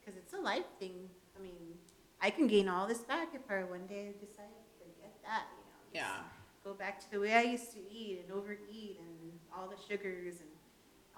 because 0.00 0.16
it's 0.16 0.32
a 0.32 0.40
life 0.40 0.66
thing. 0.78 1.08
I 1.36 1.42
mean, 1.42 1.78
I 2.20 2.30
can 2.30 2.46
gain 2.46 2.68
all 2.68 2.86
this 2.86 3.00
back 3.00 3.28
if 3.34 3.42
I 3.50 3.64
one 3.64 3.86
day 3.86 4.12
decide 4.20 4.50
forget 4.78 5.14
that, 5.22 5.44
you 5.58 5.64
know. 6.00 6.06
Yeah. 6.06 6.22
go 6.64 6.72
back 6.74 7.00
to 7.00 7.10
the 7.10 7.18
way 7.18 7.32
I 7.34 7.42
used 7.42 7.72
to 7.72 7.80
eat 7.90 8.20
and 8.22 8.30
overeat 8.32 8.96
and 9.00 9.40
all 9.52 9.66
the 9.68 9.76
sugars 9.88 10.36
and 10.40 10.48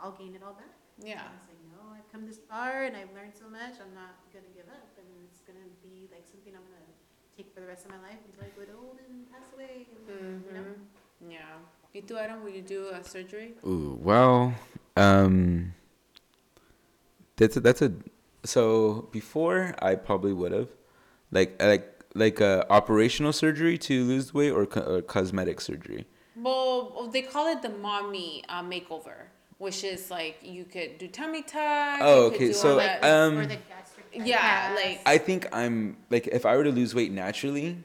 I'll 0.01 0.12
gain 0.12 0.35
it 0.35 0.43
all 0.43 0.55
back. 0.55 0.73
Yeah. 1.03 1.22
And 1.26 1.34
it's 1.38 1.49
like, 1.49 1.62
no, 1.72 1.80
I've 1.95 2.09
come 2.12 2.26
this 2.26 2.38
far 2.49 2.84
and 2.84 2.97
I've 2.97 3.12
learned 3.14 3.34
so 3.34 3.49
much. 3.49 3.80
I'm 3.82 3.95
not 3.95 4.14
gonna 4.32 4.51
give 4.55 4.68
up, 4.70 4.95
and 4.99 5.07
it's 5.26 5.40
gonna 5.42 5.66
be 5.82 6.09
like 6.12 6.24
something 6.30 6.55
I'm 6.55 6.62
gonna 6.70 6.95
take 7.36 7.53
for 7.53 7.61
the 7.61 7.66
rest 7.66 7.84
of 7.86 7.90
my 7.90 7.99
life 7.99 8.18
until 8.26 8.45
I 8.47 8.51
get 8.59 8.74
old 8.74 8.99
and 9.09 9.26
pass 9.30 9.47
away. 9.55 9.88
And, 10.07 10.45
you 10.47 10.55
know? 10.55 10.61
Mm-hmm. 10.62 11.30
Yeah. 11.30 11.59
You 11.92 12.03
do 12.03 12.18
Adam? 12.18 12.42
Will 12.42 12.51
you 12.51 12.62
do 12.62 12.88
a 12.88 13.03
surgery? 13.05 13.55
Ooh, 13.66 13.99
well, 14.03 14.55
um, 14.97 15.74
that's 17.36 17.57
a, 17.57 17.61
that's 17.61 17.82
a. 17.82 17.92
So 18.45 19.09
before 19.12 19.74
I 19.80 19.95
probably 19.95 20.32
would 20.32 20.53
have, 20.53 20.68
like 21.30 21.61
like 21.62 22.05
like 22.14 22.40
a 22.40 22.66
operational 22.70 23.32
surgery 23.32 23.78
to 23.78 24.05
lose 24.05 24.32
weight 24.34 24.51
or, 24.51 24.66
co- 24.66 24.80
or 24.82 25.03
cosmetic 25.03 25.61
surgery. 25.61 26.07
Well, 26.36 27.09
they 27.12 27.22
call 27.22 27.47
it 27.53 27.62
the 27.62 27.70
mommy 27.70 28.45
uh, 28.49 28.62
makeover, 28.62 29.28
which 29.59 29.85
is 29.85 30.11
like 30.11 30.37
you 30.43 30.65
could 30.65 30.99
do 30.99 31.09
tummy 31.09 31.43
tuck. 31.43 31.99
Oh, 32.01 32.27
okay, 32.27 32.53
so, 32.53 32.71
all 32.71 32.75
Or 32.75 32.79
that. 32.83 33.03
the- 33.03 33.09
um, 33.09 33.39
or 33.39 33.47
the 33.47 33.57
gastric 33.57 34.07
yeah, 34.13 34.75
bypass. 34.75 34.85
like- 34.85 35.01
I 35.07 35.19
think 35.19 35.47
I'm 35.55 35.97
like 36.11 36.27
if 36.29 36.45
I 36.47 36.57
were 36.57 36.65
to 36.65 36.73
lose 36.73 36.95
weight 36.95 37.13
naturally, 37.13 37.79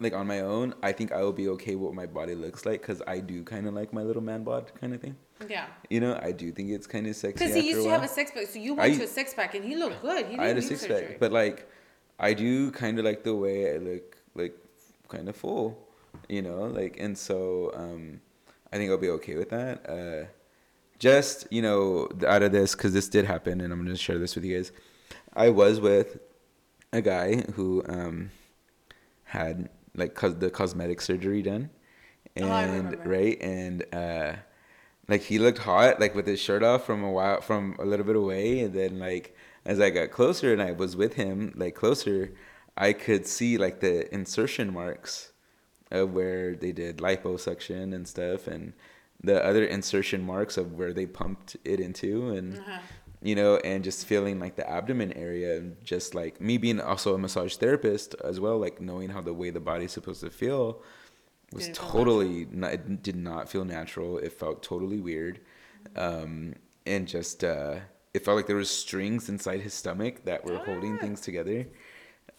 like 0.00 0.12
on 0.12 0.26
my 0.26 0.40
own, 0.40 0.74
I 0.82 0.92
think 0.92 1.12
I 1.12 1.22
will 1.22 1.32
be 1.32 1.48
okay 1.50 1.74
with 1.76 1.84
what 1.86 1.94
my 1.94 2.06
body 2.06 2.34
looks 2.34 2.66
like 2.66 2.80
because 2.80 3.00
I 3.06 3.20
do 3.20 3.42
kind 3.44 3.66
of 3.66 3.74
like 3.74 3.92
my 3.92 4.02
little 4.02 4.22
man 4.22 4.42
bod 4.44 4.72
kind 4.80 4.92
of 4.94 5.00
thing. 5.00 5.16
yeah. 5.48 5.66
You 5.90 6.00
know, 6.00 6.18
I 6.22 6.32
do 6.32 6.50
think 6.52 6.70
it's 6.70 6.86
kind 6.86 7.06
of 7.06 7.14
sexy. 7.16 7.32
Because 7.44 7.54
he 7.54 7.68
used 7.70 7.82
to 7.84 7.90
have 7.90 8.02
a 8.02 8.08
six 8.08 8.30
pack, 8.30 8.46
so 8.46 8.58
you 8.58 8.74
went 8.74 8.94
I- 8.94 8.98
to 8.98 9.04
a 9.04 9.06
six 9.06 9.34
pack 9.34 9.54
and 9.54 9.64
he 9.64 9.76
looked 9.76 10.00
good. 10.02 10.24
He 10.26 10.30
didn't 10.32 10.40
I 10.40 10.46
had 10.48 10.58
a 10.58 10.62
six 10.62 10.80
surgery. 10.82 11.06
pack, 11.08 11.20
but 11.20 11.32
like, 11.32 11.68
I 12.18 12.34
do 12.34 12.70
kind 12.70 12.98
of 12.98 13.04
like 13.04 13.24
the 13.24 13.34
way 13.34 13.74
I 13.74 13.78
look, 13.78 14.16
like, 14.34 14.56
kind 15.08 15.28
of 15.28 15.36
full, 15.36 15.76
you 16.28 16.42
know, 16.42 16.62
like, 16.64 16.96
and 16.98 17.16
so 17.16 17.72
um, 17.74 18.20
I 18.72 18.76
think 18.76 18.90
I'll 18.90 18.98
be 18.98 19.10
okay 19.10 19.36
with 19.36 19.50
that. 19.50 19.88
Uh, 19.88 20.26
just 21.08 21.46
you 21.50 21.62
know, 21.66 22.08
out 22.26 22.42
of 22.42 22.50
this, 22.52 22.74
because 22.74 22.92
this 22.98 23.08
did 23.16 23.24
happen, 23.34 23.60
and 23.60 23.72
I'm 23.72 23.80
gonna 23.84 23.96
share 24.08 24.18
this 24.18 24.34
with 24.34 24.44
you 24.44 24.56
guys. 24.56 24.72
I 25.34 25.48
was 25.50 25.80
with 25.80 26.18
a 26.92 27.02
guy 27.02 27.28
who 27.56 27.82
um, 27.88 28.30
had 29.24 29.68
like 29.94 30.14
cos- 30.14 30.34
the 30.44 30.50
cosmetic 30.50 31.00
surgery 31.00 31.42
done, 31.42 31.70
Oh, 32.40 32.44
and 32.46 32.84
remember. 32.84 33.08
right, 33.08 33.36
and 33.42 33.84
uh, 33.92 34.32
like 35.08 35.22
he 35.22 35.38
looked 35.38 35.58
hot, 35.58 36.00
like 36.00 36.14
with 36.14 36.26
his 36.26 36.40
shirt 36.40 36.62
off 36.62 36.84
from 36.86 37.04
a 37.04 37.10
while, 37.18 37.40
from 37.40 37.76
a 37.78 37.84
little 37.84 38.06
bit 38.06 38.16
away, 38.16 38.60
and 38.60 38.72
then 38.74 38.98
like 38.98 39.36
as 39.66 39.80
I 39.80 39.90
got 39.90 40.10
closer 40.10 40.52
and 40.52 40.62
I 40.62 40.72
was 40.72 40.96
with 40.96 41.14
him, 41.14 41.52
like 41.56 41.74
closer, 41.74 42.32
I 42.76 42.92
could 42.92 43.26
see 43.26 43.56
like 43.58 43.80
the 43.80 44.12
insertion 44.14 44.72
marks 44.72 45.32
of 45.90 46.12
where 46.12 46.54
they 46.56 46.72
did 46.72 46.98
liposuction 46.98 47.94
and 47.94 48.06
stuff, 48.08 48.46
and 48.46 48.72
the 49.24 49.44
other 49.44 49.64
insertion 49.64 50.20
marks 50.22 50.56
of 50.56 50.72
where 50.78 50.92
they 50.92 51.06
pumped 51.06 51.56
it 51.64 51.78
into, 51.80 52.30
and 52.30 52.58
Uh-huh. 52.58 52.78
you 53.22 53.34
know, 53.34 53.56
and 53.70 53.82
just 53.82 54.06
feeling 54.06 54.38
like 54.44 54.54
the 54.56 54.68
abdomen 54.68 55.12
area, 55.14 55.56
and 55.58 55.76
just 55.84 56.14
like 56.14 56.40
me 56.40 56.58
being 56.58 56.80
also 56.80 57.14
a 57.14 57.18
massage 57.18 57.56
therapist 57.56 58.14
as 58.30 58.38
well, 58.38 58.58
like 58.58 58.80
knowing 58.80 59.08
how 59.10 59.22
the 59.22 59.32
way 59.32 59.50
the 59.50 59.60
body's 59.70 59.92
supposed 59.92 60.20
to 60.20 60.30
feel 60.30 60.82
was 61.52 61.68
totally 61.72 62.46
not, 62.50 62.72
it 62.72 63.02
did 63.02 63.16
not 63.16 63.48
feel 63.48 63.64
natural. 63.64 64.18
It 64.18 64.32
felt 64.32 64.62
totally 64.62 65.00
weird, 65.00 65.40
um, 65.96 66.54
and 66.86 67.06
just 67.08 67.44
uh, 67.44 67.76
it 68.12 68.24
felt 68.24 68.36
like 68.36 68.46
there 68.46 68.56
was 68.56 68.70
strings 68.70 69.28
inside 69.28 69.60
his 69.60 69.74
stomach 69.74 70.24
that 70.24 70.44
were 70.44 70.58
holding 70.58 70.94
Ah. 70.96 71.00
things 71.04 71.20
together, 71.20 71.66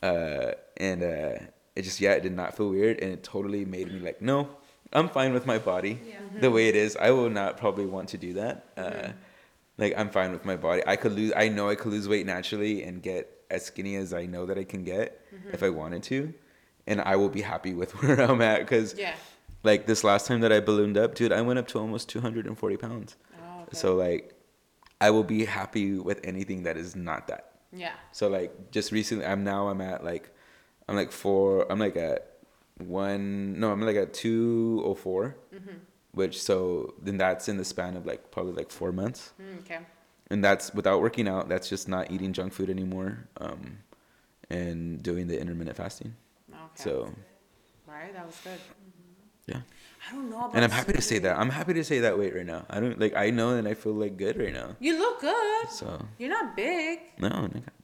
uh, 0.04 0.52
and 0.78 1.04
uh, 1.04 1.36
it 1.76 1.82
just 1.84 2.00
yeah, 2.00 2.14
it 2.14 2.24
did 2.24 2.34
not 2.36 2.56
feel 2.58 2.70
weird, 2.70 3.00
and 3.02 3.12
it 3.12 3.24
totally 3.24 3.66
made 3.66 3.92
me 3.92 4.00
like 4.00 4.22
no. 4.22 4.50
I'm 4.94 5.10
fine 5.10 5.34
with 5.34 5.46
my 5.46 5.58
body 5.58 6.00
Yeah. 6.08 6.20
the 6.40 6.52
way 6.52 6.68
it 6.70 6.76
is. 6.76 6.96
I 6.96 7.12
will 7.12 7.30
not 7.30 7.58
probably 7.58 7.86
want 7.86 8.10
to 8.10 8.18
do 8.18 8.34
that. 8.34 8.66
Uh, 8.78 8.82
Mm-hmm. 8.82 9.12
like 9.78 9.94
I'm 9.98 10.10
fine 10.10 10.32
with 10.32 10.46
my 10.46 10.56
body. 10.56 10.82
I 10.88 10.96
could 10.96 11.14
lose. 11.14 11.32
I 11.36 11.50
know 11.50 11.70
I 11.70 11.76
could 11.76 11.92
lose 11.92 12.08
weight 12.08 12.26
naturally 12.26 12.84
and 12.84 13.02
get 13.02 13.30
as 13.50 13.66
skinny 13.66 13.96
as 13.96 14.14
I 14.14 14.26
know 14.26 14.46
that 14.46 14.58
I 14.58 14.64
can 14.64 14.84
get 14.84 15.22
Mm-hmm. 15.34 15.50
if 15.54 15.64
I 15.64 15.70
wanted 15.70 16.04
to, 16.04 16.34
and 16.88 17.02
I 17.02 17.16
will 17.18 17.30
be 17.30 17.42
happy 17.42 17.74
with 17.74 17.92
where 18.02 18.20
I'm 18.22 18.42
at. 18.42 18.60
Because 18.60 18.96
Yeah. 18.98 19.14
like 19.64 19.86
this 19.88 20.04
last 20.04 20.28
time 20.28 20.40
that 20.42 20.52
I 20.52 20.60
ballooned 20.62 20.98
up, 20.98 21.16
dude, 21.16 21.32
I 21.34 21.42
went 21.42 21.60
up 21.60 21.68
to 21.70 21.80
almost 21.80 22.08
240 22.10 22.78
pounds. 22.78 23.16
Oh, 23.38 23.62
okay. 23.64 23.70
So 23.74 23.96
like, 23.96 24.34
I 25.02 25.10
will 25.10 25.24
be 25.24 25.44
happy 25.46 25.98
with 26.00 26.22
anything 26.24 26.64
that 26.64 26.78
is 26.78 26.96
not 26.96 27.28
that. 27.28 27.52
yeah. 27.74 27.92
So 28.14 28.30
like 28.30 28.72
just 28.72 28.92
recently, 28.94 29.26
I'm 29.26 29.44
now 29.44 29.68
I'm 29.68 29.82
at 29.82 30.04
like, 30.06 30.30
I'm 30.88 30.96
like 30.96 31.12
four. 31.12 31.66
I'm 31.70 31.80
like 31.80 31.98
at 31.98 32.35
one. 32.78 33.60
No, 33.60 33.72
I'm 33.72 33.82
like 33.82 33.96
at 33.96 34.14
two 34.14 34.82
oh 34.86 34.96
four. 34.96 35.36
Mm-hmm. 35.54 35.78
Which 36.12 36.42
so 36.42 36.94
then 37.02 37.18
that's 37.18 37.50
in 37.50 37.58
the 37.58 37.66
span 37.66 37.98
of 37.98 38.06
like 38.06 38.32
probably 38.32 38.54
like 38.54 38.72
four 38.72 38.92
months, 38.94 39.34
Mm, 39.42 39.60
okay. 39.60 39.80
and 40.32 40.42
that's 40.44 40.74
without 40.74 41.02
working 41.02 41.28
out. 41.28 41.50
That's 41.50 41.68
just 41.68 41.90
not 41.90 42.10
eating 42.10 42.32
junk 42.32 42.54
food 42.54 42.70
anymore, 42.70 43.28
um, 43.38 43.80
and 44.50 45.04
doing 45.04 45.28
the 45.28 45.38
intermittent 45.40 45.76
fasting. 45.76 46.16
Okay. 46.50 46.62
So 46.76 47.14
right, 47.86 48.14
that 48.14 48.26
was 48.26 48.40
good. 48.46 48.60
yeah, 49.46 49.60
I 50.10 50.16
don't 50.16 50.30
know 50.30 50.38
about. 50.38 50.56
and 50.56 50.64
I'm 50.64 50.72
happy 50.72 50.94
to 50.94 51.02
say 51.02 51.20
that. 51.20 51.38
I'm 51.38 51.50
happy 51.50 51.74
to 51.74 51.84
say 51.84 52.00
that 52.00 52.18
weight 52.18 52.34
right 52.34 52.46
now. 52.46 52.66
I 52.70 52.80
don't 52.80 52.98
like. 52.98 53.14
I 53.14 53.30
know 53.30 53.50
and 53.50 53.68
I 53.68 53.74
feel 53.74 53.92
like 53.94 54.16
good 54.16 54.38
right 54.38 54.54
now. 54.54 54.78
You 54.80 54.98
look 54.98 55.20
good. 55.20 55.70
So 55.70 56.00
You're 56.18 56.30
not 56.30 56.56
big. 56.56 57.00
no, 57.20 57.28
nigga. 57.28 57.75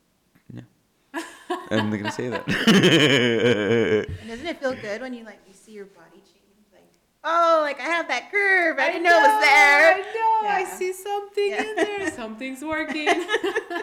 No. 1.72 1.78
I'm 1.84 1.90
not 1.90 1.98
gonna 1.98 2.12
say 2.12 2.30
that. 2.30 2.48
And 2.48 4.28
doesn't 4.28 4.46
it 4.48 4.60
feel 4.60 4.74
good 4.76 5.02
when 5.02 5.14
you 5.14 5.24
like 5.26 5.40
you 5.48 5.54
see 5.54 5.72
your 5.72 5.86
body 5.86 6.18
change? 6.18 6.66
Like, 6.74 6.90
oh, 7.24 7.60
like 7.62 7.80
I 7.80 7.84
have 7.84 8.08
that 8.08 8.32
curve. 8.32 8.78
I 8.80 8.88
didn't 8.88 9.04
know 9.04 9.18
it 9.18 9.22
was 9.22 9.44
there. 9.44 9.94
I 9.96 10.00
know. 10.16 10.48
I 10.50 10.64
see 10.66 10.94
something 10.94 11.50
Yeah. 11.50 11.64
in 11.64 11.76
there. 11.76 12.12
Something's 12.22 12.64
working. 12.64 13.08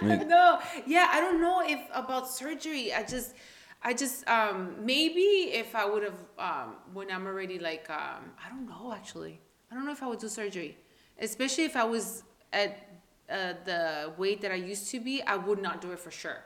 Like- 0.03 0.26
no. 0.28 0.61
Yeah, 0.86 1.09
I 1.11 1.18
don't 1.20 1.41
know 1.41 1.61
if 1.66 1.80
about 1.93 2.28
surgery. 2.28 2.93
I 2.95 3.03
just 3.03 3.34
I 3.82 3.95
just 3.95 4.26
um 4.28 4.76
maybe 4.84 5.51
if 5.62 5.74
I 5.74 5.84
would 5.84 6.05
have 6.05 6.20
um 6.39 6.76
when 6.93 7.11
I'm 7.11 7.26
already 7.26 7.59
like 7.59 7.89
um 7.91 8.22
I 8.45 8.49
don't 8.49 8.66
know 8.68 8.93
actually. 8.95 9.41
I 9.70 9.74
don't 9.74 9.84
know 9.84 9.93
if 9.93 10.03
I 10.03 10.07
would 10.09 10.20
do 10.20 10.28
surgery. 10.28 10.76
Especially 11.20 11.64
if 11.64 11.74
I 11.76 11.84
was 11.84 12.22
at 12.53 12.70
uh, 13.28 13.53
the 13.64 14.12
weight 14.16 14.41
that 14.43 14.53
I 14.53 14.55
used 14.55 14.89
to 14.93 15.01
be, 15.01 15.20
I 15.22 15.36
would 15.36 15.61
not 15.61 15.80
do 15.82 15.91
it 15.93 15.99
for 15.99 16.11
sure. 16.11 16.43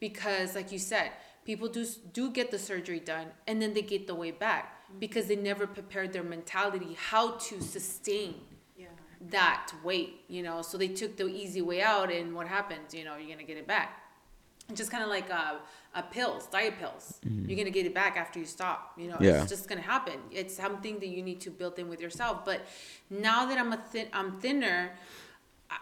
Because 0.00 0.54
like 0.54 0.70
you 0.72 0.78
said, 0.78 1.10
people 1.44 1.68
do 1.68 1.84
do 2.12 2.30
get 2.30 2.50
the 2.50 2.58
surgery 2.58 3.00
done 3.00 3.26
and 3.46 3.60
then 3.60 3.74
they 3.74 3.82
get 3.82 4.06
the 4.06 4.14
weight 4.14 4.38
back 4.38 4.64
because 4.98 5.26
they 5.26 5.36
never 5.36 5.66
prepared 5.66 6.12
their 6.12 6.22
mentality 6.22 6.96
how 7.10 7.32
to 7.32 7.60
sustain 7.60 8.34
Yeah. 8.76 8.86
that 9.30 9.70
weight, 9.84 10.20
you 10.28 10.42
know. 10.42 10.62
So 10.62 10.78
they 10.78 10.88
took 10.88 11.16
the 11.16 11.26
easy 11.26 11.60
way 11.62 11.82
out, 11.82 12.10
and 12.10 12.34
what 12.34 12.46
happens? 12.48 12.94
You 12.94 13.04
know, 13.04 13.16
you're 13.16 13.28
gonna 13.34 13.42
get 13.52 13.58
it 13.58 13.66
back. 13.66 14.02
Just 14.74 14.90
kind 14.90 15.02
of 15.02 15.08
like 15.10 15.30
uh, 15.30 15.54
uh, 15.94 16.02
pills, 16.02 16.46
diet 16.46 16.74
pills. 16.78 17.18
You're 17.24 17.56
gonna 17.56 17.70
get 17.70 17.86
it 17.86 17.94
back 17.94 18.16
after 18.18 18.38
you 18.38 18.44
stop. 18.46 18.92
You 18.98 19.08
know, 19.08 19.16
Yeah. 19.20 19.40
it's 19.42 19.50
just 19.50 19.68
gonna 19.68 19.80
happen. 19.82 20.18
It's 20.30 20.54
something 20.54 20.98
that 21.00 21.08
you 21.08 21.22
need 21.22 21.40
to 21.42 21.50
build 21.50 21.78
in 21.78 21.88
with 21.88 22.00
yourself. 22.00 22.44
But 22.44 22.60
now 23.10 23.46
that 23.46 23.56
I'm 23.58 23.72
a 23.72 23.78
thin, 23.78 24.08
I'm 24.12 24.38
thinner. 24.40 24.92
I- 25.70 25.78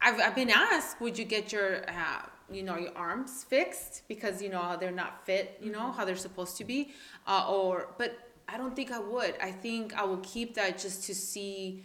I've, 0.00 0.20
I've 0.20 0.34
been 0.34 0.50
asked, 0.50 1.00
would 1.00 1.18
you 1.18 1.24
get 1.24 1.52
your, 1.52 1.88
uh, 1.88 2.22
you 2.50 2.62
know, 2.62 2.76
your 2.76 2.96
arms 2.96 3.44
fixed 3.44 4.02
because 4.08 4.40
you 4.42 4.48
know 4.48 4.60
how 4.60 4.76
they're 4.76 4.90
not 4.90 5.24
fit, 5.26 5.58
you 5.60 5.72
know 5.72 5.80
mm-hmm. 5.80 5.96
how 5.96 6.04
they're 6.04 6.16
supposed 6.16 6.56
to 6.58 6.64
be, 6.64 6.92
uh, 7.26 7.46
or 7.48 7.88
but 7.98 8.18
I 8.48 8.56
don't 8.56 8.76
think 8.76 8.92
I 8.92 9.00
would. 9.00 9.34
I 9.42 9.50
think 9.50 9.94
I 9.94 10.04
will 10.04 10.18
keep 10.18 10.54
that 10.54 10.78
just 10.78 11.04
to 11.04 11.14
see, 11.14 11.82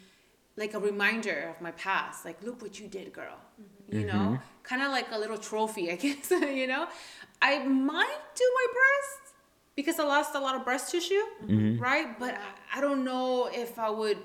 like 0.56 0.74
a 0.74 0.80
reminder 0.80 1.54
of 1.56 1.62
my 1.62 1.72
past. 1.72 2.26
Like, 2.26 2.44
look 2.44 2.62
what 2.62 2.80
you 2.80 2.88
did, 2.88 3.12
girl. 3.14 3.38
Mm-hmm. 3.60 4.00
You 4.00 4.06
know, 4.06 4.14
mm-hmm. 4.14 4.36
kind 4.64 4.84
of 4.84 4.92
like 4.92 5.08
a 5.12 5.18
little 5.18 5.38
trophy, 5.38 5.92
I 5.92 5.96
guess. 6.04 6.30
you 6.32 6.68
know, 6.68 6.88
I 7.42 7.60
might 7.60 8.22
do 8.36 8.52
my 8.56 8.68
breast 8.74 9.36
because 9.76 10.00
I 10.00 10.04
lost 10.04 10.36
a 10.36 10.40
lot 10.40 10.56
of 10.56 10.64
breast 10.64 10.92
tissue, 10.92 11.22
right? 11.80 12.20
But 12.20 12.36
I, 12.36 12.78
I 12.78 12.82
don't 12.82 13.04
know 13.04 13.50
if 13.52 13.80
I 13.80 13.90
would. 13.90 14.18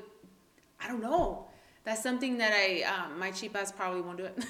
I 0.78 0.88
don't 0.88 1.00
know. 1.00 1.46
That's 1.84 2.02
something 2.02 2.38
that 2.38 2.52
I, 2.52 2.82
um, 2.82 3.16
my 3.16 3.30
cheap 3.30 3.56
ass 3.56 3.70
probably 3.70 4.00
won't 4.00 4.18
do 4.18 4.24
it. 4.24 4.44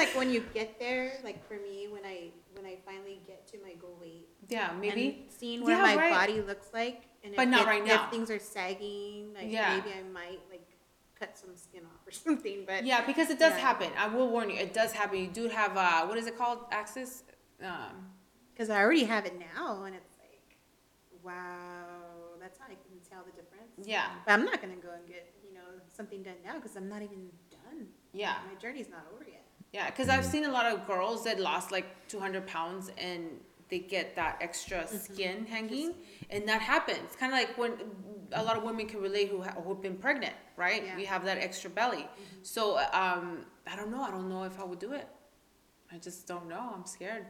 Like 0.00 0.16
when 0.16 0.30
you 0.30 0.40
get 0.54 0.78
there, 0.78 1.12
like 1.22 1.46
for 1.46 1.54
me, 1.54 1.86
when 1.90 2.04
I 2.06 2.30
when 2.54 2.64
I 2.64 2.76
finally 2.86 3.20
get 3.26 3.46
to 3.48 3.58
my 3.62 3.74
goal 3.74 3.98
weight, 4.00 4.28
yeah, 4.48 4.72
maybe. 4.80 5.26
seeing 5.28 5.60
what 5.62 5.70
Yeah, 5.70 5.82
my 5.82 5.94
right. 5.96 6.10
body 6.10 6.40
looks 6.40 6.68
like, 6.72 7.02
and 7.22 7.36
But 7.36 7.42
if, 7.42 7.48
not 7.50 7.60
it- 7.62 7.66
right 7.66 7.84
now. 7.84 8.04
if 8.04 8.10
things 8.10 8.30
are 8.30 8.38
sagging, 8.38 9.34
like 9.34 9.52
Yeah. 9.52 9.76
maybe 9.76 9.90
I 9.98 10.02
might 10.20 10.40
like 10.50 10.66
cut 11.18 11.36
some 11.36 11.54
skin 11.54 11.82
off 11.84 12.00
or 12.06 12.12
something. 12.26 12.64
But 12.66 12.86
Yeah, 12.86 13.04
because 13.04 13.28
it 13.28 13.38
does 13.38 13.52
Yeah. 13.52 13.58
happen. 13.68 13.90
I 13.98 14.06
will 14.08 14.28
warn 14.30 14.48
you, 14.48 14.56
it 14.56 14.72
does 14.72 14.92
happen. 14.92 15.18
You 15.18 15.28
do 15.28 15.48
have, 15.48 15.76
uh, 15.76 16.06
what 16.06 16.16
is 16.16 16.26
it 16.26 16.36
called? 16.38 16.60
Axis? 16.70 17.24
Um, 17.62 18.10
because 18.54 18.70
I 18.70 18.80
already 18.80 19.04
have 19.04 19.26
it 19.26 19.38
now, 19.38 19.82
and 19.84 19.94
it's 19.94 20.14
like, 20.18 20.56
wow, 21.22 22.36
that's 22.40 22.58
how 22.58 22.64
I 22.66 22.76
can 22.84 22.96
tell 23.08 23.22
the 23.24 23.32
difference. 23.32 23.72
yeah, 23.94 24.08
But 24.24 24.32
I'm 24.32 24.44
not 24.46 24.60
gonna 24.62 24.76
go 24.76 24.92
and 24.92 25.06
get 25.06 25.34
you 25.46 25.52
know 25.54 25.68
something 25.94 26.22
done 26.22 26.40
now 26.44 26.54
because 26.54 26.74
I'm 26.76 26.88
not 26.88 27.02
even 27.02 27.28
done. 27.50 27.88
yeah. 28.12 28.36
My 28.48 28.54
journey's 28.58 28.88
not 28.88 29.04
over 29.14 29.24
yet. 29.28 29.44
Yeah, 29.72 29.86
because 29.86 30.08
I've 30.08 30.22
mm-hmm. 30.22 30.30
seen 30.30 30.44
a 30.44 30.50
lot 30.50 30.66
of 30.66 30.86
girls 30.86 31.24
that 31.24 31.38
lost 31.38 31.70
like 31.70 31.86
200 32.08 32.46
pounds 32.46 32.90
and 32.98 33.40
they 33.70 33.78
get 33.78 34.16
that 34.16 34.38
extra 34.40 34.78
mm-hmm. 34.78 34.96
skin 34.96 35.46
hanging, 35.46 35.94
and 36.28 36.46
that 36.48 36.60
happens. 36.60 37.14
Kind 37.18 37.32
of 37.32 37.38
like 37.38 37.56
when 37.56 37.72
a 38.32 38.42
lot 38.42 38.56
of 38.56 38.64
women 38.64 38.86
can 38.86 39.00
relate 39.00 39.28
who 39.28 39.42
ha- 39.42 39.54
who've 39.64 39.80
been 39.80 39.96
pregnant, 39.96 40.34
right? 40.56 40.84
Yeah. 40.84 40.96
We 40.96 41.04
have 41.04 41.24
that 41.24 41.38
extra 41.38 41.70
belly. 41.70 41.98
Mm-hmm. 41.98 42.42
So 42.42 42.78
um, 42.92 43.46
I 43.70 43.76
don't 43.76 43.90
know. 43.90 44.02
I 44.02 44.10
don't 44.10 44.28
know 44.28 44.42
if 44.44 44.58
I 44.60 44.64
would 44.64 44.80
do 44.80 44.92
it. 44.92 45.08
I 45.92 45.98
just 45.98 46.26
don't 46.26 46.48
know. 46.48 46.72
I'm 46.74 46.84
scared. 46.84 47.26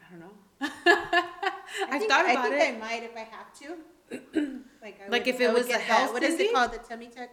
I 0.00 0.10
don't 0.10 0.20
know. 0.20 0.32
I've 0.60 2.00
think, 2.00 2.10
thought 2.10 2.26
I 2.26 2.42
think 2.42 2.54
it. 2.54 2.74
I 2.74 2.78
might 2.78 3.02
if 3.02 3.16
I 3.16 3.28
have 3.30 3.52
to. 3.60 4.60
like 4.82 5.00
I 5.00 5.08
Like 5.08 5.26
would- 5.26 5.34
if 5.34 5.40
it 5.40 5.50
I 5.50 5.52
was 5.52 5.66
a 5.66 5.68
get 5.68 5.80
health 5.80 6.12
What 6.12 6.22
is 6.22 6.38
it 6.38 6.52
called? 6.52 6.72
The 6.72 6.78
tummy 6.78 7.08
tuck, 7.08 7.30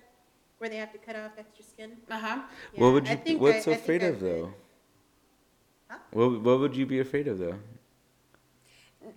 where 0.60 0.70
they 0.70 0.78
have 0.78 0.92
to 0.92 0.98
cut 1.00 1.16
off 1.16 1.32
extra 1.38 1.64
skin. 1.66 1.92
Uh 2.10 2.20
huh. 2.20 2.40
what 2.76 2.94
would 2.94 3.08
you? 3.08 3.16
think 3.18 3.42
what's 3.42 3.60
I- 3.60 3.62
so 3.62 3.72
afraid 3.72 4.04
I 4.04 4.08
of 4.08 4.20
though? 4.20 4.54
Huh? 5.90 5.98
What 6.12 6.42
What 6.42 6.60
would 6.60 6.76
you 6.76 6.86
be 6.86 7.00
afraid 7.00 7.28
of 7.28 7.40
though? 7.40 7.58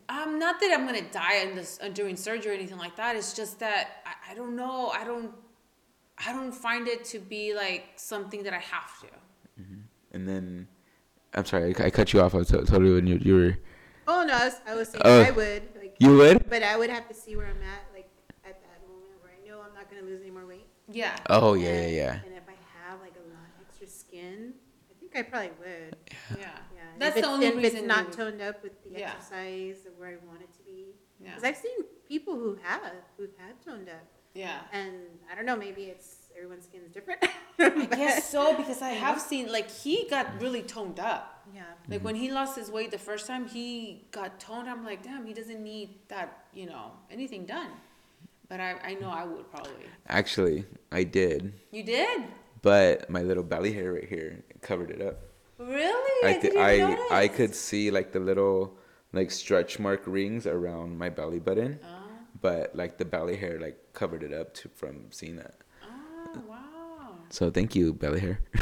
Um, 0.09 0.39
not 0.39 0.61
that 0.61 0.71
I'm 0.73 0.87
gonna 0.87 1.03
die 1.03 1.39
in 1.43 1.55
this 1.57 1.79
uh, 1.83 1.89
doing 1.89 2.17
surgery 2.17 2.53
or 2.53 2.55
anything 2.55 2.79
like 2.79 2.97
that. 2.97 3.17
It's 3.17 3.33
just 3.35 3.59
that 3.61 4.03
I, 4.07 4.33
I 4.33 4.35
don't 4.35 4.57
know. 4.57 4.89
I 4.89 5.05
don't. 5.05 5.33
I 6.25 6.33
don't 6.33 6.53
find 6.53 6.87
it 6.87 7.05
to 7.07 7.19
be 7.19 7.53
like 7.55 7.85
something 7.97 8.43
that 8.45 8.53
I 8.53 8.59
have 8.59 9.01
to. 9.01 9.07
And 10.15 10.29
then, 10.29 10.69
I'm 11.35 11.45
sorry, 11.47 11.75
I, 11.75 11.87
I 11.87 11.91
cut 11.91 12.13
you 12.13 12.21
off. 12.21 12.35
I 12.35 12.39
was 12.39 12.49
to- 12.49 12.65
totally 12.65 12.93
when 12.93 13.07
you 13.07 13.17
you 13.21 13.35
were. 13.35 13.57
Oh 14.07 14.25
no, 14.25 14.35
I 14.35 14.45
was, 14.45 14.55
I 14.67 14.75
was 14.75 14.89
saying 14.91 15.03
Oh. 15.05 15.23
I 15.23 15.31
would 15.31 15.63
like, 15.81 15.97
You 15.99 16.17
would? 16.19 16.49
but 16.51 16.63
I 16.63 16.77
would 16.77 16.91
have 16.91 17.09
to 17.09 17.15
see 17.15 17.35
where 17.35 17.47
I'm 17.47 17.63
at, 17.63 17.83
like 17.95 18.09
at 18.45 18.61
that 18.63 18.79
moment 18.87 19.15
where 19.23 19.33
I 19.33 19.49
know 19.49 19.63
I'm 19.67 19.75
not 19.75 19.89
gonna 19.91 20.03
lose 20.03 20.21
any 20.21 20.31
more 20.31 20.45
weight. 20.47 20.67
Yeah. 20.93 21.17
Oh 21.29 21.55
yeah, 21.55 21.69
yeah, 21.69 21.75
And- 21.79 21.93
yeah. 21.95 22.19
And 22.27 22.35
if 22.35 22.49
I 22.49 22.89
have 22.89 23.01
like 23.01 23.15
a 23.17 23.29
lot 23.29 23.47
of 23.59 23.67
extra 23.67 23.87
skin, 23.87 24.55
I 24.91 24.95
think 25.01 25.17
I 25.17 25.23
probably 25.23 25.51
would. 25.59 25.97
Yeah. 26.11 26.37
Yeah. 26.39 26.49
and 26.93 27.01
That's 27.01 27.17
if 27.17 27.23
the 27.23 27.29
it's, 27.29 27.29
only 27.29 27.47
if 27.47 27.57
reason. 27.57 27.79
it's 27.79 27.87
not 27.87 28.13
toned 28.13 28.41
up 28.41 28.63
with 28.63 28.83
the 28.85 28.99
Yeah. 28.99 29.13
exercise 29.13 29.87
of 29.87 29.99
where 29.99 30.11
I 30.11 30.27
want 30.27 30.43
it 30.43 30.53
to 30.55 30.63
be. 30.65 30.95
Yeah. 31.21 31.31
Because 31.31 31.45
I've 31.45 31.57
seen 31.57 31.77
people 32.09 32.35
who 32.35 32.59
have 32.63 32.83
who've 33.17 33.31
had 33.39 33.61
toned 33.65 33.89
up, 33.89 34.07
Yeah. 34.35 34.61
and 34.73 34.95
I 35.31 35.35
don't 35.35 35.47
know, 35.47 35.57
maybe 35.57 35.85
it's 35.85 36.29
everyone's 36.37 36.65
skin's 36.65 36.93
different. 36.93 37.25
I 37.59 37.87
guess 37.87 38.29
so 38.31 38.57
because 38.57 38.83
I 38.83 38.91
have 38.91 39.21
seen 39.31 39.53
like 39.53 39.71
he 39.71 40.09
got 40.09 40.41
really 40.41 40.63
toned 40.63 40.99
up. 40.99 41.47
Yeah. 41.55 41.63
Like 41.89 42.03
when 42.03 42.15
mm-hmm. 42.15 42.25
he 42.25 42.33
lost 42.33 42.57
his 42.57 42.71
weight 42.71 42.91
the 42.91 42.99
first 42.99 43.27
time, 43.27 43.47
he 43.47 44.07
got 44.11 44.41
toned. 44.41 44.69
I'm 44.69 44.85
like, 44.85 45.03
damn, 45.03 45.27
he 45.27 45.35
doesn't 45.35 45.63
need 45.63 46.01
that, 46.09 46.45
you 46.53 46.67
know, 46.67 46.93
anything 47.11 47.45
done. 47.47 47.69
But 48.53 48.61
I, 48.61 48.75
I 48.85 48.95
know 49.01 49.09
I 49.09 49.25
would 49.25 49.51
probably. 49.51 49.73
Actually, 50.09 50.67
I 50.93 51.05
did, 51.05 51.55
You 51.71 51.83
did? 51.83 52.21
but 52.61 53.09
my 53.09 53.23
little 53.23 53.43
belly 53.43 53.73
hair 53.73 53.95
right 53.95 54.07
here 54.07 54.45
covered 54.61 54.91
it 54.91 55.01
up. 55.01 55.21
Really? 55.59 56.29
I 56.29 56.53
I, 56.59 56.73
I 56.75 56.77
notice. 56.81 57.13
I 57.13 57.29
could 57.29 57.55
see 57.55 57.91
like 57.91 58.13
the 58.13 58.21
little 58.21 58.77
like 59.15 59.31
stretch 59.31 59.79
mark 59.79 60.03
rings 60.05 60.47
around 60.47 60.99
my 60.99 61.09
belly 61.09 61.39
button, 61.39 61.81
Oh, 61.83 62.11
but 62.43 62.77
like 62.77 62.99
the 62.99 63.07
belly 63.07 63.37
hair 63.37 63.59
like 63.59 63.79
covered 63.95 64.23
it 64.23 64.35
up 64.35 64.53
to 64.61 64.69
from 64.69 65.07
seeing 65.11 65.37
that. 65.37 65.55
oh 65.83 66.43
wow. 66.47 67.15
So 67.31 67.51
thank 67.51 67.75
you, 67.75 67.95
belly 67.95 68.21
hair. 68.21 68.39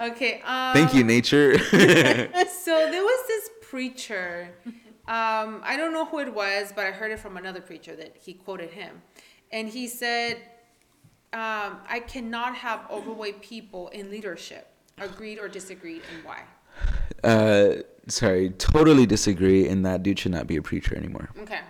okay. 0.00 0.40
Um, 0.40 0.72
thank 0.72 0.94
you, 0.94 1.04
nature. 1.04 1.58
so 1.68 2.72
there 2.90 3.02
was 3.02 3.26
this 3.28 3.50
preacher 3.60 4.48
um, 5.06 5.60
i 5.64 5.76
don't 5.76 5.92
know 5.92 6.04
who 6.04 6.18
it 6.18 6.32
was 6.32 6.72
but 6.74 6.86
i 6.86 6.90
heard 6.90 7.10
it 7.10 7.18
from 7.18 7.36
another 7.36 7.60
preacher 7.60 7.94
that 7.94 8.16
he 8.20 8.32
quoted 8.32 8.70
him 8.70 9.02
and 9.52 9.68
he 9.68 9.86
said 9.86 10.36
um, 11.32 11.78
i 11.88 12.02
cannot 12.06 12.54
have 12.54 12.80
overweight 12.90 13.40
people 13.42 13.88
in 13.88 14.10
leadership 14.10 14.68
agreed 14.98 15.38
or 15.38 15.48
disagreed 15.48 16.02
and 16.14 16.24
why 16.24 16.42
uh, 17.22 17.76
sorry, 18.06 18.50
totally 18.50 19.06
disagree. 19.06 19.66
And 19.68 19.84
that 19.86 20.02
dude 20.02 20.18
should 20.18 20.32
not 20.32 20.46
be 20.46 20.56
a 20.56 20.62
preacher 20.62 20.96
anymore. 20.96 21.30
okay 21.40 21.60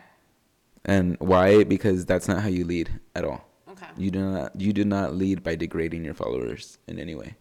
And 0.84 1.16
why? 1.20 1.64
Because 1.64 2.04
that's 2.04 2.28
not 2.28 2.42
how 2.42 2.48
you 2.48 2.64
lead 2.64 2.90
at 3.14 3.24
all. 3.24 3.46
okay 3.70 3.86
You 3.96 4.10
do 4.10 4.20
not 4.20 4.60
you 4.60 4.72
do 4.72 4.84
not 4.84 5.14
lead 5.14 5.42
by 5.42 5.54
degrading 5.54 6.04
your 6.04 6.14
followers 6.14 6.78
in 6.88 6.98
any 6.98 7.14
way, 7.14 7.36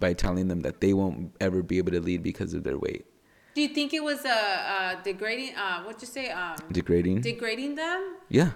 by 0.00 0.12
telling 0.12 0.48
them 0.48 0.60
that 0.60 0.80
they 0.80 0.92
won't 0.92 1.34
ever 1.40 1.62
be 1.62 1.78
able 1.78 1.92
to 1.92 2.00
lead 2.00 2.22
because 2.22 2.54
of 2.54 2.64
their 2.64 2.78
weight. 2.78 3.06
Do 3.54 3.60
you 3.62 3.68
think 3.68 3.92
it 3.92 4.02
was 4.02 4.24
a 4.24 4.30
uh, 4.30 4.74
uh, 4.74 5.02
degrading 5.02 5.54
uh, 5.56 5.82
what'd 5.84 6.00
you 6.02 6.08
say 6.08 6.30
um, 6.30 6.56
Degrading. 6.72 7.20
degrading 7.22 7.74
them 7.76 8.16
yeah. 8.28 8.50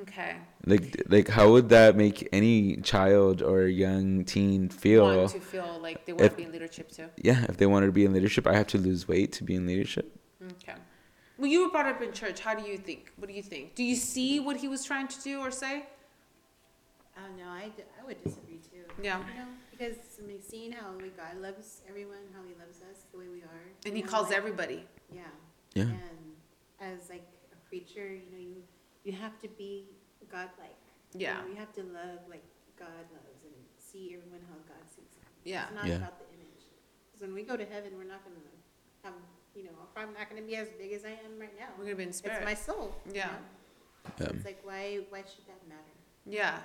okay 0.00 0.36
Like 0.66 1.02
like 1.08 1.28
how 1.28 1.46
would 1.52 1.68
that 1.70 1.96
make 1.96 2.28
any 2.32 2.76
child 2.92 3.42
or 3.42 3.66
young 3.66 4.24
teen 4.24 4.68
feel? 4.68 5.04
want 5.04 5.30
to 5.32 5.40
feel 5.40 5.78
like 5.86 5.98
they 6.06 6.12
want 6.12 6.24
if- 6.26 6.32
to 6.32 6.36
be 6.42 6.44
in 6.44 6.52
leadership 6.52 6.86
too 6.96 7.08
Yeah, 7.28 7.44
if 7.48 7.56
they 7.58 7.66
wanted 7.66 7.86
to 7.86 7.92
be 8.00 8.04
in 8.08 8.12
leadership, 8.12 8.46
I 8.46 8.54
have 8.60 8.68
to 8.74 8.78
lose 8.78 9.02
weight 9.12 9.30
to 9.38 9.42
be 9.44 9.54
in 9.60 9.64
leadership. 9.72 10.06
okay 10.54 10.76
well 11.38 11.50
you 11.52 11.58
were 11.64 11.70
brought 11.74 11.86
up 11.94 12.00
in 12.06 12.10
church 12.22 12.38
how 12.46 12.54
do 12.60 12.62
you 12.70 12.76
think 12.88 13.00
what 13.18 13.26
do 13.30 13.34
you 13.40 13.42
think 13.52 13.64
do 13.80 13.84
you 13.90 13.96
see 14.12 14.30
what 14.46 14.56
he 14.62 14.68
was 14.74 14.80
trying 14.90 15.08
to 15.14 15.18
do 15.28 15.34
or 15.44 15.50
say 15.64 15.74
I 17.16 17.20
don't 17.26 17.36
no, 17.42 17.48
I, 17.62 17.66
d- 17.76 17.82
I 18.00 18.06
would 18.06 18.22
disagree 18.22 18.60
too. 18.70 18.84
Yeah. 19.02 19.18
You 19.18 19.34
know, 19.40 19.48
because 19.78 19.96
I 20.18 20.26
mean, 20.26 20.42
seeing 20.42 20.72
how 20.72 20.92
like, 21.00 21.16
God 21.16 21.40
loves 21.40 21.82
everyone, 21.88 22.18
how 22.34 22.42
He 22.42 22.54
loves 22.58 22.82
us 22.90 23.04
the 23.12 23.18
way 23.18 23.28
we 23.28 23.42
are. 23.42 23.62
and 23.86 23.94
you 23.96 24.00
he 24.00 24.02
know, 24.02 24.08
calls 24.08 24.28
like- 24.28 24.36
everybody 24.36 24.84
Yeah. 25.12 25.22
Yeah. 25.74 25.82
And 25.84 26.34
as 26.80 27.08
like 27.08 27.26
a 27.52 27.56
preacher, 27.68 28.06
you 28.14 28.26
know, 28.32 28.38
you 28.38 28.62
you 29.04 29.12
have 29.12 29.38
to 29.40 29.48
be 29.48 29.86
God-like. 30.30 30.76
You 31.14 31.20
Yeah. 31.20 31.40
know, 31.40 31.46
You 31.48 31.56
have 31.56 31.72
to 31.74 31.82
love 31.84 32.20
like 32.28 32.44
God 32.76 33.06
loves 33.12 33.40
and 33.44 33.54
see 33.78 34.14
everyone 34.14 34.42
how 34.50 34.56
God 34.68 34.84
sees 34.88 35.08
them. 35.16 35.24
Yeah. 35.44 35.64
It's 35.66 35.74
not 35.74 35.86
Yeah. 35.86 35.96
about 35.96 36.18
the 36.18 36.26
image. 36.34 36.64
Because 37.06 37.22
when 37.22 37.32
we 37.34 37.42
go 37.44 37.56
to 37.56 37.64
heaven, 37.64 37.96
we're 37.96 38.04
not 38.04 38.22
gonna 38.24 38.36
have, 39.04 39.14
you 39.54 39.64
know, 39.64 39.76
I'm 39.96 40.12
not 40.12 40.28
gonna 40.28 40.42
be 40.42 40.56
as 40.56 40.68
big 40.70 40.92
as 40.92 41.04
I 41.04 41.10
am 41.24 41.38
right 41.38 41.56
now. 41.58 41.70
we're 41.78 41.84
gonna 41.84 41.96
be 41.96 42.02
in 42.04 42.12
spirit 42.12 42.36
It's 42.38 42.44
my 42.44 42.54
soul. 42.54 42.94
you 43.06 43.14
Yeah. 43.14 43.30
know? 43.30 44.26
Um, 44.26 44.36
it's 44.36 44.44
like 44.44 44.60
why 44.64 44.96
why 45.10 45.22
should 45.24 45.46
that 45.46 45.62
matter? 45.68 45.94
Yeah. 46.26 46.62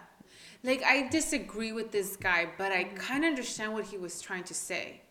Like 0.64 0.84
I 0.84 1.08
disagree 1.10 1.72
with 1.72 1.92
this 1.92 2.16
guy, 2.16 2.48
but 2.58 2.72
I 2.72 2.86
mm-hmm. 2.86 2.96
kind 2.96 3.24
of 3.24 3.30
understand 3.30 3.74
what 3.74 3.86
he 3.86 3.98
was 3.98 4.22
trying 4.22 4.44
to 4.46 4.54
say. 4.54 5.02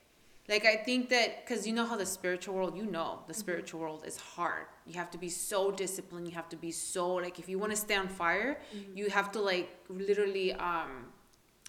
Like 0.49 0.65
I 0.65 0.77
think 0.77 1.09
that 1.11 1.47
cuz 1.47 1.67
you 1.67 1.73
know 1.73 1.87
how 1.87 1.97
the 1.97 2.07
spiritual 2.07 2.55
world, 2.55 2.77
you 2.77 2.85
know, 2.85 3.23
the 3.27 3.33
mm-hmm. 3.33 3.41
spiritual 3.41 3.81
world 3.81 4.05
is 4.07 4.17
hard. 4.17 4.67
You 4.87 4.95
have 4.95 5.11
to 5.13 5.19
be 5.19 5.29
so 5.29 5.71
disciplined, 5.71 6.27
you 6.27 6.35
have 6.35 6.49
to 6.49 6.57
be 6.57 6.73
so 6.73 7.15
like 7.15 7.39
if 7.39 7.49
you 7.49 7.59
want 7.59 7.73
to 7.73 7.77
stay 7.77 7.97
on 7.97 8.09
fire, 8.09 8.61
mm-hmm. 8.75 8.97
you 8.97 9.11
have 9.11 9.31
to 9.33 9.41
like 9.41 9.69
literally 9.89 10.53
um 10.55 11.13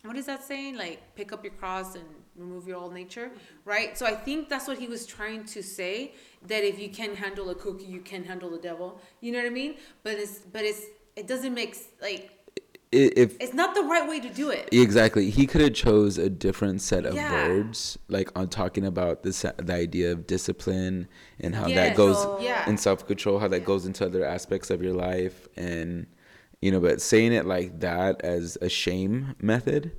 what 0.04 0.18
is 0.18 0.26
that 0.26 0.44
saying? 0.44 0.76
Like 0.76 1.16
pick 1.16 1.32
up 1.32 1.44
your 1.44 1.54
cross 1.54 1.96
and 1.96 2.06
remove 2.36 2.68
your 2.68 2.78
old 2.78 2.94
nature, 2.94 3.32
right? 3.64 3.98
So 3.98 4.06
I 4.06 4.16
think 4.16 4.50
that's 4.50 4.68
what 4.68 4.78
he 4.78 4.88
was 4.88 5.06
trying 5.06 5.46
to 5.46 5.64
say 5.64 6.14
that 6.48 6.64
if 6.64 6.78
you 6.80 6.89
can 6.89 7.16
handle 7.16 7.50
a 7.50 7.56
cookie, 7.56 7.86
you 7.86 8.02
can 8.02 8.24
handle 8.24 8.50
the 8.50 8.58
devil. 8.58 9.00
You 9.22 9.32
know 9.32 9.39
what 9.39 9.48
I 9.48 9.52
mean? 9.52 9.76
But 10.04 10.14
it's 10.14 10.39
but 10.39 10.64
it's 10.64 10.82
it 11.16 11.28
doesn't 11.28 11.54
make 11.54 11.78
like 12.02 12.32
If 12.94 13.36
it's 13.41 13.54
not 13.54 13.74
the 13.76 13.82
right 13.82 14.08
way 14.08 14.20
to 14.20 14.30
do 14.30 14.50
it. 14.50 14.70
exactly, 14.72 15.30
he 15.30 15.48
could 15.48 15.62
have 15.62 15.74
chose 15.74 16.18
a 16.18 16.30
different 16.30 16.82
set 16.82 17.06
of 17.06 17.16
Yeah. 17.16 17.48
words, 17.48 17.98
like 18.08 18.30
on 18.38 18.50
talking 18.50 18.86
about 18.86 19.24
this 19.24 19.41
the 19.41 19.74
idea 19.74 20.12
of 20.12 20.28
discipline 20.28 21.08
and 21.39 21.56
how 21.56 21.68
Yes. 21.68 21.76
that 21.76 21.98
goes 21.98 22.26
Yeah. 22.44 22.70
in 22.70 22.78
self 22.78 23.06
control, 23.08 23.39
how 23.39 23.48
that 23.48 23.62
Yeah. 23.62 23.66
goes 23.66 23.86
into 23.86 24.06
other 24.06 24.24
aspects 24.24 24.70
of 24.70 24.82
your 24.84 24.94
life, 24.94 25.48
and 25.58 26.06
you 26.62 26.72
know, 26.72 26.80
but 26.80 27.02
saying 27.02 27.34
it 27.34 27.46
like 27.46 27.80
that 27.82 28.22
as 28.22 28.58
a 28.62 28.70
shame 28.70 29.36
method. 29.41 29.91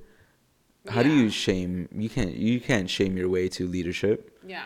How 0.87 1.03
do 1.03 1.09
you 1.09 1.29
shame? 1.29 1.89
You 1.95 2.09
can't. 2.09 2.35
You 2.35 2.59
can't 2.59 2.89
shame 2.89 3.17
your 3.17 3.27
way 3.29 3.49
to 3.49 3.67
leadership. 3.67 4.39
Yeah. 4.47 4.63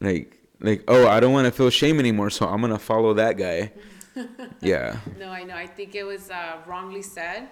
Like, 0.00 0.38
like, 0.60 0.82
oh, 0.88 1.06
I 1.08 1.20
don't 1.20 1.32
want 1.32 1.46
to 1.46 1.50
feel 1.52 1.70
shame 1.70 1.98
anymore, 1.98 2.30
so 2.30 2.46
I'm 2.46 2.60
gonna 2.60 2.78
follow 2.78 3.14
that 3.14 3.36
guy. 3.36 3.72
yeah. 4.60 4.96
No, 5.18 5.28
I 5.30 5.42
know. 5.44 5.54
I 5.56 5.66
think 5.66 5.94
it 5.94 6.04
was 6.04 6.30
uh, 6.30 6.58
wrongly 6.66 7.02
said, 7.02 7.48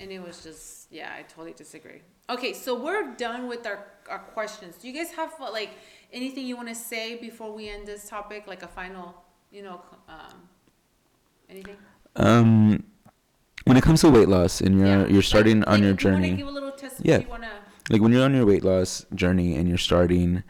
and 0.00 0.10
it 0.10 0.20
was 0.22 0.42
just 0.42 0.90
yeah. 0.90 1.12
I 1.18 1.22
totally 1.22 1.52
disagree. 1.52 2.02
Okay, 2.28 2.52
so 2.54 2.74
we're 2.82 3.14
done 3.16 3.46
with 3.46 3.66
our, 3.66 3.86
our 4.10 4.18
questions. 4.18 4.76
Do 4.76 4.88
you 4.88 4.94
guys 4.94 5.12
have 5.12 5.32
uh, 5.40 5.50
like 5.52 5.70
anything 6.12 6.46
you 6.46 6.56
want 6.56 6.68
to 6.68 6.74
say 6.74 7.16
before 7.16 7.52
we 7.52 7.68
end 7.68 7.86
this 7.86 8.08
topic? 8.08 8.46
Like 8.46 8.62
a 8.62 8.68
final, 8.68 9.14
you 9.52 9.62
know, 9.62 9.80
um, 10.08 10.48
anything? 11.48 11.76
Um, 12.16 12.82
when 13.64 13.76
it 13.76 13.82
comes 13.82 14.00
to 14.00 14.10
weight 14.10 14.28
loss 14.28 14.60
and 14.60 14.76
you're 14.78 14.86
Yeah. 14.86 15.06
you're 15.06 15.22
starting 15.22 15.60
Like- 15.60 15.68
on 15.68 15.80
your 15.82 15.90
you 15.90 15.96
journey, 15.96 16.32
give 16.36 16.48
a 16.48 16.50
little 16.50 16.72
testimony. 16.72 17.10
Yeah. 17.10 17.18
You 17.20 17.28
wanna, 17.28 17.50
like 17.90 18.00
when 18.00 18.12
you're 18.12 18.24
on 18.24 18.34
your 18.34 18.46
weight 18.46 18.64
loss 18.64 19.06
journey 19.14 19.54
and 19.56 19.68
you're 19.68 19.78
starting, 19.78 20.42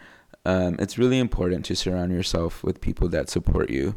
um, 0.46 0.76
it's 0.78 0.96
really 0.96 1.18
important 1.18 1.64
to 1.66 1.76
surround 1.76 2.12
yourself 2.12 2.62
with 2.64 2.80
people 2.80 3.08
that 3.10 3.28
support 3.28 3.68
you. 3.68 3.96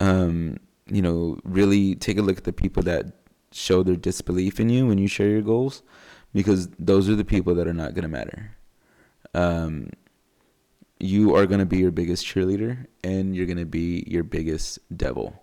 Um, 0.00 0.58
you 0.88 1.02
know, 1.02 1.38
really 1.44 1.94
take 1.94 2.18
a 2.18 2.22
look 2.22 2.38
at 2.38 2.44
the 2.44 2.52
people 2.52 2.82
that 2.84 3.06
show 3.52 3.82
their 3.82 3.96
disbelief 3.96 4.60
in 4.60 4.68
you 4.68 4.86
when 4.86 4.98
you 4.98 5.08
share 5.08 5.28
your 5.28 5.42
goals, 5.42 5.82
because 6.32 6.68
those 6.78 7.08
are 7.08 7.16
the 7.16 7.24
people 7.24 7.54
that 7.54 7.66
are 7.66 7.74
not 7.74 7.94
gonna 7.94 8.08
matter. 8.08 8.56
Um, 9.34 9.90
you 10.98 11.34
are 11.34 11.46
gonna 11.46 11.66
be 11.66 11.78
your 11.78 11.90
biggest 11.90 12.24
cheerleader, 12.24 12.86
and 13.04 13.34
you're 13.34 13.46
gonna 13.46 13.66
be 13.66 14.04
your 14.06 14.24
biggest 14.24 14.78
devil. 14.96 15.42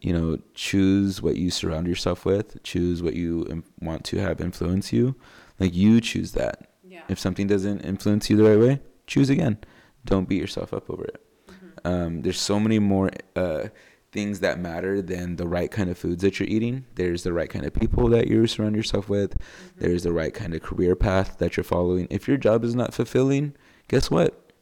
You 0.00 0.12
know, 0.12 0.38
choose 0.52 1.22
what 1.22 1.36
you 1.36 1.50
surround 1.50 1.86
yourself 1.86 2.26
with. 2.26 2.62
Choose 2.62 3.02
what 3.02 3.14
you 3.14 3.64
want 3.80 4.04
to 4.04 4.18
have 4.18 4.38
influence 4.38 4.92
you. 4.92 5.14
Like 5.58 5.74
you 5.74 5.98
choose 6.02 6.32
that. 6.32 6.68
yeah. 6.86 7.00
If 7.08 7.18
something 7.18 7.46
doesn't 7.46 7.80
influence 7.80 8.28
you 8.28 8.36
the 8.36 8.44
right 8.44 8.58
way, 8.58 8.80
choose 9.06 9.30
again. 9.30 9.56
Don't 10.04 10.28
beat 10.28 10.42
yourself 10.42 10.74
up 10.74 10.90
over 10.90 11.04
it. 11.04 11.24
Mm-hmm. 11.48 11.88
Um, 11.88 12.22
there's 12.22 12.38
so 12.38 12.60
many 12.60 12.78
more 12.78 13.10
uh, 13.34 13.68
things 14.14 14.38
that 14.40 14.60
matter 14.60 15.02
than 15.02 15.36
the 15.36 15.46
right 15.46 15.70
kind 15.70 15.90
of 15.90 15.98
foods 15.98 16.22
that 16.22 16.38
you're 16.38 16.48
eating. 16.48 16.86
There's 16.94 17.24
the 17.24 17.32
right 17.32 17.50
kind 17.50 17.66
of 17.66 17.74
people 17.74 18.08
that 18.10 18.28
you 18.28 18.46
surround 18.46 18.76
yourself 18.76 19.08
with. 19.08 19.32
Mm-hmm. 19.32 19.80
There's 19.80 20.04
the 20.04 20.12
right 20.12 20.32
kind 20.32 20.54
of 20.54 20.62
career 20.62 20.94
path 20.94 21.38
that 21.38 21.56
you're 21.56 21.64
following. 21.64 22.06
If 22.10 22.28
your 22.28 22.36
job 22.36 22.62
is 22.64 22.76
not 22.76 22.94
fulfilling, 22.94 23.54
guess 23.88 24.10
what? 24.12 24.52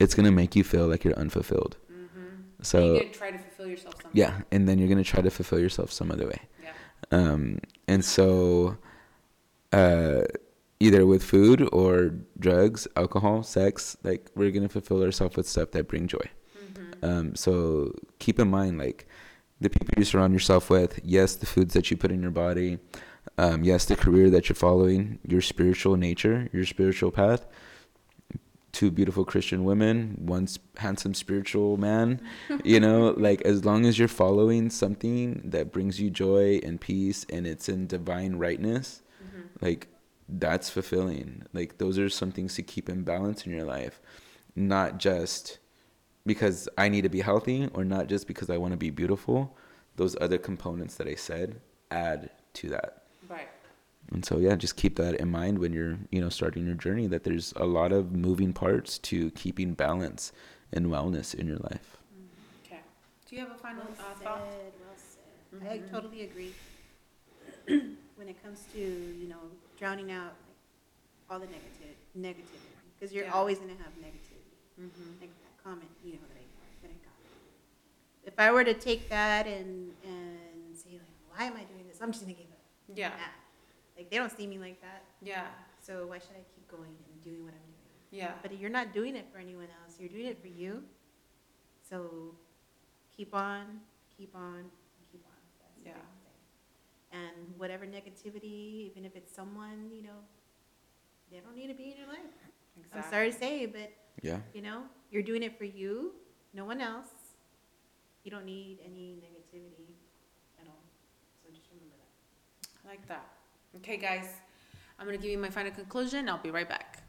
It's 0.00 0.14
gonna 0.14 0.32
make 0.32 0.56
you 0.56 0.64
feel 0.64 0.88
like 0.88 1.04
you're 1.04 1.14
unfulfilled. 1.14 1.76
Mm-hmm. 1.90 2.62
So 2.62 2.94
you 2.94 3.00
can 3.02 3.12
try 3.12 3.30
to 3.30 3.38
fulfill 3.38 3.68
yourself 3.68 3.94
somehow. 4.02 4.10
yeah, 4.12 4.40
and 4.50 4.68
then 4.68 4.78
you're 4.78 4.88
gonna 4.88 5.04
try 5.04 5.22
to 5.22 5.30
fulfill 5.30 5.60
yourself 5.60 5.92
some 5.92 6.10
other 6.10 6.26
way. 6.26 6.40
Yeah. 6.62 6.72
Um, 7.12 7.60
and 7.86 8.04
so, 8.04 8.78
uh, 9.72 10.22
either 10.80 11.06
with 11.06 11.22
food 11.22 11.68
or 11.72 12.14
drugs, 12.38 12.88
alcohol, 12.96 13.44
sex, 13.44 13.96
like 14.02 14.28
we're 14.34 14.50
gonna 14.50 14.68
fulfill 14.68 15.04
ourselves 15.04 15.36
with 15.36 15.48
stuff 15.48 15.70
that 15.70 15.86
bring 15.86 16.08
joy. 16.08 16.26
Um, 17.02 17.34
so 17.34 17.92
keep 18.18 18.38
in 18.38 18.48
mind, 18.48 18.78
like 18.78 19.06
the 19.60 19.70
people 19.70 19.94
you 19.96 20.04
surround 20.04 20.32
yourself 20.32 20.70
with. 20.70 21.00
Yes, 21.04 21.36
the 21.36 21.46
foods 21.46 21.74
that 21.74 21.90
you 21.90 21.96
put 21.96 22.10
in 22.12 22.22
your 22.22 22.30
body. 22.30 22.78
Um, 23.36 23.62
yes, 23.62 23.84
the 23.84 23.96
career 23.96 24.30
that 24.30 24.48
you're 24.48 24.56
following, 24.56 25.18
your 25.26 25.40
spiritual 25.40 25.96
nature, 25.96 26.48
your 26.52 26.64
spiritual 26.64 27.10
path. 27.10 27.46
Two 28.70 28.90
beautiful 28.90 29.24
Christian 29.24 29.64
women, 29.64 30.14
one 30.20 30.46
handsome 30.76 31.14
spiritual 31.14 31.76
man. 31.78 32.20
You 32.64 32.80
know, 32.84 33.14
like 33.16 33.40
as 33.42 33.64
long 33.64 33.86
as 33.86 33.98
you're 33.98 34.08
following 34.08 34.70
something 34.70 35.40
that 35.44 35.72
brings 35.72 36.00
you 36.00 36.10
joy 36.10 36.60
and 36.62 36.80
peace 36.80 37.24
and 37.32 37.46
it's 37.46 37.68
in 37.68 37.86
divine 37.86 38.36
rightness, 38.36 39.02
Mm-hmm. 39.20 39.64
like 39.64 39.88
that's 40.28 40.70
fulfilling. 40.70 41.42
Like 41.52 41.78
those 41.78 41.98
are 41.98 42.08
some 42.08 42.30
things 42.30 42.54
to 42.54 42.62
keep 42.62 42.88
in 42.88 43.02
balance 43.02 43.44
in 43.46 43.52
your 43.52 43.64
life, 43.64 44.00
not 44.54 44.98
just 44.98 45.58
because 46.28 46.68
I 46.78 46.88
need 46.88 47.02
to 47.02 47.08
be 47.08 47.20
healthy 47.20 47.68
or 47.74 47.84
not 47.84 48.06
just 48.06 48.28
because 48.28 48.48
I 48.50 48.56
want 48.56 48.72
to 48.72 48.76
be 48.76 48.90
beautiful. 48.90 49.56
Those 49.96 50.16
other 50.20 50.38
components 50.38 50.94
that 50.96 51.08
I 51.08 51.16
said 51.16 51.60
add 51.90 52.30
to 52.54 52.68
that. 52.68 53.02
Right. 53.28 53.48
And 54.12 54.24
so 54.24 54.38
yeah, 54.38 54.54
just 54.54 54.76
keep 54.76 54.96
that 54.96 55.16
in 55.16 55.30
mind 55.30 55.58
when 55.58 55.72
you're, 55.72 55.98
you 56.10 56.20
know, 56.20 56.28
starting 56.28 56.64
your 56.66 56.76
journey 56.76 57.06
that 57.08 57.24
there's 57.24 57.52
a 57.56 57.64
lot 57.64 57.90
of 57.92 58.12
moving 58.12 58.52
parts 58.52 58.98
to 59.10 59.30
keeping 59.32 59.74
balance 59.74 60.32
and 60.72 60.86
wellness 60.86 61.34
in 61.34 61.46
your 61.48 61.58
life. 61.58 61.96
Okay. 62.64 62.80
Do 63.26 63.34
you 63.36 63.42
have 63.42 63.50
a 63.50 63.58
final 63.58 63.82
Well 63.84 63.92
uh, 63.98 64.14
said, 64.14 64.24
thought? 64.24 64.40
well 64.40 64.96
said. 64.96 65.68
I 65.72 65.78
Mhm. 65.78 65.90
totally 65.90 66.22
agree. 66.22 66.54
when 68.18 68.28
it 68.28 68.42
comes 68.42 68.64
to, 68.72 68.78
you 68.78 69.28
know, 69.28 69.42
drowning 69.78 70.10
out 70.10 70.32
like, 70.46 70.56
all 71.30 71.38
the 71.38 71.46
negative, 71.46 71.96
negativity, 72.16 72.72
because 72.94 73.12
you're 73.14 73.24
Yeah. 73.24 73.32
always 73.38 73.58
going 73.58 73.74
to 73.76 73.82
have 73.82 73.92
negativity. 74.00 74.54
Mm-hmm. 74.80 75.20
Like 75.20 75.30
that 75.44 75.47
comment, 75.68 75.90
you 76.04 76.12
know, 76.14 76.18
that 76.28 76.36
I, 76.36 76.44
that 76.82 76.90
I 76.90 76.98
got. 77.04 77.14
If 78.24 78.38
I 78.38 78.50
were 78.52 78.64
to 78.64 78.74
take 78.74 79.08
that 79.10 79.46
and, 79.46 79.92
and 80.04 80.76
say, 80.76 80.92
like, 80.92 81.16
why 81.34 81.44
am 81.44 81.54
I 81.54 81.64
doing 81.64 81.86
this? 81.86 81.98
I'm 82.00 82.10
just 82.12 82.24
going 82.24 82.34
to 82.34 82.40
give 82.42 82.50
up. 82.50 82.58
Yeah. 82.94 83.08
at. 83.08 83.34
Like 83.96 84.10
they 84.10 84.16
don't 84.16 84.34
see 84.34 84.46
me 84.46 84.58
like 84.58 84.80
that. 84.80 85.02
Yeah. 85.20 85.46
So 85.80 86.06
why 86.06 86.18
should 86.18 86.36
I 86.36 86.44
keep 86.54 86.68
going 86.70 86.94
and 87.12 87.24
doing 87.24 87.44
what 87.44 87.52
I'm 87.52 87.60
doing? 87.60 88.22
Yeah. 88.22 88.32
But 88.40 88.58
you're 88.58 88.70
not 88.70 88.94
doing 88.94 89.16
it 89.16 89.26
for 89.32 89.38
anyone 89.38 89.66
else. 89.82 89.96
You're 89.98 90.08
doing 90.08 90.26
it 90.26 90.40
for 90.40 90.48
you. 90.48 90.82
So 91.88 92.34
keep 93.14 93.34
on, 93.34 93.80
keep 94.16 94.34
on, 94.34 94.64
keep 95.10 95.24
on. 95.26 95.40
That's 95.60 95.74
the 95.82 95.88
Yeah. 95.90 95.94
big 95.96 97.20
thing. 97.20 97.20
And 97.20 97.58
whatever 97.58 97.84
negativity, 97.86 98.86
even 98.88 99.04
if 99.04 99.16
it's 99.16 99.34
someone, 99.34 99.90
you 99.92 100.02
know, 100.02 100.20
they 101.30 101.38
don't 101.40 101.56
need 101.56 101.68
to 101.68 101.74
be 101.74 101.90
in 101.90 101.98
your 101.98 102.06
life. 102.06 102.32
Exactly. 102.78 103.00
I'm 103.02 103.10
sorry 103.10 103.32
to 103.32 103.38
say, 103.38 103.66
but 103.66 103.90
Yeah. 104.22 104.40
you 104.54 104.62
know, 104.62 104.84
you're 105.10 105.22
doing 105.22 105.42
it 105.42 105.56
for 105.56 105.64
you, 105.64 106.12
no 106.54 106.64
one 106.64 106.80
else. 106.80 107.08
You 108.24 108.30
don't 108.30 108.44
need 108.44 108.78
any 108.84 109.22
negativity 109.22 109.94
at 110.60 110.66
all. 110.66 110.82
So 111.42 111.50
just 111.50 111.68
remember 111.70 111.94
that. 111.96 112.68
I 112.84 112.90
like 112.90 113.08
that. 113.08 113.26
Okay, 113.76 113.96
guys, 113.96 114.28
I'm 114.98 115.06
gonna 115.06 115.18
give 115.18 115.30
you 115.30 115.38
my 115.38 115.50
final 115.50 115.72
conclusion. 115.72 116.28
I'll 116.28 116.38
be 116.38 116.50
right 116.50 116.68
back. 116.68 117.02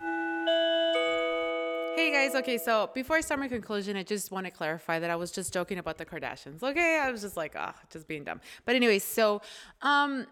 Hey 1.96 2.12
guys, 2.14 2.36
okay, 2.36 2.58
so 2.58 2.90
before 2.94 3.18
I 3.18 3.22
start 3.22 3.42
my 3.42 3.50
conclusion, 3.50 3.98
I 3.98 4.04
just 4.04 4.32
want 4.32 4.46
to 4.46 4.52
clarify 4.52 5.00
that 5.00 5.10
I 5.10 5.18
was 5.18 5.32
just 5.32 5.54
joking 5.54 5.80
about 5.80 5.98
the 5.98 6.06
Kardashians. 6.06 6.64
Okay, 6.64 7.00
I 7.02 7.12
was 7.12 7.22
just 7.22 7.36
like, 7.36 7.56
ah, 7.58 7.76
just 7.90 8.08
being 8.08 8.24
dumb. 8.24 8.40
But 8.64 8.76
anyway, 8.76 9.00
so 9.00 9.42
um, 9.82 10.26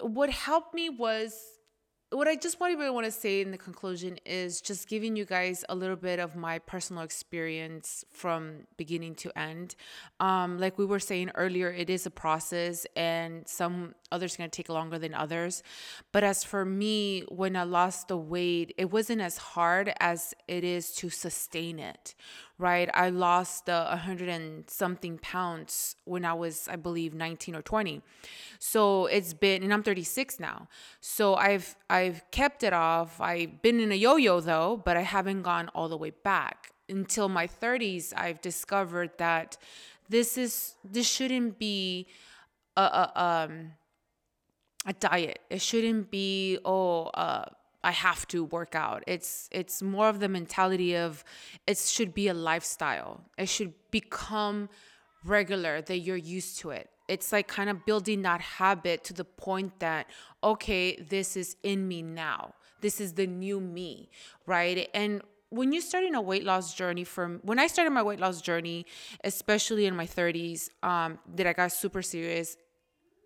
what 0.00 0.30
helped 0.30 0.74
me 0.74 0.90
was 0.90 1.34
what 2.12 2.28
I 2.28 2.36
just 2.36 2.60
want 2.60 2.78
to 2.78 2.92
want 2.92 3.06
to 3.06 3.10
say 3.10 3.40
in 3.40 3.50
the 3.50 3.58
conclusion 3.58 4.18
is 4.26 4.60
just 4.60 4.88
giving 4.88 5.16
you 5.16 5.24
guys 5.24 5.64
a 5.68 5.74
little 5.74 5.96
bit 5.96 6.18
of 6.18 6.36
my 6.36 6.58
personal 6.58 7.02
experience 7.02 8.04
from 8.10 8.66
beginning 8.76 9.14
to 9.16 9.36
end. 9.38 9.74
Um, 10.20 10.58
like 10.58 10.78
we 10.78 10.84
were 10.84 11.00
saying 11.00 11.30
earlier, 11.34 11.70
it 11.72 11.88
is 11.88 12.04
a 12.04 12.10
process, 12.10 12.86
and 12.96 13.48
some 13.48 13.94
others 14.10 14.34
are 14.34 14.38
going 14.38 14.50
to 14.50 14.56
take 14.56 14.68
longer 14.68 14.98
than 14.98 15.14
others. 15.14 15.62
But 16.12 16.22
as 16.22 16.44
for 16.44 16.64
me, 16.64 17.24
when 17.28 17.56
I 17.56 17.62
lost 17.64 18.08
the 18.08 18.16
weight, 18.16 18.74
it 18.76 18.90
wasn't 18.90 19.22
as 19.22 19.38
hard 19.38 19.92
as 19.98 20.34
it 20.46 20.64
is 20.64 20.94
to 20.96 21.08
sustain 21.08 21.78
it, 21.78 22.14
right? 22.62 22.88
I 22.94 23.10
lost 23.10 23.68
uh, 23.68 23.94
hundred 23.96 24.28
and 24.28 24.70
something 24.70 25.18
pounds 25.18 25.96
when 26.04 26.24
I 26.24 26.32
was, 26.32 26.68
I 26.68 26.76
believe, 26.76 27.12
19 27.12 27.56
or 27.56 27.62
20. 27.62 28.00
So 28.58 29.06
it's 29.06 29.34
been, 29.34 29.62
and 29.62 29.74
I'm 29.74 29.82
36 29.82 30.38
now. 30.40 30.68
So 31.00 31.34
I've 31.34 31.74
I've 31.90 32.22
kept 32.30 32.62
it 32.62 32.72
off. 32.72 33.20
I've 33.20 33.60
been 33.60 33.80
in 33.80 33.90
a 33.90 33.96
yo-yo 33.96 34.40
though, 34.40 34.80
but 34.84 34.96
I 34.96 35.02
haven't 35.02 35.42
gone 35.42 35.68
all 35.74 35.88
the 35.88 35.98
way 35.98 36.10
back. 36.10 36.70
Until 36.88 37.28
my 37.28 37.46
30s, 37.46 38.12
I've 38.16 38.40
discovered 38.40 39.10
that 39.18 39.56
this 40.08 40.38
is 40.38 40.76
this 40.84 41.08
shouldn't 41.08 41.58
be 41.58 42.06
a, 42.76 42.82
a 42.82 43.22
um 43.28 43.72
a 44.86 44.92
diet. 44.92 45.40
It 45.50 45.60
shouldn't 45.60 46.10
be 46.10 46.58
oh 46.64 47.06
uh 47.06 47.46
I 47.84 47.90
have 47.90 48.26
to 48.28 48.44
work 48.44 48.74
out. 48.74 49.02
It's 49.06 49.48
it's 49.50 49.82
more 49.82 50.08
of 50.08 50.20
the 50.20 50.28
mentality 50.28 50.96
of 50.96 51.24
it 51.66 51.78
should 51.78 52.14
be 52.14 52.28
a 52.28 52.34
lifestyle. 52.34 53.22
It 53.36 53.48
should 53.48 53.74
become 53.90 54.68
regular 55.24 55.82
that 55.82 55.98
you're 55.98 56.16
used 56.16 56.58
to 56.60 56.70
it. 56.70 56.90
It's 57.08 57.32
like 57.32 57.48
kind 57.48 57.68
of 57.68 57.84
building 57.84 58.22
that 58.22 58.40
habit 58.40 59.04
to 59.04 59.12
the 59.12 59.24
point 59.24 59.80
that 59.80 60.06
okay, 60.42 60.96
this 60.96 61.36
is 61.36 61.56
in 61.62 61.88
me 61.88 62.02
now. 62.02 62.54
This 62.80 63.00
is 63.00 63.12
the 63.14 63.26
new 63.26 63.60
me, 63.60 64.08
right? 64.46 64.88
And 64.94 65.22
when 65.52 65.70
you're 65.70 65.82
starting 65.82 66.14
a 66.14 66.20
weight 66.20 66.44
loss 66.44 66.72
journey 66.72 67.04
from 67.04 67.38
when 67.42 67.58
I 67.58 67.66
started 67.66 67.90
my 67.90 68.02
weight 68.02 68.18
loss 68.18 68.40
journey, 68.40 68.86
especially 69.22 69.84
in 69.84 69.94
my 69.94 70.06
30s, 70.06 70.70
um, 70.82 71.18
that 71.36 71.46
I 71.46 71.52
got 71.52 71.72
super 71.72 72.00
serious, 72.00 72.56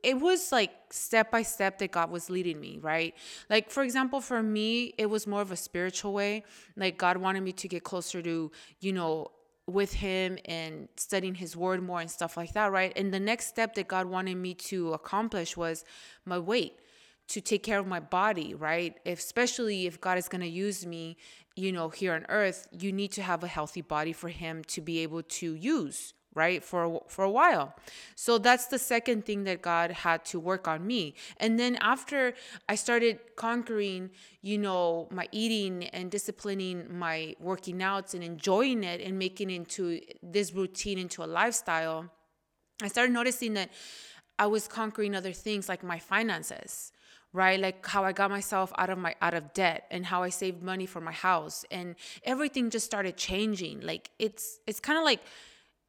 it 0.03 0.21
was 0.21 0.53
like 0.53 0.71
step 0.91 1.31
by 1.31 1.43
step 1.43 1.79
that 1.79 1.91
God 1.91 2.11
was 2.11 2.31
leading 2.31 2.61
me, 2.61 2.79
right? 2.81 3.15
Like, 3.51 3.71
for 3.71 3.83
example, 3.83 4.21
for 4.21 4.43
me, 4.43 4.95
it 4.99 5.07
was 5.07 5.27
more 5.27 5.41
of 5.41 5.51
a 5.51 5.57
spiritual 5.57 6.13
way. 6.13 6.45
Like, 6.77 6.99
God 6.99 7.17
wanted 7.17 7.43
me 7.43 7.53
to 7.53 7.69
get 7.69 7.85
closer 7.85 8.23
to, 8.23 8.51
you 8.81 8.93
know, 8.93 9.31
with 9.67 9.93
Him 9.93 10.39
and 10.45 10.89
studying 10.97 11.35
His 11.35 11.57
Word 11.57 11.83
more 11.83 12.01
and 12.01 12.11
stuff 12.11 12.37
like 12.37 12.53
that, 12.53 12.71
right? 12.71 12.93
And 12.97 13.13
the 13.13 13.21
next 13.21 13.47
step 13.47 13.75
that 13.75 13.89
God 13.89 14.07
wanted 14.07 14.37
me 14.37 14.55
to 14.55 14.93
accomplish 14.93 15.57
was 15.57 15.85
my 16.25 16.39
weight 16.39 16.75
to 17.29 17.41
take 17.41 17.63
care 17.63 17.79
of 17.79 17.87
my 17.87 18.01
body, 18.01 18.55
right? 18.55 18.97
If, 19.05 19.19
especially 19.19 19.87
if 19.87 20.01
God 20.01 20.19
is 20.19 20.29
going 20.29 20.43
to 20.43 20.49
use 20.49 20.87
me, 20.87 21.17
you 21.57 21.73
know, 21.73 21.89
here 21.89 22.15
on 22.15 22.27
earth, 22.29 22.69
you 22.71 22.93
need 22.93 23.13
to 23.13 23.23
have 23.23 23.43
a 23.43 23.49
healthy 23.49 23.81
body 23.81 24.13
for 24.13 24.29
him 24.29 24.63
to 24.65 24.81
be 24.81 24.99
able 25.01 25.23
to 25.23 25.55
use, 25.55 26.13
right? 26.37 26.63
For 26.63 27.03
for 27.09 27.25
a 27.25 27.31
while. 27.31 27.75
So 28.15 28.39
that's 28.39 28.67
the 28.67 28.79
second 28.79 29.25
thing 29.25 29.45
that 29.45 29.63
God 29.63 29.91
had 29.91 30.25
to 30.27 30.39
work 30.39 30.69
on 30.69 30.87
me. 30.87 31.15
And 31.39 31.59
then 31.59 31.77
after 31.81 32.35
I 32.69 32.75
started 32.77 33.19
conquering, 33.37 34.11
you 34.43 34.59
know, 34.59 35.09
my 35.11 35.27
eating 35.33 35.85
and 35.89 36.11
disciplining 36.11 36.77
my 37.07 37.35
working 37.41 37.83
outs 37.83 38.15
and 38.15 38.23
enjoying 38.23 38.85
it 38.85 39.01
and 39.01 39.19
making 39.19 39.51
into 39.51 40.01
this 40.23 40.53
routine 40.53 40.99
into 40.99 41.25
a 41.25 41.29
lifestyle, 41.41 42.13
I 42.83 42.89
started 42.89 43.13
noticing 43.13 43.55
that 43.55 43.71
I 44.39 44.47
was 44.47 44.69
conquering 44.69 45.17
other 45.17 45.33
things 45.33 45.69
like 45.69 45.83
my 45.83 45.99
finances 45.99 46.93
right 47.33 47.61
like 47.61 47.85
how 47.87 48.03
i 48.05 48.13
got 48.13 48.31
myself 48.31 48.73
out 48.79 48.89
of 48.89 48.97
my 48.97 49.15
out 49.21 49.35
of 49.35 49.53
debt 49.53 49.85
and 49.91 50.07
how 50.07 50.23
i 50.23 50.29
saved 50.29 50.63
money 50.63 50.87
for 50.87 51.01
my 51.01 51.13
house 51.13 51.65
and 51.71 51.97
everything 52.25 52.71
just 52.71 52.87
started 52.87 53.17
changing 53.17 53.81
like 53.81 54.11
it's 54.19 54.61
it's 54.67 54.81
kind 54.81 54.99
of 54.99 55.05
like 55.05 55.21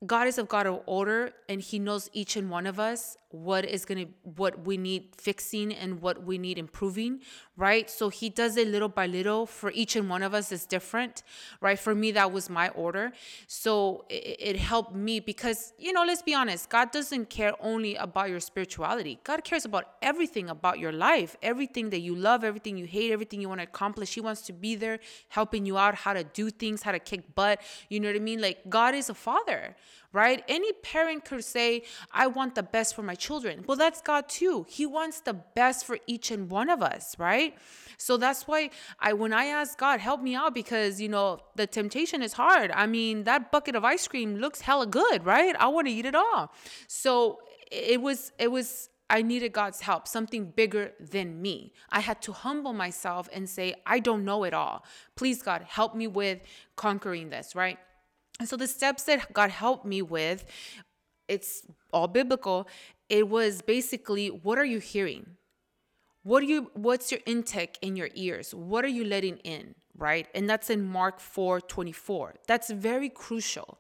god 0.06 0.28
is 0.28 0.38
a 0.38 0.44
god 0.44 0.68
of 0.68 0.82
order 0.86 1.32
and 1.50 1.62
he 1.62 1.80
knows 1.80 2.10
each 2.14 2.36
and 2.36 2.50
one 2.50 2.68
of 2.68 2.80
us 2.80 3.18
what 3.44 3.66
is 3.66 3.86
going 3.86 4.06
to 4.06 4.12
what 4.24 4.66
we 4.66 4.78
need 4.78 5.10
fixing 5.18 5.74
and 5.74 6.02
what 6.02 6.24
we 6.24 6.38
need 6.38 6.58
improving 6.58 7.22
right? 7.58 7.90
So 7.90 8.10
he 8.10 8.30
does 8.30 8.56
it 8.56 8.68
little 8.68 8.88
by 8.88 9.08
little. 9.08 9.48
For 9.48 9.72
each 9.72 9.96
and 9.96 10.08
one 10.10 10.22
of 10.22 10.34
us 10.34 10.52
is 10.52 10.66
different 10.66 11.24
right? 11.60 11.78
For 11.78 11.96
me 11.96 12.12
that 12.12 12.32
was 12.32 12.50
my 12.50 12.70
order. 12.70 13.12
So 13.48 14.06
it, 14.10 14.38
it 14.40 14.56
helped 14.58 14.96
me 14.96 15.20
because 15.20 15.74
you 15.78 15.92
know 15.94 16.04
let's 16.06 16.22
be 16.22 16.34
honest 16.34 16.70
god 16.70 16.92
doesn't 16.92 17.30
care 17.30 17.54
only 17.60 17.96
about 17.96 18.30
your 18.30 18.40
spirituality. 18.40 19.20
God 19.24 19.44
cares 19.44 19.66
about 19.66 19.86
everything 20.02 20.50
about 20.50 20.80
your 20.80 20.92
life 20.92 21.36
everything 21.42 21.90
that 21.90 22.00
you 22.00 22.16
love 22.16 22.44
everything 22.44 22.78
you 22.78 22.86
hate 22.86 23.12
everything 23.12 23.42
you 23.42 23.50
want 23.50 23.62
to 23.62 23.68
accomplish. 23.68 24.14
He 24.14 24.22
wants 24.22 24.42
to 24.44 24.54
be 24.54 24.76
there 24.76 25.00
helping 25.30 25.66
you 25.66 25.78
out 25.78 25.96
how 25.96 26.14
to 26.14 26.24
do 26.24 26.50
things 26.50 26.84
how 26.84 26.92
to 26.92 27.00
kick 27.00 27.36
butt. 27.36 27.62
You 27.90 28.00
know 28.00 28.10
what 28.10 28.16
i 28.16 28.20
mean? 28.20 28.42
Like 28.42 28.70
god 28.70 28.96
is 28.96 29.10
a 29.10 29.14
father 29.14 29.76
right? 30.14 30.44
Any 30.48 30.72
parent 30.74 31.26
could 31.26 31.44
say, 31.44 31.84
I 32.12 32.28
want 32.28 32.56
the 32.56 32.64
best 32.64 32.96
for 32.96 33.04
my 33.04 33.16
children. 33.16 33.64
Well, 33.68 33.78
that's 33.78 34.02
God 34.02 34.30
too. 34.30 34.66
He 34.70 34.86
wants 34.86 35.22
the 35.22 35.34
best 35.34 35.86
for 35.86 35.98
each 36.08 36.32
and 36.32 36.50
one 36.50 36.70
of 36.70 36.82
us, 36.82 37.16
right? 37.20 37.56
So 37.98 38.18
that's 38.18 38.48
why 38.48 38.70
I 39.00 39.14
when 39.14 39.34
I 39.34 39.46
ask 39.46 39.78
God, 39.78 40.00
help 40.00 40.22
me 40.22 40.36
out 40.36 40.54
because 40.54 41.02
you 41.02 41.10
know 41.10 41.40
the 41.56 41.68
temptation 41.68 42.22
is 42.22 42.34
hard. 42.34 42.72
I 42.72 42.88
mean, 42.88 43.24
that 43.24 43.52
bucket 43.52 43.76
of 43.76 43.84
ice 43.84 44.08
cream 44.08 44.38
looks 44.38 44.62
hella 44.62 44.88
good, 44.88 45.26
right? 45.26 45.56
I 45.58 45.68
want 45.68 45.88
to 45.88 45.94
eat 45.94 46.06
it 46.06 46.16
all. 46.16 46.54
So 46.88 47.40
it 47.72 48.02
was 48.02 48.32
it 48.38 48.52
was 48.52 48.90
I 49.10 49.22
needed 49.22 49.54
God's 49.54 49.82
help, 49.82 50.08
something 50.08 50.52
bigger 50.52 50.92
than 51.00 51.42
me. 51.42 51.74
I 51.90 52.02
had 52.02 52.22
to 52.24 52.34
humble 52.34 52.74
myself 52.74 53.30
and 53.32 53.50
say, 53.50 53.76
I 53.86 54.00
don't 54.00 54.26
know 54.26 54.44
it 54.44 54.54
all. 54.54 54.84
Please, 55.16 55.42
God, 55.42 55.64
help 55.64 55.96
me 55.96 56.08
with 56.08 56.40
conquering 56.76 57.30
this, 57.30 57.56
right? 57.56 57.80
And 58.40 58.48
so 58.48 58.56
the 58.56 58.68
steps 58.68 59.04
that 59.04 59.34
God 59.34 59.50
helped 59.50 59.86
me 59.86 60.02
with, 60.02 60.46
it's 61.28 61.66
all 61.92 62.08
biblical. 62.08 62.68
It 63.10 63.28
was 63.30 63.62
basically, 63.62 64.28
what 64.28 64.58
are 64.58 64.66
you 64.66 64.80
hearing? 64.80 65.38
What 66.24 66.44
are 66.44 66.46
you 66.46 66.70
what's 66.74 67.10
your 67.10 67.22
intake 67.26 67.78
in 67.82 67.96
your 67.96 68.10
ears? 68.14 68.54
What 68.54 68.84
are 68.84 68.90
you 68.90 69.06
letting 69.06 69.38
in? 69.38 69.76
Right? 69.98 70.28
And 70.36 70.48
that's 70.48 70.70
in 70.70 70.84
Mark 70.84 71.20
4 71.22 71.62
24. 71.62 72.36
That's 72.48 72.70
very 72.70 73.08
crucial. 73.10 73.80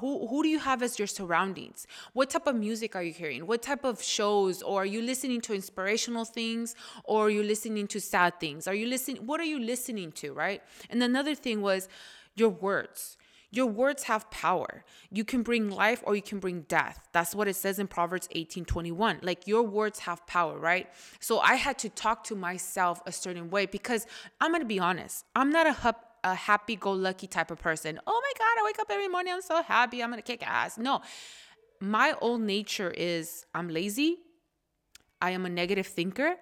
Who, 0.00 0.26
who, 0.26 0.42
do 0.42 0.48
you 0.48 0.58
have 0.58 0.82
as 0.82 0.98
your 0.98 1.06
surroundings? 1.06 1.86
What 2.14 2.30
type 2.30 2.46
of 2.46 2.56
music 2.56 2.96
are 2.96 3.02
you 3.02 3.12
hearing? 3.12 3.46
What 3.46 3.62
type 3.62 3.84
of 3.84 4.02
shows? 4.02 4.62
Or 4.62 4.82
are 4.82 4.86
you 4.86 5.02
listening 5.02 5.40
to 5.42 5.54
inspirational 5.54 6.24
things? 6.24 6.74
Or 7.04 7.26
are 7.26 7.30
you 7.30 7.42
listening 7.42 7.86
to 7.88 8.00
sad 8.00 8.40
things? 8.40 8.66
Are 8.66 8.74
you 8.74 8.86
listening? 8.86 9.26
What 9.26 9.40
are 9.40 9.44
you 9.44 9.60
listening 9.60 10.12
to? 10.12 10.32
Right? 10.32 10.62
And 10.88 11.02
another 11.02 11.34
thing 11.34 11.60
was 11.60 11.88
your 12.36 12.48
words 12.48 13.18
your 13.56 13.66
words 13.66 14.04
have 14.04 14.30
power. 14.30 14.84
You 15.10 15.24
can 15.24 15.42
bring 15.42 15.70
life 15.70 16.02
or 16.04 16.14
you 16.14 16.22
can 16.22 16.38
bring 16.38 16.62
death. 16.62 17.08
That's 17.12 17.34
what 17.34 17.48
it 17.48 17.56
says 17.56 17.78
in 17.78 17.86
Proverbs 17.86 18.28
18 18.32 18.64
21. 18.64 19.20
Like 19.22 19.46
your 19.46 19.62
words 19.62 20.00
have 20.00 20.26
power, 20.26 20.58
right? 20.58 20.88
So 21.20 21.38
I 21.40 21.54
had 21.54 21.78
to 21.80 21.88
talk 21.88 22.24
to 22.24 22.34
myself 22.34 23.00
a 23.06 23.12
certain 23.12 23.50
way 23.50 23.66
because 23.66 24.06
I'm 24.40 24.52
to 24.56 24.64
be 24.64 24.78
honest. 24.78 25.24
I'm 25.34 25.50
not 25.50 25.66
a, 25.66 25.96
a 26.24 26.34
happy 26.34 26.76
go 26.76 26.92
lucky 26.92 27.26
type 27.26 27.50
of 27.50 27.58
person. 27.58 28.00
Oh 28.06 28.22
my 28.22 28.32
God, 28.38 28.60
I 28.60 28.64
wake 28.64 28.78
up 28.78 28.88
every 28.90 29.08
morning. 29.08 29.32
I'm 29.32 29.42
so 29.42 29.62
happy. 29.62 30.02
I'm 30.02 30.12
to 30.12 30.22
kick 30.22 30.46
ass. 30.46 30.78
No, 30.78 31.02
my 31.80 32.14
old 32.20 32.40
nature 32.40 32.90
is 32.90 33.44
I'm 33.54 33.68
lazy. 33.68 34.18
I 35.20 35.30
am 35.30 35.46
a 35.46 35.48
negative 35.48 35.86
thinker 35.86 36.36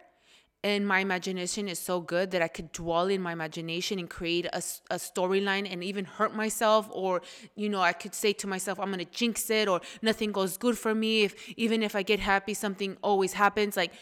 and 0.65 0.89
my 0.89 1.01
imagination 1.01 1.69
is 1.69 1.79
so 1.79 2.01
good 2.01 2.31
that 2.31 2.41
I 2.41 2.49
could 2.49 2.73
dwell 2.73 3.09
in 3.09 3.21
my 3.21 3.33
imagination 3.33 3.99
and 3.99 4.09
create 4.09 4.47
a, 4.47 4.63
a 4.91 4.97
storyline 4.97 5.71
and 5.71 5.85
even 5.85 6.07
hurt 6.07 6.35
myself 6.35 6.89
or 6.91 7.21
you 7.55 7.69
know 7.69 7.83
I 7.83 7.93
could 7.93 8.15
say 8.15 8.33
to 8.33 8.47
myself 8.47 8.81
I'm 8.81 8.91
gonna 8.91 9.05
jinx 9.05 9.51
it 9.51 9.69
or 9.69 9.83
nothing 10.01 10.33
goes 10.33 10.57
good 10.57 10.77
for 10.79 10.95
me 10.95 11.23
if 11.23 11.33
even 11.57 11.83
if 11.83 11.95
I 11.95 12.03
get 12.03 12.19
happy 12.19 12.55
something 12.55 12.97
always 13.03 13.35
happens 13.35 13.77
like 13.77 13.93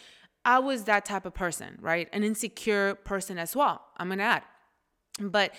I 0.44 0.58
was 0.58 0.84
that 0.84 1.04
type 1.04 1.24
of 1.24 1.34
person, 1.34 1.78
right? 1.80 2.08
An 2.12 2.24
insecure 2.24 2.96
person 2.96 3.38
as 3.38 3.54
well. 3.54 3.80
I'm 3.96 4.08
gonna 4.08 4.24
add. 4.24 4.42
But 5.20 5.54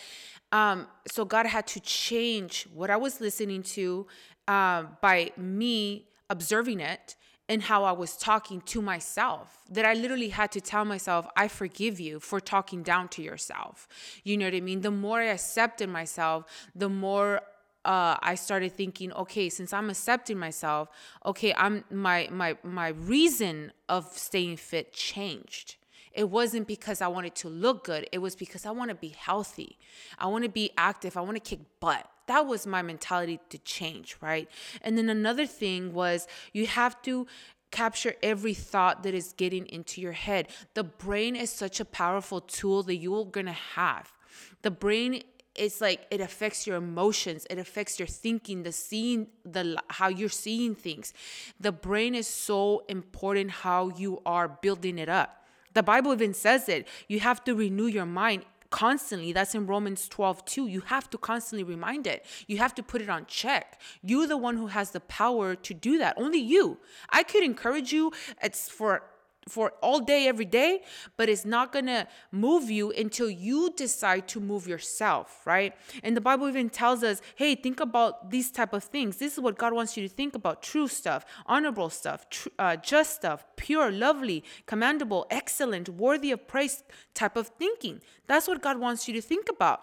um, 0.52 0.88
so 1.08 1.26
God 1.26 1.46
had 1.46 1.68
to 1.68 1.80
change 1.80 2.68
what 2.74 2.90
I 2.90 2.98
was 2.98 3.22
listening 3.22 3.64
to 3.64 4.08
uh, 4.48 4.84
by 5.02 5.32
me 5.38 6.08
observing 6.30 6.80
it 6.80 7.16
and 7.50 7.62
how 7.64 7.84
I 7.84 7.92
was 7.92 8.16
talking 8.16 8.62
to 8.62 8.82
myself. 8.82 9.64
That 9.70 9.86
I 9.86 9.94
literally 9.94 10.30
had 10.30 10.52
to 10.54 10.62
tell 10.62 10.86
myself, 10.86 11.28
I 11.36 11.48
forgive 11.48 12.00
you 12.00 12.20
for 12.20 12.40
talking 12.40 12.84
down 12.84 13.10
to 13.10 13.22
yourself. 13.22 13.88
You 14.24 14.38
know 14.38 14.46
what 14.46 14.56
I 14.56 14.62
mean? 14.62 14.82
The 14.82 14.92
more 14.92 15.20
I 15.20 15.26
accepted 15.26 15.90
myself, 15.90 16.46
the 16.76 16.90
more 16.90 17.42
uh, 17.86 18.16
I 18.22 18.36
started 18.36 18.72
thinking, 18.72 19.12
okay, 19.14 19.50
since 19.50 19.74
I'm 19.74 19.90
accepting 19.90 20.38
myself, 20.38 20.88
okay, 21.26 21.54
I'm 21.56 21.84
my 21.92 22.30
my 22.32 22.56
my 22.64 22.90
reason 22.90 23.74
of 23.90 24.06
staying 24.18 24.58
fit 24.58 24.94
changed. 24.94 25.76
It 26.14 26.30
wasn't 26.30 26.68
because 26.68 27.02
I 27.02 27.08
wanted 27.08 27.36
to 27.36 27.50
look 27.50 27.84
good. 27.84 28.08
It 28.12 28.20
was 28.20 28.36
because 28.36 28.66
I 28.66 28.72
want 28.72 28.90
to 28.90 28.96
be 28.96 29.10
healthy. 29.10 29.80
I 30.20 30.28
want 30.28 30.44
to 30.44 30.50
be 30.50 30.72
active. 30.78 31.18
I 31.18 31.22
want 31.22 31.36
to 31.36 31.42
kick 31.42 31.60
butt. 31.80 32.08
That 32.28 32.48
was 32.48 32.66
my 32.66 32.82
mentality 32.82 33.40
to 33.50 33.58
change, 33.60 34.18
right? 34.22 34.50
And 34.82 34.98
then 34.98 35.10
another 35.10 35.46
thing 35.46 35.94
was 35.94 36.28
you 36.54 36.68
have 36.68 37.02
to 37.04 37.28
capture 37.72 38.14
every 38.22 38.54
thought 38.54 39.04
that 39.04 39.14
is 39.14 39.34
getting 39.34 39.66
into 39.66 40.00
your 40.00 40.12
head. 40.14 40.48
The 40.76 40.84
brain 40.84 41.36
is 41.36 41.50
such 41.50 41.80
a 41.80 41.86
powerful 41.86 42.40
tool 42.40 42.84
that 42.84 42.98
you're 42.98 43.26
going 43.26 43.48
to 43.48 43.52
have. 43.52 44.14
The 44.62 44.72
brain 44.72 45.24
it's 45.56 45.82
like 45.82 46.08
it 46.10 46.20
affects 46.20 46.66
your 46.66 46.78
emotions 46.78 47.46
it 47.50 47.60
affects 47.60 48.00
your 48.00 48.08
thinking 48.08 48.64
the 48.64 48.72
seeing 48.72 49.28
the 49.46 49.78
how 49.90 50.08
you're 50.08 50.30
seeing 50.30 50.74
things 50.74 51.14
the 51.60 51.72
brain 51.72 52.16
is 52.16 52.28
so 52.28 52.84
important 52.90 53.52
how 53.52 53.90
you 53.90 54.20
are 54.26 54.48
building 54.48 54.98
it 54.98 55.10
up 55.10 55.46
the 55.76 55.84
bible 55.84 56.12
even 56.12 56.34
says 56.34 56.68
it 56.68 56.88
you 57.08 57.20
have 57.20 57.44
to 57.44 57.54
renew 57.54 57.86
your 57.86 58.06
mind 58.06 58.44
constantly 58.74 59.32
that's 59.32 59.54
in 59.54 59.68
romans 59.68 60.08
12 60.10 60.44
2 60.46 60.66
you 60.66 60.82
have 60.82 61.08
to 61.12 61.18
constantly 61.18 61.64
remind 61.64 62.08
it. 62.08 62.26
You 62.48 62.58
have 62.58 62.74
to 62.76 62.84
put 62.84 63.02
it 63.02 63.10
on 63.10 63.26
check. 63.28 63.80
You're 64.02 64.26
the 64.28 64.38
one 64.38 64.58
who 64.58 64.68
has 64.68 64.92
the 64.92 65.00
power 65.00 65.56
to 65.56 65.74
do 65.74 65.98
that. 66.00 66.16
Only 66.18 66.40
you. 66.40 66.80
I 67.10 67.22
could 67.24 67.44
encourage 67.44 67.94
you 67.94 68.12
it's 68.42 68.70
for 68.70 69.04
for 69.48 69.74
all 69.82 70.00
day 70.00 70.28
every 70.28 70.46
day 70.46 70.82
but 71.18 71.30
it's 71.30 71.46
not 71.46 71.72
going 71.72 71.86
to 71.86 72.08
move 72.32 72.70
you 72.70 72.92
until 72.92 73.30
you 73.30 73.72
decide 73.76 74.28
to 74.28 74.40
move 74.40 74.68
yourself 74.68 75.42
right? 75.46 75.74
And 76.04 76.16
the 76.16 76.22
bible 76.22 76.48
even 76.48 76.70
tells 76.70 77.04
us 77.04 77.22
hey 77.36 77.56
think 77.56 77.80
about 77.80 78.32
these 78.32 78.52
type 78.52 78.74
of 78.74 78.84
things. 78.84 79.18
This 79.18 79.34
is 79.34 79.40
what 79.40 79.58
god 79.58 79.74
wants 79.74 79.98
you 79.98 80.08
to 80.08 80.14
think 80.14 80.36
about 80.36 80.62
true 80.62 80.88
stuff 80.88 81.26
honorable 81.46 81.90
stuff 81.90 82.30
tr- 82.30 82.50
uh, 82.60 82.76
just 82.78 83.16
stuff 83.16 83.46
pure 83.56 83.92
lovely 83.92 84.44
commendable 84.66 85.26
excellent 85.30 85.90
worthy 85.90 86.32
of 86.32 86.48
praise 86.48 86.84
type 87.14 87.36
of 87.36 87.48
thinking. 87.48 88.02
That's 88.28 88.48
what 88.48 88.62
god 88.62 88.78
wants 88.80 89.08
you 89.08 89.14
to 89.14 89.22
think 89.22 89.50
about. 89.50 89.82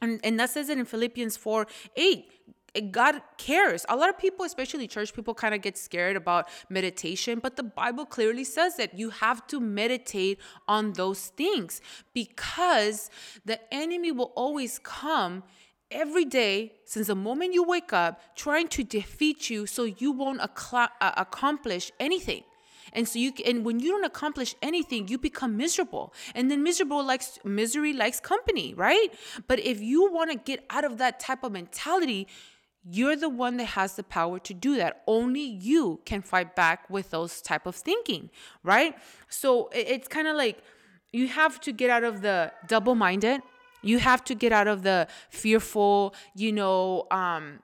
And, 0.00 0.20
and 0.24 0.38
that 0.40 0.50
says 0.50 0.68
it 0.68 0.78
in 0.78 0.84
philippians 0.84 1.36
4 1.36 1.66
8 1.96 2.32
God 2.90 3.20
cares. 3.36 3.84
A 3.88 3.96
lot 3.96 4.08
of 4.08 4.18
people, 4.18 4.44
especially 4.44 4.88
church 4.88 5.12
people, 5.12 5.34
kind 5.34 5.54
of 5.54 5.60
get 5.60 5.76
scared 5.76 6.16
about 6.16 6.48
meditation, 6.70 7.38
but 7.38 7.56
the 7.56 7.62
Bible 7.62 8.06
clearly 8.06 8.44
says 8.44 8.76
that 8.76 8.98
you 8.98 9.10
have 9.10 9.46
to 9.48 9.60
meditate 9.60 10.40
on 10.66 10.94
those 10.94 11.26
things 11.26 11.80
because 12.14 13.10
the 13.44 13.60
enemy 13.72 14.10
will 14.10 14.32
always 14.36 14.78
come 14.78 15.42
every 15.90 16.24
day 16.24 16.72
since 16.86 17.08
the 17.08 17.14
moment 17.14 17.52
you 17.52 17.62
wake 17.62 17.92
up 17.92 18.20
trying 18.34 18.68
to 18.68 18.82
defeat 18.82 19.50
you 19.50 19.66
so 19.66 19.84
you 19.84 20.10
won't 20.10 20.40
uh, 20.40 20.88
accomplish 21.16 21.92
anything. 22.00 22.42
And 22.94 23.08
so 23.08 23.18
you 23.18 23.32
and 23.46 23.64
when 23.64 23.80
you 23.80 23.90
don't 23.90 24.04
accomplish 24.04 24.54
anything, 24.60 25.08
you 25.08 25.16
become 25.16 25.56
miserable. 25.56 26.12
And 26.34 26.50
then 26.50 26.62
miserable 26.62 27.02
likes 27.04 27.38
misery 27.44 27.92
likes 27.92 28.20
company, 28.20 28.74
right? 28.74 29.08
But 29.46 29.60
if 29.60 29.80
you 29.80 30.12
want 30.12 30.30
to 30.30 30.36
get 30.36 30.64
out 30.68 30.84
of 30.84 30.98
that 30.98 31.18
type 31.18 31.42
of 31.42 31.52
mentality, 31.52 32.28
you're 32.90 33.16
the 33.16 33.28
one 33.28 33.56
that 33.58 33.66
has 33.66 33.94
the 33.94 34.02
power 34.02 34.38
to 34.40 34.52
do 34.52 34.76
that. 34.76 35.02
Only 35.06 35.40
you 35.40 36.00
can 36.04 36.20
fight 36.22 36.56
back 36.56 36.88
with 36.90 37.10
those 37.10 37.40
type 37.40 37.66
of 37.66 37.76
thinking 37.76 38.30
right? 38.62 38.96
So 39.28 39.68
it's 39.72 40.08
kind 40.08 40.26
of 40.28 40.36
like 40.36 40.58
you 41.12 41.28
have 41.28 41.60
to 41.60 41.72
get 41.72 41.90
out 41.90 42.04
of 42.04 42.22
the 42.22 42.52
double 42.66 42.94
minded 42.94 43.42
you 43.82 43.98
have 43.98 44.24
to 44.24 44.34
get 44.34 44.52
out 44.52 44.68
of 44.68 44.82
the 44.82 45.06
fearful 45.28 46.14
you 46.34 46.52
know 46.52 47.06
um 47.10 47.58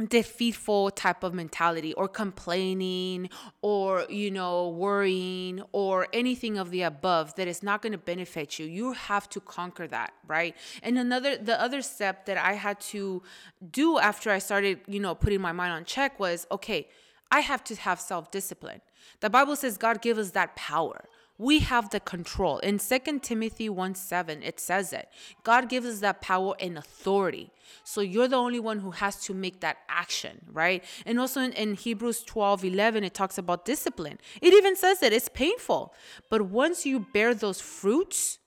defeatful 0.00 0.90
type 0.96 1.22
of 1.22 1.34
mentality 1.34 1.92
or 1.94 2.08
complaining 2.08 3.28
or 3.60 4.06
you 4.08 4.30
know 4.30 4.70
worrying 4.70 5.62
or 5.72 6.08
anything 6.14 6.56
of 6.56 6.70
the 6.70 6.80
above 6.82 7.34
that 7.34 7.46
is 7.46 7.62
not 7.62 7.82
going 7.82 7.92
to 7.92 7.98
benefit 7.98 8.58
you. 8.58 8.64
You 8.64 8.92
have 8.92 9.28
to 9.30 9.40
conquer 9.40 9.86
that 9.88 10.14
right? 10.26 10.56
And 10.82 10.98
another 10.98 11.36
the 11.36 11.60
other 11.60 11.82
step 11.82 12.24
that 12.26 12.38
i 12.38 12.54
had 12.54 12.80
to 12.80 13.22
do 13.70 13.98
after 13.98 14.30
i 14.30 14.38
started 14.38 14.80
you 14.86 14.98
know 14.98 15.14
putting 15.14 15.40
my 15.40 15.52
mind 15.52 15.72
on 15.72 15.84
check 15.84 16.18
was 16.18 16.46
okay 16.50 16.88
i 17.30 17.40
have 17.40 17.62
to 17.64 17.74
have 17.76 18.00
self-discipline. 18.00 18.80
The 19.20 19.28
bible 19.28 19.56
says 19.56 19.76
god 19.76 20.00
give 20.00 20.16
us 20.16 20.30
that 20.30 20.56
power 20.56 21.04
we 21.38 21.60
have 21.60 21.90
the 21.90 22.00
control. 22.00 22.58
In 22.58 22.78
2 22.78 23.18
Timothy 23.20 23.68
1 23.68 23.94
7, 23.94 24.42
it 24.42 24.60
says 24.60 24.92
it. 24.92 25.08
God 25.42 25.68
gives 25.68 25.86
us 25.86 26.00
that 26.00 26.20
power 26.20 26.54
and 26.60 26.78
authority. 26.78 27.50
So 27.84 28.00
you're 28.00 28.28
the 28.28 28.36
only 28.36 28.60
one 28.60 28.78
who 28.78 28.90
has 28.90 29.22
to 29.24 29.34
make 29.34 29.60
that 29.60 29.78
action, 29.88 30.40
right? 30.52 30.84
And 31.06 31.18
also 31.18 31.40
in, 31.40 31.52
in 31.52 31.74
Hebrews 31.74 32.22
12 32.24 32.64
11, 32.64 33.04
it 33.04 33.14
talks 33.14 33.38
about 33.38 33.64
discipline. 33.64 34.18
It 34.40 34.52
even 34.52 34.76
says 34.76 35.00
that 35.00 35.12
it's 35.12 35.28
painful. 35.28 35.94
But 36.30 36.42
once 36.42 36.86
you 36.86 37.06
bear 37.12 37.34
those 37.34 37.60
fruits, 37.60 38.38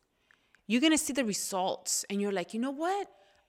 you're 0.67 0.81
going 0.81 0.93
to 0.93 0.97
see 0.97 1.13
the 1.13 1.25
results. 1.25 2.05
And 2.09 2.21
you're 2.21 2.31
like, 2.31 2.53
you 2.53 2.59
know 2.59 2.71
what? 2.71 3.07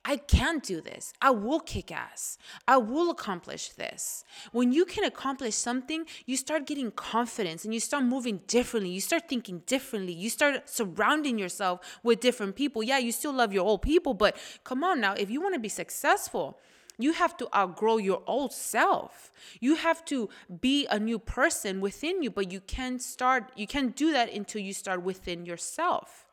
I 0.08 0.18
can 0.18 0.60
do 0.60 0.80
this. 0.80 1.12
I 1.20 1.30
will 1.30 1.58
kick 1.58 1.90
ass. 1.90 2.38
I 2.68 2.76
will 2.76 3.10
accomplish 3.10 3.70
this. 3.70 4.22
When 4.52 4.72
you 4.72 4.84
can 4.84 5.02
accomplish 5.02 5.56
something, 5.56 6.06
you 6.26 6.36
start 6.36 6.64
getting 6.64 6.92
confidence 6.92 7.64
and 7.64 7.74
you 7.74 7.80
start 7.80 8.04
moving 8.04 8.40
differently. 8.46 8.90
You 8.90 9.00
start 9.00 9.28
thinking 9.28 9.62
differently. 9.66 10.12
You 10.12 10.30
start 10.30 10.70
surrounding 10.70 11.40
yourself 11.40 11.98
with 12.04 12.20
different 12.20 12.54
people. 12.54 12.84
Yeah, 12.84 12.98
you 12.98 13.10
still 13.10 13.32
love 13.32 13.52
your 13.52 13.66
old 13.66 13.82
people, 13.82 14.14
but 14.14 14.36
come 14.62 14.84
on 14.84 15.00
now, 15.00 15.14
if 15.14 15.28
you 15.28 15.40
want 15.40 15.54
to 15.54 15.60
be 15.60 15.68
successful, 15.68 16.60
you 16.98 17.12
have 17.12 17.36
to 17.38 17.48
outgrow 17.54 17.96
your 17.96 18.22
old 18.28 18.52
self. 18.52 19.32
You 19.58 19.74
have 19.74 20.04
to 20.06 20.28
be 20.60 20.86
a 20.86 21.00
new 21.00 21.18
person 21.18 21.80
within 21.80 22.22
you, 22.22 22.30
but 22.30 22.52
you 22.52 22.60
can't 22.60 23.02
start 23.02 23.50
you 23.56 23.66
can't 23.66 23.96
do 23.96 24.12
that 24.12 24.32
until 24.32 24.62
you 24.62 24.72
start 24.72 25.02
within 25.02 25.44
yourself 25.44 26.25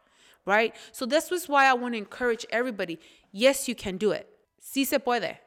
right? 0.45 0.75
So 0.91 1.05
this 1.05 1.31
was 1.31 1.47
why 1.47 1.65
I 1.65 1.73
want 1.73 1.93
to 1.93 1.97
encourage 1.97 2.45
everybody. 2.49 2.99
Yes, 3.31 3.67
you 3.67 3.75
can 3.75 3.97
do 3.97 4.11
it. 4.11 4.27
Sí 4.61 4.85
se 4.85 4.99
puede. 4.99 5.37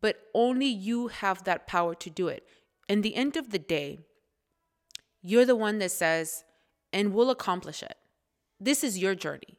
But 0.00 0.16
only 0.34 0.66
you 0.66 1.08
have 1.08 1.44
that 1.44 1.66
power 1.66 1.94
to 1.94 2.10
do 2.10 2.28
it. 2.28 2.46
In 2.88 3.02
the 3.02 3.14
end 3.14 3.36
of 3.36 3.50
the 3.50 3.58
day, 3.58 4.00
you're 5.22 5.44
the 5.44 5.56
one 5.56 5.78
that 5.78 5.90
says, 5.90 6.44
and 6.92 7.12
we'll 7.12 7.30
accomplish 7.30 7.82
it. 7.82 7.96
This 8.60 8.84
is 8.84 8.98
your 8.98 9.14
journey. 9.14 9.58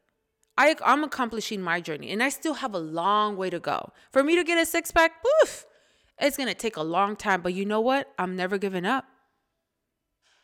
I, 0.57 0.75
I'm 0.83 1.03
accomplishing 1.03 1.61
my 1.61 1.81
journey, 1.81 2.09
and 2.09 2.23
I 2.23 2.29
still 2.29 2.55
have 2.55 2.73
a 2.73 2.79
long 2.79 3.37
way 3.37 3.49
to 3.49 3.59
go. 3.59 3.91
For 4.11 4.23
me 4.23 4.35
to 4.35 4.43
get 4.43 4.57
a 4.57 4.65
six 4.65 4.91
pack, 4.91 5.23
poof, 5.23 5.65
it's 6.19 6.37
gonna 6.37 6.55
take 6.55 6.77
a 6.77 6.83
long 6.83 7.15
time. 7.15 7.41
But 7.41 7.53
you 7.53 7.65
know 7.65 7.81
what? 7.81 8.11
I'm 8.17 8.35
never 8.35 8.57
giving 8.57 8.85
up. 8.85 9.05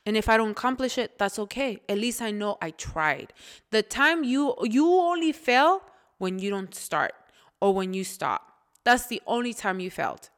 And 0.05 0.17
if 0.17 0.27
I 0.27 0.37
don't 0.37 0.51
accomplish 0.51 0.97
it, 0.97 1.17
that's 1.17 1.39
okay. 1.39 1.81
At 1.87 1.97
least 1.97 2.21
I 2.21 2.31
know 2.31 2.57
I 2.61 2.71
tried. 2.71 3.33
The 3.71 3.83
time 3.83 4.23
you 4.23 4.55
you 4.63 4.85
only 4.85 5.31
fail 5.31 5.81
when 6.17 6.39
you 6.39 6.49
don't 6.49 6.75
start 6.75 7.13
or 7.61 7.73
when 7.73 7.93
you 7.93 8.03
stop. 8.03 8.41
That's 8.83 9.07
the 9.07 9.21
only 9.25 9.53
time 9.53 9.79
you 9.79 9.89
failed. 9.89 10.29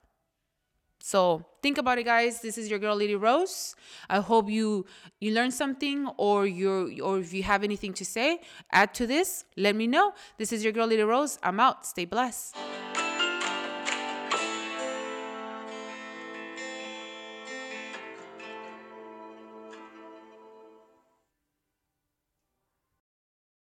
So 1.02 1.46
think 1.62 1.78
about 1.78 2.00
it, 2.00 2.06
guys. 2.06 2.42
This 2.42 2.58
is 2.58 2.68
your 2.68 2.80
girl, 2.80 2.96
Lady 2.96 3.16
Rose. 3.16 3.76
I 4.10 4.20
hope 4.20 4.50
you 4.50 4.86
you 5.20 5.34
learned 5.34 5.54
something, 5.54 6.08
or 6.18 6.48
you 6.48 7.00
or 7.04 7.20
if 7.20 7.34
you 7.34 7.44
have 7.44 7.64
anything 7.64 7.94
to 7.94 8.06
say, 8.06 8.42
add 8.72 8.94
to 8.96 9.06
this. 9.06 9.46
Let 9.56 9.76
me 9.76 9.88
know. 9.88 10.14
This 10.38 10.52
is 10.52 10.64
your 10.64 10.74
girl, 10.74 10.88
Lady 10.88 11.04
Rose. 11.04 11.38
I'm 11.44 11.60
out. 11.60 11.86
Stay 11.86 12.06
blessed. 12.06 12.56